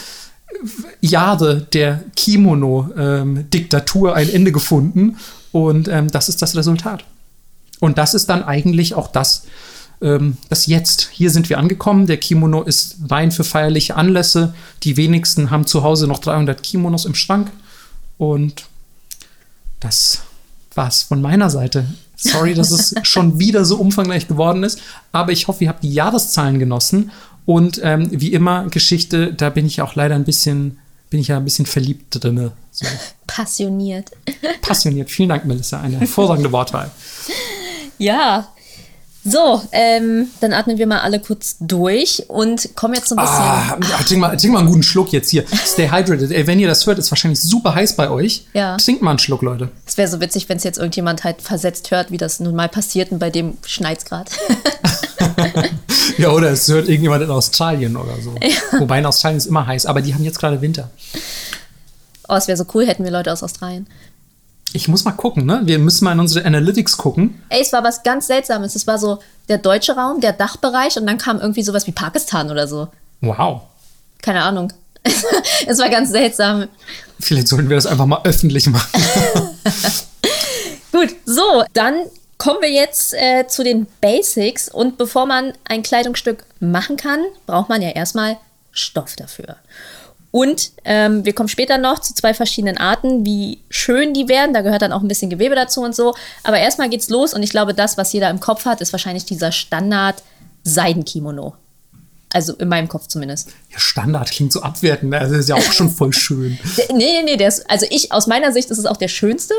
Jahre 1.01 1.61
der 1.61 2.03
Kimono-Diktatur 2.15 4.09
ähm, 4.09 4.15
ein 4.15 4.29
Ende 4.29 4.51
gefunden 4.51 5.17
und 5.51 5.87
ähm, 5.87 6.09
das 6.09 6.29
ist 6.29 6.41
das 6.41 6.55
Resultat. 6.55 7.03
Und 7.79 7.97
das 7.97 8.13
ist 8.13 8.27
dann 8.27 8.43
eigentlich 8.43 8.93
auch 8.95 9.07
das, 9.07 9.43
ähm, 10.01 10.37
das 10.49 10.65
Jetzt. 10.65 11.09
Hier 11.11 11.29
sind 11.29 11.49
wir 11.49 11.59
angekommen. 11.59 12.07
Der 12.07 12.17
Kimono 12.17 12.63
ist 12.63 12.97
rein 13.09 13.31
für 13.31 13.43
feierliche 13.43 13.95
Anlässe. 13.95 14.53
Die 14.83 14.97
wenigsten 14.97 15.51
haben 15.51 15.67
zu 15.67 15.83
Hause 15.83 16.07
noch 16.07 16.19
300 16.19 16.63
Kimonos 16.63 17.05
im 17.05 17.13
Schrank. 17.15 17.51
Und 18.17 18.65
das 19.79 20.21
war's 20.73 21.03
von 21.03 21.21
meiner 21.21 21.49
Seite. 21.49 21.85
Sorry, 22.19 22.55
dass 22.55 22.71
es 22.71 22.95
schon 23.03 23.37
wieder 23.39 23.63
so 23.63 23.77
umfangreich 23.77 24.27
geworden 24.27 24.63
ist, 24.63 24.79
aber 25.11 25.31
ich 25.31 25.47
hoffe, 25.47 25.63
ihr 25.63 25.69
habt 25.69 25.83
die 25.83 25.93
Jahreszahlen 25.93 26.57
genossen. 26.57 27.11
Und 27.45 27.79
ähm, 27.83 28.09
wie 28.11 28.33
immer, 28.33 28.67
Geschichte, 28.69 29.33
da 29.33 29.49
bin 29.49 29.65
ich 29.65 29.81
auch 29.81 29.95
leider 29.95 30.15
ein 30.15 30.25
bisschen, 30.25 30.79
bin 31.09 31.19
ich 31.19 31.29
ja 31.29 31.37
ein 31.37 31.43
bisschen 31.45 31.65
verliebt 31.65 32.21
drin. 32.21 32.51
So. 32.71 32.85
Passioniert. 33.27 34.11
Passioniert. 34.61 35.09
Vielen 35.09 35.29
Dank, 35.29 35.45
Melissa. 35.45 35.79
Eine 35.79 35.99
hervorragende 35.99 36.51
Wortwahl. 36.51 36.91
Ja, 37.99 38.47
so, 39.29 39.61
ähm, 39.71 40.27
dann 40.39 40.53
atmen 40.53 40.77
wir 40.77 40.87
mal 40.87 40.99
alle 40.99 41.19
kurz 41.19 41.57
durch 41.59 42.23
und 42.29 42.75
kommen 42.75 42.93
jetzt 42.93 43.09
so 43.09 43.15
ein 43.15 43.21
bisschen. 43.21 43.43
Ah, 43.43 43.77
trink, 44.07 44.21
mal, 44.21 44.37
trink 44.37 44.53
mal 44.53 44.59
einen 44.59 44.69
guten 44.69 44.83
Schluck 44.83 45.11
jetzt 45.11 45.29
hier. 45.29 45.43
Stay 45.65 45.89
hydrated. 45.89 46.31
Ey, 46.31 46.47
wenn 46.47 46.59
ihr 46.59 46.67
das 46.67 46.85
hört, 46.85 46.97
ist 46.97 47.11
wahrscheinlich 47.11 47.41
super 47.41 47.75
heiß 47.75 47.95
bei 47.95 48.09
euch. 48.09 48.45
Ja. 48.53 48.77
Trinkt 48.77 49.01
mal 49.01 49.11
einen 49.11 49.19
Schluck, 49.19 49.41
Leute. 49.41 49.69
Es 49.85 49.97
wäre 49.97 50.07
so 50.07 50.21
witzig, 50.21 50.47
wenn 50.47 50.57
es 50.57 50.63
jetzt 50.63 50.77
irgendjemand 50.77 51.23
halt 51.23 51.41
versetzt 51.41 51.91
hört, 51.91 52.11
wie 52.11 52.17
das 52.17 52.39
nun 52.39 52.55
mal 52.55 52.69
passiert 52.69 53.11
und 53.11 53.19
bei 53.19 53.29
dem 53.29 53.57
schneit 53.65 53.97
es 53.97 54.05
gerade. 54.05 54.31
ja, 56.17 56.29
oder 56.29 56.51
es 56.51 56.67
hört 56.67 56.87
irgendjemand 56.87 57.23
in 57.23 57.29
Australien 57.29 57.97
oder 57.97 58.21
so. 58.21 58.35
Ja. 58.41 58.79
Wobei 58.79 58.99
in 58.99 59.05
Australien 59.05 59.37
ist 59.37 59.47
immer 59.47 59.65
heiß, 59.65 59.85
aber 59.85 60.01
die 60.01 60.13
haben 60.13 60.23
jetzt 60.23 60.39
gerade 60.39 60.61
Winter. 60.61 60.89
Oh, 62.29 62.35
es 62.35 62.47
wäre 62.47 62.57
so 62.57 62.65
cool, 62.73 62.85
hätten 62.85 63.03
wir 63.03 63.11
Leute 63.11 63.31
aus 63.31 63.41
Australien. 63.41 63.87
Ich 64.73 64.87
muss 64.87 65.05
mal 65.05 65.13
gucken, 65.13 65.45
ne? 65.45 65.61
Wir 65.63 65.79
müssen 65.79 66.05
mal 66.05 66.11
in 66.11 66.19
unsere 66.19 66.45
Analytics 66.45 66.97
gucken. 66.97 67.41
Ey, 67.49 67.61
es 67.61 67.71
war 67.73 67.83
was 67.83 68.03
ganz 68.03 68.27
Seltsames. 68.27 68.75
Es 68.75 68.85
war 68.85 68.97
so 68.97 69.19
der 69.47 69.57
deutsche 69.57 69.95
Raum, 69.95 70.19
der 70.19 70.33
Dachbereich 70.33 70.97
und 70.97 71.07
dann 71.07 71.17
kam 71.17 71.39
irgendwie 71.39 71.63
sowas 71.63 71.87
wie 71.87 71.91
Pakistan 71.91 72.51
oder 72.51 72.67
so. 72.67 72.89
Wow. 73.21 73.61
Keine 74.21 74.43
Ahnung. 74.43 74.73
es 75.67 75.79
war 75.79 75.89
ganz 75.89 76.11
seltsam. 76.11 76.67
Vielleicht 77.19 77.47
sollten 77.47 77.69
wir 77.69 77.77
das 77.77 77.85
einfach 77.85 78.05
mal 78.05 78.21
öffentlich 78.23 78.67
machen. 78.67 79.01
Gut, 80.91 81.15
so, 81.25 81.63
dann 81.73 81.95
kommen 82.37 82.61
wir 82.61 82.71
jetzt 82.71 83.13
äh, 83.13 83.47
zu 83.47 83.63
den 83.63 83.87
Basics. 84.01 84.69
Und 84.69 84.97
bevor 84.97 85.25
man 85.25 85.53
ein 85.65 85.83
Kleidungsstück 85.83 86.45
machen 86.59 86.97
kann, 86.97 87.19
braucht 87.45 87.69
man 87.69 87.81
ja 87.81 87.89
erstmal 87.89 88.37
Stoff 88.71 89.15
dafür. 89.15 89.57
Und 90.37 90.69
ähm, 90.85 91.25
wir 91.25 91.33
kommen 91.33 91.49
später 91.49 91.79
noch 91.79 91.97
zu 91.97 92.13
zwei 92.13 92.35
verschiedenen 92.35 92.77
Arten, 92.77 93.25
wie 93.25 93.57
schön 93.71 94.13
die 94.13 94.29
werden. 94.29 94.53
Da 94.53 94.61
gehört 94.61 94.83
dann 94.83 94.91
auch 94.91 95.01
ein 95.01 95.07
bisschen 95.07 95.31
Gewebe 95.31 95.55
dazu 95.55 95.81
und 95.81 95.95
so. 95.95 96.13
Aber 96.43 96.59
erstmal 96.59 96.89
geht's 96.91 97.09
los 97.09 97.33
und 97.33 97.41
ich 97.41 97.49
glaube, 97.49 97.73
das, 97.73 97.97
was 97.97 98.13
jeder 98.13 98.29
im 98.29 98.39
Kopf 98.39 98.65
hat, 98.65 98.79
ist 98.79 98.91
wahrscheinlich 98.91 99.25
dieser 99.25 99.51
Standard 99.51 100.21
Seidenkimono. 100.63 101.55
Also 102.31 102.53
in 102.53 102.67
meinem 102.67 102.87
Kopf 102.87 103.07
zumindest. 103.07 103.49
Ja, 103.71 103.79
Standard 103.79 104.29
klingt 104.29 104.53
so 104.53 104.61
abwertend. 104.61 105.15
Also 105.15 105.33
ist 105.33 105.49
ja 105.49 105.55
auch 105.55 105.71
schon 105.73 105.89
voll 105.89 106.13
schön. 106.13 106.59
nee, 106.89 106.95
nee, 106.97 107.23
nee. 107.25 107.37
Der 107.37 107.47
ist, 107.47 107.67
also 107.67 107.87
ich, 107.89 108.11
aus 108.11 108.27
meiner 108.27 108.51
Sicht 108.51 108.69
ist 108.69 108.77
es 108.77 108.85
auch 108.85 108.97
der 108.97 109.07
schönste. 109.07 109.55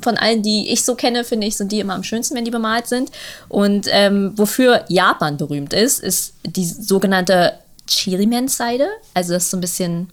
Von 0.00 0.16
allen, 0.16 0.42
die 0.42 0.70
ich 0.70 0.86
so 0.86 0.94
kenne, 0.94 1.24
finde 1.24 1.46
ich, 1.46 1.56
sind 1.56 1.70
die 1.70 1.80
immer 1.80 1.94
am 1.94 2.02
schönsten, 2.02 2.34
wenn 2.34 2.46
die 2.46 2.50
bemalt 2.50 2.86
sind. 2.86 3.10
Und 3.50 3.88
ähm, 3.90 4.32
wofür 4.36 4.86
Japan 4.88 5.36
berühmt 5.36 5.74
ist, 5.74 6.00
ist 6.00 6.32
die 6.46 6.64
sogenannte 6.64 7.58
Chirimen-Seide. 7.88 8.86
Also 9.14 9.32
das 9.32 9.44
ist 9.44 9.50
so 9.50 9.56
ein 9.56 9.60
bisschen 9.60 10.10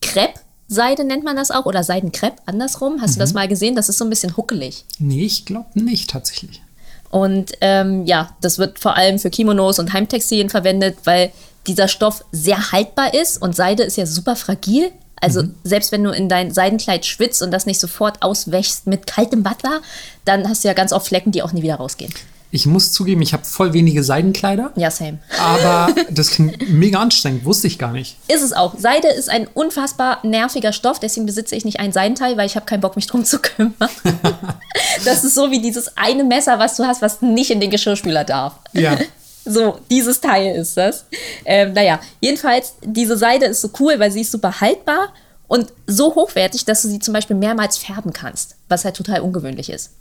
Crepe-Seide 0.00 1.04
nennt 1.04 1.24
man 1.24 1.36
das 1.36 1.50
auch. 1.50 1.66
Oder 1.66 1.84
Seidenkrepp, 1.84 2.34
andersrum. 2.46 3.00
Hast 3.00 3.12
mhm. 3.12 3.14
du 3.14 3.20
das 3.20 3.34
mal 3.34 3.48
gesehen? 3.48 3.76
Das 3.76 3.88
ist 3.88 3.98
so 3.98 4.04
ein 4.04 4.10
bisschen 4.10 4.36
huckelig. 4.36 4.84
Nee, 4.98 5.24
ich 5.24 5.44
glaube 5.44 5.68
nicht 5.74 6.10
tatsächlich. 6.10 6.62
Und 7.10 7.52
ähm, 7.60 8.06
ja, 8.06 8.36
das 8.40 8.58
wird 8.58 8.78
vor 8.78 8.96
allem 8.96 9.18
für 9.18 9.30
Kimonos 9.30 9.78
und 9.78 9.92
Heimtextilien 9.92 10.48
verwendet, 10.48 10.98
weil 11.04 11.32
dieser 11.66 11.88
Stoff 11.88 12.24
sehr 12.32 12.72
haltbar 12.72 13.14
ist 13.14 13.42
und 13.42 13.54
Seide 13.54 13.82
ist 13.82 13.96
ja 13.96 14.06
super 14.06 14.36
fragil. 14.36 14.92
Also 15.20 15.42
mhm. 15.42 15.54
selbst 15.64 15.92
wenn 15.92 16.04
du 16.04 16.10
in 16.10 16.28
dein 16.28 16.52
Seidenkleid 16.52 17.04
schwitzt 17.04 17.42
und 17.42 17.50
das 17.50 17.66
nicht 17.66 17.80
sofort 17.80 18.22
auswächst 18.22 18.86
mit 18.86 19.06
kaltem 19.06 19.44
Wasser, 19.44 19.82
dann 20.24 20.48
hast 20.48 20.64
du 20.64 20.68
ja 20.68 20.74
ganz 20.74 20.92
oft 20.92 21.08
Flecken, 21.08 21.32
die 21.32 21.42
auch 21.42 21.52
nie 21.52 21.62
wieder 21.62 21.76
rausgehen. 21.76 22.12
Ich 22.52 22.66
muss 22.66 22.92
zugeben, 22.92 23.22
ich 23.22 23.32
habe 23.32 23.44
voll 23.44 23.72
wenige 23.72 24.02
Seidenkleider. 24.02 24.72
Ja, 24.74 24.90
same. 24.90 25.18
Aber 25.38 25.94
das 26.10 26.30
klingt 26.30 26.68
mega 26.68 26.98
anstrengend, 26.98 27.44
wusste 27.44 27.68
ich 27.68 27.78
gar 27.78 27.92
nicht. 27.92 28.16
Ist 28.26 28.42
es 28.42 28.52
auch. 28.52 28.74
Seide 28.76 29.08
ist 29.08 29.30
ein 29.30 29.46
unfassbar 29.54 30.18
nerviger 30.24 30.72
Stoff, 30.72 30.98
deswegen 30.98 31.26
besitze 31.26 31.54
ich 31.54 31.64
nicht 31.64 31.78
ein 31.78 31.92
Seidenteil, 31.92 32.36
weil 32.36 32.46
ich 32.46 32.56
habe 32.56 32.66
keinen 32.66 32.80
Bock, 32.80 32.96
mich 32.96 33.06
drum 33.06 33.24
zu 33.24 33.38
kümmern. 33.38 33.74
das 35.04 35.22
ist 35.22 35.34
so 35.34 35.50
wie 35.50 35.60
dieses 35.60 35.96
eine 35.96 36.24
Messer, 36.24 36.58
was 36.58 36.76
du 36.76 36.84
hast, 36.84 37.02
was 37.02 37.22
nicht 37.22 37.50
in 37.50 37.60
den 37.60 37.70
Geschirrspüler 37.70 38.24
darf. 38.24 38.54
Ja. 38.72 38.98
So, 39.42 39.78
dieses 39.90 40.20
Teil 40.20 40.54
ist 40.54 40.76
das. 40.76 41.06
Ähm, 41.46 41.72
naja, 41.72 41.98
jedenfalls, 42.20 42.74
diese 42.82 43.16
Seide 43.16 43.46
ist 43.46 43.62
so 43.62 43.70
cool, 43.80 43.98
weil 43.98 44.12
sie 44.12 44.20
ist 44.20 44.32
super 44.32 44.60
haltbar 44.60 45.14
und 45.48 45.72
so 45.86 46.14
hochwertig, 46.14 46.66
dass 46.66 46.82
du 46.82 46.88
sie 46.88 46.98
zum 46.98 47.14
Beispiel 47.14 47.36
mehrmals 47.36 47.78
färben 47.78 48.12
kannst, 48.12 48.56
was 48.68 48.84
halt 48.84 48.96
total 48.96 49.20
ungewöhnlich 49.20 49.70
ist. 49.70 49.92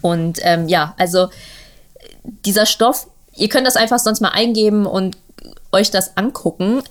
Und 0.00 0.38
ähm, 0.42 0.68
ja, 0.68 0.94
also 0.98 1.28
dieser 2.44 2.66
Stoff, 2.66 3.08
ihr 3.34 3.48
könnt 3.48 3.66
das 3.66 3.76
einfach 3.76 3.98
sonst 3.98 4.20
mal 4.20 4.30
eingeben 4.30 4.86
und 4.86 5.16
euch 5.72 5.90
das 5.90 6.16
angucken. 6.16 6.82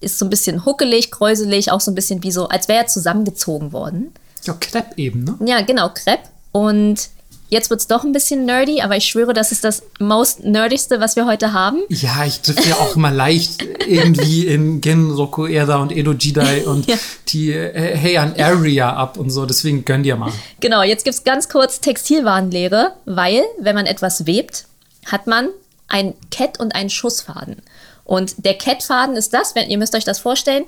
Ist 0.00 0.18
so 0.18 0.26
ein 0.26 0.30
bisschen 0.30 0.64
huckelig, 0.64 1.10
kräuselig, 1.10 1.70
auch 1.70 1.80
so 1.80 1.90
ein 1.90 1.94
bisschen 1.94 2.22
wie 2.22 2.32
so, 2.32 2.48
als 2.48 2.68
wäre 2.68 2.84
er 2.84 2.86
zusammengezogen 2.86 3.72
worden. 3.72 4.12
Ja, 4.44 4.54
Crepe 4.54 4.92
eben, 4.96 5.24
ne? 5.24 5.36
Ja, 5.44 5.60
genau, 5.62 5.88
Crepe. 5.88 6.28
Und 6.52 7.08
Jetzt 7.48 7.70
wird 7.70 7.80
es 7.80 7.86
doch 7.86 8.02
ein 8.02 8.12
bisschen 8.12 8.44
nerdy, 8.44 8.80
aber 8.80 8.96
ich 8.96 9.04
schwöre, 9.04 9.32
das 9.32 9.52
ist 9.52 9.62
das 9.62 9.82
most 10.00 10.44
nerdigste, 10.44 11.00
was 11.00 11.14
wir 11.14 11.26
heute 11.26 11.52
haben. 11.52 11.82
Ja, 11.88 12.24
ich 12.24 12.40
treffe 12.40 12.68
ja 12.68 12.74
auch 12.76 12.96
immer 12.96 13.12
leicht 13.12 13.62
irgendwie 13.86 14.46
in 14.46 14.80
Genroku 14.80 15.46
Eda 15.46 15.76
und 15.76 15.92
Edo 15.92 16.12
Jidai 16.12 16.64
und 16.66 16.88
ja. 16.88 16.96
die 17.28 17.52
äh, 17.52 17.96
Heian 17.96 18.34
Area 18.38 18.92
ab 18.92 19.16
und 19.16 19.30
so. 19.30 19.46
Deswegen 19.46 19.84
gönn 19.84 20.02
dir 20.02 20.16
mal. 20.16 20.32
Genau, 20.60 20.82
jetzt 20.82 21.04
gibt 21.04 21.14
es 21.14 21.24
ganz 21.24 21.48
kurz 21.48 21.80
Textilwarenlehre, 21.80 22.94
weil, 23.04 23.44
wenn 23.60 23.76
man 23.76 23.86
etwas 23.86 24.26
webt, 24.26 24.66
hat 25.06 25.28
man 25.28 25.48
ein 25.88 26.14
Kett 26.30 26.58
und 26.58 26.74
einen 26.74 26.90
Schussfaden. 26.90 27.62
Und 28.04 28.44
der 28.44 28.54
Kettfaden 28.54 29.16
ist 29.16 29.32
das, 29.32 29.54
wenn 29.54 29.70
ihr 29.70 29.78
müsst 29.78 29.94
euch 29.94 30.04
das 30.04 30.18
vorstellen, 30.18 30.64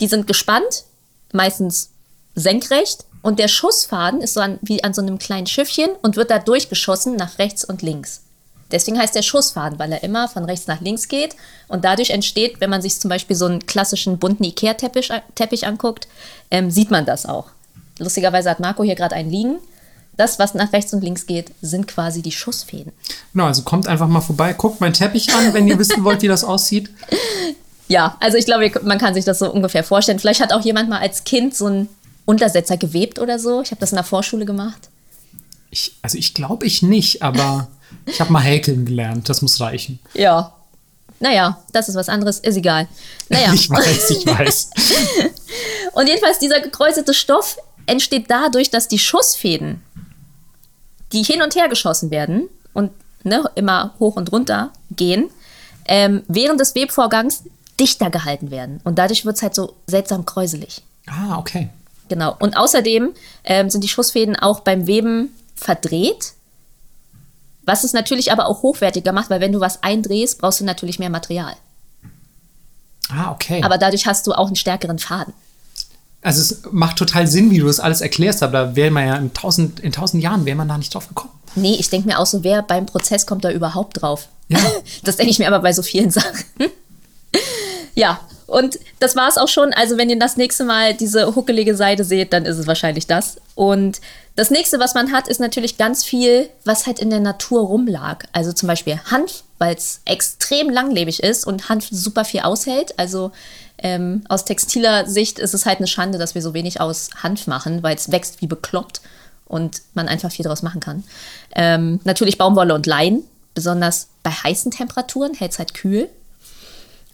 die 0.00 0.06
sind 0.06 0.26
gespannt, 0.26 0.84
meistens 1.32 1.91
senkrecht 2.34 3.04
und 3.22 3.38
der 3.38 3.48
Schussfaden 3.48 4.20
ist 4.20 4.34
so 4.34 4.40
an, 4.40 4.58
wie 4.62 4.82
an 4.84 4.94
so 4.94 5.02
einem 5.02 5.18
kleinen 5.18 5.46
Schiffchen 5.46 5.90
und 6.02 6.16
wird 6.16 6.30
da 6.30 6.38
durchgeschossen 6.38 7.16
nach 7.16 7.38
rechts 7.38 7.64
und 7.64 7.82
links. 7.82 8.22
Deswegen 8.72 8.98
heißt 8.98 9.14
der 9.14 9.22
Schussfaden, 9.22 9.78
weil 9.78 9.92
er 9.92 10.02
immer 10.02 10.28
von 10.28 10.44
rechts 10.44 10.66
nach 10.66 10.80
links 10.80 11.06
geht. 11.08 11.36
Und 11.68 11.84
dadurch 11.84 12.10
entsteht, 12.10 12.60
wenn 12.60 12.70
man 12.70 12.80
sich 12.80 12.98
zum 12.98 13.10
Beispiel 13.10 13.36
so 13.36 13.44
einen 13.44 13.66
klassischen 13.66 14.18
bunten 14.18 14.44
Ikea-Teppich 14.44 15.10
Teppich 15.34 15.66
anguckt, 15.66 16.08
ähm, 16.50 16.70
sieht 16.70 16.90
man 16.90 17.04
das 17.04 17.26
auch. 17.26 17.48
Lustigerweise 17.98 18.48
hat 18.48 18.60
Marco 18.60 18.82
hier 18.82 18.94
gerade 18.94 19.14
einen 19.14 19.30
liegen. 19.30 19.56
Das, 20.16 20.38
was 20.38 20.54
nach 20.54 20.72
rechts 20.72 20.92
und 20.92 21.02
links 21.02 21.26
geht, 21.26 21.52
sind 21.62 21.86
quasi 21.86 22.22
die 22.22 22.32
Schussfäden. 22.32 22.92
Genau, 23.32 23.46
also 23.46 23.62
kommt 23.62 23.88
einfach 23.88 24.08
mal 24.08 24.20
vorbei, 24.20 24.52
guckt 24.52 24.80
meinen 24.80 24.92
Teppich 24.92 25.34
an, 25.34 25.54
wenn 25.54 25.68
ihr 25.68 25.78
wissen 25.78 26.04
wollt, 26.04 26.22
wie 26.22 26.28
das 26.28 26.42
aussieht. 26.44 26.90
Ja, 27.88 28.16
also 28.20 28.38
ich 28.38 28.46
glaube, 28.46 28.72
man 28.84 28.96
kann 28.96 29.12
sich 29.12 29.26
das 29.26 29.40
so 29.40 29.52
ungefähr 29.52 29.84
vorstellen. 29.84 30.18
Vielleicht 30.18 30.40
hat 30.40 30.54
auch 30.54 30.62
jemand 30.62 30.88
mal 30.88 31.00
als 31.00 31.24
Kind 31.24 31.54
so 31.54 31.66
ein 31.66 31.88
Untersetzer 32.24 32.76
gewebt 32.76 33.18
oder 33.18 33.38
so? 33.38 33.62
Ich 33.62 33.70
habe 33.70 33.80
das 33.80 33.92
in 33.92 33.96
der 33.96 34.04
Vorschule 34.04 34.44
gemacht. 34.44 34.88
Ich, 35.70 35.96
also 36.02 36.18
ich 36.18 36.34
glaube 36.34 36.66
ich 36.66 36.82
nicht, 36.82 37.22
aber 37.22 37.68
ich 38.06 38.20
habe 38.20 38.32
mal 38.32 38.40
häkeln 38.40 38.84
gelernt. 38.84 39.28
Das 39.28 39.42
muss 39.42 39.60
reichen. 39.60 39.98
Ja. 40.14 40.54
Naja, 41.20 41.62
das 41.72 41.88
ist 41.88 41.94
was 41.94 42.08
anderes, 42.08 42.40
ist 42.40 42.56
egal. 42.56 42.88
Naja. 43.28 43.52
ich 43.54 43.70
weiß, 43.70 44.10
ich 44.10 44.26
weiß. 44.26 44.70
Und 45.92 46.08
jedenfalls, 46.08 46.38
dieser 46.38 46.60
gekräuselte 46.60 47.14
Stoff 47.14 47.58
entsteht 47.86 48.26
dadurch, 48.28 48.70
dass 48.70 48.88
die 48.88 48.98
Schussfäden, 48.98 49.82
die 51.12 51.22
hin 51.22 51.42
und 51.42 51.54
her 51.54 51.68
geschossen 51.68 52.10
werden 52.10 52.48
und 52.72 52.90
ne, 53.22 53.44
immer 53.54 53.94
hoch 53.98 54.16
und 54.16 54.32
runter 54.32 54.72
gehen, 54.90 55.28
ähm, 55.86 56.22
während 56.28 56.60
des 56.60 56.74
Webvorgangs 56.74 57.42
dichter 57.78 58.10
gehalten 58.10 58.50
werden. 58.50 58.80
Und 58.84 58.98
dadurch 58.98 59.24
wird 59.24 59.36
es 59.36 59.42
halt 59.42 59.54
so 59.54 59.74
seltsam 59.86 60.24
kräuselig. 60.24 60.82
Ah, 61.06 61.38
okay. 61.38 61.68
Genau. 62.12 62.36
Und 62.40 62.58
außerdem 62.58 63.14
ähm, 63.44 63.70
sind 63.70 63.82
die 63.82 63.88
Schussfäden 63.88 64.36
auch 64.36 64.60
beim 64.60 64.86
Weben 64.86 65.34
verdreht. 65.54 66.34
Was 67.62 67.84
es 67.84 67.94
natürlich 67.94 68.30
aber 68.32 68.48
auch 68.48 68.60
hochwertiger 68.60 69.12
macht, 69.12 69.30
weil 69.30 69.40
wenn 69.40 69.52
du 69.52 69.60
was 69.60 69.82
eindrehst, 69.82 70.38
brauchst 70.38 70.60
du 70.60 70.66
natürlich 70.66 70.98
mehr 70.98 71.08
Material. 71.08 71.54
Ah, 73.08 73.30
okay. 73.30 73.62
Aber 73.62 73.78
dadurch 73.78 74.06
hast 74.06 74.26
du 74.26 74.34
auch 74.34 74.48
einen 74.48 74.56
stärkeren 74.56 74.98
Faden. 74.98 75.32
Also 76.20 76.42
es 76.42 76.62
macht 76.70 76.98
total 76.98 77.26
Sinn, 77.26 77.50
wie 77.50 77.60
du 77.60 77.66
das 77.66 77.80
alles 77.80 78.02
erklärst, 78.02 78.42
aber 78.42 78.52
da 78.52 78.76
wäre 78.76 78.90
man 78.90 79.06
ja 79.06 79.16
in 79.16 79.32
tausend, 79.32 79.80
in 79.80 79.92
tausend 79.92 80.22
Jahren 80.22 80.44
wäre 80.44 80.56
man 80.58 80.68
da 80.68 80.76
nicht 80.76 80.94
drauf 80.94 81.08
gekommen. 81.08 81.32
Nee, 81.54 81.76
ich 81.80 81.88
denke 81.88 82.08
mir 82.08 82.18
auch 82.18 82.26
so, 82.26 82.44
wer 82.44 82.60
beim 82.60 82.84
Prozess 82.84 83.24
kommt 83.24 83.42
da 83.46 83.50
überhaupt 83.50 84.02
drauf? 84.02 84.28
Ja. 84.48 84.58
Das 85.02 85.16
denke 85.16 85.30
ich 85.30 85.38
mir 85.38 85.46
aber 85.46 85.60
bei 85.60 85.72
so 85.72 85.80
vielen 85.80 86.10
Sachen. 86.10 86.44
ja, 87.94 88.20
und 88.52 88.78
das 89.00 89.16
war 89.16 89.28
es 89.28 89.38
auch 89.38 89.48
schon. 89.48 89.72
Also, 89.72 89.96
wenn 89.96 90.10
ihr 90.10 90.18
das 90.18 90.36
nächste 90.36 90.64
Mal 90.64 90.92
diese 90.92 91.34
huckelige 91.34 91.74
Seite 91.74 92.04
seht, 92.04 92.34
dann 92.34 92.44
ist 92.44 92.58
es 92.58 92.66
wahrscheinlich 92.66 93.06
das. 93.06 93.38
Und 93.54 94.00
das 94.36 94.50
nächste, 94.50 94.78
was 94.78 94.94
man 94.94 95.10
hat, 95.10 95.26
ist 95.26 95.40
natürlich 95.40 95.78
ganz 95.78 96.04
viel, 96.04 96.50
was 96.64 96.86
halt 96.86 96.98
in 96.98 97.08
der 97.08 97.20
Natur 97.20 97.62
rumlag. 97.62 98.24
Also 98.32 98.52
zum 98.52 98.66
Beispiel 98.66 99.00
Hanf, 99.10 99.42
weil 99.58 99.74
es 99.74 100.00
extrem 100.04 100.68
langlebig 100.68 101.22
ist 101.22 101.46
und 101.46 101.70
Hanf 101.70 101.88
super 101.90 102.26
viel 102.26 102.40
aushält. 102.40 102.98
Also 102.98 103.32
ähm, 103.78 104.22
aus 104.28 104.44
textiler 104.44 105.06
Sicht 105.06 105.38
ist 105.38 105.54
es 105.54 105.64
halt 105.64 105.78
eine 105.78 105.86
Schande, 105.86 106.18
dass 106.18 106.34
wir 106.34 106.42
so 106.42 106.52
wenig 106.52 106.80
aus 106.80 107.08
Hanf 107.22 107.46
machen, 107.46 107.82
weil 107.82 107.96
es 107.96 108.12
wächst 108.12 108.42
wie 108.42 108.46
bekloppt 108.46 109.00
und 109.46 109.80
man 109.94 110.08
einfach 110.08 110.30
viel 110.30 110.44
daraus 110.44 110.62
machen 110.62 110.80
kann. 110.80 111.04
Ähm, 111.54 112.00
natürlich 112.04 112.36
Baumwolle 112.36 112.74
und 112.74 112.86
Leinen, 112.86 113.24
besonders 113.54 114.08
bei 114.22 114.30
heißen 114.30 114.72
Temperaturen 114.72 115.34
hält 115.34 115.52
es 115.52 115.58
halt 115.58 115.74
kühl. 115.74 116.08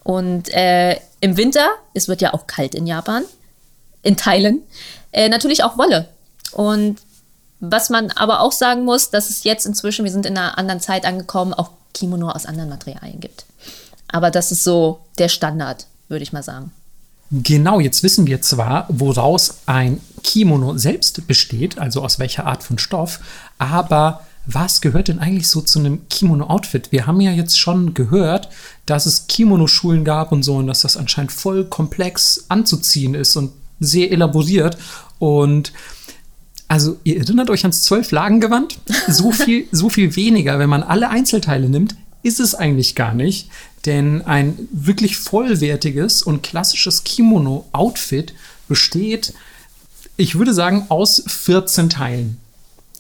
Und 0.09 0.49
äh, 0.55 0.97
im 1.21 1.37
Winter, 1.37 1.69
es 1.93 2.09
wird 2.09 2.23
ja 2.23 2.33
auch 2.33 2.47
kalt 2.47 2.75
in 2.75 2.87
Japan, 2.87 3.25
in 4.03 4.17
Teilen, 4.17 4.63
äh, 5.13 5.29
natürlich 5.29 5.65
auch 5.65 5.77
Wolle. 5.77 6.09
Und 6.53 6.97
was 7.61 7.91
man 7.91 8.11
aber 8.13 8.41
auch 8.41 8.53
sagen 8.53 8.87
muss, 8.87 9.11
dass 9.11 9.29
es 9.29 9.45
jetzt 9.45 9.67
inzwischen, 9.67 10.07
wir 10.07 10.11
sind 10.11 10.25
in 10.25 10.39
einer 10.39 10.57
anderen 10.57 10.81
Zeit 10.81 11.05
angekommen, 11.05 11.53
auch 11.53 11.73
Kimono 11.93 12.31
aus 12.31 12.47
anderen 12.47 12.71
Materialien 12.71 13.21
gibt. 13.21 13.45
Aber 14.11 14.31
das 14.31 14.51
ist 14.51 14.65
so 14.65 15.01
der 15.19 15.29
Standard, 15.29 15.85
würde 16.09 16.23
ich 16.23 16.33
mal 16.33 16.43
sagen. 16.43 16.73
Genau, 17.31 17.79
jetzt 17.79 18.03
wissen 18.03 18.27
wir 18.27 18.41
zwar, 18.41 18.87
woraus 18.89 19.59
ein 19.67 20.01
Kimono 20.23 20.79
selbst 20.79 21.27
besteht, 21.27 21.77
also 21.77 22.03
aus 22.03 22.19
welcher 22.19 22.47
Art 22.47 22.63
von 22.63 22.79
Stoff, 22.79 23.21
aber 23.59 24.27
was 24.51 24.81
gehört 24.81 25.09
denn 25.09 25.19
eigentlich 25.19 25.49
so 25.49 25.61
zu 25.61 25.79
einem 25.79 26.09
Kimono-Outfit? 26.09 26.91
Wir 26.91 27.07
haben 27.07 27.21
ja 27.21 27.33
jetzt 27.33 27.61
schon 27.61 27.93
gehört, 27.93 28.49
dass 28.87 29.05
es 29.05 29.27
Kimono-Schulen 29.27 30.07
gab 30.07 30.33
und 30.33 30.43
so 30.43 30.57
und 30.57 30.67
dass 30.67 30.81
das 30.81 30.97
anscheinend 30.97 31.33
voll 31.33 31.67
komplex 31.67 32.47
anzuziehen 32.49 33.15
ist 33.15 33.37
und 33.37 33.53
sehr 33.79 34.11
elaboriert. 34.11 34.79
Und 35.19 35.75
also, 36.67 36.99
ihr 37.05 37.19
erinnert 37.19 37.51
euch 37.51 37.65
ans 37.65 37.85
Zwölf-Lagen-Gewand? 37.85 38.79
So 39.07 39.33
viel, 39.33 39.69
so 39.71 39.91
viel 39.91 40.17
weniger, 40.17 40.59
wenn 40.59 40.71
man 40.71 40.83
alle 40.83 41.11
Einzelteile 41.11 41.69
nimmt, 41.69 41.95
ist 42.23 42.41
es 42.41 42.55
eigentlich 42.55 42.95
gar 42.95 43.13
nicht. 43.13 43.51
Denn 43.85 44.23
ein 44.23 44.59
wirklich 44.73 45.19
vollwertiges 45.19 46.23
und 46.23 46.43
klassisches 46.43 47.05
Kimono-Outfit 47.05 48.33
besteht, 48.67 49.35
ich 50.17 50.39
würde 50.39 50.55
sagen, 50.55 50.87
aus 50.89 51.23
14 51.27 51.91
Teilen. 51.91 52.39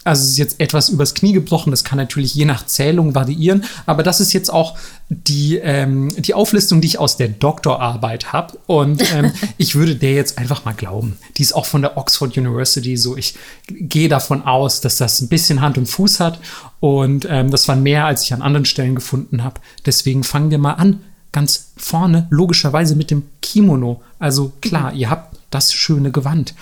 Also 0.08 0.22
es 0.22 0.30
ist 0.30 0.38
jetzt 0.38 0.60
etwas 0.60 0.88
übers 0.88 1.14
Knie 1.14 1.32
gebrochen, 1.32 1.70
das 1.70 1.84
kann 1.84 1.98
natürlich 1.98 2.34
je 2.34 2.44
nach 2.44 2.66
Zählung 2.66 3.14
variieren, 3.14 3.64
aber 3.86 4.02
das 4.02 4.20
ist 4.20 4.32
jetzt 4.32 4.50
auch 4.50 4.76
die, 5.10 5.56
ähm, 5.56 6.10
die 6.16 6.34
Auflistung, 6.34 6.80
die 6.80 6.88
ich 6.88 6.98
aus 6.98 7.16
der 7.16 7.28
Doktorarbeit 7.28 8.32
habe. 8.32 8.58
Und 8.66 9.02
ähm, 9.14 9.32
ich 9.58 9.74
würde 9.74 9.96
der 9.96 10.14
jetzt 10.14 10.38
einfach 10.38 10.64
mal 10.64 10.74
glauben. 10.74 11.16
Die 11.36 11.42
ist 11.42 11.54
auch 11.54 11.66
von 11.66 11.82
der 11.82 11.96
Oxford 11.96 12.36
University, 12.36 12.96
so 12.96 13.16
ich 13.16 13.34
gehe 13.66 14.08
davon 14.08 14.42
aus, 14.42 14.80
dass 14.80 14.96
das 14.96 15.20
ein 15.20 15.28
bisschen 15.28 15.60
Hand 15.60 15.78
und 15.78 15.86
Fuß 15.86 16.20
hat. 16.20 16.40
Und 16.80 17.26
ähm, 17.28 17.50
das 17.50 17.68
war 17.68 17.76
mehr, 17.76 18.06
als 18.06 18.22
ich 18.22 18.32
an 18.32 18.42
anderen 18.42 18.64
Stellen 18.64 18.94
gefunden 18.94 19.44
habe. 19.44 19.60
Deswegen 19.86 20.24
fangen 20.24 20.50
wir 20.50 20.58
mal 20.58 20.74
an. 20.74 21.00
Ganz 21.30 21.72
vorne, 21.76 22.26
logischerweise 22.30 22.96
mit 22.96 23.10
dem 23.10 23.24
Kimono. 23.42 24.02
Also 24.18 24.52
klar, 24.62 24.94
ihr 24.94 25.10
habt 25.10 25.36
das 25.50 25.74
schöne 25.74 26.10
Gewand. 26.10 26.54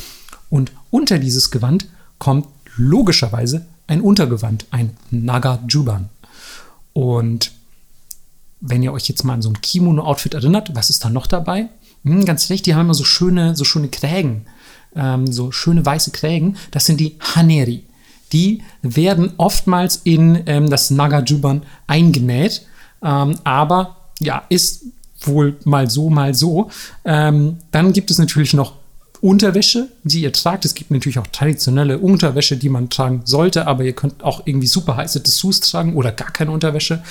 Und 0.50 0.72
unter 0.90 1.18
dieses 1.18 1.50
Gewand 1.52 1.86
kommt 2.18 2.46
logischerweise 2.76 3.66
ein 3.86 4.00
Untergewand, 4.00 4.66
ein 4.70 4.96
Naga-Juban. 5.10 6.08
Und 6.92 7.52
wenn 8.60 8.82
ihr 8.82 8.92
euch 8.92 9.08
jetzt 9.08 9.24
mal 9.24 9.34
an 9.34 9.42
so 9.42 9.50
ein 9.50 9.60
Kimono-Outfit 9.60 10.34
erinnert, 10.34 10.74
was 10.74 10.90
ist 10.90 11.04
da 11.04 11.10
noch 11.10 11.26
dabei? 11.26 11.68
Hm, 12.04 12.24
ganz 12.24 12.48
recht, 12.50 12.66
die 12.66 12.74
haben 12.74 12.82
immer 12.82 12.94
so 12.94 13.04
schöne, 13.04 13.54
so 13.54 13.64
schöne 13.64 13.88
Krägen, 13.88 14.46
ähm, 14.94 15.30
so 15.30 15.52
schöne 15.52 15.84
weiße 15.84 16.10
Krägen. 16.10 16.56
Das 16.70 16.86
sind 16.86 17.00
die 17.00 17.16
Haneri. 17.20 17.84
Die 18.32 18.62
werden 18.82 19.32
oftmals 19.36 20.00
in 20.04 20.42
ähm, 20.46 20.68
das 20.68 20.90
Naga-Juban 20.90 21.62
eingenäht, 21.86 22.66
ähm, 23.02 23.38
aber 23.44 23.96
ja, 24.18 24.42
ist 24.48 24.84
wohl 25.20 25.56
mal 25.64 25.90
so, 25.90 26.10
mal 26.10 26.34
so. 26.34 26.70
Ähm, 27.04 27.58
dann 27.70 27.92
gibt 27.92 28.10
es 28.10 28.18
natürlich 28.18 28.54
noch 28.54 28.72
Unterwäsche, 29.20 29.88
die 30.04 30.22
ihr 30.22 30.32
tragt. 30.32 30.64
Es 30.64 30.74
gibt 30.74 30.90
natürlich 30.90 31.18
auch 31.18 31.26
traditionelle 31.26 31.98
Unterwäsche, 31.98 32.56
die 32.56 32.68
man 32.68 32.90
tragen 32.90 33.22
sollte, 33.24 33.66
aber 33.66 33.84
ihr 33.84 33.94
könnt 33.94 34.22
auch 34.22 34.42
irgendwie 34.44 34.66
super 34.66 34.96
heiße 34.96 35.20
Dessous 35.20 35.60
tragen 35.60 35.94
oder 35.94 36.12
gar 36.12 36.30
keine 36.30 36.50
Unterwäsche. 36.50 37.02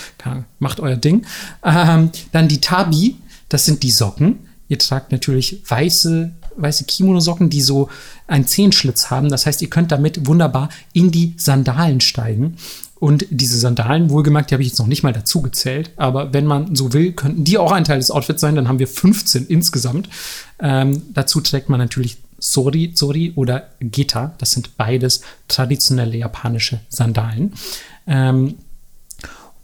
Macht 0.59 0.79
euer 0.79 0.95
Ding. 0.95 1.25
Ähm, 1.63 2.11
dann 2.31 2.47
die 2.47 2.61
Tabi, 2.61 3.17
das 3.49 3.65
sind 3.65 3.83
die 3.83 3.91
Socken. 3.91 4.39
Ihr 4.67 4.79
tragt 4.79 5.11
natürlich 5.11 5.61
weiße, 5.67 6.31
weiße 6.57 6.85
Kimono-Socken, 6.85 7.49
die 7.49 7.61
so 7.61 7.89
einen 8.27 8.47
Zehenschlitz 8.47 9.09
haben. 9.09 9.29
Das 9.29 9.45
heißt, 9.45 9.61
ihr 9.61 9.69
könnt 9.69 9.91
damit 9.91 10.25
wunderbar 10.25 10.69
in 10.93 11.11
die 11.11 11.33
Sandalen 11.37 12.01
steigen. 12.01 12.57
Und 13.05 13.27
diese 13.29 13.59
Sandalen, 13.59 14.09
wohlgemerkt, 14.09 14.49
die 14.49 14.55
habe 14.55 14.63
ich 14.63 14.69
jetzt 14.69 14.79
noch 14.79 14.87
nicht 14.87 15.03
mal 15.03 15.13
dazu 15.13 15.43
gezählt, 15.43 15.91
aber 15.95 16.33
wenn 16.33 16.47
man 16.47 16.75
so 16.75 16.91
will, 16.91 17.11
könnten 17.11 17.43
die 17.43 17.59
auch 17.59 17.71
ein 17.71 17.83
Teil 17.83 17.99
des 17.99 18.09
Outfits 18.09 18.41
sein, 18.41 18.55
dann 18.55 18.67
haben 18.67 18.79
wir 18.79 18.87
15 18.87 19.45
insgesamt. 19.45 20.09
Ähm, 20.57 21.03
dazu 21.13 21.39
trägt 21.39 21.69
man 21.69 21.79
natürlich 21.79 22.17
Sori, 22.39 22.93
Sori 22.95 23.33
oder 23.35 23.69
Geta. 23.79 24.33
Das 24.39 24.53
sind 24.53 24.75
beides 24.75 25.21
traditionelle 25.47 26.17
japanische 26.17 26.79
Sandalen. 26.89 27.53
Ähm, 28.07 28.55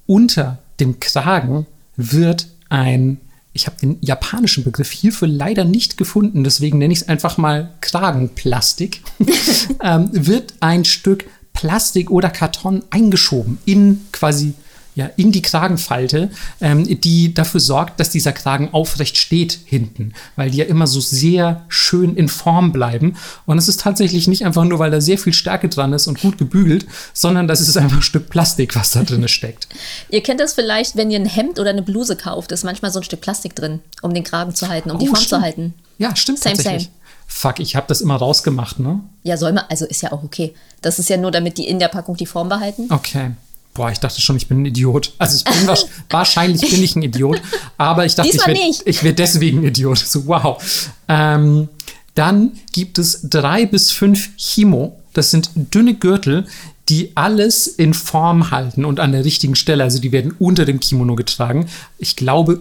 unter 0.05 0.59
dem 0.80 0.99
Kragen 0.99 1.65
wird 1.97 2.45
ein, 2.69 3.18
ich 3.53 3.65
habe 3.65 3.77
den 3.81 3.97
japanischen 4.01 4.63
Begriff 4.63 4.91
hierfür 4.91 5.27
leider 5.27 5.65
nicht 5.65 5.97
gefunden, 5.97 6.43
deswegen 6.43 6.77
nenne 6.77 6.93
ich 6.93 7.01
es 7.01 7.09
einfach 7.09 7.39
mal 7.39 7.72
Kragenplastik, 7.81 9.01
ähm, 9.84 10.09
wird 10.11 10.53
ein 10.59 10.85
Stück 10.85 11.26
Plastik 11.61 12.09
oder 12.09 12.31
Karton 12.31 12.81
eingeschoben 12.89 13.59
in 13.65 14.01
quasi 14.11 14.55
ja, 14.95 15.05
in 15.15 15.31
die 15.31 15.43
Kragenfalte, 15.43 16.31
ähm, 16.59 16.83
die 16.99 17.33
dafür 17.33 17.61
sorgt, 17.61 17.99
dass 17.99 18.09
dieser 18.09 18.33
Kragen 18.33 18.73
aufrecht 18.73 19.15
steht 19.17 19.59
hinten, 19.63 20.13
weil 20.35 20.51
die 20.51 20.57
ja 20.57 20.65
immer 20.65 20.85
so 20.85 20.99
sehr 20.99 21.65
schön 21.69 22.15
in 22.17 22.27
Form 22.27 22.73
bleiben. 22.73 23.15
Und 23.45 23.57
es 23.57 23.69
ist 23.69 23.79
tatsächlich 23.79 24.27
nicht 24.27 24.43
einfach 24.43 24.65
nur, 24.65 24.79
weil 24.79 24.91
da 24.91 24.99
sehr 24.99 25.17
viel 25.17 25.33
Stärke 25.33 25.69
dran 25.69 25.93
ist 25.93 26.07
und 26.07 26.19
gut 26.19 26.38
gebügelt, 26.38 26.88
sondern 27.13 27.47
das 27.47 27.61
ist 27.61 27.77
einfach 27.77 27.97
ein 27.97 28.03
Stück 28.03 28.29
Plastik, 28.29 28.75
was 28.75 28.89
da 28.89 29.03
drin 29.03 29.25
steckt. 29.29 29.69
ihr 30.09 30.23
kennt 30.23 30.41
das 30.41 30.55
vielleicht, 30.55 30.97
wenn 30.97 31.09
ihr 31.09 31.19
ein 31.19 31.25
Hemd 31.25 31.59
oder 31.59 31.69
eine 31.69 31.83
Bluse 31.83 32.17
kauft, 32.17 32.51
ist 32.51 32.65
manchmal 32.65 32.91
so 32.91 32.99
ein 32.99 33.03
Stück 33.03 33.21
Plastik 33.21 33.55
drin, 33.55 33.79
um 34.01 34.13
den 34.13 34.25
Kragen 34.25 34.55
zu 34.55 34.67
halten, 34.67 34.91
um 34.91 34.97
oh, 34.97 34.99
die 34.99 35.07
Form 35.07 35.21
stimmt. 35.21 35.29
zu 35.29 35.41
halten. 35.41 35.73
Ja, 35.99 36.15
stimmt 36.15 36.39
same, 36.39 36.55
tatsächlich. 36.55 36.83
Same. 36.85 37.00
Fuck, 37.33 37.61
ich 37.61 37.77
habe 37.77 37.87
das 37.87 38.01
immer 38.01 38.17
rausgemacht, 38.17 38.77
ne? 38.79 38.99
Ja, 39.23 39.37
soll 39.37 39.53
man, 39.53 39.63
also 39.69 39.85
ist 39.85 40.01
ja 40.01 40.11
auch 40.11 40.21
okay. 40.21 40.53
Das 40.81 40.99
ist 40.99 41.09
ja 41.09 41.15
nur, 41.15 41.31
damit 41.31 41.57
die 41.57 41.65
in 41.65 41.79
der 41.79 41.87
Packung 41.87 42.17
die 42.17 42.25
Form 42.25 42.49
behalten. 42.49 42.87
Okay. 42.89 43.31
Boah, 43.73 43.89
ich 43.89 43.99
dachte 43.99 44.19
schon, 44.19 44.35
ich 44.35 44.49
bin 44.49 44.61
ein 44.61 44.65
Idiot. 44.65 45.13
Also 45.17 45.37
ich 45.37 45.43
bin 45.45 45.75
wahrscheinlich 46.09 46.69
bin 46.69 46.83
ich 46.83 46.95
ein 46.97 47.01
Idiot, 47.01 47.41
aber 47.77 48.05
ich 48.05 48.15
dachte, 48.15 48.31
Diesmal 48.31 48.51
ich 48.51 48.85
werde 48.85 49.03
werd 49.03 49.19
deswegen 49.19 49.59
ein 49.59 49.63
Idiot. 49.63 49.97
So, 49.99 50.27
wow. 50.27 50.61
Ähm, 51.07 51.69
dann 52.15 52.51
gibt 52.73 52.99
es 52.99 53.21
drei 53.23 53.65
bis 53.65 53.91
fünf 53.91 54.35
Chimo. 54.35 54.99
Das 55.13 55.31
sind 55.31 55.51
dünne 55.55 55.95
Gürtel, 55.95 56.45
die 56.89 57.13
alles 57.15 57.65
in 57.65 57.93
Form 57.93 58.51
halten 58.51 58.83
und 58.83 58.99
an 58.99 59.13
der 59.13 59.23
richtigen 59.23 59.55
Stelle. 59.55 59.83
Also 59.83 59.99
die 59.99 60.11
werden 60.11 60.35
unter 60.37 60.65
dem 60.65 60.81
Kimono 60.81 61.15
getragen. 61.15 61.69
Ich 61.97 62.17
glaube, 62.17 62.59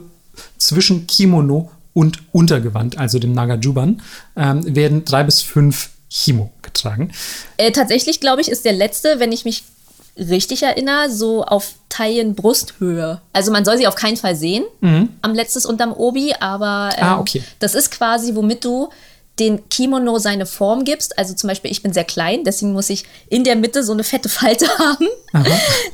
zwischen 0.58 1.08
Kimono 1.08 1.72
und 1.92 2.18
Untergewand, 2.32 2.98
also 2.98 3.18
dem 3.18 3.32
Nagajuban, 3.32 4.02
ähm, 4.36 4.74
werden 4.74 5.04
drei 5.04 5.24
bis 5.24 5.42
fünf 5.42 5.90
Chimo 6.08 6.50
getragen. 6.62 7.12
Äh, 7.56 7.72
tatsächlich, 7.72 8.20
glaube 8.20 8.40
ich, 8.40 8.50
ist 8.50 8.64
der 8.64 8.72
letzte, 8.72 9.20
wenn 9.20 9.32
ich 9.32 9.44
mich 9.44 9.64
richtig 10.18 10.62
erinnere, 10.62 11.10
so 11.10 11.44
auf 11.44 11.74
Taillen-Brusthöhe. 11.88 13.20
Also 13.32 13.52
man 13.52 13.64
soll 13.64 13.78
sie 13.78 13.86
auf 13.86 13.94
keinen 13.94 14.16
Fall 14.16 14.36
sehen, 14.36 14.64
mhm. 14.80 15.10
am 15.22 15.34
letztes 15.34 15.66
unterm 15.66 15.92
Obi, 15.92 16.34
aber 16.38 16.90
ähm, 16.96 17.04
ah, 17.04 17.18
okay. 17.18 17.42
das 17.58 17.74
ist 17.74 17.90
quasi, 17.90 18.34
womit 18.34 18.64
du 18.64 18.90
den 19.38 19.68
Kimono 19.70 20.18
seine 20.18 20.46
Form 20.46 20.84
gibst. 20.84 21.18
Also 21.18 21.34
zum 21.34 21.48
Beispiel, 21.48 21.70
ich 21.70 21.82
bin 21.82 21.92
sehr 21.92 22.04
klein, 22.04 22.44
deswegen 22.44 22.72
muss 22.72 22.90
ich 22.90 23.04
in 23.28 23.44
der 23.44 23.56
Mitte 23.56 23.82
so 23.82 23.92
eine 23.92 24.04
fette 24.04 24.28
Falte 24.28 24.66
haben, 24.78 25.08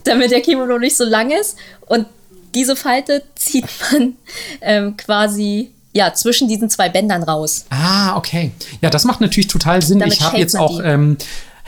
damit 0.04 0.30
der 0.30 0.40
Kimono 0.40 0.78
nicht 0.78 0.96
so 0.96 1.04
lang 1.04 1.30
ist. 1.30 1.56
Und 1.86 2.06
diese 2.54 2.74
Falte 2.74 3.22
zieht 3.34 3.66
man 3.92 4.16
ähm, 4.60 4.96
quasi 4.96 5.72
ja, 5.96 6.12
zwischen 6.12 6.46
diesen 6.46 6.68
zwei 6.68 6.90
Bändern 6.90 7.22
raus. 7.22 7.64
Ah, 7.70 8.16
okay. 8.16 8.52
Ja, 8.82 8.90
das 8.90 9.04
macht 9.04 9.22
natürlich 9.22 9.48
total 9.48 9.80
Sinn. 9.80 9.98
Damit 9.98 10.14
ich 10.14 10.22
habe 10.22 10.36
jetzt 10.36 10.56
auch. 10.56 10.80
Ähm, 10.84 11.16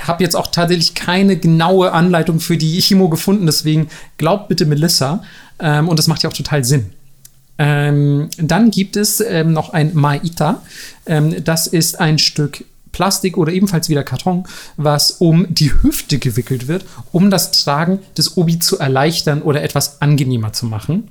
habe 0.07 0.23
jetzt 0.23 0.37
auch 0.37 0.47
tatsächlich 0.47 0.95
keine 0.95 1.37
genaue 1.37 1.91
Anleitung 1.91 2.39
für 2.39 2.57
die 2.57 2.81
Chemo 2.81 3.09
gefunden, 3.09 3.47
deswegen 3.47 3.89
glaubt 4.17 4.47
bitte 4.47 4.65
Melissa. 4.65 5.25
Ähm, 5.59 5.89
und 5.89 5.99
das 5.99 6.07
macht 6.07 6.23
ja 6.23 6.31
auch 6.31 6.35
total 6.35 6.65
Sinn. 6.65 6.93
Ähm, 7.59 8.31
dann 8.37 8.71
gibt 8.71 8.95
es 8.95 9.19
ähm, 9.19 9.53
noch 9.53 9.71
ein 9.71 9.97
Maita. 9.97 10.63
Ähm, 11.07 11.43
das 11.43 11.67
ist 11.67 11.99
ein 11.99 12.21
Stück 12.21 12.65
Plastik 12.93 13.37
oder 13.37 13.53
ebenfalls 13.53 13.89
wieder 13.89 14.05
Karton, 14.05 14.45
was 14.77 15.11
um 15.11 15.53
die 15.53 15.73
Hüfte 15.83 16.21
gewickelt 16.21 16.69
wird, 16.69 16.85
um 17.11 17.29
das 17.29 17.51
Tragen 17.51 17.99
des 18.17 18.37
Obi 18.37 18.61
zu 18.61 18.79
erleichtern 18.79 19.43
oder 19.43 19.65
etwas 19.65 20.01
angenehmer 20.01 20.53
zu 20.53 20.67
machen. 20.67 21.09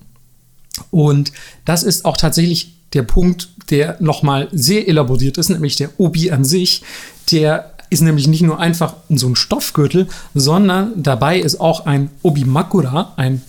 Und 0.92 1.32
das 1.66 1.84
ist 1.84 2.06
auch 2.06 2.18
tatsächlich 2.18 2.77
der 2.94 3.04
Punkt, 3.04 3.50
der 3.70 3.98
nochmal 4.00 4.48
sehr 4.52 4.88
elaboriert 4.88 5.38
ist, 5.38 5.50
nämlich 5.50 5.76
der 5.76 5.90
Obi 5.98 6.32
an 6.32 6.44
sich. 6.44 6.84
Der 7.32 7.72
ist 7.90 8.02
nämlich 8.02 8.28
nicht 8.28 8.42
nur 8.42 8.60
einfach 8.60 8.96
so 9.10 9.28
ein 9.28 9.36
Stoffgürtel, 9.36 10.08
sondern 10.34 10.92
dabei 11.02 11.40
ist 11.40 11.60
auch 11.60 11.86
ein 11.86 12.10
Obi-Makura, 12.22 13.14
ein 13.16 13.42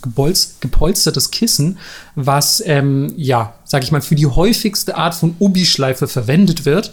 gepolstertes 0.60 1.30
Kissen, 1.30 1.78
was, 2.14 2.62
ähm, 2.64 3.12
ja, 3.16 3.54
sag 3.64 3.82
ich 3.82 3.90
mal, 3.90 4.00
für 4.00 4.14
die 4.14 4.26
häufigste 4.26 4.96
Art 4.96 5.14
von 5.14 5.34
Obi-Schleife 5.38 6.06
verwendet 6.06 6.66
wird. 6.66 6.92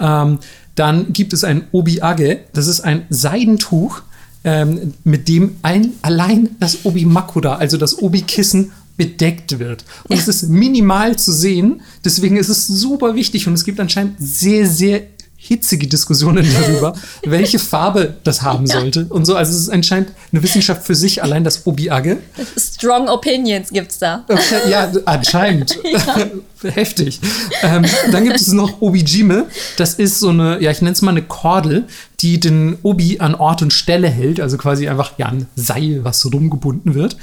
Ähm, 0.00 0.38
dann 0.74 1.12
gibt 1.12 1.32
es 1.32 1.44
ein 1.44 1.66
Obi-Age, 1.72 2.38
das 2.52 2.66
ist 2.66 2.80
ein 2.80 3.06
Seidentuch, 3.10 4.02
ähm, 4.44 4.94
mit 5.04 5.28
dem 5.28 5.56
ein, 5.62 5.92
allein 6.02 6.50
das 6.60 6.84
Obi-Makura, 6.84 7.56
also 7.56 7.76
das 7.76 8.00
Obi-Kissen, 8.00 8.72
bedeckt 8.96 9.58
wird. 9.58 9.84
Und 10.04 10.16
ja. 10.16 10.22
es 10.22 10.28
ist 10.28 10.48
minimal 10.48 11.16
zu 11.16 11.32
sehen, 11.32 11.82
deswegen 12.04 12.36
ist 12.36 12.48
es 12.48 12.66
super 12.66 13.14
wichtig 13.14 13.46
und 13.46 13.54
es 13.54 13.64
gibt 13.64 13.78
anscheinend 13.80 14.16
sehr, 14.18 14.66
sehr 14.66 15.02
hitzige 15.48 15.86
Diskussionen 15.86 16.46
darüber, 16.60 16.94
welche 17.24 17.58
Farbe 17.58 18.16
das 18.24 18.42
haben 18.42 18.66
ja. 18.66 18.80
sollte 18.80 19.06
und 19.08 19.24
so. 19.24 19.36
Also 19.36 19.52
es 19.52 19.60
ist 19.62 19.68
anscheinend 19.68 20.12
eine 20.32 20.42
Wissenschaft 20.42 20.84
für 20.84 20.94
sich, 20.94 21.22
allein 21.22 21.44
das 21.44 21.66
Obiage. 21.66 22.18
Strong 22.58 23.08
Opinions 23.08 23.70
gibt's 23.70 23.98
da. 23.98 24.24
Okay, 24.28 24.70
ja, 24.70 24.90
anscheinend. 25.04 25.78
Ja. 25.92 26.72
Heftig. 26.72 27.20
Ähm, 27.62 27.84
dann 28.10 28.24
gibt 28.24 28.40
es 28.40 28.48
noch 28.48 28.80
Obijime. 28.80 29.46
Das 29.76 29.94
ist 29.94 30.18
so 30.18 30.30
eine, 30.30 30.60
ja, 30.60 30.70
ich 30.70 30.80
nenne 30.80 30.92
es 30.92 31.02
mal 31.02 31.10
eine 31.10 31.22
Kordel, 31.22 31.84
die 32.20 32.40
den 32.40 32.78
Obi 32.82 33.20
an 33.20 33.34
Ort 33.34 33.62
und 33.62 33.72
Stelle 33.72 34.08
hält. 34.08 34.40
Also 34.40 34.56
quasi 34.56 34.88
einfach, 34.88 35.12
ja, 35.18 35.26
ein 35.26 35.46
Seil, 35.54 36.02
was 36.02 36.20
so 36.20 36.30
rumgebunden 36.30 36.94
wird. 36.94 37.16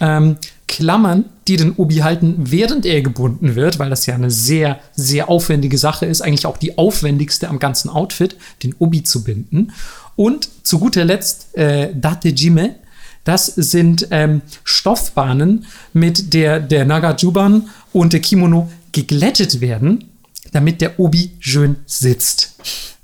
Ähm, 0.00 0.36
Klammern, 0.66 1.26
die 1.46 1.56
den 1.56 1.72
Obi 1.72 1.96
halten, 1.96 2.36
während 2.38 2.86
er 2.86 3.02
gebunden 3.02 3.54
wird, 3.54 3.78
weil 3.78 3.90
das 3.90 4.06
ja 4.06 4.14
eine 4.14 4.30
sehr, 4.30 4.80
sehr 4.96 5.28
aufwendige 5.28 5.78
Sache 5.78 6.06
ist, 6.06 6.22
eigentlich 6.22 6.46
auch 6.46 6.56
die 6.56 6.78
aufwendigste 6.78 7.48
am 7.48 7.58
ganzen 7.58 7.90
Outfit, 7.90 8.36
den 8.62 8.74
Obi 8.78 9.02
zu 9.02 9.24
binden. 9.24 9.72
Und 10.16 10.48
zu 10.62 10.78
guter 10.78 11.04
Letzt 11.04 11.56
äh, 11.56 11.94
Datejime, 11.94 12.76
Das 13.24 13.46
sind 13.46 14.08
ähm, 14.10 14.42
Stoffbahnen, 14.64 15.66
mit 15.92 16.34
der 16.34 16.60
der 16.60 16.84
Nagajuban 16.84 17.68
und 17.92 18.12
der 18.12 18.20
Kimono 18.20 18.70
geglättet 18.92 19.60
werden, 19.60 20.10
damit 20.52 20.80
der 20.80 21.00
Obi 21.00 21.32
schön 21.40 21.76
sitzt. 21.86 22.54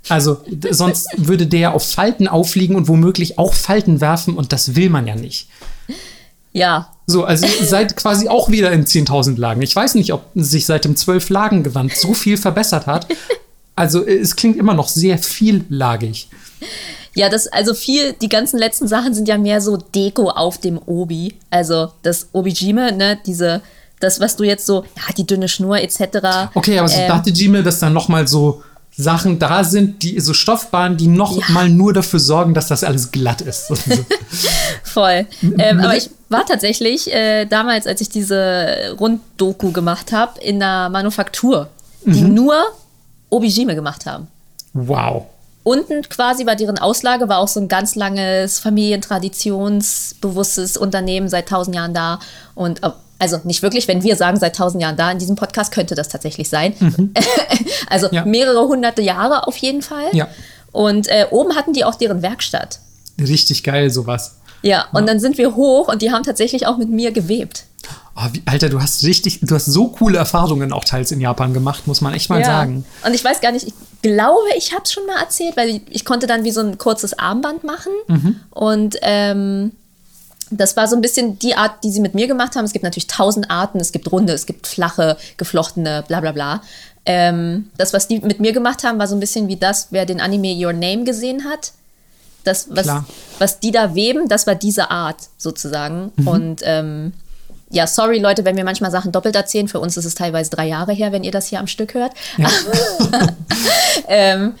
Also 0.09 0.43
sonst 0.71 1.07
würde 1.17 1.47
der 1.47 1.73
auf 1.73 1.89
Falten 1.89 2.27
aufliegen 2.27 2.75
und 2.75 2.87
womöglich 2.87 3.37
auch 3.37 3.53
Falten 3.53 4.01
werfen 4.01 4.35
und 4.35 4.51
das 4.51 4.75
will 4.75 4.89
man 4.89 5.07
ja 5.07 5.15
nicht. 5.15 5.47
Ja, 6.53 6.91
So, 7.07 7.23
also 7.23 7.45
ihr 7.45 7.65
seid 7.65 7.95
quasi 7.95 8.29
auch 8.29 8.49
wieder 8.49 8.71
in 8.71 8.85
10.000 8.85 9.37
Lagen. 9.37 9.61
Ich 9.61 9.75
weiß 9.75 9.95
nicht, 9.95 10.13
ob 10.13 10.25
sich 10.35 10.65
seit 10.65 10.85
dem 10.85 10.95
12-Lagen-Gewand 10.95 11.95
so 11.95 12.13
viel 12.13 12.37
verbessert 12.37 12.87
hat. 12.87 13.07
Also 13.75 14.05
es 14.05 14.35
klingt 14.35 14.57
immer 14.57 14.73
noch 14.73 14.87
sehr 14.87 15.17
viellagig. 15.17 16.29
Ja, 17.13 17.29
das, 17.29 17.47
also 17.47 17.73
viel, 17.73 18.13
die 18.13 18.29
ganzen 18.29 18.57
letzten 18.57 18.87
Sachen 18.87 19.13
sind 19.13 19.27
ja 19.27 19.37
mehr 19.37 19.59
so 19.59 19.77
Deko 19.77 20.29
auf 20.29 20.59
dem 20.59 20.79
Obi. 20.85 21.35
Also 21.49 21.91
das 22.03 22.29
Obijime, 22.31 22.91
ne, 22.93 23.19
diese, 23.25 23.61
das, 23.99 24.19
was 24.19 24.35
du 24.35 24.43
jetzt 24.43 24.65
so, 24.65 24.83
ja, 24.95 25.13
die 25.17 25.25
dünne 25.25 25.49
Schnur 25.49 25.79
etc. 25.79 26.49
Okay, 26.53 26.79
aber 26.79 26.87
so 26.87 26.99
Ähm, 26.99 27.07
dachte 27.07 27.29
Jime, 27.31 27.63
dass 27.63 27.79
dann 27.79 27.93
noch 27.93 28.07
mal 28.07 28.27
so 28.27 28.63
Sachen 28.97 29.39
da 29.39 29.63
sind, 29.63 30.03
die 30.03 30.19
so 30.19 30.33
Stoffbahnen, 30.33 30.97
die 30.97 31.07
noch 31.07 31.37
Ja. 31.37 31.45
mal 31.53 31.69
nur 31.69 31.93
dafür 31.93 32.19
sorgen, 32.19 32.53
dass 32.53 32.67
das 32.67 32.83
alles 32.83 33.11
glatt 33.11 33.41
ist. 33.41 33.71
Voll. 34.83 35.25
Ähm, 35.57 35.79
aber 35.79 35.95
ich 35.95 36.09
war 36.29 36.45
tatsächlich 36.45 37.11
äh, 37.13 37.45
damals, 37.45 37.87
als 37.87 38.01
ich 38.01 38.09
diese 38.09 38.95
Runddoku 38.99 39.71
gemacht 39.71 40.11
habe, 40.11 40.39
in 40.41 40.61
einer 40.61 40.89
Manufaktur, 40.89 41.69
die 42.05 42.21
Mhm. 42.21 42.33
nur 42.33 42.55
Obijime 43.29 43.75
gemacht 43.75 44.05
haben. 44.05 44.27
wow. 44.73 45.25
Unten 45.63 46.01
quasi 46.09 46.43
bei 46.43 46.55
deren 46.55 46.79
Auslage 46.79 47.29
war 47.29 47.37
auch 47.37 47.47
so 47.47 47.59
ein 47.59 47.67
ganz 47.67 47.93
langes 47.93 48.57
familientraditionsbewusstes 49.61 50.75
Unternehmen 50.77 51.29
seit 51.29 51.49
tausend 51.49 51.75
Jahren 51.75 51.93
da. 51.93 52.19
Und 52.55 52.83
äh, 52.83 52.89
also 53.21 53.39
nicht 53.43 53.61
wirklich, 53.61 53.87
wenn 53.87 54.01
wir 54.03 54.15
sagen 54.15 54.39
seit 54.39 54.55
tausend 54.55 54.81
Jahren 54.81 54.97
da, 54.97 55.11
in 55.11 55.19
diesem 55.19 55.35
Podcast 55.35 55.71
könnte 55.71 55.93
das 55.93 56.09
tatsächlich 56.09 56.49
sein. 56.49 56.73
also 57.89 58.07
Ja. 58.11 58.25
mehrere 58.25 58.67
hunderte 58.67 59.01
Jahre 59.03 59.47
auf 59.47 59.55
jeden 59.57 59.83
Fall. 59.83 60.07
Ja. 60.13 60.27
Und 60.71 61.07
äh, 61.07 61.27
oben 61.29 61.55
hatten 61.55 61.73
die 61.73 61.83
auch 61.83 61.95
deren 61.95 62.21
Werkstatt. 62.23 62.79
Richtig 63.19 63.63
geil, 63.63 63.91
sowas. 63.91 64.37
Ja, 64.63 64.87
und 64.93 65.07
dann 65.07 65.19
sind 65.19 65.37
wir 65.37 65.55
hoch 65.55 65.87
und 65.87 66.01
die 66.01 66.11
haben 66.11 66.23
tatsächlich 66.23 66.65
auch 66.65 66.77
mit 66.77 66.89
mir 66.89 67.11
gewebt. 67.11 67.65
Oh, 68.15 68.27
wie, 68.33 68.41
Alter, 68.45 68.69
du 68.69 68.81
hast 68.81 69.03
richtig, 69.03 69.39
du 69.41 69.53
hast 69.55 69.65
so 69.65 69.87
coole 69.87 70.17
Erfahrungen 70.17 70.73
auch 70.73 70.83
teils 70.83 71.11
in 71.11 71.21
Japan 71.21 71.53
gemacht, 71.53 71.87
muss 71.87 72.01
man 72.01 72.13
echt 72.13 72.29
mal 72.29 72.39
ja. 72.39 72.45
sagen. 72.45 72.85
Und 73.05 73.13
ich 73.13 73.23
weiß 73.23 73.41
gar 73.41 73.51
nicht, 73.51 73.67
ich 73.67 73.73
glaube, 74.01 74.47
ich 74.57 74.73
habe 74.73 74.83
es 74.83 74.91
schon 74.91 75.05
mal 75.05 75.19
erzählt, 75.19 75.55
weil 75.57 75.69
ich, 75.69 75.81
ich 75.89 76.05
konnte 76.05 76.27
dann 76.27 76.43
wie 76.43 76.51
so 76.51 76.61
ein 76.61 76.77
kurzes 76.77 77.17
Armband 77.17 77.63
machen. 77.63 77.91
Mhm. 78.07 78.35
Und 78.49 78.97
ähm, 79.01 79.71
das 80.51 80.77
war 80.77 80.87
so 80.87 80.95
ein 80.95 81.01
bisschen 81.01 81.39
die 81.39 81.55
Art, 81.55 81.83
die 81.83 81.91
sie 81.91 82.01
mit 82.01 82.13
mir 82.13 82.27
gemacht 82.27 82.55
haben. 82.55 82.65
Es 82.65 82.73
gibt 82.73 82.83
natürlich 82.83 83.07
tausend 83.07 83.49
Arten. 83.49 83.79
Es 83.79 83.91
gibt 83.91 84.11
runde, 84.11 84.33
es 84.33 84.45
gibt 84.45 84.67
flache, 84.67 85.17
geflochtene, 85.37 86.03
bla 86.07 86.19
bla 86.19 86.31
bla. 86.31 86.61
Ähm, 87.05 87.69
das, 87.77 87.93
was 87.93 88.07
die 88.07 88.19
mit 88.19 88.39
mir 88.39 88.53
gemacht 88.53 88.83
haben, 88.83 88.99
war 88.99 89.07
so 89.07 89.15
ein 89.15 89.19
bisschen 89.19 89.47
wie 89.47 89.55
das, 89.55 89.87
wer 89.89 90.05
den 90.05 90.21
Anime 90.21 90.53
Your 90.53 90.73
Name 90.73 91.03
gesehen 91.03 91.45
hat. 91.45 91.71
Das, 92.43 92.67
was, 92.69 92.83
Klar. 92.83 93.05
was 93.39 93.59
die 93.59 93.71
da 93.71 93.95
weben, 93.95 94.27
das 94.27 94.47
war 94.47 94.55
diese 94.55 94.91
Art 94.91 95.17
sozusagen. 95.37 96.11
Und 96.25 96.61
ähm, 96.63 97.13
ja, 97.71 97.87
sorry 97.87 98.19
Leute, 98.19 98.45
wenn 98.45 98.57
wir 98.57 98.63
manchmal 98.63 98.91
Sachen 98.91 99.11
doppelt 99.11 99.35
erzählen. 99.35 99.67
Für 99.67 99.79
uns 99.79 99.97
ist 99.97 100.05
es 100.05 100.15
teilweise 100.15 100.49
drei 100.49 100.67
Jahre 100.67 100.91
her, 100.91 101.11
wenn 101.11 101.23
ihr 101.23 101.31
das 101.31 101.47
hier 101.47 101.59
am 101.59 101.67
Stück 101.67 101.93
hört. 101.93 102.13
ähm, 104.07 104.55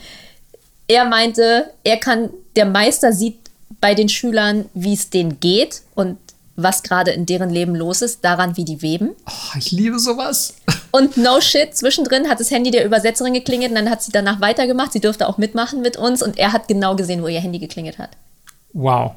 er 0.87 1.05
meinte, 1.05 1.71
er 1.83 1.97
kann, 1.97 2.29
der 2.55 2.65
Meister 2.65 3.13
sieht 3.13 3.40
bei 3.81 3.95
den 3.95 4.09
Schülern, 4.09 4.69
wie 4.73 4.93
es 4.93 5.09
denen 5.09 5.39
geht 5.39 5.81
und 5.95 6.17
was 6.55 6.83
gerade 6.83 7.11
in 7.11 7.25
deren 7.25 7.49
Leben 7.49 7.75
los 7.75 8.01
ist, 8.01 8.23
daran, 8.23 8.55
wie 8.55 8.65
die 8.65 8.81
weben. 8.81 9.11
Oh, 9.27 9.57
ich 9.57 9.71
liebe 9.71 9.99
sowas. 9.99 10.53
Und 10.91 11.15
no 11.15 11.39
shit, 11.39 11.73
zwischendrin 11.73 12.27
hat 12.27 12.41
das 12.41 12.51
Handy 12.51 12.69
der 12.69 12.85
Übersetzerin 12.85 13.33
geklingelt 13.33 13.71
und 13.71 13.77
dann 13.77 13.89
hat 13.89 14.03
sie 14.03 14.11
danach 14.11 14.41
weitergemacht. 14.41 14.91
Sie 14.91 14.99
durfte 14.99 15.25
auch 15.29 15.37
mitmachen 15.37 15.81
mit 15.81 15.95
uns 15.95 16.21
und 16.21 16.37
er 16.37 16.51
hat 16.51 16.67
genau 16.67 16.97
gesehen, 16.97 17.23
wo 17.23 17.29
ihr 17.29 17.39
Handy 17.39 17.59
geklingelt 17.59 17.97
hat. 17.97 18.09
Wow. 18.73 19.13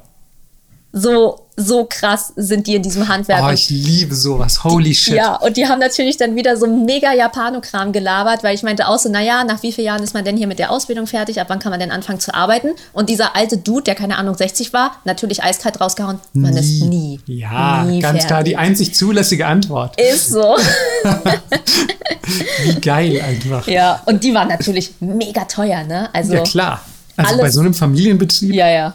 So, 0.97 1.41
so 1.57 1.85
krass 1.89 2.31
sind 2.37 2.67
die 2.67 2.75
in 2.75 2.81
diesem 2.81 3.09
Handwerk. 3.09 3.43
Oh, 3.45 3.49
ich 3.51 3.69
liebe 3.69 4.15
sowas. 4.15 4.63
Holy 4.63 4.95
shit. 4.95 5.15
Ja, 5.15 5.35
und 5.35 5.57
die 5.57 5.67
haben 5.67 5.79
natürlich 5.79 6.15
dann 6.15 6.37
wieder 6.37 6.55
so 6.55 6.67
mega 6.67 7.11
Japanokram 7.11 7.91
gelabert, 7.91 8.45
weil 8.45 8.55
ich 8.55 8.63
meinte 8.63 8.87
auch 8.87 8.97
so, 8.97 9.09
naja, 9.09 9.43
nach 9.43 9.61
wie 9.61 9.73
vielen 9.73 9.87
Jahren 9.87 10.03
ist 10.03 10.13
man 10.13 10.23
denn 10.23 10.37
hier 10.37 10.47
mit 10.47 10.57
der 10.57 10.71
Ausbildung 10.71 11.05
fertig? 11.05 11.41
Ab 11.41 11.47
wann 11.49 11.59
kann 11.59 11.71
man 11.71 11.81
denn 11.81 11.91
anfangen 11.91 12.21
zu 12.21 12.33
arbeiten? 12.33 12.69
Und 12.93 13.09
dieser 13.09 13.35
alte 13.35 13.57
Dude, 13.57 13.83
der 13.83 13.95
keine 13.95 14.17
Ahnung 14.17 14.35
60 14.37 14.71
war, 14.71 14.95
natürlich 15.03 15.43
eiskalt 15.43 15.81
rausgehauen, 15.81 16.17
man 16.31 16.55
ist 16.55 16.81
nie. 16.85 17.19
Ja, 17.25 17.83
nie 17.83 17.99
ganz 17.99 18.25
klar, 18.25 18.43
die 18.45 18.51
fertig. 18.51 18.69
einzig 18.69 18.95
zulässige 18.95 19.47
Antwort. 19.47 19.99
Ist 19.99 20.29
so. 20.29 20.55
Wie 22.63 22.79
geil 22.79 23.21
einfach. 23.21 23.67
ja, 23.67 24.01
und 24.05 24.23
die 24.23 24.33
waren 24.33 24.47
natürlich 24.47 24.93
mega 25.01 25.43
teuer, 25.43 25.83
ne? 25.83 26.07
Also, 26.13 26.35
Ja, 26.35 26.43
klar. 26.43 26.81
Also 27.17 27.31
alles- 27.33 27.41
bei 27.41 27.49
so 27.51 27.59
einem 27.59 27.73
Familienbetrieb. 27.73 28.53
Ja, 28.53 28.69
ja. 28.69 28.93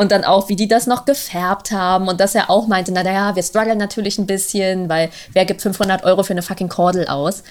Und 0.00 0.12
dann 0.12 0.24
auch, 0.24 0.48
wie 0.48 0.56
die 0.56 0.66
das 0.66 0.86
noch 0.86 1.04
gefärbt 1.04 1.72
haben 1.72 2.08
und 2.08 2.20
dass 2.20 2.34
er 2.34 2.48
auch 2.48 2.66
meinte, 2.66 2.90
na 2.90 3.02
ja, 3.02 3.36
wir 3.36 3.42
strugglen 3.42 3.76
natürlich 3.76 4.16
ein 4.18 4.24
bisschen, 4.24 4.88
weil 4.88 5.10
wer 5.34 5.44
gibt 5.44 5.60
500 5.60 6.04
Euro 6.04 6.22
für 6.22 6.32
eine 6.32 6.40
fucking 6.40 6.70
Kordel 6.70 7.06
aus? 7.06 7.42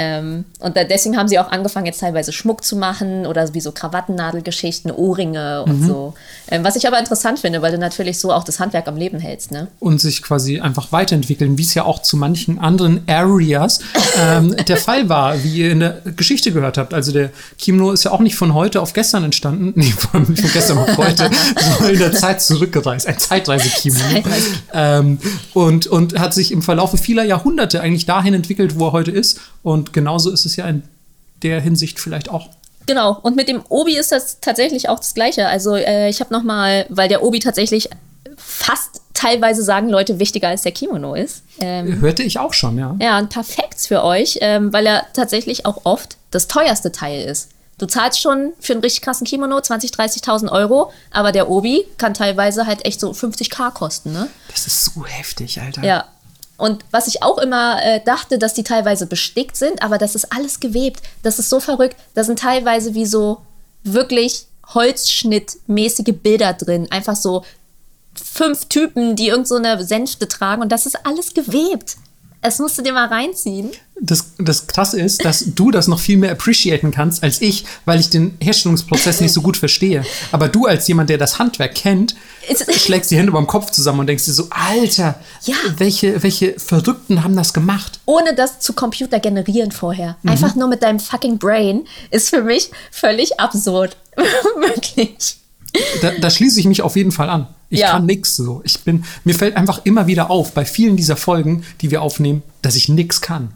Ähm, 0.00 0.44
und 0.60 0.76
da, 0.76 0.84
deswegen 0.84 1.16
haben 1.16 1.26
sie 1.26 1.40
auch 1.40 1.50
angefangen, 1.50 1.84
jetzt 1.84 1.98
teilweise 1.98 2.32
Schmuck 2.32 2.64
zu 2.64 2.76
machen 2.76 3.26
oder 3.26 3.52
wie 3.52 3.60
so 3.60 3.72
Krawattennadelgeschichten, 3.72 4.92
Ohrringe 4.92 5.64
und 5.64 5.84
so. 5.84 6.14
Ähm, 6.50 6.62
was 6.62 6.76
ich 6.76 6.86
aber 6.86 7.00
interessant 7.00 7.40
finde, 7.40 7.62
weil 7.62 7.72
du 7.72 7.78
natürlich 7.78 8.20
so 8.20 8.32
auch 8.32 8.44
das 8.44 8.60
Handwerk 8.60 8.86
am 8.86 8.96
Leben 8.96 9.18
hältst, 9.18 9.50
ne? 9.50 9.66
und 9.80 10.00
sich 10.00 10.22
quasi 10.22 10.60
einfach 10.60 10.92
weiterentwickeln, 10.92 11.58
wie 11.58 11.62
es 11.62 11.74
ja 11.74 11.84
auch 11.84 12.00
zu 12.00 12.16
manchen 12.16 12.60
anderen 12.60 13.02
Areas 13.08 13.80
ähm, 14.16 14.54
der 14.68 14.76
Fall 14.76 15.08
war, 15.08 15.42
wie 15.42 15.62
ihr 15.62 15.72
in 15.72 15.80
der 15.80 16.00
Geschichte 16.16 16.52
gehört 16.52 16.78
habt. 16.78 16.94
Also 16.94 17.10
der 17.10 17.30
Kimono 17.58 17.90
ist 17.90 18.04
ja 18.04 18.12
auch 18.12 18.20
nicht 18.20 18.36
von 18.36 18.54
heute 18.54 18.80
auf 18.80 18.92
gestern 18.92 19.24
entstanden, 19.24 19.72
nee, 19.74 19.90
von, 19.90 20.24
von 20.24 20.50
gestern 20.52 20.78
auf 20.78 20.96
heute, 20.96 21.28
sondern 21.78 21.97
in 21.98 22.10
der 22.10 22.18
Zeit 22.18 22.40
zurückgereist, 22.40 23.06
ein 23.06 23.18
Zeitreise-Kimono. 23.18 24.22
Zeitreise. 24.22 24.46
Ähm, 24.72 25.18
und, 25.54 25.86
und 25.86 26.18
hat 26.18 26.34
sich 26.34 26.52
im 26.52 26.62
Verlaufe 26.62 26.96
vieler 26.98 27.24
Jahrhunderte 27.24 27.80
eigentlich 27.80 28.06
dahin 28.06 28.34
entwickelt, 28.34 28.78
wo 28.78 28.86
er 28.86 28.92
heute 28.92 29.10
ist. 29.10 29.40
Und 29.62 29.92
genauso 29.92 30.30
ist 30.30 30.46
es 30.46 30.56
ja 30.56 30.66
in 30.68 30.82
der 31.42 31.60
Hinsicht 31.60 32.00
vielleicht 32.00 32.30
auch. 32.30 32.48
Genau, 32.86 33.18
und 33.22 33.36
mit 33.36 33.48
dem 33.48 33.62
Obi 33.68 33.96
ist 33.96 34.12
das 34.12 34.40
tatsächlich 34.40 34.88
auch 34.88 34.98
das 34.98 35.14
Gleiche. 35.14 35.46
Also 35.46 35.74
äh, 35.76 36.08
ich 36.08 36.20
habe 36.20 36.32
noch 36.32 36.42
mal, 36.42 36.86
weil 36.88 37.08
der 37.08 37.22
Obi 37.22 37.38
tatsächlich 37.38 37.90
fast 38.36 39.02
teilweise 39.12 39.62
sagen 39.62 39.88
Leute 39.88 40.18
wichtiger 40.18 40.48
als 40.48 40.62
der 40.62 40.72
Kimono 40.72 41.14
ist. 41.14 41.42
Ähm, 41.60 42.00
Hörte 42.00 42.22
ich 42.22 42.38
auch 42.38 42.54
schon, 42.54 42.78
ja. 42.78 42.96
Ja, 43.00 43.18
ein 43.18 43.28
paar 43.28 43.44
Facts 43.44 43.86
für 43.88 44.04
euch, 44.04 44.38
ähm, 44.40 44.72
weil 44.72 44.86
er 44.86 45.06
tatsächlich 45.12 45.66
auch 45.66 45.80
oft 45.84 46.16
das 46.30 46.46
teuerste 46.46 46.92
Teil 46.92 47.28
ist. 47.28 47.50
Du 47.78 47.86
zahlst 47.86 48.20
schon 48.20 48.52
für 48.60 48.72
einen 48.72 48.82
richtig 48.82 49.02
krassen 49.02 49.26
Kimono 49.26 49.56
20.000, 49.56 49.94
30.000 49.94 50.50
Euro, 50.50 50.92
aber 51.10 51.32
der 51.32 51.48
Obi 51.48 51.86
kann 51.96 52.12
teilweise 52.12 52.66
halt 52.66 52.84
echt 52.84 53.00
so 53.00 53.12
50k 53.12 53.70
kosten, 53.70 54.12
ne? 54.12 54.28
Das 54.50 54.66
ist 54.66 54.84
so 54.84 55.06
heftig, 55.06 55.60
Alter. 55.60 55.84
Ja. 55.84 56.04
Und 56.56 56.84
was 56.90 57.06
ich 57.06 57.22
auch 57.22 57.38
immer 57.38 57.80
äh, 57.84 58.00
dachte, 58.04 58.36
dass 58.36 58.52
die 58.52 58.64
teilweise 58.64 59.06
bestickt 59.06 59.56
sind, 59.56 59.80
aber 59.80 59.96
das 59.96 60.16
ist 60.16 60.32
alles 60.32 60.58
gewebt. 60.58 61.02
Das 61.22 61.38
ist 61.38 61.50
so 61.50 61.60
verrückt. 61.60 61.96
Da 62.14 62.24
sind 62.24 62.40
teilweise 62.40 62.94
wie 62.94 63.06
so 63.06 63.42
wirklich 63.84 64.46
Holzschnittmäßige 64.74 66.14
Bilder 66.20 66.54
drin. 66.54 66.88
Einfach 66.90 67.14
so 67.14 67.44
fünf 68.14 68.66
Typen, 68.66 69.14
die 69.14 69.28
irgend 69.28 69.46
so 69.46 69.54
eine 69.54 69.82
Sänfte 69.84 70.26
tragen 70.26 70.62
und 70.62 70.70
das 70.70 70.84
ist 70.84 71.06
alles 71.06 71.32
gewebt. 71.32 71.96
Es 72.40 72.58
musst 72.60 72.78
du 72.78 72.82
dir 72.82 72.92
mal 72.92 73.06
reinziehen. 73.08 73.70
Das, 74.00 74.32
das 74.38 74.68
Krasse 74.68 75.00
ist, 75.00 75.24
dass 75.24 75.44
du 75.56 75.72
das 75.72 75.88
noch 75.88 75.98
viel 75.98 76.16
mehr 76.18 76.30
appreciaten 76.30 76.92
kannst 76.92 77.24
als 77.24 77.40
ich, 77.42 77.64
weil 77.84 77.98
ich 77.98 78.10
den 78.10 78.36
Herstellungsprozess 78.40 79.20
nicht 79.20 79.32
so 79.32 79.42
gut 79.42 79.56
verstehe. 79.56 80.04
Aber 80.30 80.48
du 80.48 80.66
als 80.66 80.86
jemand, 80.86 81.10
der 81.10 81.18
das 81.18 81.40
Handwerk 81.40 81.74
kennt, 81.74 82.14
schlägst 82.76 83.10
die 83.10 83.16
Hände 83.16 83.32
beim 83.32 83.48
Kopf 83.48 83.72
zusammen 83.72 84.00
und 84.00 84.06
denkst 84.06 84.24
dir 84.24 84.32
so, 84.32 84.46
Alter, 84.50 85.18
Ja. 85.46 85.56
welche, 85.78 86.22
welche 86.22 86.58
Verrückten 86.60 87.24
haben 87.24 87.34
das 87.34 87.52
gemacht? 87.52 87.98
Ohne 88.06 88.34
das 88.34 88.60
zu 88.60 88.72
Computer 88.72 89.18
generieren 89.18 89.72
vorher. 89.72 90.16
Einfach 90.24 90.54
nur 90.54 90.68
mit 90.68 90.84
deinem 90.84 91.00
fucking 91.00 91.38
Brain 91.38 91.86
ist 92.12 92.28
für 92.30 92.42
mich 92.42 92.70
völlig 92.92 93.40
absurd. 93.40 93.96
Wirklich. 94.16 95.38
Da, 96.02 96.12
da 96.20 96.30
schließe 96.30 96.60
ich 96.60 96.66
mich 96.66 96.82
auf 96.82 96.94
jeden 96.94 97.12
Fall 97.12 97.28
an. 97.30 97.48
Ich 97.70 97.80
Ja. 97.80 97.90
kann 97.92 98.06
nix 98.06 98.36
so. 98.36 98.62
Ich 98.64 98.80
bin, 98.80 99.04
mir 99.24 99.34
fällt 99.34 99.56
einfach 99.56 99.80
immer 99.84 100.06
wieder 100.06 100.30
auf, 100.30 100.52
bei 100.52 100.64
vielen 100.64 100.96
dieser 100.96 101.16
Folgen, 101.16 101.64
die 101.80 101.90
wir 101.90 102.00
aufnehmen, 102.02 102.42
dass 102.62 102.76
ich 102.76 102.88
nix 102.88 103.20
kann. 103.20 103.52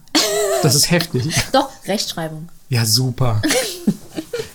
Das 0.62 0.74
ist 0.74 0.90
heftig. 0.90 1.34
Doch, 1.52 1.68
Rechtschreibung. 1.86 2.48
Ja, 2.68 2.84
super. 2.84 3.40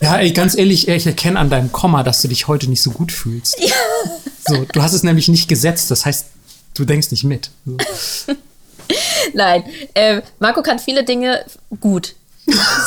Ja, 0.01 0.17
ey, 0.17 0.31
ganz 0.31 0.55
ehrlich, 0.55 0.87
ich 0.87 1.05
erkenne 1.07 1.39
an 1.39 1.49
deinem 1.49 1.71
Komma, 1.71 2.03
dass 2.03 2.21
du 2.21 2.27
dich 2.27 2.47
heute 2.47 2.67
nicht 2.69 2.81
so 2.81 2.91
gut 2.91 3.11
fühlst. 3.11 3.57
So, 4.47 4.63
du 4.71 4.81
hast 4.81 4.93
es 4.93 5.03
nämlich 5.03 5.27
nicht 5.27 5.47
gesetzt, 5.49 5.91
das 5.91 6.05
heißt, 6.05 6.25
du 6.75 6.85
denkst 6.85 7.11
nicht 7.11 7.23
mit. 7.23 7.49
So. 7.65 7.77
Nein, 9.33 9.63
äh, 9.93 10.21
Marco 10.39 10.61
kann 10.61 10.79
viele 10.79 11.03
Dinge 11.03 11.43
gut. 11.81 12.15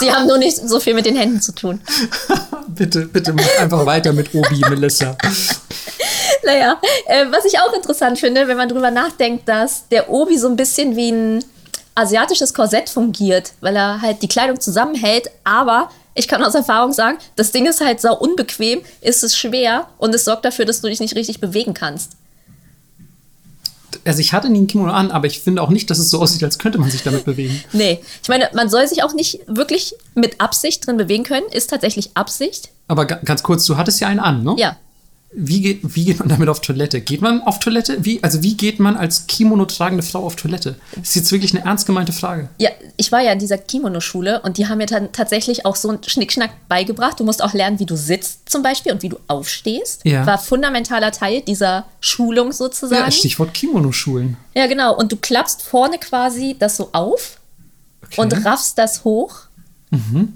Sie 0.00 0.10
haben 0.10 0.26
nur 0.26 0.38
nicht 0.38 0.56
so 0.56 0.80
viel 0.80 0.94
mit 0.94 1.04
den 1.04 1.16
Händen 1.16 1.42
zu 1.42 1.52
tun. 1.52 1.80
Bitte, 2.68 3.06
bitte 3.06 3.32
mach 3.34 3.58
einfach 3.58 3.84
weiter 3.84 4.12
mit 4.12 4.32
Obi, 4.34 4.60
Melissa. 4.70 5.18
Naja, 6.52 6.80
äh, 7.06 7.26
was 7.30 7.44
ich 7.44 7.58
auch 7.58 7.72
interessant 7.72 8.18
finde, 8.18 8.48
wenn 8.48 8.56
man 8.56 8.68
drüber 8.68 8.90
nachdenkt, 8.90 9.48
dass 9.48 9.88
der 9.88 10.10
Obi 10.10 10.36
so 10.38 10.48
ein 10.48 10.56
bisschen 10.56 10.96
wie 10.96 11.10
ein 11.12 11.44
asiatisches 11.94 12.54
Korsett 12.54 12.88
fungiert, 12.88 13.52
weil 13.60 13.76
er 13.76 14.00
halt 14.00 14.22
die 14.22 14.28
Kleidung 14.28 14.60
zusammenhält, 14.60 15.30
aber 15.44 15.90
ich 16.14 16.26
kann 16.28 16.42
aus 16.42 16.54
Erfahrung 16.54 16.92
sagen, 16.92 17.18
das 17.36 17.52
Ding 17.52 17.66
ist 17.66 17.80
halt 17.80 18.00
sau 18.00 18.16
unbequem, 18.16 18.80
ist 19.00 19.22
es 19.22 19.36
schwer 19.36 19.86
und 19.98 20.14
es 20.14 20.24
sorgt 20.24 20.44
dafür, 20.44 20.64
dass 20.64 20.80
du 20.80 20.88
dich 20.88 21.00
nicht 21.00 21.14
richtig 21.16 21.40
bewegen 21.40 21.74
kannst. 21.74 22.12
Also 24.04 24.20
ich 24.20 24.32
hatte 24.32 24.48
nie 24.48 24.60
ein 24.60 24.66
Kimono 24.66 24.92
an, 24.92 25.10
aber 25.10 25.26
ich 25.26 25.40
finde 25.40 25.60
auch 25.62 25.68
nicht, 25.68 25.90
dass 25.90 25.98
es 25.98 26.10
so 26.10 26.20
aussieht, 26.20 26.42
als 26.44 26.58
könnte 26.58 26.78
man 26.78 26.90
sich 26.90 27.02
damit 27.02 27.24
bewegen. 27.24 27.62
Nee, 27.72 28.00
ich 28.22 28.28
meine, 28.28 28.48
man 28.54 28.70
soll 28.70 28.86
sich 28.86 29.02
auch 29.02 29.12
nicht 29.12 29.40
wirklich 29.46 29.94
mit 30.14 30.40
Absicht 30.40 30.86
drin 30.86 30.96
bewegen 30.96 31.24
können, 31.24 31.46
ist 31.50 31.70
tatsächlich 31.70 32.10
Absicht. 32.16 32.70
Aber 32.88 33.04
ga- 33.04 33.20
ganz 33.24 33.42
kurz, 33.42 33.64
du 33.66 33.76
hattest 33.76 34.00
ja 34.00 34.08
einen 34.08 34.20
an, 34.20 34.42
ne? 34.44 34.54
Ja. 34.58 34.76
Wie 35.32 35.60
geht, 35.60 35.80
wie 35.94 36.06
geht 36.06 36.18
man 36.18 36.28
damit 36.28 36.48
auf 36.48 36.60
Toilette? 36.60 37.00
Geht 37.00 37.20
man 37.22 37.40
auf 37.42 37.60
Toilette? 37.60 38.04
Wie, 38.04 38.20
also 38.20 38.42
wie 38.42 38.56
geht 38.56 38.80
man 38.80 38.96
als 38.96 39.28
Kimono 39.28 39.64
tragende 39.64 40.02
Frau 40.02 40.24
auf 40.26 40.34
Toilette? 40.34 40.74
Das 40.96 41.10
ist 41.10 41.14
jetzt 41.14 41.30
wirklich 41.32 41.54
eine 41.54 41.64
ernst 41.64 41.86
gemeinte 41.86 42.12
Frage. 42.12 42.48
Ja, 42.58 42.70
ich 42.96 43.12
war 43.12 43.20
ja 43.20 43.30
in 43.32 43.38
dieser 43.38 43.56
Kimono-Schule 43.56 44.40
und 44.42 44.58
die 44.58 44.66
haben 44.66 44.78
mir 44.78 44.86
dann 44.86 45.12
tatsächlich 45.12 45.64
auch 45.66 45.76
so 45.76 45.90
einen 45.90 46.02
Schnickschnack 46.02 46.50
beigebracht. 46.68 47.20
Du 47.20 47.24
musst 47.24 47.44
auch 47.44 47.54
lernen, 47.54 47.78
wie 47.78 47.86
du 47.86 47.96
sitzt 47.96 48.48
zum 48.50 48.64
Beispiel 48.64 48.90
und 48.90 49.02
wie 49.04 49.08
du 49.08 49.20
aufstehst. 49.28 50.04
Ja. 50.04 50.26
War 50.26 50.36
fundamentaler 50.36 51.12
Teil 51.12 51.42
dieser 51.42 51.86
Schulung 52.00 52.50
sozusagen. 52.50 53.04
Ja, 53.04 53.10
Stichwort 53.12 53.54
Kimono-Schulen. 53.54 54.36
Ja, 54.54 54.66
genau. 54.66 54.96
Und 54.96 55.12
du 55.12 55.16
klappst 55.16 55.62
vorne 55.62 55.98
quasi 55.98 56.56
das 56.58 56.76
so 56.76 56.88
auf 56.92 57.36
Okay. 58.04 58.20
und 58.22 58.44
raffst 58.44 58.76
das 58.78 59.04
hoch. 59.04 59.42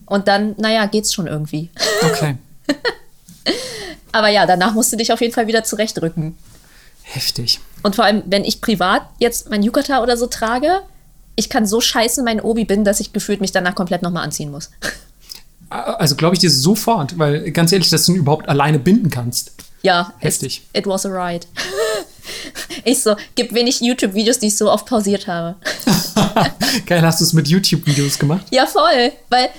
Und 0.06 0.28
dann, 0.28 0.54
naja, 0.58 0.86
geht's 0.86 1.12
schon 1.12 1.26
irgendwie. 1.26 1.70
okay. 2.02 2.36
Aber 4.14 4.28
ja, 4.28 4.46
danach 4.46 4.74
musst 4.74 4.92
du 4.92 4.96
dich 4.96 5.12
auf 5.12 5.20
jeden 5.20 5.34
Fall 5.34 5.48
wieder 5.48 5.64
zurechtrücken. 5.64 6.38
Heftig. 7.02 7.58
Und 7.82 7.96
vor 7.96 8.04
allem, 8.04 8.22
wenn 8.26 8.44
ich 8.44 8.60
privat 8.60 9.02
jetzt 9.18 9.50
mein 9.50 9.64
Yukata 9.64 10.04
oder 10.04 10.16
so 10.16 10.28
trage, 10.28 10.82
ich 11.34 11.48
kann 11.48 11.66
so 11.66 11.80
scheiße 11.80 12.22
mein 12.22 12.40
Obi 12.40 12.64
bin, 12.64 12.84
dass 12.84 13.00
ich 13.00 13.12
gefühlt 13.12 13.40
mich 13.40 13.50
danach 13.50 13.74
komplett 13.74 14.02
nochmal 14.02 14.22
anziehen 14.22 14.52
muss. 14.52 14.70
Also 15.68 16.14
glaube 16.14 16.36
ich 16.36 16.38
dir 16.38 16.50
sofort, 16.50 17.18
weil 17.18 17.50
ganz 17.50 17.72
ehrlich, 17.72 17.90
dass 17.90 18.06
du 18.06 18.12
ihn 18.12 18.18
überhaupt 18.18 18.48
alleine 18.48 18.78
binden 18.78 19.10
kannst. 19.10 19.50
Ja, 19.82 20.12
Heftig. 20.18 20.62
It, 20.72 20.82
it 20.82 20.86
was 20.86 21.04
a 21.04 21.08
ride. 21.08 21.46
ich 22.84 23.02
so, 23.02 23.16
gibt 23.34 23.52
wenig 23.52 23.80
YouTube-Videos, 23.80 24.38
die 24.38 24.46
ich 24.46 24.56
so 24.56 24.70
oft 24.70 24.86
pausiert 24.86 25.26
habe. 25.26 25.56
Geil, 26.86 27.02
hast 27.02 27.20
du 27.20 27.24
es 27.24 27.32
mit 27.32 27.48
YouTube-Videos 27.48 28.16
gemacht? 28.16 28.46
Ja, 28.52 28.66
voll. 28.66 29.12
Weil 29.28 29.50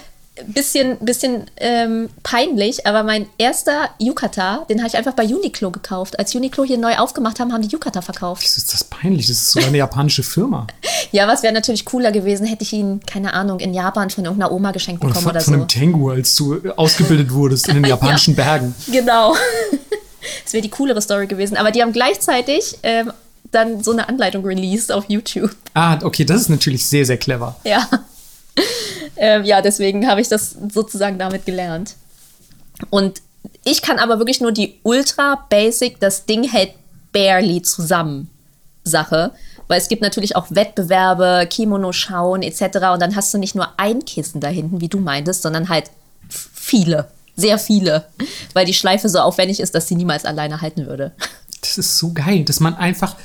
bisschen, 0.48 0.98
bisschen 0.99 1.45
ähm, 1.57 2.10
peinlich, 2.24 2.86
aber 2.86 3.03
mein 3.03 3.26
erster 3.38 3.90
Yukata, 3.99 4.66
den 4.70 4.80
habe 4.80 4.88
ich 4.90 4.98
einfach 4.98 5.14
bei 5.14 5.24
Uniqlo 5.24 5.72
gekauft. 5.72 6.20
Als 6.20 6.36
Uniqlo 6.36 6.64
hier 6.64 6.78
neu 6.78 6.95
aufgemacht 6.98 7.40
haben, 7.40 7.53
haben 7.53 7.62
die 7.62 7.70
Yukata 7.70 8.02
verkauft. 8.02 8.44
Wieso 8.44 8.57
ist 8.57 8.74
das 8.74 8.84
peinlich? 8.84 9.28
Das 9.28 9.38
ist 9.38 9.52
sogar 9.52 9.70
eine 9.70 9.78
japanische 9.78 10.24
Firma. 10.24 10.68
Ja, 11.12 11.28
was 11.28 11.44
wäre 11.44 11.53
natürlich 11.53 11.86
cooler 11.86 12.12
gewesen, 12.12 12.45
hätte 12.45 12.64
ich 12.64 12.74
ihn, 12.74 12.99
keine 13.06 13.34
Ahnung, 13.34 13.60
in 13.60 13.74
Japan 13.74 14.10
von 14.10 14.26
irgendeiner 14.26 14.52
Oma 14.52 14.72
geschenkt 14.72 15.02
Oder 15.03 15.10
bekommen 15.10 15.24
von, 15.24 15.32
oder 15.32 15.41
von 15.41 15.53
so. 15.53 15.60
einem 15.60 15.68
Tengu, 15.68 16.10
als 16.10 16.36
du 16.36 16.60
ausgebildet 16.76 17.32
wurdest 17.32 17.68
in 17.70 17.76
den 17.76 17.86
japanischen 17.90 18.36
Bergen. 18.36 18.76
Genau. 18.91 19.36
Das 20.44 20.53
wäre 20.53 20.64
die 20.64 20.70
coolere 20.70 21.02
Story 21.02 21.28
gewesen. 21.28 21.56
Aber 21.56 21.70
die 21.72 21.82
haben 21.84 21.91
gleichzeitig 21.94 22.78
ähm, 22.82 23.14
dann 23.52 23.84
so 23.84 23.91
eine 23.91 24.10
Anleitung 24.10 24.44
released 24.44 24.91
auf 24.91 25.06
YouTube. 25.07 25.52
Ah, 25.76 25.99
okay, 26.03 26.26
das 26.26 26.41
ist 26.41 26.49
natürlich 26.49 26.86
sehr, 26.86 27.06
sehr 27.06 27.18
clever. 27.18 27.56
Ja. 27.64 27.88
ähm, 29.18 29.44
ja, 29.44 29.61
deswegen 29.61 30.07
habe 30.07 30.22
ich 30.22 30.27
das 30.27 30.56
sozusagen 30.72 31.19
damit 31.19 31.45
gelernt. 31.45 31.95
Und 32.90 33.22
ich 33.64 33.82
kann 33.82 33.99
aber 33.99 34.19
wirklich 34.19 34.41
nur 34.41 34.52
die 34.52 34.80
ultra 34.84 35.45
basic, 35.49 35.99
das 35.99 36.26
Ding 36.26 36.44
hält 36.44 36.73
barely 37.11 37.61
zusammen 37.61 38.30
Sache. 38.84 39.32
Weil 39.68 39.80
es 39.80 39.88
gibt 39.88 40.02
natürlich 40.02 40.36
auch 40.36 40.48
Wettbewerbe, 40.49 41.48
Kimono 41.49 41.91
schauen 41.91 42.44
etc. 42.44 42.61
Und 42.94 43.02
dann 43.02 43.15
hast 43.15 43.34
du 43.34 43.38
nicht 43.38 43.56
nur 43.56 43.68
ein 43.77 44.06
Kissen 44.06 44.40
da 44.40 44.48
hinten, 44.48 44.80
wie 44.80 44.90
du 44.90 44.99
meintest, 44.99 45.41
sondern 45.41 45.69
halt 45.69 45.90
viele. 46.30 47.07
Sehr 47.36 47.57
viele. 47.57 48.06
Weil 48.53 48.65
die 48.65 48.73
Schleife 48.73 49.10
so 49.10 49.19
aufwendig 49.19 49.60
ist, 49.60 49.73
dass 49.73 49.88
sie 49.88 49.95
niemals 49.95 50.23
alleine 50.26 50.61
halten 50.61 50.86
würde. 50.86 51.11
Das 51.61 51.77
ist 51.77 51.98
so 51.98 52.14
geil, 52.14 52.44
dass 52.44 52.60
man 52.60 52.76
einfach, 52.76 53.15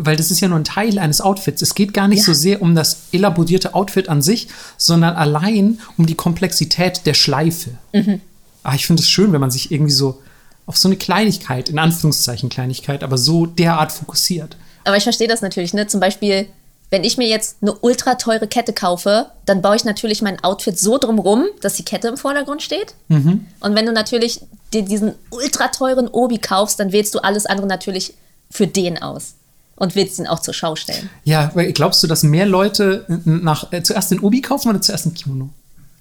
weil 0.00 0.16
das 0.16 0.30
ist 0.30 0.40
ja 0.40 0.48
nur 0.48 0.58
ein 0.58 0.64
Teil 0.64 0.98
eines 0.98 1.20
Outfits. 1.20 1.60
Es 1.60 1.74
geht 1.74 1.92
gar 1.92 2.08
nicht 2.08 2.20
Ja. 2.20 2.24
so 2.26 2.32
sehr 2.32 2.62
um 2.62 2.74
das 2.74 2.98
elaborierte 3.12 3.74
Outfit 3.74 4.08
an 4.08 4.22
sich, 4.22 4.48
sondern 4.76 5.16
allein 5.16 5.80
um 5.98 6.06
die 6.06 6.14
Komplexität 6.14 7.04
der 7.04 7.14
Schleife. 7.14 7.70
Mhm. 7.92 8.20
Ah, 8.62 8.74
ich 8.74 8.86
finde 8.86 9.02
es 9.02 9.08
schön, 9.08 9.32
wenn 9.32 9.40
man 9.40 9.50
sich 9.50 9.70
irgendwie 9.72 9.92
so 9.92 10.20
auf 10.66 10.76
so 10.76 10.88
eine 10.88 10.96
Kleinigkeit, 10.96 11.68
in 11.68 11.78
Anführungszeichen 11.78 12.48
Kleinigkeit, 12.48 13.02
aber 13.02 13.18
so 13.18 13.46
derart 13.46 13.90
fokussiert. 13.92 14.56
Aber 14.84 14.96
ich 14.96 15.02
verstehe 15.02 15.28
das 15.28 15.42
natürlich, 15.42 15.74
ne? 15.74 15.86
Zum 15.86 15.98
Beispiel, 16.00 16.46
wenn 16.90 17.04
ich 17.04 17.18
mir 17.18 17.26
jetzt 17.26 17.56
eine 17.60 17.72
ultra 17.74 18.14
teure 18.14 18.46
Kette 18.46 18.72
kaufe, 18.72 19.26
dann 19.46 19.60
baue 19.62 19.76
ich 19.76 19.84
natürlich 19.84 20.22
mein 20.22 20.42
Outfit 20.44 20.78
so 20.78 20.96
drumrum, 20.98 21.44
dass 21.60 21.74
die 21.74 21.84
Kette 21.84 22.08
im 22.08 22.16
Vordergrund 22.16 22.62
steht. 22.62 22.94
Und 23.08 23.46
wenn 23.74 23.84
du 23.86 23.92
natürlich 23.92 24.40
dir 24.72 24.82
diesen 24.82 25.14
ultra 25.30 25.68
teuren 25.68 26.08
Obi 26.08 26.38
kaufst, 26.38 26.78
dann 26.80 26.92
wählst 26.92 27.14
du 27.14 27.18
alles 27.18 27.46
andere 27.46 27.66
natürlich 27.66 28.14
für 28.50 28.66
den 28.66 29.00
aus. 29.02 29.34
Und 29.78 29.94
willst 29.94 30.18
ihn 30.18 30.26
auch 30.26 30.40
zur 30.40 30.54
Schau 30.54 30.74
stellen. 30.74 31.08
Ja, 31.22 31.52
weil 31.54 31.72
glaubst 31.72 32.02
du, 32.02 32.08
dass 32.08 32.24
mehr 32.24 32.46
Leute 32.46 33.04
nach, 33.24 33.72
äh, 33.72 33.82
zuerst 33.82 34.10
den 34.10 34.18
Obi 34.18 34.40
kaufen 34.40 34.68
oder 34.70 34.80
zuerst 34.80 35.06
ein 35.06 35.14
Kimono? 35.14 35.50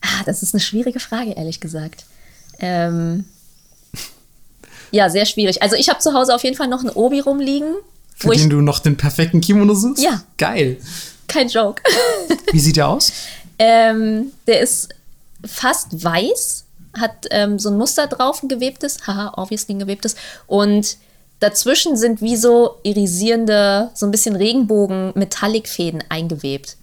Ah, 0.01 0.23
das 0.25 0.41
ist 0.41 0.55
eine 0.55 0.61
schwierige 0.61 0.99
Frage, 0.99 1.33
ehrlich 1.33 1.59
gesagt. 1.59 2.05
Ähm, 2.59 3.25
ja, 4.91 5.09
sehr 5.09 5.25
schwierig. 5.25 5.61
Also 5.61 5.75
ich 5.75 5.89
habe 5.89 5.99
zu 5.99 6.13
Hause 6.13 6.33
auf 6.33 6.43
jeden 6.43 6.55
Fall 6.55 6.67
noch 6.67 6.79
einen 6.79 6.89
Obi 6.89 7.19
rumliegen, 7.19 7.75
Für 8.15 8.31
den 8.31 8.49
du 8.49 8.61
noch 8.61 8.79
den 8.79 8.97
perfekten 8.97 9.41
Kimono 9.41 9.75
suchst? 9.75 10.01
Ja. 10.01 10.23
Geil. 10.37 10.77
Kein 11.27 11.47
Joke. 11.47 11.83
Wie 12.51 12.59
sieht 12.59 12.77
der 12.77 12.87
aus? 12.87 13.11
Ähm, 13.59 14.31
der 14.47 14.61
ist 14.61 14.89
fast 15.45 16.03
weiß, 16.03 16.65
hat 16.97 17.27
ähm, 17.31 17.59
so 17.59 17.69
ein 17.69 17.77
Muster 17.77 18.07
drauf, 18.07 18.41
ein 18.41 18.47
gewebtes, 18.47 19.05
haha, 19.05 19.33
obviously 19.35 19.75
ein 19.75 19.79
gewebtes. 19.79 20.15
Und 20.47 20.97
dazwischen 21.39 21.97
sind 21.97 22.21
wie 22.21 22.35
so 22.35 22.77
irisierende, 22.83 23.89
so 23.93 24.05
ein 24.05 24.11
bisschen 24.11 24.35
Regenbogen-Metallic-Fäden 24.35 26.03
eingewebt. 26.09 26.77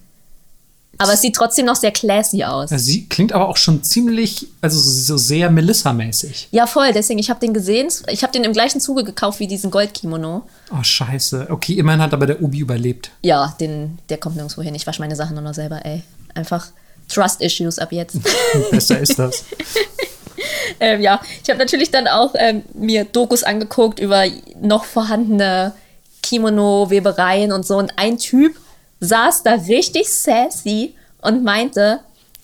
Aber 0.97 1.13
es 1.13 1.21
sieht 1.21 1.35
trotzdem 1.35 1.65
noch 1.65 1.75
sehr 1.75 1.91
classy 1.91 2.43
aus. 2.43 2.69
Sie 2.69 3.07
klingt 3.07 3.33
aber 3.33 3.49
auch 3.49 3.57
schon 3.57 3.83
ziemlich, 3.83 4.47
also 4.61 4.79
so, 4.79 5.17
sehr 5.17 5.49
Melissa-mäßig. 5.49 6.47
Ja, 6.51 6.67
voll, 6.67 6.93
deswegen, 6.93 7.19
ich 7.19 7.29
habe 7.29 7.39
den 7.41 7.53
gesehen. 7.53 7.89
Ich 8.09 8.23
habe 8.23 8.31
den 8.31 8.45
im 8.45 8.53
gleichen 8.53 8.79
Zuge 8.79 9.03
gekauft 9.03 9.39
wie 9.39 9.47
diesen 9.47 9.71
Goldkimono. 9.71 10.43
Oh, 10.71 10.83
scheiße. 10.83 11.47
Okay, 11.49 11.73
immerhin 11.73 12.01
hat 12.01 12.13
aber 12.13 12.27
der 12.27 12.41
Obi 12.41 12.59
überlebt. 12.59 13.11
Ja, 13.21 13.55
den, 13.59 13.99
der 14.07 14.17
kommt 14.17 14.37
nirgendwo 14.37 14.61
hin. 14.61 14.73
Ich 14.73 14.87
wasche 14.87 15.01
meine 15.01 15.17
Sachen 15.17 15.33
nur 15.33 15.43
noch 15.43 15.53
selber, 15.53 15.85
ey. 15.85 16.03
Einfach 16.33 16.67
Trust-Issues 17.09 17.77
ab 17.77 17.91
jetzt. 17.91 18.17
Besser 18.71 18.99
ist 18.99 19.19
das. 19.19 19.43
Ähm, 20.79 20.99
ja, 21.01 21.21
ich 21.41 21.49
habe 21.49 21.59
natürlich 21.59 21.89
dann 21.91 22.07
auch 22.07 22.33
ähm, 22.35 22.63
mir 22.73 23.05
Dokus 23.05 23.43
angeguckt 23.43 23.99
über 23.99 24.25
noch 24.59 24.83
vorhandene 24.83 25.73
Kimono-Webereien 26.21 27.51
und 27.51 27.65
so. 27.65 27.77
Und 27.77 27.93
ein 27.97 28.17
Typ 28.17 28.55
saß 28.99 29.43
da 29.43 29.53
richtig 29.53 30.09
sassy 30.09 30.95
und 31.21 31.43
meinte, 31.43 32.01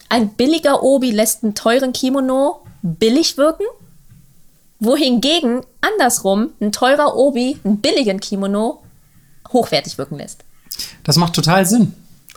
ein 0.10 0.30
billiger 0.30 0.84
Obi 0.84 1.12
lässt 1.12 1.44
einen 1.44 1.56
teuren 1.56 1.94
Kimono 1.94 2.62
billig 2.82 3.38
wirken, 3.38 3.66
wohingegen 4.80 5.62
andersrum 5.82 6.52
ein 6.60 6.72
teurer 6.72 7.16
Obi 7.16 7.60
einen 7.64 7.82
billigen 7.82 8.20
Kimono 8.20 8.82
hochwertig 9.52 9.98
wirken 9.98 10.18
lässt. 10.18 10.44
Das 11.04 11.18
macht 11.18 11.34
total 11.34 11.66
Sinn. 11.66 11.94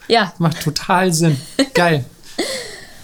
Ja, 0.08 0.34
Macht 0.38 0.62
total 0.62 1.12
Sinn. 1.12 1.40
Geil. 1.72 2.04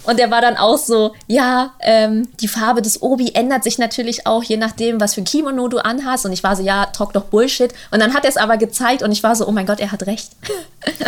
Und 0.03 0.17
der 0.17 0.31
war 0.31 0.41
dann 0.41 0.57
auch 0.57 0.77
so, 0.77 1.13
ja, 1.27 1.73
ähm, 1.79 2.27
die 2.39 2.47
Farbe 2.47 2.81
des 2.81 3.01
Obi 3.01 3.31
ändert 3.33 3.63
sich 3.63 3.77
natürlich 3.77 4.25
auch, 4.25 4.43
je 4.43 4.57
nachdem, 4.57 4.99
was 4.99 5.13
für 5.13 5.21
ein 5.21 5.25
Kimono 5.25 5.67
du 5.67 5.77
anhast. 5.77 6.25
Und 6.25 6.31
ich 6.31 6.43
war 6.43 6.55
so, 6.55 6.63
ja, 6.63 6.87
talk 6.87 7.13
doch 7.13 7.25
Bullshit. 7.25 7.73
Und 7.91 7.99
dann 7.99 8.13
hat 8.13 8.23
er 8.23 8.29
es 8.29 8.37
aber 8.37 8.57
gezeigt 8.57 9.03
und 9.03 9.11
ich 9.11 9.23
war 9.23 9.35
so, 9.35 9.47
oh 9.47 9.51
mein 9.51 9.65
Gott, 9.65 9.79
er 9.79 9.91
hat 9.91 10.05
recht. 10.07 10.31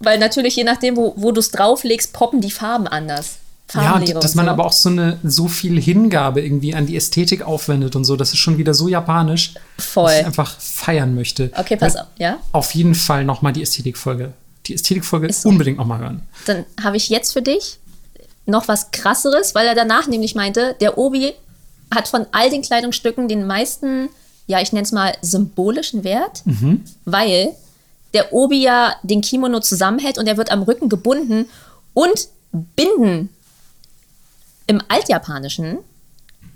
Weil 0.00 0.18
natürlich, 0.18 0.54
je 0.56 0.64
nachdem, 0.64 0.96
wo, 0.96 1.14
wo 1.16 1.32
du 1.32 1.40
es 1.40 1.50
drauflegst, 1.50 2.12
poppen 2.12 2.40
die 2.40 2.50
Farben 2.50 2.86
anders. 2.86 3.38
Ja, 3.74 3.98
dass 3.98 4.34
man 4.34 4.46
so. 4.46 4.50
aber 4.50 4.64
auch 4.64 4.72
so 4.72 4.88
eine 4.88 5.18
so 5.22 5.46
viel 5.46 5.78
Hingabe 5.78 6.40
irgendwie 6.40 6.74
an 6.74 6.86
die 6.86 6.96
Ästhetik 6.96 7.42
aufwendet 7.42 7.96
und 7.96 8.04
so, 8.04 8.16
das 8.16 8.30
ist 8.30 8.38
schon 8.38 8.56
wieder 8.56 8.72
so 8.72 8.88
japanisch, 8.88 9.54
Voll. 9.78 10.06
dass 10.06 10.20
ich 10.20 10.26
einfach 10.26 10.58
feiern 10.58 11.14
möchte. 11.14 11.50
Okay, 11.54 11.76
pass 11.76 11.96
auf, 11.96 12.06
ja? 12.16 12.38
Auf 12.52 12.74
jeden 12.74 12.94
Fall 12.94 13.24
nochmal 13.24 13.52
die 13.52 13.62
Ästhetikfolge. 13.62 14.32
Die 14.68 14.74
Ästhetikfolge 14.74 15.32
so. 15.32 15.48
unbedingt 15.48 15.78
nochmal 15.78 16.00
hören. 16.00 16.22
Dann 16.46 16.64
habe 16.82 16.96
ich 16.96 17.08
jetzt 17.08 17.32
für 17.32 17.42
dich 17.42 17.78
noch 18.46 18.68
was 18.68 18.90
krasseres, 18.90 19.54
weil 19.54 19.66
er 19.66 19.74
danach 19.74 20.06
nämlich 20.06 20.34
meinte, 20.34 20.76
der 20.80 20.98
Obi 20.98 21.34
hat 21.94 22.08
von 22.08 22.26
all 22.32 22.50
den 22.50 22.62
Kleidungsstücken 22.62 23.28
den 23.28 23.46
meisten, 23.46 24.08
ja, 24.46 24.60
ich 24.60 24.72
nenne 24.72 24.84
es 24.84 24.92
mal 24.92 25.14
symbolischen 25.22 26.04
Wert, 26.04 26.42
weil 27.04 27.54
der 28.14 28.32
Obi 28.32 28.62
ja 28.62 28.94
den 29.02 29.20
Kimono 29.20 29.60
zusammenhält 29.60 30.18
und 30.18 30.26
er 30.26 30.36
wird 30.36 30.50
am 30.50 30.62
Rücken 30.62 30.88
gebunden 30.88 31.46
und 31.94 32.28
binden 32.52 33.28
im 34.66 34.82
Altjapanischen 34.88 35.78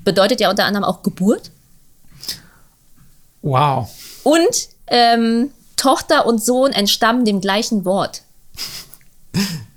bedeutet 0.05 0.41
ja 0.41 0.51
unter 0.51 0.65
anderem 0.65 0.85
auch 0.85 1.03
Geburt. 1.03 1.51
Wow. 3.43 3.91
Und 4.23 4.69
ähm, 4.87 5.51
Tochter 5.77 6.27
und 6.27 6.43
Sohn 6.43 6.73
entstammen 6.73 7.25
dem 7.25 7.41
gleichen 7.41 7.85
Wort. 7.85 8.23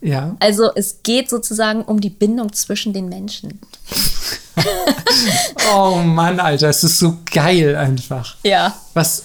Ja. 0.01 0.35
Also 0.39 0.69
es 0.75 0.97
geht 1.01 1.31
sozusagen 1.31 1.81
um 1.81 1.99
die 1.99 2.11
Bindung 2.11 2.53
zwischen 2.53 2.93
den 2.93 3.09
Menschen. 3.09 3.59
Oh 5.73 5.95
Mann, 5.97 6.39
Alter, 6.39 6.69
es 6.69 6.83
ist 6.83 6.99
so 6.99 7.17
geil 7.31 7.75
einfach. 7.75 8.35
Ja. 8.43 8.75
Was. 8.93 9.23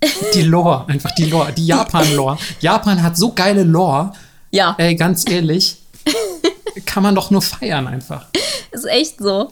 Äh, 0.00 0.06
die 0.34 0.42
Lore, 0.42 0.84
einfach 0.88 1.10
die 1.14 1.24
Lore, 1.24 1.52
die 1.52 1.66
Japan-Lore. 1.66 2.38
Japan 2.60 3.02
hat 3.02 3.16
so 3.16 3.32
geile 3.32 3.62
Lore. 3.62 4.12
Ja, 4.50 4.74
Ey, 4.78 4.94
ganz 4.94 5.28
ehrlich, 5.28 5.78
kann 6.86 7.02
man 7.02 7.14
doch 7.14 7.30
nur 7.30 7.42
feiern 7.42 7.86
einfach. 7.86 8.26
ist 8.70 8.84
echt 8.86 9.18
so. 9.18 9.50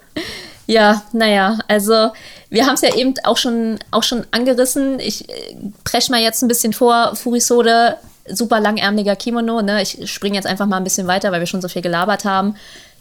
Ja, 0.66 1.02
naja, 1.12 1.58
also 1.68 2.10
wir 2.50 2.66
haben 2.66 2.74
es 2.74 2.82
ja 2.82 2.94
eben 2.94 3.14
auch 3.24 3.36
schon, 3.36 3.78
auch 3.90 4.02
schon 4.02 4.24
angerissen. 4.30 5.00
Ich 5.00 5.28
äh, 5.28 5.56
presch 5.84 6.08
mal 6.08 6.20
jetzt 6.20 6.42
ein 6.42 6.48
bisschen 6.48 6.72
vor. 6.72 7.16
Furisode, 7.16 7.96
super 8.28 8.60
langärmeliger 8.60 9.16
Kimono. 9.16 9.62
Ne? 9.62 9.82
Ich 9.82 10.10
springe 10.10 10.36
jetzt 10.36 10.46
einfach 10.46 10.66
mal 10.66 10.76
ein 10.76 10.84
bisschen 10.84 11.06
weiter, 11.06 11.32
weil 11.32 11.40
wir 11.40 11.46
schon 11.46 11.62
so 11.62 11.68
viel 11.68 11.82
gelabert 11.82 12.24
haben. 12.24 12.54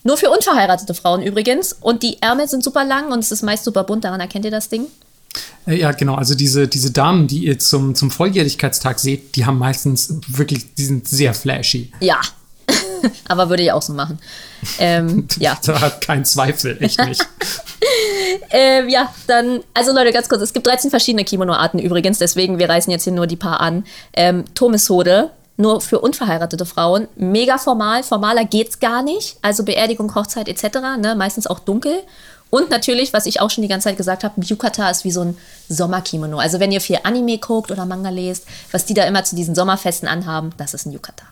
Nur 0.03 0.17
für 0.17 0.29
unverheiratete 0.29 0.93
Frauen 0.93 1.21
übrigens. 1.21 1.73
Und 1.73 2.03
die 2.03 2.21
Ärmel 2.21 2.47
sind 2.47 2.63
super 2.63 2.83
lang 2.83 3.11
und 3.11 3.19
es 3.19 3.31
ist 3.31 3.43
meist 3.43 3.63
super 3.63 3.83
bunt. 3.83 4.03
Daran 4.03 4.19
erkennt 4.19 4.45
ihr 4.45 4.51
das 4.51 4.69
Ding? 4.69 4.88
Äh, 5.67 5.75
Ja, 5.75 5.91
genau. 5.91 6.15
Also 6.15 6.33
diese, 6.33 6.67
diese 6.67 6.91
Damen, 6.91 7.27
die 7.27 7.45
ihr 7.45 7.59
zum, 7.59 7.93
zum 7.93 8.09
Volljährigkeitstag 8.09 8.99
seht, 8.99 9.35
die 9.35 9.45
haben 9.45 9.59
meistens 9.59 10.15
wirklich, 10.27 10.73
die 10.73 10.85
sind 10.85 11.07
sehr 11.07 11.33
flashy. 11.33 11.91
Ja. 11.99 12.19
Aber 13.27 13.49
würde 13.49 13.64
ich 13.64 13.72
auch 13.72 13.81
so 13.81 13.93
machen. 13.93 14.19
Ähm, 14.80 15.27
ja. 15.39 15.57
Da 15.64 15.81
hat 15.81 16.02
kein 16.02 16.26
Zweifel, 16.26 16.77
echt 16.81 17.03
nicht. 17.06 17.26
Ähm, 18.52 18.89
ja, 18.89 19.14
dann, 19.27 19.61
also 19.73 19.91
Leute, 19.91 20.11
ganz 20.11 20.30
kurz, 20.30 20.41
es 20.41 20.53
gibt 20.53 20.68
13 20.68 20.89
verschiedene 20.89 21.26
Kimono-Arten 21.26 21.80
übrigens, 21.80 22.19
deswegen, 22.19 22.60
wir 22.60 22.69
reißen 22.69 22.91
jetzt 22.91 23.03
hier 23.03 23.14
nur 23.14 23.27
die 23.27 23.35
paar 23.35 23.60
an. 23.60 23.85
Ähm, 24.14 24.45
Tomeshode, 24.53 25.31
nur 25.57 25.81
für 25.81 25.99
unverheiratete 25.99 26.65
Frauen, 26.65 27.07
mega 27.15 27.57
formal, 27.57 28.03
formaler 28.03 28.45
geht's 28.45 28.80
gar 28.80 29.03
nicht, 29.03 29.38
also 29.41 29.64
Beerdigung, 29.64 30.14
Hochzeit 30.14 30.48
etc., 30.48 30.80
ne, 30.99 31.15
meistens 31.15 31.48
auch 31.48 31.60
dunkel. 31.60 32.03
Und 32.52 32.69
natürlich, 32.69 33.14
was 33.14 33.26
ich 33.26 33.39
auch 33.39 33.49
schon 33.49 33.61
die 33.61 33.69
ganze 33.69 33.88
Zeit 33.88 33.98
gesagt 33.98 34.23
habe, 34.23 34.41
Yukata 34.41 34.89
ist 34.89 35.06
wie 35.06 35.11
so 35.11 35.22
ein 35.22 35.38
Sommerkimono. 35.69 36.38
Also 36.38 36.60
wenn 36.60 36.72
ihr 36.72 36.81
viel 36.81 36.99
Anime 37.03 37.38
guckt 37.38 37.72
oder 37.72 37.85
Manga 37.85 38.10
lest, 38.10 38.45
was 38.72 38.85
die 38.85 38.93
da 38.93 39.06
immer 39.06 39.23
zu 39.23 39.38
diesen 39.38 39.56
Sommerfesten 39.56 40.07
anhaben, 40.07 40.52
das 40.57 40.73
ist 40.73 40.85
ein 40.85 40.91
Yukata. 40.91 41.23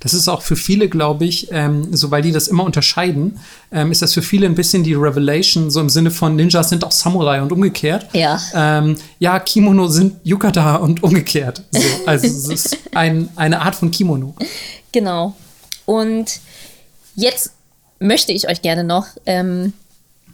Das 0.00 0.14
ist 0.14 0.28
auch 0.28 0.42
für 0.42 0.56
viele, 0.56 0.88
glaube 0.88 1.24
ich, 1.24 1.48
ähm, 1.50 1.94
so 1.94 2.10
weil 2.10 2.22
die 2.22 2.32
das 2.32 2.48
immer 2.48 2.64
unterscheiden, 2.64 3.38
ähm, 3.70 3.92
ist 3.92 4.02
das 4.02 4.14
für 4.14 4.22
viele 4.22 4.46
ein 4.46 4.54
bisschen 4.54 4.82
die 4.82 4.94
Revelation, 4.94 5.70
so 5.70 5.80
im 5.80 5.88
Sinne 5.88 6.10
von 6.10 6.36
Ninjas 6.36 6.70
sind 6.70 6.84
auch 6.84 6.92
Samurai 6.92 7.42
und 7.42 7.52
umgekehrt. 7.52 8.06
Ja. 8.14 8.40
Ähm, 8.54 8.96
ja, 9.18 9.38
Kimono 9.38 9.88
sind 9.88 10.16
Yukata 10.24 10.76
und 10.76 11.02
umgekehrt. 11.02 11.62
So, 11.70 11.80
also 12.06 12.26
es 12.26 12.48
ist 12.48 12.78
ein, 12.94 13.28
eine 13.36 13.60
Art 13.60 13.74
von 13.74 13.90
Kimono. 13.90 14.34
Genau. 14.92 15.34
Und 15.84 16.40
jetzt 17.14 17.52
möchte 17.98 18.32
ich 18.32 18.48
euch 18.48 18.62
gerne 18.62 18.84
noch 18.84 19.06
ähm, 19.26 19.72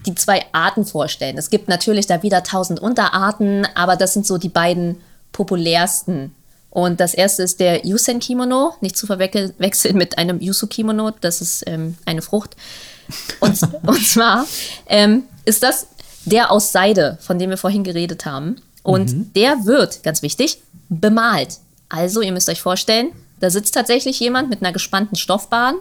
die 0.06 0.14
zwei 0.14 0.44
Arten 0.52 0.86
vorstellen. 0.86 1.36
Es 1.36 1.50
gibt 1.50 1.68
natürlich 1.68 2.06
da 2.06 2.22
wieder 2.22 2.42
tausend 2.42 2.80
Unterarten, 2.80 3.66
aber 3.74 3.96
das 3.96 4.14
sind 4.14 4.26
so 4.26 4.38
die 4.38 4.48
beiden 4.48 4.96
populärsten. 5.32 6.35
Und 6.76 7.00
das 7.00 7.14
erste 7.14 7.42
ist 7.42 7.58
der 7.58 7.86
Yusen 7.86 8.20
Kimono, 8.20 8.74
nicht 8.82 8.98
zu 8.98 9.06
verwechseln 9.06 9.96
mit 9.96 10.18
einem 10.18 10.42
Yusu 10.42 10.66
Kimono, 10.66 11.10
das 11.22 11.40
ist 11.40 11.64
ähm, 11.66 11.96
eine 12.04 12.20
Frucht. 12.20 12.54
Und, 13.40 13.58
und 13.86 14.06
zwar 14.06 14.44
ähm, 14.86 15.22
ist 15.46 15.62
das 15.62 15.86
der 16.26 16.52
aus 16.52 16.72
Seide, 16.72 17.16
von 17.22 17.38
dem 17.38 17.48
wir 17.48 17.56
vorhin 17.56 17.82
geredet 17.82 18.26
haben. 18.26 18.56
Und 18.82 19.34
der 19.34 19.64
wird, 19.64 20.02
ganz 20.02 20.20
wichtig, 20.20 20.60
bemalt. 20.90 21.60
Also, 21.88 22.20
ihr 22.20 22.32
müsst 22.32 22.50
euch 22.50 22.60
vorstellen, 22.60 23.12
da 23.40 23.48
sitzt 23.48 23.72
tatsächlich 23.72 24.20
jemand 24.20 24.50
mit 24.50 24.60
einer 24.60 24.72
gespannten 24.72 25.16
Stoffbahn 25.16 25.76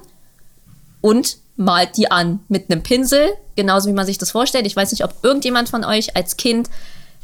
und 1.01 1.39
malt 1.57 1.97
die 1.97 2.09
an 2.09 2.39
mit 2.47 2.71
einem 2.71 2.83
Pinsel, 2.83 3.33
genauso 3.57 3.89
wie 3.89 3.93
man 3.93 4.05
sich 4.05 4.17
das 4.17 4.31
vorstellt. 4.31 4.65
Ich 4.65 4.77
weiß 4.77 4.91
nicht, 4.91 5.03
ob 5.03 5.13
irgendjemand 5.23 5.67
von 5.67 5.83
euch 5.83 6.15
als 6.15 6.37
Kind 6.37 6.69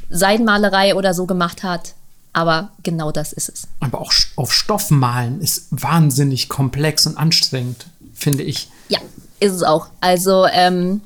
Seidenmalerei 0.10 0.94
oder 0.94 1.14
so 1.14 1.26
gemacht 1.26 1.64
hat, 1.64 1.94
aber 2.34 2.70
genau 2.84 3.12
das 3.12 3.34
ist 3.34 3.50
es. 3.50 3.68
Aber 3.80 4.00
auch 4.02 4.14
auf 4.36 4.54
Stoff 4.54 4.90
malen 4.90 5.42
ist 5.42 5.68
wahnsinnig 5.72 6.50
komplex 6.50 7.06
und 7.08 7.18
anstrengend, 7.18 7.88
finde 8.14 8.44
ich. 8.44 8.70
Ja, 8.90 9.00
ist 9.40 9.54
es 9.54 9.64
auch. 9.64 9.88
Also 10.00 10.46
ähm, 10.48 11.02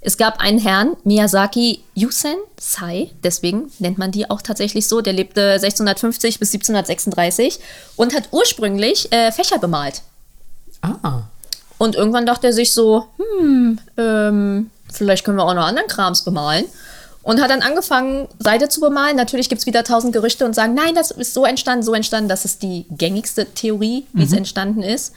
es 0.00 0.16
gab 0.16 0.40
einen 0.40 0.58
Herrn, 0.58 0.96
Miyazaki 1.04 1.82
Yusen 1.94 2.36
Sai, 2.60 3.10
deswegen 3.22 3.70
nennt 3.78 3.98
man 3.98 4.12
die 4.12 4.30
auch 4.30 4.42
tatsächlich 4.42 4.86
so. 4.86 5.00
Der 5.00 5.12
lebte 5.12 5.52
1650 5.52 6.38
bis 6.38 6.52
1736 6.52 7.58
und 7.96 8.14
hat 8.14 8.28
ursprünglich 8.32 9.12
äh, 9.12 9.32
Fächer 9.32 9.58
bemalt. 9.58 10.02
Ah, 10.82 11.22
Und 11.78 11.96
irgendwann 11.96 12.26
dachte 12.26 12.48
er 12.48 12.52
sich 12.52 12.72
so, 12.72 13.06
hm, 13.18 13.80
ähm, 13.96 14.70
vielleicht 14.92 15.24
können 15.24 15.38
wir 15.38 15.44
auch 15.44 15.54
noch 15.54 15.66
anderen 15.66 15.88
Krams 15.88 16.22
bemalen. 16.22 16.66
Und 17.26 17.42
hat 17.42 17.50
dann 17.50 17.62
angefangen, 17.62 18.28
Seide 18.38 18.68
zu 18.68 18.80
bemalen. 18.80 19.16
Natürlich 19.16 19.48
gibt 19.48 19.58
es 19.58 19.66
wieder 19.66 19.82
tausend 19.82 20.12
Gerüchte 20.12 20.44
und 20.44 20.54
sagen, 20.54 20.74
nein, 20.74 20.94
das 20.94 21.10
ist 21.10 21.34
so 21.34 21.44
entstanden, 21.44 21.82
so 21.82 21.92
entstanden. 21.92 22.28
Das 22.28 22.44
ist 22.44 22.62
die 22.62 22.86
gängigste 22.88 23.46
Theorie, 23.46 24.06
wie 24.12 24.22
es 24.22 24.32
entstanden 24.32 24.84
ist. 24.84 25.12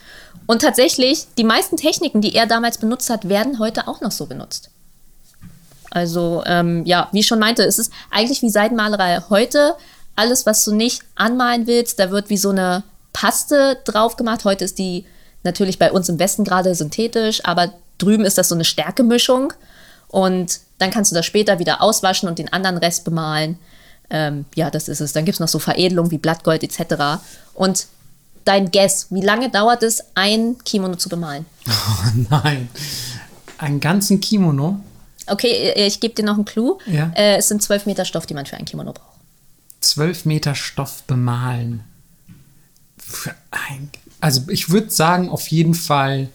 Und 0.47 0.63
tatsächlich, 0.63 1.27
die 1.37 1.43
meisten 1.43 1.77
Techniken, 1.77 2.19
die 2.19 2.33
er 2.33 2.47
damals 2.47 2.79
benutzt 2.79 3.11
hat, 3.11 3.29
werden 3.29 3.59
heute 3.59 3.87
auch 3.87 4.01
noch 4.01 4.09
so 4.09 4.25
benutzt. 4.25 4.71
Also, 5.91 6.41
ähm, 6.47 6.83
ja, 6.83 7.09
wie 7.11 7.19
ich 7.19 7.27
schon 7.27 7.37
meinte, 7.37 7.61
es 7.61 7.77
ist 7.77 7.93
eigentlich 8.09 8.41
wie 8.41 8.49
Seidenmalerei 8.49 9.21
heute. 9.29 9.75
Alles, 10.15 10.47
was 10.47 10.65
du 10.65 10.73
nicht 10.73 11.03
anmalen 11.13 11.67
willst, 11.67 11.99
da 11.99 12.09
wird 12.09 12.31
wie 12.31 12.37
so 12.37 12.49
eine 12.49 12.81
Paste 13.13 13.77
drauf 13.85 14.15
gemacht. 14.15 14.45
Heute 14.45 14.65
ist 14.65 14.79
die 14.79 15.05
natürlich 15.43 15.77
bei 15.77 15.91
uns 15.91 16.09
im 16.09 16.17
Westen 16.17 16.43
gerade 16.43 16.73
synthetisch, 16.73 17.45
aber 17.45 17.71
drüben 17.99 18.25
ist 18.25 18.39
das 18.39 18.49
so 18.49 18.55
eine 18.55 18.65
Stärkemischung. 18.65 19.53
Und 20.07 20.61
dann 20.79 20.91
kannst 20.91 21.11
du 21.11 21.15
das 21.15 21.25
später 21.25 21.59
wieder 21.59 21.81
auswaschen 21.81 22.27
und 22.27 22.39
den 22.39 22.51
anderen 22.51 22.77
Rest 22.77 23.03
bemalen. 23.03 23.59
Ähm, 24.09 24.45
ja, 24.55 24.71
das 24.71 24.87
ist 24.87 25.01
es. 25.01 25.13
Dann 25.13 25.25
gibt 25.25 25.35
es 25.35 25.39
noch 25.39 25.47
so 25.47 25.59
Veredelungen 25.59 26.09
wie 26.09 26.17
Blattgold 26.17 26.63
etc. 26.63 27.21
Und 27.53 27.85
dein 28.45 28.71
Guess, 28.71 29.07
wie 29.11 29.21
lange 29.21 29.49
dauert 29.49 29.83
es, 29.83 30.03
ein 30.15 30.57
Kimono 30.65 30.95
zu 30.95 31.09
bemalen? 31.09 31.45
oh 31.67 32.25
nein. 32.29 32.69
Einen 33.57 33.79
ganzen 33.79 34.19
Kimono? 34.21 34.79
Okay, 35.27 35.73
ich, 35.75 35.85
ich 35.85 35.99
gebe 35.99 36.15
dir 36.15 36.23
noch 36.23 36.35
einen 36.35 36.45
Clou. 36.45 36.79
Ja. 36.87 37.11
Äh, 37.13 37.37
es 37.37 37.49
sind 37.49 37.61
12 37.61 37.85
Meter 37.85 38.05
Stoff, 38.05 38.25
die 38.25 38.33
man 38.33 38.45
für 38.45 38.57
ein 38.57 38.65
Kimono 38.65 38.93
braucht. 38.93 39.19
Zwölf 39.81 40.25
Meter 40.25 40.55
Stoff 40.55 41.03
bemalen. 41.03 41.83
Für 42.97 43.35
ein, 43.51 43.89
also 44.21 44.41
ich 44.47 44.69
würde 44.69 44.89
sagen, 44.89 45.29
auf 45.29 45.47
jeden 45.49 45.73
Fall 45.73 46.29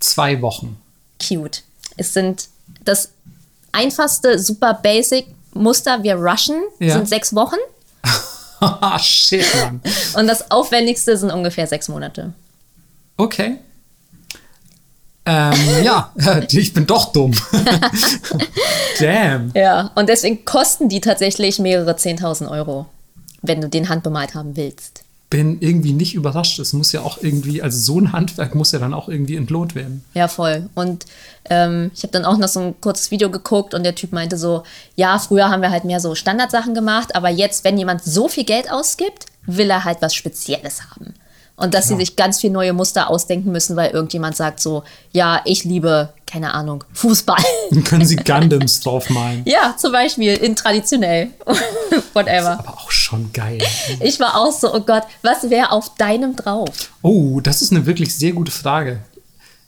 zwei 0.00 0.42
Wochen. 0.42 0.76
Cute. 1.20 1.62
Es 1.96 2.12
sind 2.12 2.48
das 2.88 3.10
einfachste, 3.72 4.38
super 4.38 4.74
basic 4.74 5.26
Muster, 5.54 6.02
wir 6.02 6.16
rushen, 6.16 6.56
Ja. 6.78 6.94
sind 6.94 7.08
sechs 7.08 7.34
Wochen. 7.34 7.56
Haha, 8.60 8.98
Shit, 9.02 9.44
Mann. 9.56 9.80
Und 10.14 10.26
das 10.26 10.50
aufwendigste 10.50 11.16
sind 11.16 11.30
ungefähr 11.30 11.66
sechs 11.66 11.88
Monate. 11.88 12.32
Okay. 13.16 13.58
Ähm, 15.24 15.54
ja, 15.82 16.12
ich 16.50 16.72
bin 16.72 16.86
doch 16.86 17.12
dumm. 17.12 17.32
Damn. 19.00 19.50
Ja, 19.54 19.90
und 19.94 20.08
deswegen 20.08 20.44
kosten 20.44 20.88
die 20.88 21.00
tatsächlich 21.00 21.58
mehrere 21.58 21.92
10.000 21.92 22.48
Euro, 22.50 22.86
wenn 23.42 23.60
du 23.60 23.68
den 23.68 23.88
handbemalt 23.88 24.34
haben 24.34 24.56
willst. 24.56 25.02
Bin 25.28 25.58
irgendwie 25.60 25.92
nicht 25.92 26.14
überrascht. 26.14 26.58
Es 26.60 26.72
muss 26.72 26.92
ja 26.92 27.00
auch 27.00 27.18
irgendwie, 27.20 27.60
also 27.62 27.78
so 27.78 28.00
ein 28.00 28.12
Handwerk 28.12 28.54
muss 28.54 28.72
ja 28.72 28.78
dann 28.78 28.94
auch 28.94 29.08
irgendwie 29.08 29.36
entlohnt 29.36 29.74
werden. 29.74 30.04
Ja, 30.14 30.28
voll. 30.28 30.68
Und 30.74 31.04
ähm, 31.50 31.90
ich 31.94 32.02
habe 32.02 32.12
dann 32.12 32.24
auch 32.24 32.36
noch 32.36 32.48
so 32.48 32.60
ein 32.60 32.80
kurzes 32.80 33.10
Video 33.10 33.30
geguckt 33.30 33.74
und 33.74 33.82
der 33.82 33.94
Typ 33.94 34.12
meinte 34.12 34.36
so, 34.38 34.62
ja, 34.94 35.18
früher 35.18 35.48
haben 35.48 35.62
wir 35.62 35.70
halt 35.70 35.84
mehr 35.84 36.00
so 36.00 36.14
Standardsachen 36.14 36.74
gemacht, 36.74 37.16
aber 37.16 37.28
jetzt, 37.28 37.64
wenn 37.64 37.76
jemand 37.76 38.04
so 38.04 38.28
viel 38.28 38.44
Geld 38.44 38.70
ausgibt, 38.70 39.26
will 39.46 39.70
er 39.70 39.84
halt 39.84 39.98
was 40.00 40.14
Spezielles 40.14 40.90
haben. 40.90 41.14
Und 41.56 41.72
dass 41.72 41.88
sie 41.88 41.96
sich 41.96 42.16
ganz 42.16 42.38
viel 42.38 42.50
neue 42.50 42.74
Muster 42.74 43.08
ausdenken 43.08 43.50
müssen, 43.50 43.76
weil 43.76 43.90
irgendjemand 43.90 44.36
sagt 44.36 44.60
so, 44.60 44.84
ja, 45.12 45.40
ich 45.46 45.64
liebe, 45.64 46.10
keine 46.26 46.52
Ahnung, 46.52 46.84
Fußball. 46.92 47.42
Dann 47.70 47.82
können 47.82 48.04
sie 48.04 48.16
Gundams 48.24 48.80
draufmalen. 48.80 49.42
ja, 49.46 49.74
zum 49.78 49.90
Beispiel 49.92 50.34
in 50.34 50.54
traditionell. 50.54 51.30
Whatever. 52.12 52.58
Aber 52.58 52.74
auch 52.78 52.90
schon 52.90 53.32
geil. 53.32 53.62
Ich 54.00 54.20
war 54.20 54.36
auch 54.36 54.52
so, 54.52 54.74
oh 54.74 54.80
Gott, 54.80 55.04
was 55.22 55.48
wäre 55.48 55.72
auf 55.72 55.94
deinem 55.94 56.36
drauf? 56.36 56.68
Oh, 57.00 57.40
das 57.40 57.62
ist 57.62 57.72
eine 57.72 57.86
wirklich 57.86 58.14
sehr 58.14 58.32
gute 58.32 58.52
Frage. 58.52 59.00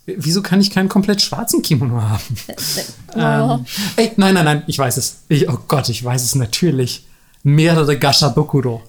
Wieso 0.05 0.43
kann 0.43 0.61
ich 0.61 0.71
keinen 0.71 0.89
komplett 0.91 1.23
schwarzen 1.23 1.63
Kimono 1.63 2.03
haben? 2.03 2.23
Ähm, 3.17 3.65
ey, 3.97 4.13
nein, 4.17 4.35
nein, 4.35 4.45
nein, 4.45 4.63
ich 4.67 4.79
weiß 4.79 4.99
es. 4.99 5.21
Ich, 5.29 5.49
oh 5.49 5.59
Gott, 5.67 5.89
ich 5.89 6.05
weiß 6.05 6.23
es 6.23 6.35
natürlich. 6.35 7.07
Mehrere 7.43 7.99
Gashabokuro. 7.99 8.83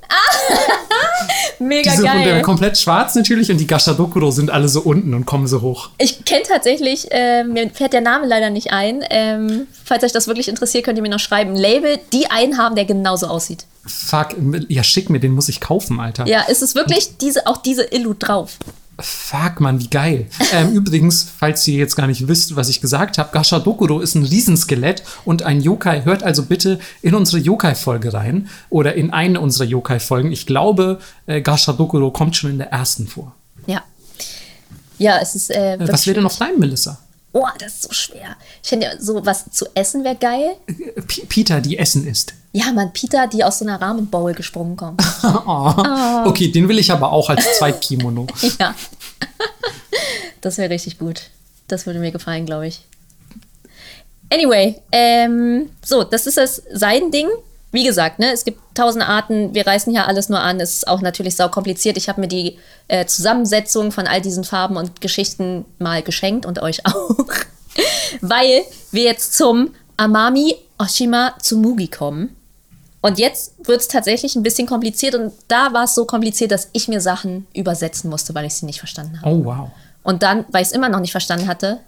Mega 1.59 1.91
die 1.91 1.97
sind 1.97 2.05
geil. 2.05 2.27
unter- 2.27 2.41
komplett 2.41 2.77
schwarz 2.77 3.15
natürlich 3.15 3.51
und 3.51 3.57
die 3.57 3.67
Gashadokuro 3.67 4.31
sind 4.31 4.49
alle 4.49 4.69
so 4.69 4.81
unten 4.81 5.13
und 5.13 5.25
kommen 5.25 5.47
so 5.47 5.61
hoch. 5.61 5.89
Ich 5.97 6.23
kenne 6.25 6.43
tatsächlich, 6.47 7.11
äh, 7.11 7.43
mir 7.43 7.69
fällt 7.71 7.93
der 7.93 8.01
Name 8.01 8.25
leider 8.27 8.49
nicht 8.49 8.71
ein. 8.71 9.03
Ähm, 9.09 9.67
falls 9.83 10.03
euch 10.03 10.11
das 10.13 10.27
wirklich 10.27 10.47
interessiert, 10.47 10.85
könnt 10.85 10.97
ihr 10.97 11.01
mir 11.01 11.09
noch 11.09 11.19
schreiben. 11.19 11.55
Label, 11.55 11.99
die 12.13 12.29
einen 12.31 12.57
haben, 12.57 12.75
der 12.75 12.85
genauso 12.85 13.27
aussieht. 13.27 13.65
Fuck, 13.85 14.35
ja, 14.67 14.83
schick 14.83 15.09
mir, 15.09 15.19
den 15.19 15.31
muss 15.33 15.49
ich 15.49 15.59
kaufen, 15.59 15.99
Alter. 15.99 16.27
Ja, 16.27 16.45
es 16.49 16.61
ist 16.61 16.75
wirklich 16.75 17.17
diese, 17.17 17.47
auch 17.47 17.57
diese 17.57 17.83
Illu 17.93 18.13
drauf. 18.17 18.57
Fuck, 19.01 19.59
Mann, 19.59 19.79
wie 19.79 19.89
geil. 19.89 20.27
Ähm, 20.53 20.71
übrigens, 20.73 21.27
falls 21.37 21.67
ihr 21.67 21.77
jetzt 21.77 21.95
gar 21.95 22.07
nicht 22.07 22.27
wisst, 22.27 22.55
was 22.55 22.69
ich 22.69 22.81
gesagt 22.81 23.17
habe, 23.17 23.29
Gashadokuro 23.31 23.99
ist 23.99 24.15
ein 24.15 24.23
Riesenskelett 24.23 25.03
und 25.25 25.43
ein 25.43 25.61
Yokai. 25.61 26.03
Hört 26.03 26.23
also 26.23 26.43
bitte 26.43 26.79
in 27.01 27.15
unsere 27.15 27.41
Yokai-Folge 27.41 28.13
rein 28.13 28.49
oder 28.69 28.95
in 28.95 29.11
eine 29.11 29.39
unserer 29.39 29.65
Yokai-Folgen. 29.65 30.31
Ich 30.31 30.45
glaube, 30.45 30.99
äh, 31.25 31.41
Gashadokuro 31.41 32.11
kommt 32.11 32.35
schon 32.35 32.51
in 32.51 32.57
der 32.57 32.71
ersten 32.71 33.07
vor. 33.07 33.35
Ja. 33.67 33.83
Ja, 34.97 35.19
es 35.21 35.35
ist. 35.35 35.49
Äh, 35.49 35.75
Äh, 35.75 35.87
was 35.91 36.05
wäre 36.07 36.15
denn 36.15 36.25
auf 36.25 36.37
deinem, 36.37 36.59
Melissa? 36.59 36.99
Oh, 37.31 37.45
das 37.59 37.75
ist 37.75 37.81
so 37.83 37.93
schwer. 37.93 38.35
Ich 38.63 38.69
finde 38.69 38.87
ja, 38.87 38.93
so 38.99 39.23
was 39.25 39.51
zu 39.51 39.65
essen 39.75 40.03
wäre 40.03 40.15
geil. 40.15 40.55
P 41.07 41.25
Peter, 41.27 41.61
die 41.61 41.77
Essen 41.77 42.07
isst. 42.07 42.33
Ja, 42.51 42.71
man, 42.71 42.91
Peter, 42.91 43.27
die 43.27 43.43
aus 43.43 43.59
so 43.59 43.65
einer 43.65 43.79
Ramen-Bowl 43.79 44.33
gesprungen 44.33 44.75
kommt. 44.75 45.01
Oh. 45.23 46.23
Okay, 46.25 46.49
den 46.49 46.67
will 46.67 46.79
ich 46.79 46.91
aber 46.91 47.11
auch 47.11 47.29
als 47.29 47.57
Zweitkimono. 47.57 48.27
ja. 48.59 48.73
Das 50.41 50.57
wäre 50.57 50.69
richtig 50.69 50.97
gut. 50.97 51.21
Das 51.67 51.85
würde 51.85 51.99
mir 51.99 52.11
gefallen, 52.11 52.45
glaube 52.45 52.67
ich. 52.67 52.81
Anyway, 54.31 54.79
ähm, 54.91 55.69
so, 55.83 56.03
das 56.03 56.27
ist 56.27 56.37
das 56.37 56.63
Seidending. 56.71 57.27
Wie 57.71 57.83
gesagt, 57.83 58.17
ne, 58.17 58.31
es 58.31 58.45
gibt 58.45 58.59
tausend 58.73 59.07
Arten. 59.07 59.53
Wir 59.53 59.67
reißen 59.67 59.93
hier 59.93 60.07
alles 60.07 60.29
nur 60.29 60.39
an. 60.39 60.59
Es 60.59 60.75
ist 60.75 60.87
auch 60.87 61.01
natürlich 61.01 61.35
sau 61.35 61.49
kompliziert. 61.49 61.97
Ich 61.97 62.09
habe 62.09 62.21
mir 62.21 62.27
die 62.27 62.57
äh, 62.87 63.05
Zusammensetzung 63.05 63.91
von 63.91 64.07
all 64.07 64.21
diesen 64.21 64.43
Farben 64.43 64.75
und 64.75 65.01
Geschichten 65.01 65.65
mal 65.77 66.01
geschenkt 66.01 66.45
und 66.45 66.61
euch 66.61 66.85
auch. 66.85 67.15
Weil 68.21 68.63
wir 68.91 69.03
jetzt 69.03 69.35
zum 69.35 69.73
Amami 69.97 70.55
Oshima 70.79 71.33
Tsumugi 71.39 71.89
kommen. 71.89 72.35
Und 73.01 73.19
jetzt 73.19 73.53
wird 73.65 73.81
es 73.81 73.87
tatsächlich 73.87 74.35
ein 74.35 74.43
bisschen 74.43 74.67
kompliziert. 74.67 75.13
Und 75.13 75.31
da 75.47 75.71
war 75.71 75.83
es 75.83 75.95
so 75.95 76.05
kompliziert, 76.05 76.51
dass 76.51 76.69
ich 76.73 76.87
mir 76.87 77.01
Sachen 77.01 77.47
übersetzen 77.53 78.09
musste, 78.09 78.33
weil 78.33 78.45
ich 78.45 78.55
sie 78.55 78.65
nicht 78.65 78.79
verstanden 78.79 79.21
habe. 79.21 79.31
Oh, 79.31 79.45
wow. 79.45 79.69
Und 80.03 80.23
dann, 80.23 80.45
weil 80.49 80.63
ich 80.63 80.69
es 80.69 80.73
immer 80.73 80.89
noch 80.89 80.99
nicht 80.99 81.11
verstanden 81.11 81.47
hatte, 81.47 81.79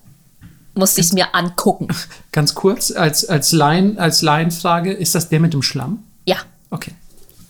musste 0.73 1.01
ich 1.01 1.07
es 1.07 1.13
mir 1.13 1.33
angucken. 1.35 1.87
Ganz 2.31 2.55
kurz, 2.55 2.91
als, 2.91 3.25
als 3.25 3.51
Laien, 3.51 3.97
als 3.97 4.21
Laienfrage, 4.21 4.93
ist 4.93 5.15
das 5.15 5.29
der 5.29 5.39
mit 5.39 5.53
dem 5.53 5.61
Schlamm? 5.61 6.03
Ja, 6.25 6.37
Okay. 6.71 6.93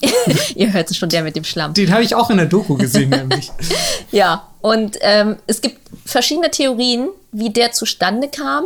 ihr 0.55 0.73
hört 0.73 0.89
es 0.89 0.97
schon, 0.97 1.09
der 1.09 1.21
mit 1.21 1.35
dem 1.35 1.43
Schlamm. 1.43 1.75
Den 1.75 1.93
habe 1.93 2.03
ich 2.03 2.15
auch 2.15 2.31
in 2.31 2.37
der 2.37 2.47
Doku 2.47 2.75
gesehen, 2.75 3.09
nämlich. 3.11 3.51
Ja, 4.11 4.47
und 4.59 4.97
ähm, 5.01 5.37
es 5.45 5.61
gibt 5.61 5.79
verschiedene 6.05 6.49
Theorien, 6.49 7.09
wie 7.31 7.51
der 7.51 7.71
zustande 7.71 8.27
kam. 8.27 8.65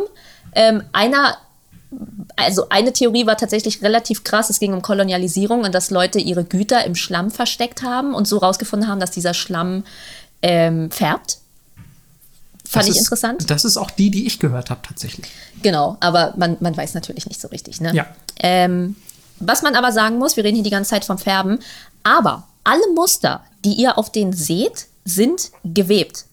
Ähm, 0.54 0.82
einer, 0.92 1.36
also 2.36 2.70
eine 2.70 2.94
Theorie 2.94 3.26
war 3.26 3.36
tatsächlich 3.36 3.82
relativ 3.82 4.24
krass. 4.24 4.48
Es 4.48 4.58
ging 4.58 4.72
um 4.72 4.80
Kolonialisierung 4.80 5.60
und 5.60 5.74
dass 5.74 5.90
Leute 5.90 6.18
ihre 6.18 6.44
Güter 6.44 6.84
im 6.86 6.94
Schlamm 6.94 7.30
versteckt 7.30 7.82
haben 7.82 8.14
und 8.14 8.26
so 8.26 8.38
rausgefunden 8.38 8.88
haben, 8.88 8.98
dass 8.98 9.10
dieser 9.10 9.34
Schlamm 9.34 9.84
ähm, 10.40 10.90
färbt. 10.90 11.38
Fand 12.68 12.82
Das 12.82 12.88
ich 12.88 12.96
ist, 12.96 13.06
interessant. 13.06 13.50
Das 13.50 13.64
ist 13.64 13.76
auch 13.76 13.90
die, 13.90 14.10
die 14.10 14.26
ich 14.26 14.38
gehört 14.38 14.70
habe, 14.70 14.80
tatsächlich. 14.86 15.26
Genau, 15.62 15.96
aber 16.00 16.34
man, 16.36 16.56
man 16.60 16.76
weiß 16.76 16.94
natürlich 16.94 17.26
nicht 17.26 17.40
so 17.40 17.48
richtig. 17.48 17.80
Ne? 17.80 17.94
Ja. 17.94 18.06
Ähm, 18.38 18.96
was 19.38 19.62
man 19.62 19.74
aber 19.74 19.92
sagen 19.92 20.18
muss, 20.18 20.36
wir 20.36 20.44
reden 20.44 20.56
hier 20.56 20.64
die 20.64 20.70
ganze 20.70 20.90
Zeit 20.90 21.04
vom 21.04 21.18
Färben, 21.18 21.58
aber 22.02 22.44
alle 22.64 22.92
Muster, 22.94 23.42
die 23.64 23.74
ihr 23.74 23.98
auf 23.98 24.10
denen 24.10 24.32
seht, 24.32 24.86
sind 25.04 25.50
gewebt. 25.64 26.24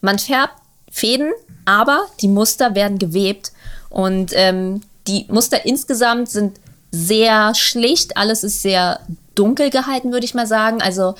Man 0.00 0.18
färbt 0.18 0.54
Fäden, 0.90 1.32
aber 1.64 2.06
die 2.20 2.28
Muster 2.28 2.74
werden 2.74 2.98
gewebt 2.98 3.52
und 3.88 4.32
ähm, 4.34 4.82
die 5.06 5.26
Muster 5.28 5.66
insgesamt 5.66 6.30
sind 6.30 6.58
sehr 6.90 7.54
schlicht, 7.54 8.16
alles 8.16 8.44
ist 8.44 8.62
sehr 8.62 9.00
dunkel 9.34 9.70
gehalten, 9.70 10.12
würde 10.12 10.24
ich 10.24 10.34
mal 10.34 10.46
sagen. 10.46 10.80
Also 10.80 11.14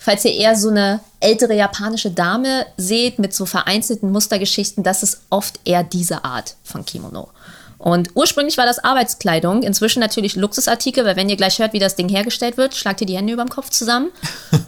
falls 0.00 0.24
ihr 0.24 0.32
eher 0.32 0.56
so 0.56 0.70
eine 0.70 1.00
ältere 1.20 1.54
japanische 1.54 2.10
Dame 2.10 2.66
seht 2.78 3.18
mit 3.18 3.34
so 3.34 3.44
vereinzelten 3.44 4.10
Mustergeschichten, 4.10 4.82
das 4.82 5.02
ist 5.02 5.20
oft 5.28 5.60
eher 5.64 5.84
diese 5.84 6.24
Art 6.24 6.56
von 6.64 6.86
Kimono. 6.86 7.28
Und 7.76 8.10
ursprünglich 8.14 8.56
war 8.56 8.66
das 8.66 8.78
Arbeitskleidung, 8.78 9.62
inzwischen 9.62 10.00
natürlich 10.00 10.36
Luxusartikel, 10.36 11.04
weil 11.04 11.16
wenn 11.16 11.28
ihr 11.28 11.36
gleich 11.36 11.58
hört, 11.58 11.74
wie 11.74 11.78
das 11.78 11.96
Ding 11.96 12.08
hergestellt 12.08 12.56
wird, 12.56 12.74
schlagt 12.74 13.02
ihr 13.02 13.06
die 13.06 13.16
Hände 13.16 13.34
über 13.34 13.44
dem 13.44 13.50
Kopf 13.50 13.70
zusammen. 13.70 14.10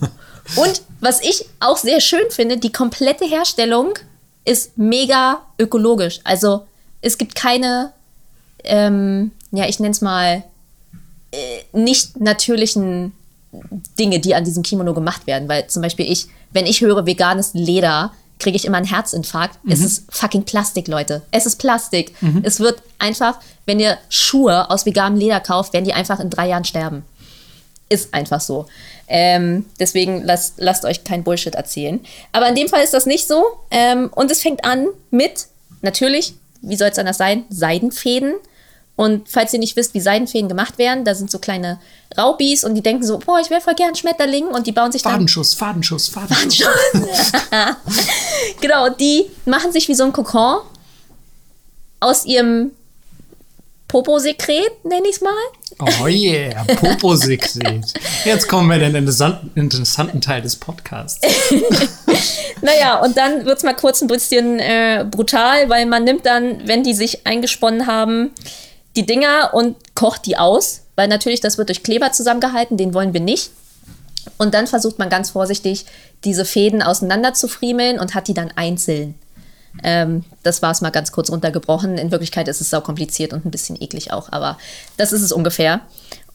Und 0.57 0.83
was 1.01 1.23
ich 1.23 1.47
auch 1.61 1.79
sehr 1.79 2.01
schön 2.01 2.31
finde, 2.31 2.59
die 2.59 2.73
komplette 2.73 3.25
Herstellung 3.25 3.95
ist 4.45 4.77
mega 4.77 5.41
ökologisch. 5.59 6.21
Also 6.25 6.67
es 7.01 7.17
gibt 7.17 7.35
keine, 7.35 7.93
ähm, 8.65 9.31
ja, 9.51 9.67
ich 9.67 9.81
nenne 9.81 9.93
es 9.93 10.01
mal, 10.01 10.43
äh, 11.33 11.39
nicht 11.73 12.21
natürlichen 12.21 13.13
Dinge, 13.99 14.21
die 14.21 14.35
an 14.35 14.45
diesem 14.45 14.63
Kimono 14.63 14.95
gemacht 14.95 15.27
werden. 15.27 15.49
Weil 15.49 15.67
zum 15.67 15.83
Beispiel 15.83 16.11
ich, 16.11 16.27
wenn 16.53 16.67
ich 16.67 16.81
höre 16.81 17.07
veganes 17.07 17.55
Leder, 17.55 18.13
kriege 18.39 18.57
ich 18.57 18.65
immer 18.65 18.79
einen 18.79 18.87
Herzinfarkt. 18.87 19.59
Es 19.69 19.81
ist 19.81 20.05
fucking 20.11 20.45
Plastik, 20.45 20.89
Leute. 20.89 21.23
Es 21.31 21.47
ist 21.47 21.57
Plastik. 21.57 22.15
Es 22.43 22.59
wird 22.59 22.83
einfach, 22.99 23.39
wenn 23.67 23.79
ihr 23.79 23.99
Schuhe 24.09 24.69
aus 24.69 24.85
veganem 24.85 25.19
Leder 25.19 25.41
kauft, 25.41 25.73
werden 25.73 25.85
die 25.85 25.93
einfach 25.93 26.19
in 26.19 26.29
drei 26.29 26.49
Jahren 26.49 26.65
sterben. 26.65 27.05
Ist 27.89 28.13
einfach 28.13 28.41
so. 28.41 28.67
Ähm, 29.07 29.67
deswegen 29.79 30.25
lasst, 30.25 30.55
lasst 30.57 30.85
euch 30.85 31.05
kein 31.05 31.23
Bullshit 31.23 31.55
erzählen. 31.55 32.01
Aber 32.33 32.49
in 32.49 32.55
dem 32.55 32.69
Fall 32.69 32.83
ist 32.83 32.95
das 32.95 33.07
nicht 33.07 33.29
so. 33.29 33.45
Ähm, 33.71 34.11
und 34.15 34.31
es 34.31 34.41
fängt 34.41 34.65
an 34.65 34.89
mit, 35.11 35.47
natürlich, 35.83 36.35
wie 36.63 36.77
soll 36.77 36.89
es 36.89 36.99
anders 36.99 37.19
sein, 37.19 37.45
Seidenfäden. 37.51 38.35
Und 38.95 39.29
falls 39.29 39.53
ihr 39.53 39.59
nicht 39.59 39.75
wisst, 39.77 39.95
wie 39.95 40.01
Seidenfäden 40.01 40.49
gemacht 40.49 40.79
werden, 40.79 41.05
da 41.05 41.15
sind 41.15 41.31
so 41.31 41.39
kleine 41.39 41.81
Raubis 42.17 42.63
und 42.63 42.75
die 42.75 42.83
denken 42.83 43.05
so, 43.05 43.19
boah, 43.19 43.41
ich 43.41 43.49
wäre 43.49 43.61
voll 43.61 43.75
gern 43.75 43.95
Schmetterling 43.95 44.47
und 44.47 44.67
die 44.67 44.73
bauen 44.73 44.93
sich 44.93 45.03
dann 45.03 45.13
Fadenschuss, 45.13 45.55
Fadenschuss, 45.55 46.09
Fadenschuss. 46.09 46.69
genau, 48.61 48.91
die 48.91 49.31
machen 49.47 49.73
sich 49.73 49.89
wie 49.89 49.95
so 49.95 50.05
ein 50.05 50.13
Kokon 50.13 50.59
aus 52.01 52.27
ihrem 52.27 52.73
Poposekret, 53.89 54.85
nenne 54.85 55.09
ich 55.09 55.17
es 55.17 55.21
mal. 55.21 55.33
Oh 55.81 56.07
yeah, 56.07 56.65
Popo-Sekret. 56.65 57.95
Jetzt 58.25 58.49
kommen 58.49 58.69
wir 58.69 58.77
in 58.77 58.83
den 58.83 58.95
interessanten, 58.97 59.51
interessanten 59.55 60.21
Teil 60.21 60.43
des 60.43 60.57
Podcasts. 60.57 61.21
Naja, 62.63 63.01
und 63.01 63.17
dann 63.17 63.45
wird 63.45 63.59
es 63.59 63.65
mal 63.65 63.75
kurz 63.75 64.01
ein 64.03 64.07
bisschen 64.07 64.61
äh, 64.61 65.05
brutal, 65.11 65.69
weil 65.69 65.85
man 65.85 66.05
nimmt 66.05 66.25
dann, 66.25 66.67
wenn 66.67 66.85
die 66.85 66.95
sich 66.95 67.27
eingesponnen 67.27 67.89
haben, 67.89 68.31
die 68.97 69.07
Dinger 69.07 69.51
und 69.55 69.77
kocht 69.95 70.27
die 70.27 70.37
aus, 70.37 70.83
weil 70.97 71.09
natürlich 71.09 71.41
das 71.41 71.59
wird 71.59 71.69
durch 71.69 71.83
Kleber 71.83 72.13
zusammengehalten, 72.13 72.77
den 72.77 72.95
wollen 72.95 73.13
wir 73.13 73.21
nicht. 73.21 73.51
Und 74.39 74.55
dann 74.55 74.67
versucht 74.67 74.99
man 74.99 75.09
ganz 75.11 75.31
vorsichtig, 75.31 75.87
diese 76.25 76.45
Fäden 76.45 76.83
auseinander 76.83 77.35
zu 77.35 77.49
friemeln 77.49 77.99
und 77.99 78.15
hat 78.15 78.29
die 78.29 78.35
dann 78.35 78.53
einzeln. 78.55 79.15
Ähm, 79.83 80.25
das 80.43 80.63
war 80.63 80.71
es 80.71 80.81
mal 80.81 80.91
ganz 80.91 81.13
kurz 81.13 81.31
runtergebrochen. 81.31 81.99
In 81.99 82.11
Wirklichkeit 82.11 82.49
ist 82.49 82.61
es 82.61 82.71
sau 82.71 82.81
kompliziert 82.81 83.33
und 83.33 83.45
ein 83.45 83.51
bisschen 83.51 83.81
eklig 83.81 84.13
auch, 84.13 84.31
aber 84.31 84.59
das 84.97 85.13
ist 85.13 85.23
es 85.23 85.33
ungefähr. 85.33 85.81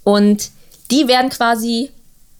Und 0.03 0.49
die 0.91 1.07
werden 1.07 1.29
quasi 1.29 1.91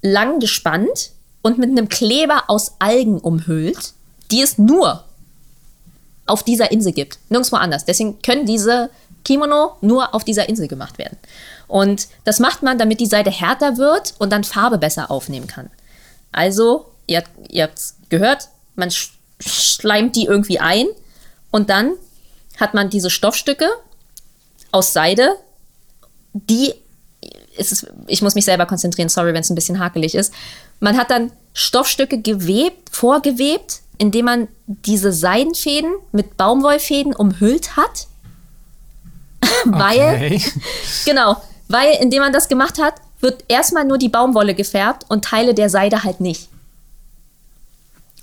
lang 0.02 0.40
gespannt 0.40 1.12
und 1.42 1.58
mit 1.58 1.70
einem 1.70 1.90
Kleber 1.90 2.46
aus 2.48 2.74
Algen 2.80 3.20
umhüllt, 3.20 3.94
die 4.32 4.42
es 4.42 4.58
nur 4.58 5.04
auf 6.26 6.44
dieser 6.44 6.72
Insel 6.72 6.92
gibt. 6.92 7.20
Nirgendwo 7.30 7.56
anders. 7.56 7.86
Deswegen 7.86 8.22
können 8.22 8.46
diese 8.46 8.90
Kimono 9.28 9.76
nur 9.82 10.16
auf 10.16 10.24
dieser 10.24 10.48
Insel 10.48 10.68
gemacht 10.68 10.98
werden. 10.98 11.18
Und 11.68 12.08
das 12.24 12.40
macht 12.40 12.64
man, 12.64 12.78
damit 12.78 13.02
die 13.02 13.06
Seite 13.06 13.30
härter 13.30 13.78
wird 13.78 14.14
und 14.20 14.32
dann 14.32 14.46
Farbe 14.46 14.78
besser 14.78 15.12
aufnehmen 15.12 15.48
kann. 15.48 15.70
Also, 16.32 16.86
ihr, 17.08 17.24
ihr 17.50 17.64
habt 17.64 17.78
es 17.78 17.96
gehört, 18.10 18.50
man 18.76 18.90
sch 18.90 19.12
schleimt 19.40 20.16
die 20.16 20.26
irgendwie 20.26 20.60
ein 20.60 20.88
und 21.52 21.70
dann 21.70 21.92
hat 22.60 22.74
man 22.74 22.90
diese 22.90 23.12
Stoffstücke 23.12 23.68
aus 24.72 24.94
Seide, 24.94 25.36
die 26.34 26.74
ist, 27.56 27.88
ich 28.08 28.22
muss 28.24 28.34
mich 28.34 28.46
selber 28.46 28.66
konzentrieren, 28.66 29.10
sorry, 29.10 29.34
wenn 29.34 29.42
es 29.42 29.50
ein 29.50 29.56
bisschen 29.56 29.80
hakelig 29.80 30.16
ist. 30.16 30.34
Man 30.80 30.98
hat 30.98 31.12
dann 31.12 31.32
Stoffstücke 31.54 32.20
gewebt, 32.20 32.90
vorgewebt, 32.92 33.82
indem 33.98 34.26
man 34.26 34.48
diese 34.68 35.12
Seidenfäden 35.12 35.92
mit 36.12 36.38
Baumwollfäden 36.38 37.16
umhüllt 37.16 37.78
hat. 37.78 38.08
weil, 39.66 40.00
Okay. 40.16 40.42
genau, 41.06 41.38
weil 41.68 41.96
indem 42.02 42.22
man 42.22 42.34
das 42.34 42.48
gemacht 42.48 42.82
hat, 42.82 42.96
wird 43.20 43.44
erstmal 43.48 43.86
nur 43.86 43.98
die 43.98 44.10
Baumwolle 44.10 44.54
gefärbt 44.54 45.06
und 45.10 45.26
Teile 45.26 45.54
der 45.54 45.70
Seide 45.70 46.04
halt 46.04 46.20
nicht. 46.22 46.50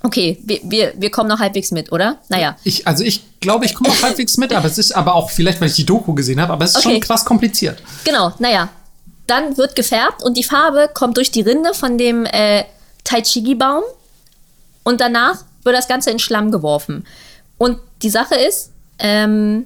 Okay, 0.03 0.37
wir, 0.43 0.59
wir, 0.63 0.93
wir 0.95 1.09
kommen 1.09 1.29
noch 1.29 1.39
halbwegs 1.39 1.71
mit, 1.71 1.91
oder? 1.91 2.17
Naja. 2.29 2.55
Ich, 2.63 2.87
also 2.87 3.03
ich 3.03 3.23
glaube, 3.39 3.65
ich 3.65 3.73
komme 3.73 3.89
auch 3.89 4.03
halbwegs 4.03 4.37
mit, 4.37 4.53
aber 4.53 4.67
es 4.67 4.77
ist 4.77 4.91
aber 4.91 5.15
auch 5.15 5.31
vielleicht, 5.31 5.59
weil 5.61 5.69
ich 5.69 5.75
die 5.75 5.85
Doku 5.85 6.13
gesehen 6.13 6.39
habe, 6.39 6.53
aber 6.53 6.63
es 6.63 6.71
ist 6.71 6.77
Okay. 6.85 6.91
schon 6.91 6.99
krass 7.01 7.25
kompliziert. 7.25 7.81
Genau, 8.03 8.31
naja. 8.37 8.69
Dann 9.25 9.57
wird 9.57 9.75
gefärbt 9.75 10.21
und 10.21 10.37
die 10.37 10.43
Farbe 10.43 10.89
kommt 10.93 11.17
durch 11.17 11.31
die 11.31 11.41
Rinde 11.41 11.73
von 11.73 11.97
dem 11.97 12.25
äh, 12.27 12.65
Taichigi-Baum 13.03 13.83
und 14.83 15.01
danach 15.01 15.43
wird 15.63 15.75
das 15.75 15.87
Ganze 15.87 16.11
in 16.11 16.19
Schlamm 16.19 16.51
geworfen. 16.51 17.05
Und 17.57 17.79
die 18.03 18.11
Sache 18.11 18.35
ist, 18.35 18.69
ähm, 18.99 19.65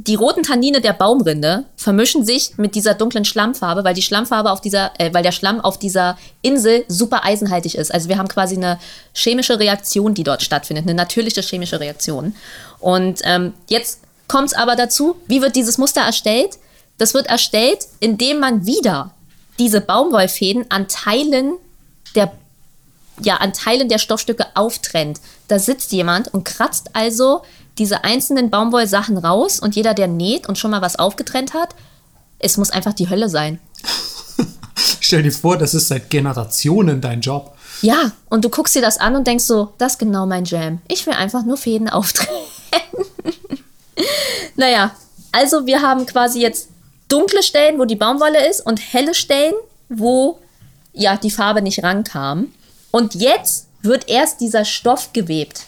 die 0.00 0.14
roten 0.14 0.44
Tannine 0.44 0.80
der 0.80 0.92
Baumrinde 0.92 1.64
vermischen 1.76 2.24
sich 2.24 2.56
mit 2.56 2.76
dieser 2.76 2.94
dunklen 2.94 3.24
Schlammfarbe, 3.24 3.82
weil 3.82 3.94
die 3.94 4.02
Schlammfarbe 4.02 4.52
auf 4.52 4.60
dieser, 4.60 4.92
äh, 4.98 5.12
weil 5.12 5.24
der 5.24 5.32
Schlamm 5.32 5.60
auf 5.60 5.76
dieser 5.76 6.16
Insel 6.40 6.84
super 6.86 7.24
eisenhaltig 7.24 7.74
ist. 7.74 7.92
Also 7.92 8.08
wir 8.08 8.16
haben 8.16 8.28
quasi 8.28 8.54
eine 8.54 8.78
chemische 9.12 9.58
Reaktion, 9.58 10.14
die 10.14 10.22
dort 10.22 10.42
stattfindet, 10.42 10.84
eine 10.84 10.94
natürliche 10.94 11.40
chemische 11.40 11.80
Reaktion. 11.80 12.36
Und 12.78 13.22
ähm, 13.24 13.54
jetzt 13.68 14.00
kommt 14.28 14.50
es 14.50 14.54
aber 14.54 14.76
dazu, 14.76 15.16
wie 15.26 15.42
wird 15.42 15.56
dieses 15.56 15.78
Muster 15.78 16.02
erstellt? 16.02 16.58
Das 16.98 17.12
wird 17.12 17.26
erstellt, 17.26 17.80
indem 17.98 18.38
man 18.38 18.66
wieder 18.66 19.10
diese 19.58 19.80
Baumwollfäden 19.80 20.66
an 20.68 20.86
Teilen 20.86 21.54
der 22.14 22.30
ja, 23.20 23.38
an 23.38 23.52
Teilen 23.52 23.88
der 23.88 23.98
Stoffstücke 23.98 24.46
auftrennt. 24.54 25.20
Da 25.48 25.58
sitzt 25.58 25.90
jemand 25.90 26.32
und 26.32 26.44
kratzt 26.44 26.90
also 26.92 27.42
diese 27.78 28.04
einzelnen 28.04 28.50
Baumwollsachen 28.50 29.16
raus 29.16 29.60
und 29.60 29.76
jeder, 29.76 29.94
der 29.94 30.08
näht 30.08 30.48
und 30.48 30.58
schon 30.58 30.70
mal 30.70 30.82
was 30.82 30.98
aufgetrennt 30.98 31.54
hat, 31.54 31.74
es 32.38 32.56
muss 32.56 32.70
einfach 32.70 32.92
die 32.92 33.08
Hölle 33.08 33.28
sein. 33.28 33.58
Stell 35.00 35.22
dir 35.22 35.32
vor, 35.32 35.56
das 35.56 35.74
ist 35.74 35.88
seit 35.88 36.10
Generationen 36.10 37.00
dein 37.00 37.20
Job. 37.20 37.56
Ja, 37.82 38.12
und 38.28 38.44
du 38.44 38.48
guckst 38.48 38.74
dir 38.74 38.82
das 38.82 38.98
an 38.98 39.16
und 39.16 39.26
denkst 39.26 39.44
so, 39.44 39.72
das 39.78 39.92
ist 39.92 39.98
genau 39.98 40.26
mein 40.26 40.44
Jam. 40.44 40.80
Ich 40.88 41.06
will 41.06 41.14
einfach 41.14 41.44
nur 41.44 41.56
Fäden 41.56 41.88
auftrennen. 41.88 42.42
naja, 44.56 44.92
also 45.32 45.66
wir 45.66 45.82
haben 45.82 46.06
quasi 46.06 46.40
jetzt 46.40 46.68
dunkle 47.08 47.42
Stellen, 47.42 47.78
wo 47.78 47.84
die 47.84 47.96
Baumwolle 47.96 48.48
ist 48.48 48.64
und 48.64 48.78
helle 48.78 49.14
Stellen, 49.14 49.54
wo 49.88 50.38
ja 50.92 51.16
die 51.16 51.30
Farbe 51.30 51.62
nicht 51.62 51.82
rankam. 51.82 52.52
Und 52.90 53.14
jetzt 53.14 53.66
wird 53.82 54.08
erst 54.08 54.40
dieser 54.40 54.64
Stoff 54.64 55.12
gewebt. 55.12 55.66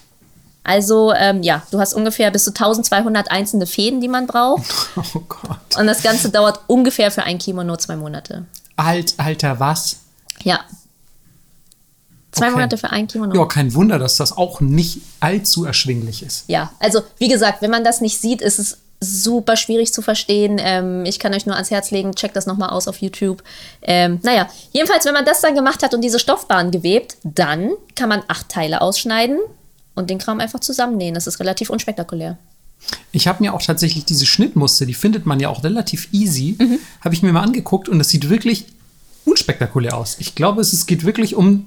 Also, 0.63 1.13
ähm, 1.15 1.43
ja, 1.43 1.63
du 1.71 1.81
hast 1.81 1.95
ungefähr 1.95 2.31
bis 2.31 2.45
zu 2.45 2.51
1200 2.51 3.31
einzelne 3.31 3.67
Fäden, 3.67 4.01
die 4.01 4.09
man 4.09 4.27
braucht. 4.27 4.65
Oh 5.15 5.21
Gott. 5.29 5.79
Und 5.79 5.87
das 5.87 6.03
Ganze 6.03 6.31
dauert 6.31 6.61
ungefähr 6.67 7.11
für 7.11 7.23
ein 7.23 7.39
Kimono 7.39 7.77
zwei 7.77 7.97
Monate. 7.97 8.45
Alt, 8.77 9.15
Alter, 9.17 9.59
was? 9.59 9.97
Ja. 10.43 10.61
Zwei 12.33 12.47
Okay. 12.47 12.53
Monate 12.55 12.79
für 12.79 12.91
ein 12.91 13.09
Kimono. 13.09 13.35
Ja, 13.35 13.47
kein 13.47 13.75
Wunder, 13.75 13.99
dass 13.99 14.17
das 14.17 14.37
auch 14.37 14.61
nicht 14.61 15.01
allzu 15.21 15.65
erschwinglich 15.65 16.23
ist. 16.23 16.45
Ja, 16.47 16.73
also 16.79 17.03
wie 17.19 17.29
gesagt, 17.29 17.63
wenn 17.63 17.71
man 17.71 17.83
das 17.83 18.01
nicht 18.01 18.21
sieht, 18.21 18.41
ist 18.41 18.59
es 18.59 18.79
super 19.01 19.57
schwierig 19.57 19.93
zu 19.95 20.03
verstehen. 20.03 20.59
Ähm, 20.63 21.05
ich 21.07 21.19
kann 21.19 21.33
euch 21.35 21.47
nur 21.47 21.55
ans 21.57 21.71
Herz 21.71 21.91
legen, 21.91 22.15
checkt 22.15 22.37
das 22.37 22.47
nochmal 22.47 22.69
aus 22.71 22.87
auf 22.87 22.99
YouTube. 22.99 23.43
Ähm, 23.83 24.21
naja, 24.23 24.49
jedenfalls, 24.73 25.07
wenn 25.07 25.15
man 25.15 25.25
das 25.25 25.41
dann 25.41 25.55
gemacht 25.55 25.83
hat 25.83 25.95
und 25.95 26.03
diese 26.03 26.19
Stoffbahn 26.19 26.71
gewebt, 26.71 27.17
dann 27.25 27.71
kann 27.97 28.11
man 28.11 28.23
acht 28.29 28.51
Teile 28.51 28.83
ausschneiden 28.83 29.39
und 30.01 30.11
den 30.11 30.19
Kram 30.19 30.41
einfach 30.41 30.61
zusammennähen. 30.61 31.15
Das 31.15 31.27
ist 31.27 31.39
relativ 31.39 31.71
unspektakulär. 31.71 32.39
Ich 33.13 33.29
habe 33.29 33.43
mir 33.43 33.55
auch 33.55 33.63
tatsächlich 33.63 34.05
diese 34.05 34.27
Schnittmuster, 34.27 34.87
die 34.87 34.95
findet 34.95 35.27
man 35.27 35.39
ja 35.39 35.49
auch 35.49 35.63
relativ 35.65 36.09
easy, 36.13 36.57
habe 37.03 37.15
ich 37.15 37.23
mir 37.23 37.33
mal 37.33 37.43
angeguckt 37.43 37.89
und 37.89 37.99
das 37.99 38.09
sieht 38.09 38.29
wirklich 38.31 38.67
unspektakulär 39.25 39.97
aus. 39.97 40.17
Ich 40.19 40.35
glaube, 40.35 40.61
es, 40.61 40.73
es 40.73 40.87
geht 40.87 41.05
wirklich 41.05 41.35
um 41.35 41.67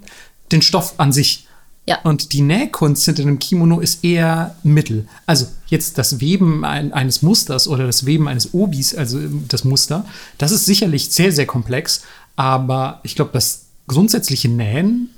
den 0.51 0.61
Stoff 0.61 0.95
an 0.97 1.13
sich. 1.13 1.47
Ja. 1.85 1.99
Und 2.03 2.31
die 2.31 2.41
Nähkunst 2.41 3.03
hinter 3.03 3.23
einem 3.23 3.39
Kimono 3.39 3.81
ist 3.81 4.05
eher 4.05 4.55
Mittel. 4.63 5.05
Also 5.25 5.47
jetzt 5.67 5.97
das 5.97 6.21
Weben 6.21 6.63
ein, 6.63 6.93
eines 6.93 7.21
Musters 7.21 7.67
oder 7.67 7.85
das 7.85 8.05
Weben 8.05 8.29
eines 8.29 8.53
Obis, 8.53 8.95
also 8.95 9.19
das 9.49 9.65
Muster, 9.65 10.05
das 10.37 10.51
ist 10.51 10.65
sicherlich 10.65 11.09
sehr, 11.09 11.33
sehr 11.33 11.45
komplex. 11.45 12.03
Aber 12.37 13.01
ich 13.03 13.15
glaube, 13.15 13.31
das 13.33 13.65
grundsätzliche 13.87 14.47
Nähen 14.47 15.09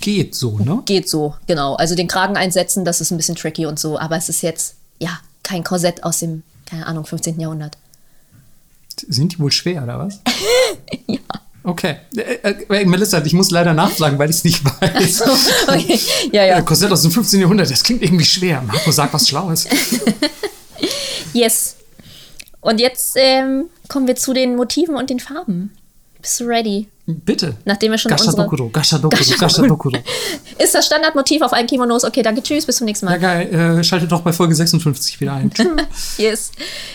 geht 0.00 0.34
so, 0.34 0.58
ne? 0.58 0.82
Geht 0.84 1.08
so, 1.08 1.34
genau. 1.46 1.74
Also 1.74 1.94
den 1.94 2.08
Kragen 2.08 2.36
einsetzen, 2.36 2.84
das 2.84 3.00
ist 3.00 3.10
ein 3.10 3.16
bisschen 3.16 3.36
tricky 3.36 3.66
und 3.66 3.78
so, 3.78 3.98
aber 3.98 4.16
es 4.16 4.28
ist 4.28 4.42
jetzt, 4.42 4.74
ja, 4.98 5.18
kein 5.42 5.64
Korsett 5.64 6.04
aus 6.04 6.18
dem, 6.20 6.42
keine 6.66 6.86
Ahnung, 6.86 7.06
15. 7.06 7.40
Jahrhundert. 7.40 7.76
Sind 9.08 9.34
die 9.34 9.38
wohl 9.38 9.52
schwer, 9.52 9.82
oder 9.84 9.98
was? 9.98 10.20
ja. 11.06 11.18
Okay. 11.62 11.96
Äh, 12.16 12.54
äh, 12.70 12.84
Melissa, 12.86 13.22
ich 13.24 13.32
muss 13.32 13.50
leider 13.50 13.74
nachfragen, 13.74 14.18
weil 14.18 14.30
ich 14.30 14.36
es 14.36 14.44
nicht 14.44 14.64
weiß. 14.64 15.22
Okay. 15.68 16.00
Ja, 16.32 16.42
Äh, 16.42 16.48
ja. 16.48 16.62
Korsett 16.62 16.90
aus 16.90 17.02
dem 17.02 17.10
15. 17.10 17.40
Jahrhundert, 17.40 17.70
das 17.70 17.82
klingt 17.82 18.02
irgendwie 18.02 18.24
schwer. 18.24 18.62
Marco, 18.62 18.90
sag 18.90 19.12
was 19.12 19.28
Schlaues. 19.28 19.66
Yes. 21.34 21.76
Und 22.60 22.80
jetzt 22.80 23.16
ähm, 23.16 23.66
kommen 23.88 24.06
wir 24.06 24.16
zu 24.16 24.32
den 24.32 24.56
Motiven 24.56 24.96
und 24.96 25.10
den 25.10 25.20
Farben. 25.20 25.76
Bist 26.20 26.40
du 26.40 26.44
ready? 26.44 26.88
Bitte. 27.06 27.56
Nachdem 27.64 27.92
wir 27.92 27.98
schon 27.98 28.12
unsere... 28.12 28.30
Gashadokuro, 28.32 28.68
Gashadokuro, 28.68 29.22
Gashadokuro. 29.38 29.98
Ist 30.58 30.74
das 30.74 30.84
Standardmotiv 30.86 31.40
auf 31.42 31.52
allen 31.54 31.66
Kimonos? 31.66 32.04
Okay, 32.04 32.22
danke, 32.22 32.42
tschüss, 32.42 32.66
bis 32.66 32.76
zum 32.76 32.84
nächsten 32.84 33.06
Ja, 33.06 33.12
Mal. 33.12 33.18
geil. 33.18 33.78
Äh, 33.78 33.84
schaltet 33.84 34.12
doch 34.12 34.20
bei 34.20 34.32
Folge 34.32 34.54
56 34.54 35.20
wieder 35.20 35.32
ein. 35.34 35.50
Yes. 36.18 36.50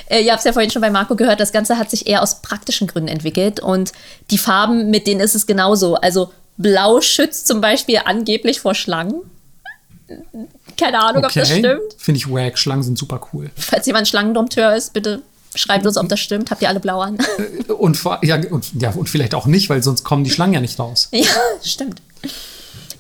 Äh, 0.08 0.22
ihr 0.24 0.32
habt 0.32 0.40
es 0.40 0.46
ja 0.46 0.54
vorhin 0.54 0.70
schon 0.70 0.82
bei 0.84 0.92
Marco 0.92 1.16
gehört, 1.16 1.40
das 1.40 1.52
Ganze 1.52 1.78
hat 1.80 1.90
sich 1.90 2.06
eher 2.06 2.22
aus 2.22 2.42
praktischen 2.42 2.88
Gründen 2.88 3.08
entwickelt 3.10 3.60
und 3.60 3.92
die 4.30 4.38
Farben, 4.38 4.92
mit 4.92 5.08
denen 5.08 5.20
ist 5.22 5.34
es 5.36 5.48
genauso. 5.48 5.96
Also 5.96 6.32
blau 6.58 7.02
schützt 7.02 7.48
zum 7.48 7.60
Beispiel 7.62 8.00
angeblich 8.06 8.60
vor 8.60 8.76
Schlangen. 8.76 9.16
Keine 10.78 11.00
Ahnung, 11.00 11.24
ob 11.26 11.32
das 11.34 11.50
Okay. 11.50 11.60
stimmt. 11.60 11.82
Finde 11.98 12.18
ich 12.20 12.30
wack. 12.32 12.60
Schlangen 12.60 12.84
sind 12.84 12.98
super 13.00 13.20
cool. 13.34 13.50
Falls 13.56 13.86
jemand 13.88 14.08
Schlangendompteur 14.08 14.76
ist, 14.76 14.94
bitte 14.94 15.22
schreibt 15.56 15.86
uns, 15.86 15.98
ob 15.98 16.08
das 16.10 16.20
stimmt. 16.20 16.52
Habt 16.52 16.62
ihr 16.62 16.70
alle 16.70 16.80
blau 16.80 17.02
an? 17.02 17.18
Und, 17.78 17.96
vor- 17.98 18.20
ja, 18.24 18.38
und, 18.50 18.72
ja, 18.82 18.92
und 18.92 19.10
vielleicht 19.10 19.34
auch 19.36 19.46
nicht, 19.46 19.70
weil 19.70 19.82
sonst 19.84 20.04
kommen 20.04 20.24
die 20.24 20.30
Schlangen 20.32 20.54
ja 20.54 20.62
nicht 20.62 20.80
raus. 20.80 21.10
Ja, 21.12 21.26
stimmt. 21.64 22.02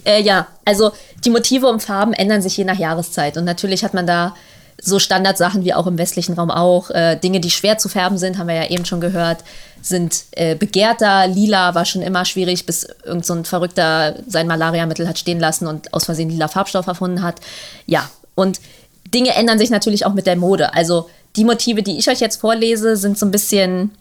Äh, 0.05 0.21
ja, 0.21 0.47
also 0.65 0.91
die 1.23 1.30
Motive 1.30 1.67
und 1.67 1.81
Farben 1.81 2.13
ändern 2.13 2.41
sich 2.41 2.57
je 2.57 2.65
nach 2.65 2.77
Jahreszeit. 2.77 3.38
Und 3.38 3.45
natürlich 3.45 3.84
hat 3.84 3.93
man 3.93 4.05
da 4.05 4.35
so 4.81 4.99
Standardsachen 4.99 5.63
wie 5.63 5.73
auch 5.73 5.88
im 5.88 5.97
westlichen 5.97 6.34
Raum 6.34 6.51
auch. 6.51 6.89
Äh, 6.89 7.15
Dinge, 7.15 7.39
die 7.39 7.51
schwer 7.51 7.77
zu 7.77 7.88
färben 7.88 8.17
sind, 8.17 8.38
haben 8.38 8.47
wir 8.47 8.55
ja 8.55 8.69
eben 8.69 8.84
schon 8.85 8.99
gehört, 8.99 9.43
sind 9.81 10.23
äh, 10.31 10.55
begehrter. 10.55 11.27
Lila 11.27 11.73
war 11.75 11.85
schon 11.85 12.01
immer 12.01 12.25
schwierig, 12.25 12.65
bis 12.65 12.85
irgend 13.05 13.25
so 13.25 13.34
ein 13.34 13.45
Verrückter 13.45 14.15
sein 14.27 14.47
Malariamittel 14.47 15.07
hat 15.07 15.17
stehen 15.19 15.39
lassen 15.39 15.67
und 15.67 15.93
aus 15.93 16.05
Versehen 16.05 16.30
lila 16.30 16.47
Farbstoff 16.49 16.88
erfunden 16.88 17.21
hat. 17.21 17.39
Ja, 17.85 18.09
und 18.35 18.59
Dinge 19.13 19.35
ändern 19.35 19.59
sich 19.59 19.69
natürlich 19.69 20.05
auch 20.05 20.13
mit 20.13 20.25
der 20.25 20.35
Mode. 20.35 20.73
Also 20.73 21.09
die 21.35 21.45
Motive, 21.45 21.84
die 21.84 21.97
ich 21.97 22.10
euch 22.10 22.19
jetzt 22.19 22.39
vorlese, 22.39 22.95
sind 22.97 23.18
so 23.18 23.26
ein 23.26 23.31
bisschen 23.31 23.91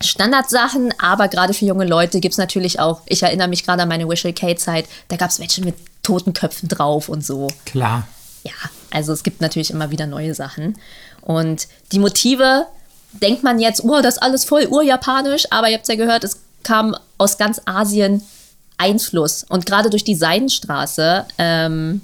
Standardsachen, 0.00 0.92
aber 0.98 1.28
gerade 1.28 1.54
für 1.54 1.64
junge 1.64 1.86
Leute 1.86 2.20
gibt 2.20 2.32
es 2.32 2.38
natürlich 2.38 2.80
auch, 2.80 3.00
ich 3.06 3.22
erinnere 3.22 3.48
mich 3.48 3.64
gerade 3.64 3.82
an 3.82 3.88
meine 3.88 4.08
Visual 4.08 4.34
K-Zeit, 4.34 4.86
da 5.08 5.16
gab 5.16 5.30
es 5.30 5.38
welche 5.38 5.62
mit 5.62 5.74
Totenköpfen 6.02 6.68
drauf 6.68 7.08
und 7.08 7.24
so. 7.24 7.48
Klar. 7.64 8.06
Ja, 8.44 8.52
also 8.90 9.12
es 9.12 9.22
gibt 9.22 9.40
natürlich 9.40 9.70
immer 9.70 9.90
wieder 9.90 10.06
neue 10.06 10.34
Sachen. 10.34 10.78
Und 11.22 11.66
die 11.92 11.98
Motive, 11.98 12.66
denkt 13.12 13.42
man 13.42 13.58
jetzt, 13.58 13.82
oh, 13.84 14.00
das 14.02 14.14
ist 14.14 14.22
alles 14.22 14.44
voll 14.44 14.66
urjapanisch, 14.66 15.46
aber 15.50 15.68
ihr 15.68 15.76
habt 15.76 15.88
ja 15.88 15.96
gehört, 15.96 16.24
es 16.24 16.40
kam 16.62 16.96
aus 17.18 17.38
ganz 17.38 17.60
Asien 17.64 18.22
Einfluss. 18.78 19.44
Und 19.48 19.66
gerade 19.66 19.90
durch 19.90 20.04
die 20.04 20.14
Seidenstraße 20.14 21.24
ähm, 21.38 22.02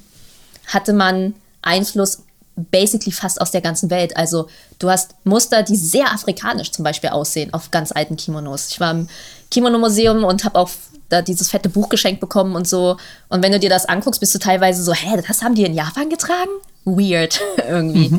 hatte 0.67 0.93
man 0.93 1.35
Einfluss 1.61 2.23
basically 2.57 3.13
fast 3.13 3.41
aus 3.41 3.51
der 3.51 3.61
ganzen 3.61 3.91
Welt. 3.91 4.17
Also 4.17 4.49
du 4.79 4.91
hast 4.91 5.15
Muster, 5.25 5.63
die 5.63 5.77
sehr 5.77 6.13
afrikanisch 6.13 6.71
zum 6.71 6.85
Beispiel 6.85 7.11
aussehen 7.11 7.53
auf 7.55 7.71
ganz 7.71 7.93
alten 7.93 8.17
Kimonos. 8.17 8.69
Ich 8.71 8.81
war 8.81 8.91
im 8.91 9.09
Kimono-Museum 9.51 10.25
und 10.25 10.45
habe 10.45 10.59
auch 10.59 10.71
da 11.09 11.23
dieses 11.23 11.51
fette 11.51 11.69
Buch 11.69 11.89
geschenkt 11.89 12.21
bekommen 12.21 12.57
und 12.57 12.67
so. 12.67 12.97
Und 13.29 13.43
wenn 13.43 13.53
du 13.53 13.59
dir 13.59 13.71
das 13.71 13.87
anguckst, 13.87 14.21
bist 14.21 14.35
du 14.35 14.39
teilweise 14.39 14.83
so, 14.83 14.93
hä, 14.93 15.21
das 15.27 15.43
haben 15.43 15.55
die 15.55 15.65
in 15.65 15.75
Japan 15.75 16.09
getragen? 16.09 16.51
Weird 16.85 17.41
irgendwie. 17.69 18.11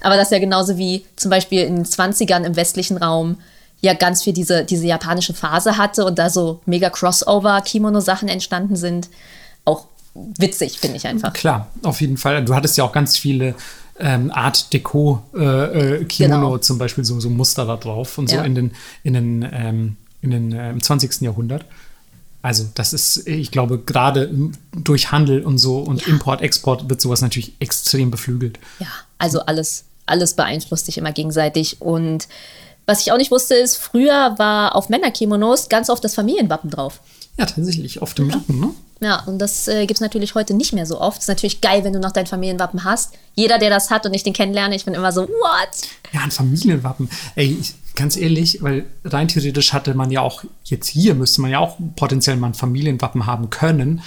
Aber 0.00 0.16
das 0.16 0.24
ist 0.28 0.32
ja 0.32 0.38
genauso 0.38 0.76
wie 0.78 1.04
zum 1.16 1.30
Beispiel 1.30 1.62
in 1.62 1.76
den 1.76 1.84
20ern 1.84 2.44
im 2.44 2.56
westlichen 2.56 2.96
Raum 2.98 3.38
ja 3.80 3.94
ganz 3.94 4.22
viel 4.22 4.32
diese, 4.32 4.64
diese 4.64 4.86
japanische 4.86 5.34
Phase 5.34 5.76
hatte 5.76 6.04
und 6.04 6.18
da 6.18 6.30
so 6.30 6.60
mega 6.66 6.88
Crossover-Kimono-Sachen 6.88 8.28
entstanden 8.28 8.76
sind. 8.76 9.08
Auch 9.64 9.86
witzig, 10.38 10.78
finde 10.78 10.96
ich 10.96 11.06
einfach. 11.06 11.32
Klar, 11.32 11.68
auf 11.82 12.00
jeden 12.00 12.16
Fall. 12.16 12.44
Du 12.44 12.54
hattest 12.54 12.76
ja 12.76 12.84
auch 12.84 12.92
ganz 12.92 13.16
viele 13.16 13.54
ähm, 13.98 14.30
Art 14.30 14.72
Deco 14.72 15.22
äh, 15.34 16.00
äh, 16.00 16.04
Kimono 16.04 16.40
Genau. 16.48 16.58
zum 16.58 16.78
Beispiel, 16.78 17.04
so, 17.04 17.18
so 17.20 17.30
Muster 17.30 17.64
da 17.64 17.76
drauf 17.76 18.18
und 18.18 18.28
so 18.28 18.36
Ja. 18.36 18.42
in 18.44 18.54
den, 18.54 18.70
in 19.04 19.14
den, 19.14 19.48
ähm, 19.52 19.96
in 20.22 20.30
den 20.30 20.52
äh, 20.52 20.70
im 20.70 20.82
20. 20.82 21.22
Jahrhundert. 21.22 21.64
Also, 22.42 22.66
das 22.74 22.92
ist, 22.92 23.26
ich 23.26 23.50
glaube, 23.50 23.78
gerade 23.78 24.30
durch 24.72 25.10
Handel 25.10 25.42
und 25.44 25.58
so 25.58 25.78
und 25.78 26.02
Ja. 26.02 26.08
Import, 26.12 26.42
Export 26.42 26.88
wird 26.88 27.00
sowas 27.00 27.20
natürlich 27.22 27.54
extrem 27.58 28.10
beflügelt. 28.10 28.58
Ja, 28.78 28.86
also 29.18 29.40
alles, 29.40 29.84
alles 30.04 30.34
beeinflusst 30.34 30.86
sich 30.86 30.98
immer 30.98 31.12
gegenseitig. 31.12 31.80
Und 31.80 32.28
was 32.84 33.00
ich 33.00 33.10
auch 33.10 33.16
nicht 33.16 33.32
wusste, 33.32 33.54
ist, 33.54 33.76
früher 33.78 34.34
war 34.38 34.76
auf 34.76 34.88
Männerkimonos 34.90 35.68
ganz 35.68 35.90
oft 35.90 36.04
das 36.04 36.14
Familienwappen 36.14 36.70
drauf. 36.70 37.00
Ja, 37.38 37.46
tatsächlich, 37.46 38.00
auf 38.00 38.14
dem 38.14 38.30
Rücken, 38.30 38.60
ne? 38.60 38.70
Ja, 39.00 39.22
und 39.26 39.38
das 39.38 39.68
äh, 39.68 39.86
gibt 39.86 39.98
es 39.98 40.00
natürlich 40.00 40.34
heute 40.34 40.54
nicht 40.54 40.72
mehr 40.72 40.86
so 40.86 41.00
oft. 41.00 41.20
Ist 41.20 41.28
natürlich 41.28 41.60
geil, 41.60 41.84
wenn 41.84 41.92
du 41.92 42.00
noch 42.00 42.12
dein 42.12 42.26
Familienwappen 42.26 42.84
hast. 42.84 43.12
Jeder, 43.34 43.58
der 43.58 43.68
das 43.68 43.90
hat 43.90 44.06
und 44.06 44.14
ich 44.14 44.22
den 44.22 44.32
kennenlerne, 44.32 44.74
ich 44.74 44.86
bin 44.86 44.94
immer 44.94 45.12
so, 45.12 45.22
what? 45.22 45.88
Ja, 46.12 46.20
ein 46.20 46.30
Familienwappen. 46.30 47.10
Ey, 47.34 47.58
ich, 47.60 47.74
Ganz 47.96 48.18
ehrlich, 48.18 48.62
weil 48.62 48.84
rein 49.06 49.26
theoretisch 49.26 49.72
hatte 49.72 49.94
man 49.94 50.10
ja 50.10 50.20
auch, 50.20 50.44
jetzt 50.64 50.86
hier 50.86 51.14
müsste 51.14 51.40
man 51.40 51.50
ja 51.50 51.60
auch 51.60 51.78
potenziell 51.96 52.36
mal 52.36 52.48
ein 52.48 52.54
Familienwappen 52.54 53.24
haben 53.24 53.48
können, 53.48 54.02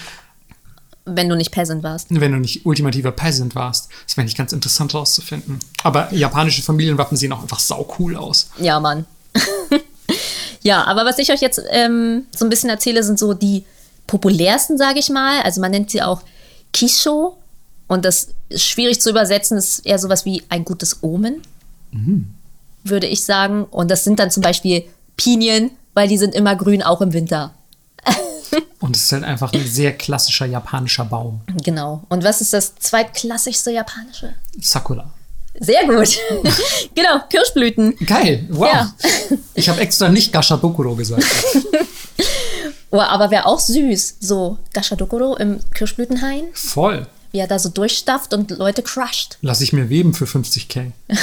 Wenn 1.05 1.27
du 1.27 1.35
nicht 1.35 1.49
Peasant 1.49 1.81
warst. 1.81 2.07
wenn 2.11 2.31
du 2.31 2.37
nicht 2.37 2.67
ultimativer 2.67 3.11
Peasant 3.11 3.55
warst. 3.55 3.89
Das 4.05 4.15
wäre 4.15 4.25
nicht 4.25 4.37
ganz 4.37 4.53
interessant 4.53 4.93
rauszufinden. 4.93 5.57
Aber 5.81 6.13
japanische 6.13 6.61
Familienwappen 6.61 7.17
sehen 7.17 7.33
auch 7.33 7.41
einfach 7.41 7.59
sau 7.59 7.91
cool 7.97 8.15
aus. 8.15 8.51
Ja, 8.59 8.79
Mann. 8.79 9.07
ja, 10.61 10.83
aber 10.83 11.03
was 11.03 11.17
ich 11.17 11.31
euch 11.31 11.41
jetzt 11.41 11.59
ähm, 11.71 12.27
so 12.35 12.45
ein 12.45 12.49
bisschen 12.49 12.69
erzähle, 12.69 13.01
sind 13.03 13.17
so 13.17 13.33
die 13.33 13.65
populärsten, 14.09 14.77
sage 14.77 14.99
ich 14.99 15.09
mal. 15.09 15.41
Also 15.43 15.61
man 15.61 15.71
nennt 15.71 15.91
sie 15.91 16.01
auch 16.01 16.21
Kisho. 16.73 17.37
Und 17.87 18.05
das 18.05 18.29
ist 18.49 18.65
schwierig 18.65 18.99
zu 19.01 19.11
übersetzen, 19.11 19.57
ist 19.57 19.85
eher 19.85 19.99
sowas 19.99 20.25
wie 20.25 20.43
ein 20.49 20.65
gutes 20.65 21.01
Omen, 21.01 21.41
würde 22.83 23.07
ich 23.07 23.23
sagen. 23.23 23.65
Und 23.65 23.89
das 23.89 24.03
sind 24.03 24.19
dann 24.19 24.31
zum 24.31 24.41
Beispiel 24.41 24.83
Pinien, 25.15 25.71
weil 25.93 26.07
die 26.07 26.17
sind 26.17 26.35
immer 26.35 26.55
grün, 26.55 26.83
auch 26.83 27.01
im 27.01 27.13
Winter. 27.13 27.53
Und 28.79 28.95
es 28.95 29.03
ist 29.03 29.11
halt 29.11 29.23
einfach 29.23 29.53
ein 29.53 29.65
sehr 29.65 29.95
klassischer 29.95 30.45
japanischer 30.45 31.05
Baum. 31.05 31.41
Genau. 31.63 32.03
Und 32.09 32.23
was 32.23 32.41
ist 32.41 32.53
das 32.53 32.75
zweitklassischste 32.75 33.71
japanische? 33.71 34.33
Sakura. 34.61 35.11
Sehr 35.59 35.85
gut. 35.85 36.17
genau, 36.95 37.19
Kirschblüten. 37.29 37.95
Geil, 38.05 38.45
wow. 38.49 38.69
Ja. 38.71 38.93
Ich 39.55 39.67
habe 39.67 39.81
extra 39.81 40.09
nicht 40.09 40.31
Gashadokuro 40.31 40.95
gesagt. 40.95 41.25
Oh, 42.91 42.99
aber 42.99 43.31
wäre 43.31 43.45
auch 43.45 43.59
süß. 43.59 44.17
So 44.19 44.57
Gashadokuro 44.73 45.35
im 45.37 45.59
Kirschblütenhain, 45.73 46.45
Voll. 46.53 47.07
wie 47.31 47.39
er 47.39 47.47
da 47.47 47.59
so 47.59 47.69
durchstafft 47.69 48.33
und 48.33 48.51
Leute 48.51 48.81
crusht. 48.81 49.37
Lass 49.41 49.61
ich 49.61 49.73
mir 49.73 49.89
weben 49.89 50.13
für 50.13 50.25
50k. 50.25 50.91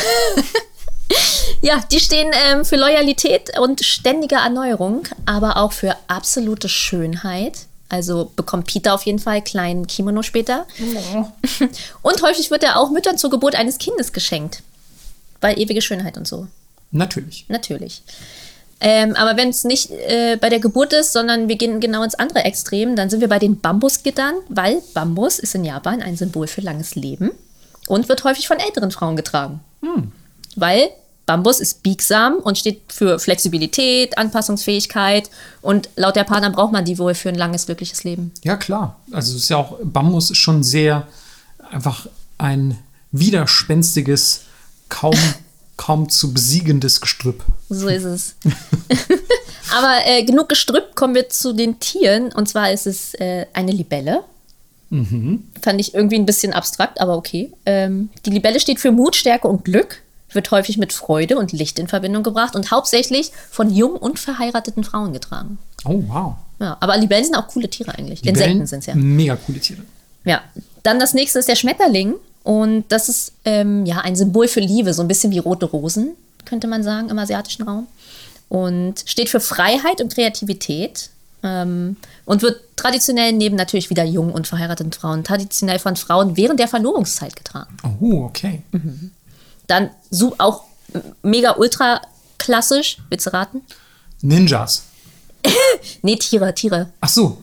Ja, 1.63 1.83
die 1.91 2.01
stehen 2.01 2.31
ähm, 2.49 2.65
für 2.65 2.77
Loyalität 2.77 3.59
und 3.59 3.85
ständige 3.85 4.37
Erneuerung, 4.37 5.05
aber 5.25 5.57
auch 5.57 5.73
für 5.73 5.97
absolute 6.09 6.69
Schönheit. 6.69 7.67
Also 7.89 8.31
bekommt 8.37 8.67
Peter 8.67 8.95
auf 8.95 9.05
jeden 9.05 9.19
Fall 9.21 9.37
einen 9.37 9.45
kleinen 9.45 9.87
Kimono 9.87 10.23
später. 10.23 10.67
Und 12.03 12.23
häufig 12.23 12.51
wird 12.51 12.65
er 12.65 12.81
auch 12.81 12.91
Müttern 12.91 13.17
zur 13.17 13.31
Geburt 13.31 13.55
eines 13.55 13.79
Kindes 13.79 14.13
geschenkt. 14.13 14.63
Weil 15.41 15.59
ewige 15.59 15.81
Schönheit 15.81 16.17
und 16.17 16.27
so. 16.27 16.49
Natürlich. 16.91 17.45
Natürlich. 17.49 18.03
Ähm, 18.81 19.15
aber 19.17 19.37
wenn 19.39 19.49
es 19.49 19.65
nicht 19.65 19.91
äh, 19.91 20.37
bei 20.41 20.51
der 20.51 20.61
Geburt 20.61 20.93
ist, 20.93 21.13
sondern 21.13 21.49
wir 21.49 21.57
gehen 21.57 21.81
genau 21.81 22.03
ins 22.03 22.15
andere 22.15 22.45
Extrem, 22.45 22.95
dann 22.95 23.09
sind 23.09 23.21
wir 23.21 23.29
bei 23.29 23.39
den 23.39 23.61
Bambusgittern, 23.61 24.35
weil 24.49 24.83
Bambus 24.93 25.39
ist 25.39 25.55
in 25.55 25.65
Japan 25.65 26.03
ein 26.03 26.17
Symbol 26.17 26.47
für 26.47 26.61
langes 26.61 26.95
Leben 26.95 27.31
und 27.89 28.09
wird 28.09 28.25
häufig 28.25 28.49
von 28.49 28.59
älteren 28.59 28.91
Frauen 28.91 29.17
getragen. 29.17 29.61
Weil 30.57 30.91
Bambus 31.27 31.61
ist 31.61 31.83
biegsam 31.83 32.37
und 32.37 32.57
steht 32.57 32.93
für 32.93 33.19
Flexibilität, 33.19 34.17
Anpassungsfähigkeit 34.17 35.29
und 35.61 35.89
laut 35.97 36.17
Japanern 36.17 36.53
braucht 36.53 36.73
man 36.73 36.85
die 36.85 36.99
wohl 36.99 37.15
für 37.15 37.29
ein 37.29 37.35
langes, 37.35 37.67
glückliches 37.67 38.05
Leben. 38.05 38.33
Ja, 38.45 38.57
klar. 38.57 39.01
Also 39.11 39.35
es 39.35 39.43
ist 39.43 39.49
ja 39.49 39.57
auch, 39.57 39.79
Bambus 39.83 40.31
ist 40.31 40.39
schon 40.39 40.63
sehr 40.63 41.07
einfach 41.71 42.07
ein 42.39 42.79
widerspenstiges, 43.11 44.43
kaum, 44.89 45.17
kaum 45.77 46.09
zu 46.09 46.33
besiegendes 46.33 47.01
Gestrüpp. 47.01 47.45
So 47.69 47.89
ist 47.89 48.05
es. 48.05 48.37
Aber 49.77 50.07
äh, 50.07 50.25
genug 50.25 50.49
gestrüppt, 50.49 50.97
kommen 50.97 51.15
wir 51.15 51.29
zu 51.29 51.53
den 51.53 51.81
Tieren. 51.81 52.33
Und 52.33 52.49
zwar 52.49 52.73
ist 52.73 52.87
es 52.87 53.15
äh, 53.15 53.47
eine 53.53 53.73
Libelle. 53.73 54.25
Fand 54.91 55.81
ich 55.81 55.95
irgendwie 55.95 56.17
ein 56.17 56.27
bisschen 56.27 56.53
abstrakt, 56.53 57.01
aber 57.01 57.17
okay. 57.17 57.53
Ähm, 57.67 58.09
die 58.25 58.31
Libelle 58.31 58.61
steht 58.61 58.79
für 58.79 58.93
Mut, 58.93 59.17
Stärke 59.17 59.49
und 59.49 59.65
Glück, 59.65 60.03
wird 60.33 60.51
häufig 60.53 60.79
mit 60.79 60.93
Freude 60.93 61.39
und 61.39 61.53
Licht 61.53 61.79
in 61.79 61.89
Verbindung 61.89 62.23
gebracht 62.23 62.55
und 62.55 62.71
hauptsächlich 62.71 63.33
von 63.51 63.75
jung 63.75 63.97
und 63.97 64.21
verheirateten 64.21 64.85
Frauen 64.85 65.13
getragen. 65.13 65.59
Oh, 65.85 66.03
wow. 66.07 66.35
Ja, 66.61 66.77
aber 66.81 66.97
Libellen 66.97 67.25
sind 67.25 67.35
auch 67.35 67.49
coole 67.49 67.69
Tiere 67.69 67.99
eigentlich. 67.99 68.25
Insekten 68.25 68.51
Libellen, 68.51 68.67
sind 68.67 68.79
es 68.81 68.87
ja. 68.87 68.95
Mega 68.95 69.37
coole 69.37 69.59
Tiere. 69.59 69.83
Ja. 70.25 70.41
Dann 70.85 71.01
das 71.01 71.15
nächste 71.15 71.41
ist 71.41 71.49
der 71.49 71.57
Schmetterling. 71.57 72.15
Und 72.47 72.85
das 72.91 73.09
ist 73.09 73.33
ähm, 73.45 73.87
ja 73.87 74.03
ein 74.03 74.15
Symbol 74.15 74.47
für 74.47 74.61
Liebe, 74.61 74.95
so 74.95 75.03
ein 75.03 75.09
bisschen 75.09 75.33
wie 75.33 75.39
rote 75.39 75.67
Rosen, 75.67 76.15
könnte 76.45 76.69
man 76.69 76.85
sagen, 76.85 77.09
im 77.09 77.19
asiatischen 77.19 77.65
Raum. 77.65 77.89
Und 78.49 79.03
steht 79.05 79.29
für 79.29 79.41
Freiheit 79.41 80.01
und 80.01 80.15
Kreativität. 80.15 81.11
Ähm, 81.43 81.97
und 82.25 82.43
wird 82.43 82.61
traditionell 82.77 83.33
neben 83.33 83.57
natürlich 83.57 83.91
wieder 83.91 84.05
jungen 84.05 84.31
und 84.31 84.47
verheirateten 84.47 84.93
Frauen, 84.93 85.25
traditionell 85.25 85.81
von 85.81 85.97
Frauen 85.97 86.37
während 86.37 86.61
der 86.61 86.69
Verlobungszeit 86.69 87.35
getragen. 87.35 87.77
Oh, 88.01 88.27
okay. 88.27 88.63
Dann 89.67 89.91
so 90.11 90.37
auch 90.39 90.63
mega 91.25 91.57
ultra 91.57 92.01
klassisch, 92.39 92.99
willst 93.09 93.27
du 93.27 93.33
raten? 93.33 93.63
Ninjas. 94.23 94.85
Nee, 96.03 96.15
Tiere, 96.15 96.55
Tiere. 96.55 96.91
Ach 97.01 97.09
so. 97.09 97.39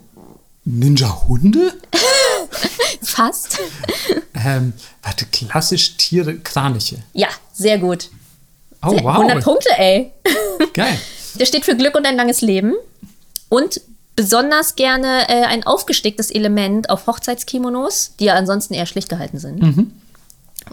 Ninja-Hunde? 0.64 1.74
Fast. 3.02 3.60
Ähm, 4.34 4.74
warte, 5.02 5.26
klassisch 5.26 5.98
Tiere, 5.98 6.38
Kraniche. 6.38 7.04
Ja, 7.14 7.28
sehr 7.54 7.78
gut. 7.78 8.10
Oh, 8.82 8.92
wow. 9.02 9.20
100 9.20 9.44
Punkte, 9.44 9.70
ey. 9.78 10.12
Geil. 10.74 11.00
Der 11.36 11.46
steht 11.46 11.66
für 11.66 11.76
Glück 11.76 11.96
und 11.96 12.06
ein 12.06 12.16
langes 12.16 12.42
Leben 12.42 12.74
und 13.50 13.82
besonders 14.16 14.76
gerne 14.76 15.28
äh, 15.30 15.46
ein 15.46 15.64
aufgesticktes 15.66 16.30
Element 16.30 16.90
auf 16.90 17.08
Hochzeitskimonos, 17.08 18.14
die 18.20 18.26
ja 18.26 18.36
ansonsten 18.36 18.74
eher 18.74 18.86
schlicht 18.86 19.10
gehalten 19.10 19.40
sind. 19.40 19.62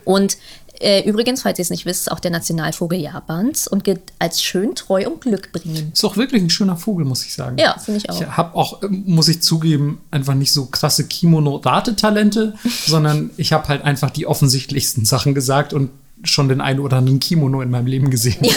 Und 0.05 0.37
äh, 0.81 1.03
übrigens, 1.07 1.43
falls 1.43 1.59
ihr 1.59 1.63
es 1.63 1.71
nicht 1.71 1.85
wisst, 1.85 2.03
ist 2.03 2.11
auch 2.11 2.21
der 2.21 2.31
Nationalvogel 2.31 2.99
Japans 2.99 3.69
und 3.69 3.85
gilt 3.85 4.01
als 4.19 4.43
schön, 4.43 4.75
treu 4.75 5.07
und 5.07 5.21
glückbringend. 5.21 5.93
Ist 5.93 6.05
auch 6.05 6.17
wirklich 6.17 6.43
ein 6.43 6.49
schöner 6.49 6.77
Vogel, 6.77 7.05
muss 7.05 7.25
ich 7.25 7.35
sagen. 7.35 7.59
Ja, 7.59 7.79
finde 7.79 7.99
ich 7.99 8.09
auch. 8.09 8.21
Ich 8.21 8.27
habe 8.27 8.57
auch, 8.57 8.83
ähm, 8.83 9.05
muss 9.07 9.29
ich 9.29 9.43
zugeben, 9.43 10.01
einfach 10.11 10.35
nicht 10.35 10.53
so 10.53 10.67
krasse 10.67 11.07
Kimono-Ratetalente, 11.07 12.55
sondern 12.87 13.31
ich 13.37 13.53
habe 13.53 13.69
halt 13.69 13.83
einfach 13.83 14.11
die 14.11 14.27
offensichtlichsten 14.27 15.05
Sachen 15.05 15.35
gesagt 15.35 15.75
und 15.75 15.91
schon 16.25 16.49
den 16.49 16.61
einen 16.61 16.81
oder 16.81 16.97
anderen 16.97 17.21
Kimono 17.21 17.61
in 17.61 17.71
meinem 17.71 17.87
Leben 17.87 18.11
gesehen. 18.11 18.47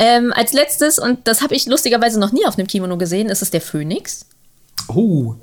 Ähm, 0.00 0.32
als 0.32 0.52
letztes, 0.52 1.00
und 1.00 1.26
das 1.26 1.42
habe 1.42 1.56
ich 1.56 1.66
lustigerweise 1.66 2.20
noch 2.20 2.30
nie 2.30 2.46
auf 2.46 2.56
einem 2.56 2.68
Kimono 2.68 2.96
gesehen, 2.96 3.28
ist 3.28 3.42
es 3.42 3.50
der 3.50 3.60
Phönix. 3.60 4.24
Oh, 4.86 5.34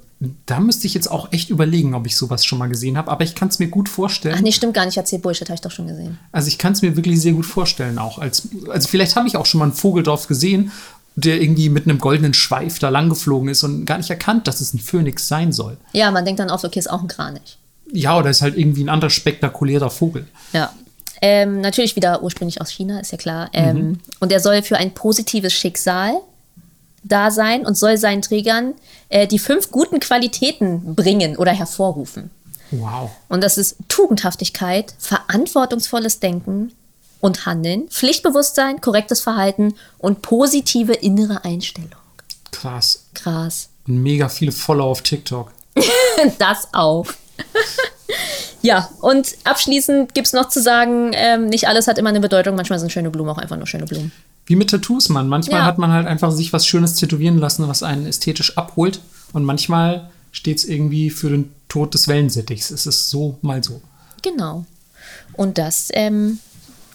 da 0.46 0.60
müsste 0.60 0.88
ich 0.88 0.94
jetzt 0.94 1.10
auch 1.10 1.32
echt 1.32 1.50
überlegen, 1.50 1.94
ob 1.94 2.06
ich 2.06 2.16
sowas 2.16 2.46
schon 2.46 2.60
mal 2.60 2.68
gesehen 2.68 2.98
habe. 2.98 3.12
Aber 3.12 3.24
ich 3.24 3.36
kann 3.36 3.48
es 3.50 3.60
mir 3.60 3.68
gut 3.68 3.88
Ach 3.90 3.96
vorstellen. 3.96 4.42
nee, 4.44 4.52
stimmt 4.52 4.74
gar 4.74 4.86
nicht, 4.86 4.94
ich 4.94 4.98
erzähl 4.98 5.20
Bullshit, 5.20 5.48
habe 5.48 5.56
ich 5.56 5.62
doch 5.62 5.72
schon 5.72 5.88
gesehen. 5.88 6.18
Also 6.32 6.48
ich 6.48 6.58
kann 6.58 6.74
es 6.74 6.82
mir 6.82 6.96
wirklich 6.96 7.20
sehr 7.22 7.34
gut 7.34 7.46
vorstellen 7.46 7.98
auch. 8.00 8.20
Als, 8.20 8.48
also 8.70 8.88
vielleicht 8.88 9.16
habe 9.16 9.28
ich 9.28 9.38
auch 9.38 9.46
schon 9.46 9.60
mal 9.60 9.66
einen 9.66 9.74
Vogel 9.74 10.04
drauf 10.04 10.28
gesehen, 10.28 10.72
der 11.16 11.42
irgendwie 11.42 11.70
mit 11.70 11.86
einem 11.86 11.98
goldenen 12.00 12.34
Schweif 12.34 12.80
da 12.80 12.90
lang 12.90 13.10
geflogen 13.10 13.50
ist 13.50 13.64
und 13.64 13.86
gar 13.86 13.98
nicht 13.98 14.10
erkannt, 14.10 14.48
dass 14.48 14.60
es 14.62 14.74
ein 14.74 14.80
Phönix 14.80 15.28
sein 15.28 15.54
soll. 15.54 15.78
Ja, 15.94 16.12
man 16.12 16.26
denkt 16.26 16.40
dann 16.40 16.50
oft, 16.50 16.66
okay, 16.66 16.80
ist 16.80 16.90
auch 16.90 17.02
ein 17.02 17.08
Kranich. 17.08 17.58
Ja, 17.92 18.18
oder 18.18 18.30
ist 18.30 18.42
halt 18.42 18.58
irgendwie 18.58 18.84
ein 18.84 18.90
anderer 18.90 19.10
spektakulärer 19.10 19.90
Vogel. 19.90 20.28
Ja. 20.54 20.74
Ähm, 21.22 21.62
natürlich 21.62 21.96
wieder 21.96 22.22
ursprünglich 22.22 22.60
aus 22.60 22.70
China, 22.70 23.00
ist 23.00 23.12
ja 23.12 23.18
klar. 23.18 23.50
Ähm, 23.54 24.00
Und 24.20 24.32
er 24.34 24.42
soll 24.42 24.62
für 24.62 24.78
ein 24.78 24.94
positives 24.94 25.54
Schicksal 25.54 26.16
da 27.06 27.32
sein 27.32 27.66
und 27.66 27.78
soll 27.78 27.98
seinen 27.98 28.22
Trägern 28.22 28.74
äh, 29.10 29.28
die 29.28 29.40
fünf 29.40 29.72
guten 29.72 30.00
Qualitäten 30.00 30.96
bringen 30.96 31.38
oder 31.38 31.52
hervorrufen. 31.52 32.32
Wow. 32.72 33.12
Und 33.30 33.44
das 33.44 33.58
ist 33.58 33.78
Tugendhaftigkeit, 33.88 34.94
verantwortungsvolles 34.98 36.20
Denken 36.20 36.74
und 37.22 37.46
Handeln, 37.46 37.88
Pflichtbewusstsein, 37.90 38.82
korrektes 38.82 39.22
Verhalten 39.22 39.76
und 40.00 40.22
positive 40.22 40.94
innere 40.94 41.46
Einstellung. 41.46 41.92
Krass. 42.52 43.06
Krass. 43.14 43.70
Und 43.88 44.02
mega 44.02 44.30
viele 44.30 44.52
Follower 44.52 44.90
auf 44.92 45.02
TikTok. 45.02 45.52
Das 46.40 46.70
auch. 46.72 47.06
ja, 48.62 48.90
und 49.02 49.36
abschließend 49.44 50.14
gibt 50.14 50.28
es 50.28 50.34
noch 50.34 50.48
zu 50.48 50.62
sagen, 50.62 51.12
ähm, 51.14 51.48
nicht 51.48 51.68
alles 51.68 51.88
hat 51.88 51.98
immer 51.98 52.10
eine 52.10 52.22
Bedeutung. 52.22 52.56
Manchmal 52.56 52.80
sind 52.80 52.92
schöne 52.92 53.10
Blumen 53.10 53.30
auch 53.30 53.38
einfach 53.38 53.58
nur 53.58 53.68
schöne 53.68 53.86
Blumen. 53.86 54.14
Wie 54.46 54.56
mit 54.56 54.70
Tattoos, 54.70 55.10
Mann. 55.10 55.28
Manchmal 55.28 55.62
Ja. 55.62 55.66
hat 55.66 55.78
man 55.78 55.92
halt 55.92 56.08
einfach 56.08 56.32
sich 56.32 56.54
was 56.54 56.68
Schönes 56.68 56.96
tätowieren 56.96 57.38
lassen, 57.38 57.68
was 57.68 57.84
einen 57.84 58.06
ästhetisch 58.06 58.58
abholt. 58.58 59.02
Und 59.34 59.44
manchmal 59.44 60.12
steht 60.32 60.58
es 60.58 60.66
irgendwie 60.66 61.10
für 61.10 61.30
den 61.30 61.52
Tod 61.68 61.94
des 61.94 62.08
Wellensittichs. 62.08 62.72
Es 62.72 62.86
ist 62.86 63.10
so 63.10 63.38
mal 63.42 63.64
so. 63.64 63.82
Genau. 64.22 64.66
Und 65.34 65.58
das 65.58 65.90
ähm, 65.94 66.40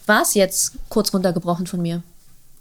war 0.07 0.23
es 0.23 0.35
jetzt 0.35 0.73
kurz 0.89 1.13
runtergebrochen 1.13 1.67
von 1.67 1.83
mir. 1.83 2.03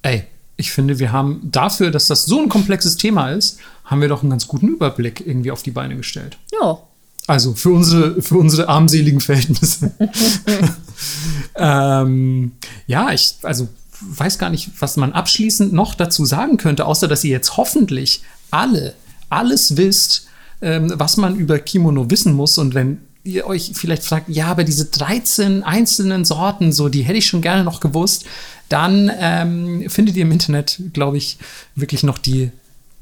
Ey, 0.02 0.24
ich 0.57 0.72
finde, 0.72 0.99
wir 0.99 1.11
haben 1.11 1.40
dafür, 1.44 1.91
dass 1.91 2.07
das 2.07 2.26
so 2.26 2.40
ein 2.41 2.49
komplexes 2.49 2.98
Thema 2.98 3.32
ist, 3.32 3.60
haben 3.86 4.02
wir 4.02 4.10
doch 4.10 4.22
einen 4.22 4.30
ganz 4.30 4.48
guten 4.48 4.68
Überblick 4.68 5.26
irgendwie 5.26 5.52
auf 5.52 5.64
die 5.64 5.72
Beine 5.72 5.95
gestellt. 5.95 6.38
Ja. 6.52 6.80
Also 7.28 7.53
für 7.53 7.70
unsere, 7.70 8.22
für 8.22 8.38
unsere 8.38 8.68
armseligen 8.68 9.22
Verhältnisse. 9.22 9.91
ähm, 11.56 12.52
ja, 12.88 13.11
ich, 13.11 13.36
also 13.44 13.68
weiß 14.02 14.38
gar 14.40 14.50
nicht, 14.50 14.70
was 14.80 14.98
man 14.98 15.14
abschließend 15.14 15.74
noch 15.74 15.96
dazu 15.96 16.26
sagen 16.26 16.58
könnte, 16.58 16.86
außer 16.86 17.08
dass 17.08 17.24
ihr 17.24 17.32
jetzt 17.32 17.58
hoffentlich 17.58 18.24
alle 18.52 18.94
alles 19.30 19.78
wisst, 19.78 20.28
ähm, 20.62 20.92
was 20.96 21.18
man 21.18 21.36
über 21.36 21.60
Kimono 21.60 22.10
wissen 22.10 22.34
muss. 22.34 22.58
Und 22.58 22.74
wenn 22.74 23.00
ihr 23.24 23.46
euch 23.46 23.72
vielleicht 23.76 24.04
fragt, 24.04 24.30
ja, 24.30 24.48
aber 24.48 24.64
diese 24.64 24.86
13 24.86 25.64
einzelnen 25.64 26.26
Sorten, 26.26 26.72
so, 26.72 26.90
die 26.90 27.04
hätte 27.04 27.18
ich 27.18 27.28
schon 27.28 27.42
gerne 27.42 27.64
noch 27.64 27.80
gewusst, 27.80 28.26
dann 28.70 29.12
ähm, 29.20 29.90
findet 29.90 30.16
ihr 30.16 30.24
im 30.24 30.32
Internet, 30.32 30.80
glaube 30.94 31.18
ich, 31.18 31.38
wirklich 31.76 32.04
noch 32.04 32.18
die 32.18 32.52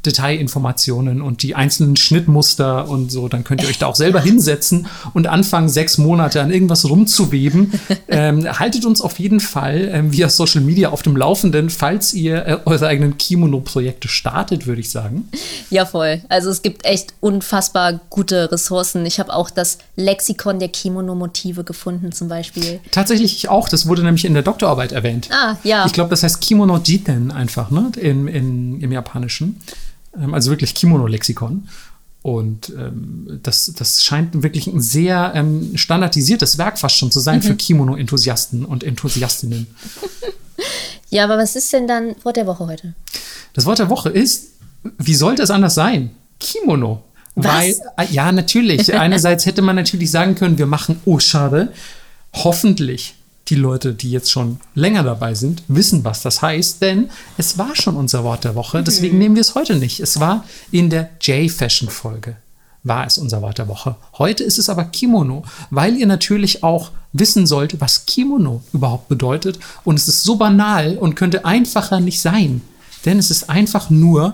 Detailinformationen 0.07 1.21
und 1.21 1.43
die 1.43 1.55
einzelnen 1.55 1.95
Schnittmuster 1.95 2.89
und 2.89 3.11
so, 3.11 3.27
dann 3.27 3.43
könnt 3.43 3.61
ihr 3.61 3.69
euch 3.69 3.77
da 3.77 3.87
auch 3.87 3.95
selber 3.95 4.19
hinsetzen 4.19 4.87
und 5.13 5.27
anfangen, 5.27 5.69
sechs 5.69 5.97
Monate 5.97 6.41
an 6.41 6.51
irgendwas 6.51 6.89
rumzuweben. 6.89 7.73
ähm, 8.07 8.59
haltet 8.59 8.85
uns 8.85 9.01
auf 9.01 9.19
jeden 9.19 9.39
Fall 9.39 9.89
ähm, 9.93 10.11
via 10.11 10.29
Social 10.29 10.61
Media 10.61 10.89
auf 10.89 11.01
dem 11.01 11.15
Laufenden, 11.15 11.69
falls 11.69 12.13
ihr 12.13 12.45
äh, 12.45 12.57
eure 12.65 12.87
eigenen 12.87 13.17
Kimono-Projekte 13.17 14.07
startet, 14.07 14.65
würde 14.65 14.81
ich 14.81 14.89
sagen. 14.89 15.29
Ja, 15.69 15.85
voll. 15.85 16.21
Also 16.29 16.49
es 16.49 16.61
gibt 16.61 16.85
echt 16.85 17.13
unfassbar 17.19 17.99
gute 18.09 18.51
Ressourcen. 18.51 19.05
Ich 19.05 19.19
habe 19.19 19.33
auch 19.33 19.49
das 19.49 19.77
Lexikon 19.95 20.59
der 20.59 20.69
Kimono-Motive 20.69 21.63
gefunden, 21.63 22.11
zum 22.11 22.29
Beispiel. 22.29 22.79
Tatsächlich 22.91 23.37
ich 23.37 23.49
auch. 23.49 23.69
Das 23.69 23.87
wurde 23.87 24.03
nämlich 24.03 24.25
in 24.25 24.33
der 24.33 24.43
Doktorarbeit 24.43 24.91
erwähnt. 24.91 25.29
Ah, 25.31 25.57
ja. 25.63 25.85
Ich 25.85 25.93
glaube, 25.93 26.09
das 26.09 26.23
heißt 26.23 26.41
Kimono 26.41 26.77
Jiten 26.77 27.31
einfach, 27.31 27.71
ne? 27.71 27.91
In, 27.99 28.27
in, 28.27 28.81
Im 28.81 28.91
Japanischen. 28.91 29.61
Ähm, 30.21 30.33
also 30.33 30.49
wirklich 30.51 30.73
Kimono-Lexikon. 30.73 31.67
Und 32.23 32.73
ähm, 32.77 33.39
das, 33.43 33.71
das 33.77 34.03
scheint 34.03 34.43
wirklich 34.43 34.67
ein 34.67 34.81
sehr 34.81 35.31
ähm, 35.33 35.77
standardisiertes 35.77 36.57
Werk 36.57 36.77
fast 36.77 36.97
schon 36.97 37.11
zu 37.11 37.19
sein 37.19 37.41
für 37.41 37.55
Kimono-Enthusiasten 37.55 38.65
und 38.65 38.83
Enthusiastinnen. 38.83 39.67
Ja, 41.09 41.23
aber 41.23 41.37
was 41.37 41.55
ist 41.55 41.71
denn 41.71 41.87
dann 41.87 42.15
Wort 42.23 42.35
der 42.35 42.47
Woche 42.47 42.67
heute? 42.67 42.93
Das 43.53 43.65
Wort 43.65 43.79
der 43.79 43.89
Woche 43.89 44.09
ist, 44.09 44.51
wie 44.97 45.15
sollte 45.15 45.41
es 45.41 45.49
anders 45.49 45.75
sein? 45.75 46.11
Kimono. 46.39 47.03
Was? 47.35 47.45
Weil, 47.45 47.75
äh, 47.97 48.11
ja, 48.11 48.31
natürlich. 48.31 48.93
Einerseits 48.99 49.45
hätte 49.45 49.61
man 49.61 49.75
natürlich 49.75 50.11
sagen 50.11 50.35
können, 50.35 50.57
wir 50.57 50.65
machen, 50.65 50.99
oh, 51.05 51.19
schade. 51.19 51.71
Hoffentlich 52.33 53.15
die 53.47 53.55
Leute, 53.55 53.93
die 53.93 54.11
jetzt 54.11 54.31
schon 54.31 54.59
länger 54.75 55.03
dabei 55.03 55.33
sind, 55.33 55.63
wissen, 55.67 56.03
was 56.03 56.21
das 56.21 56.41
heißt, 56.41 56.81
denn 56.81 57.09
es 57.37 57.57
war 57.57 57.75
schon 57.75 57.95
unser 57.95 58.23
Wort 58.23 58.43
der 58.43 58.55
Woche. 58.55 58.83
Deswegen 58.83 59.17
nehmen 59.17 59.35
wir 59.35 59.41
es 59.41 59.55
heute 59.55 59.75
nicht. 59.75 59.99
Es 59.99 60.19
war 60.19 60.43
in 60.71 60.89
der 60.89 61.09
J-Fashion-Folge 61.21 62.35
war 62.87 63.05
es 63.05 63.17
unser 63.17 63.41
Wort 63.41 63.57
der 63.57 63.67
Woche. 63.67 63.95
Heute 64.17 64.43
ist 64.43 64.57
es 64.57 64.69
aber 64.69 64.85
Kimono, 64.85 65.43
weil 65.69 65.97
ihr 65.97 66.07
natürlich 66.07 66.63
auch 66.63 66.91
wissen 67.13 67.45
sollt, 67.45 67.79
was 67.81 68.05
Kimono 68.05 68.61
überhaupt 68.73 69.09
bedeutet. 69.09 69.59
Und 69.83 69.95
es 69.95 70.07
ist 70.07 70.23
so 70.23 70.35
banal 70.35 70.97
und 70.97 71.15
könnte 71.15 71.45
einfacher 71.45 71.99
nicht 71.99 72.21
sein. 72.21 72.61
Denn 73.05 73.19
es 73.19 73.31
ist 73.31 73.49
einfach 73.49 73.89
nur 73.89 74.33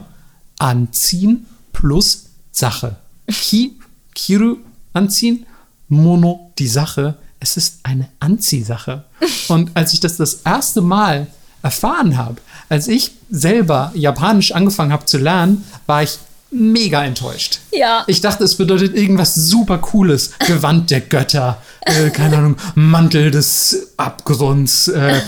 anziehen 0.59 1.45
plus 1.71 2.25
Sache. 2.51 2.97
Ki, 3.27 3.79
Kiru, 4.13 4.57
anziehen, 4.93 5.45
Mono, 5.87 6.51
die 6.59 6.67
Sache. 6.67 7.15
Es 7.43 7.57
ist 7.57 7.79
eine 7.83 8.07
Anziehsache. 8.21 9.03
Und 9.49 9.71
als 9.73 9.93
ich 9.93 9.99
das 9.99 10.15
das 10.15 10.35
erste 10.45 10.79
Mal 10.79 11.27
erfahren 11.61 12.17
habe, 12.17 12.37
als 12.69 12.87
ich 12.87 13.11
selber 13.29 13.91
Japanisch 13.95 14.53
angefangen 14.53 14.93
habe 14.93 15.05
zu 15.05 15.17
lernen, 15.17 15.65
war 15.85 16.03
ich 16.03 16.17
mega 16.51 17.03
enttäuscht. 17.03 17.59
Ja. 17.73 18.05
Ich 18.07 18.21
dachte, 18.21 18.45
es 18.45 18.55
bedeutet 18.55 18.95
irgendwas 18.95 19.35
super 19.35 19.79
Cooles. 19.79 20.31
Gewand 20.47 20.89
der 20.89 21.01
Götter, 21.01 21.61
äh, 21.81 22.11
keine 22.11 22.37
Ahnung, 22.37 22.55
Mantel 22.75 23.29
des 23.29 23.89
Abgrunds, 23.97 24.87
äh, 24.87 25.19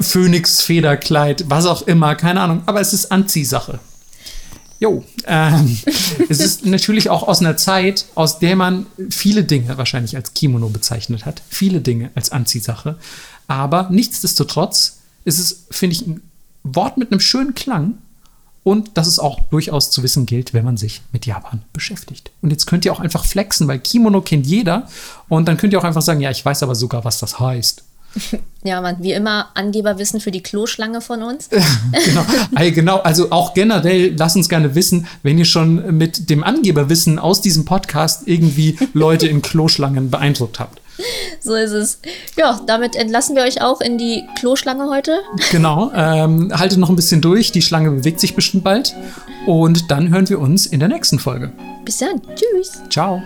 Phönix-Federkleid, 0.00 1.44
was 1.48 1.64
auch 1.64 1.82
immer, 1.82 2.14
keine 2.14 2.42
Ahnung. 2.42 2.62
Aber 2.66 2.82
es 2.82 2.92
ist 2.92 3.10
Anziehsache. 3.10 3.78
Jo, 4.82 5.04
ähm, 5.28 5.78
es 6.28 6.40
ist 6.40 6.66
natürlich 6.66 7.08
auch 7.08 7.28
aus 7.28 7.38
einer 7.38 7.56
Zeit, 7.56 8.06
aus 8.16 8.40
der 8.40 8.56
man 8.56 8.86
viele 9.10 9.44
Dinge 9.44 9.78
wahrscheinlich 9.78 10.16
als 10.16 10.34
Kimono 10.34 10.70
bezeichnet 10.70 11.24
hat. 11.24 11.40
Viele 11.48 11.80
Dinge 11.80 12.10
als 12.16 12.32
Anziehsache. 12.32 12.98
Aber 13.46 13.90
nichtsdestotrotz 13.92 14.98
ist 15.24 15.38
es, 15.38 15.66
finde 15.70 15.94
ich, 15.94 16.04
ein 16.04 16.20
Wort 16.64 16.98
mit 16.98 17.12
einem 17.12 17.20
schönen 17.20 17.54
Klang 17.54 17.98
und 18.64 18.98
dass 18.98 19.06
es 19.06 19.20
auch 19.20 19.38
durchaus 19.50 19.92
zu 19.92 20.02
wissen 20.02 20.26
gilt, 20.26 20.52
wenn 20.52 20.64
man 20.64 20.76
sich 20.76 21.02
mit 21.12 21.26
Japan 21.26 21.62
beschäftigt. 21.72 22.32
Und 22.42 22.50
jetzt 22.50 22.66
könnt 22.66 22.84
ihr 22.84 22.92
auch 22.92 22.98
einfach 22.98 23.24
flexen, 23.24 23.68
weil 23.68 23.78
Kimono 23.78 24.20
kennt 24.20 24.48
jeder. 24.48 24.88
Und 25.28 25.46
dann 25.46 25.58
könnt 25.58 25.72
ihr 25.72 25.78
auch 25.78 25.84
einfach 25.84 26.02
sagen, 26.02 26.20
ja, 26.20 26.32
ich 26.32 26.44
weiß 26.44 26.64
aber 26.64 26.74
sogar, 26.74 27.04
was 27.04 27.20
das 27.20 27.38
heißt. 27.38 27.84
Ja, 28.64 28.80
Mann, 28.80 28.98
wie 29.00 29.10
immer 29.12 29.48
Angeberwissen 29.54 30.20
für 30.20 30.30
die 30.30 30.40
Kloschlange 30.40 31.00
von 31.00 31.24
uns. 31.24 31.48
genau. 32.04 32.24
Genau, 32.70 32.98
also 32.98 33.32
auch 33.32 33.54
generell, 33.54 34.14
lasst 34.16 34.36
uns 34.36 34.48
gerne 34.48 34.76
wissen, 34.76 35.08
wenn 35.24 35.36
ihr 35.36 35.46
schon 35.46 35.96
mit 35.96 36.30
dem 36.30 36.44
Angeberwissen 36.44 37.18
aus 37.18 37.40
diesem 37.40 37.64
Podcast 37.64 38.22
irgendwie 38.26 38.78
Leute 38.92 39.26
in 39.26 39.42
Kloschlangen 39.42 40.10
beeindruckt 40.10 40.60
habt. 40.60 40.80
So 41.40 41.54
ist 41.54 41.72
es. 41.72 41.98
Ja, 42.36 42.60
damit 42.66 42.94
entlassen 42.94 43.34
wir 43.34 43.42
euch 43.42 43.62
auch 43.62 43.80
in 43.80 43.98
die 43.98 44.22
Kloschlange 44.38 44.88
heute. 44.88 45.18
Genau, 45.50 45.90
ähm, 45.92 46.52
haltet 46.56 46.78
noch 46.78 46.88
ein 46.88 46.94
bisschen 46.94 47.20
durch, 47.20 47.50
die 47.50 47.62
Schlange 47.62 47.90
bewegt 47.90 48.20
sich 48.20 48.36
bestimmt 48.36 48.62
bald. 48.62 48.94
Und 49.46 49.90
dann 49.90 50.10
hören 50.10 50.28
wir 50.28 50.38
uns 50.38 50.66
in 50.66 50.78
der 50.78 50.88
nächsten 50.88 51.18
Folge. 51.18 51.52
Bis 51.84 51.98
dann. 51.98 52.20
Tschüss. 52.36 52.80
Ciao. 52.90 53.22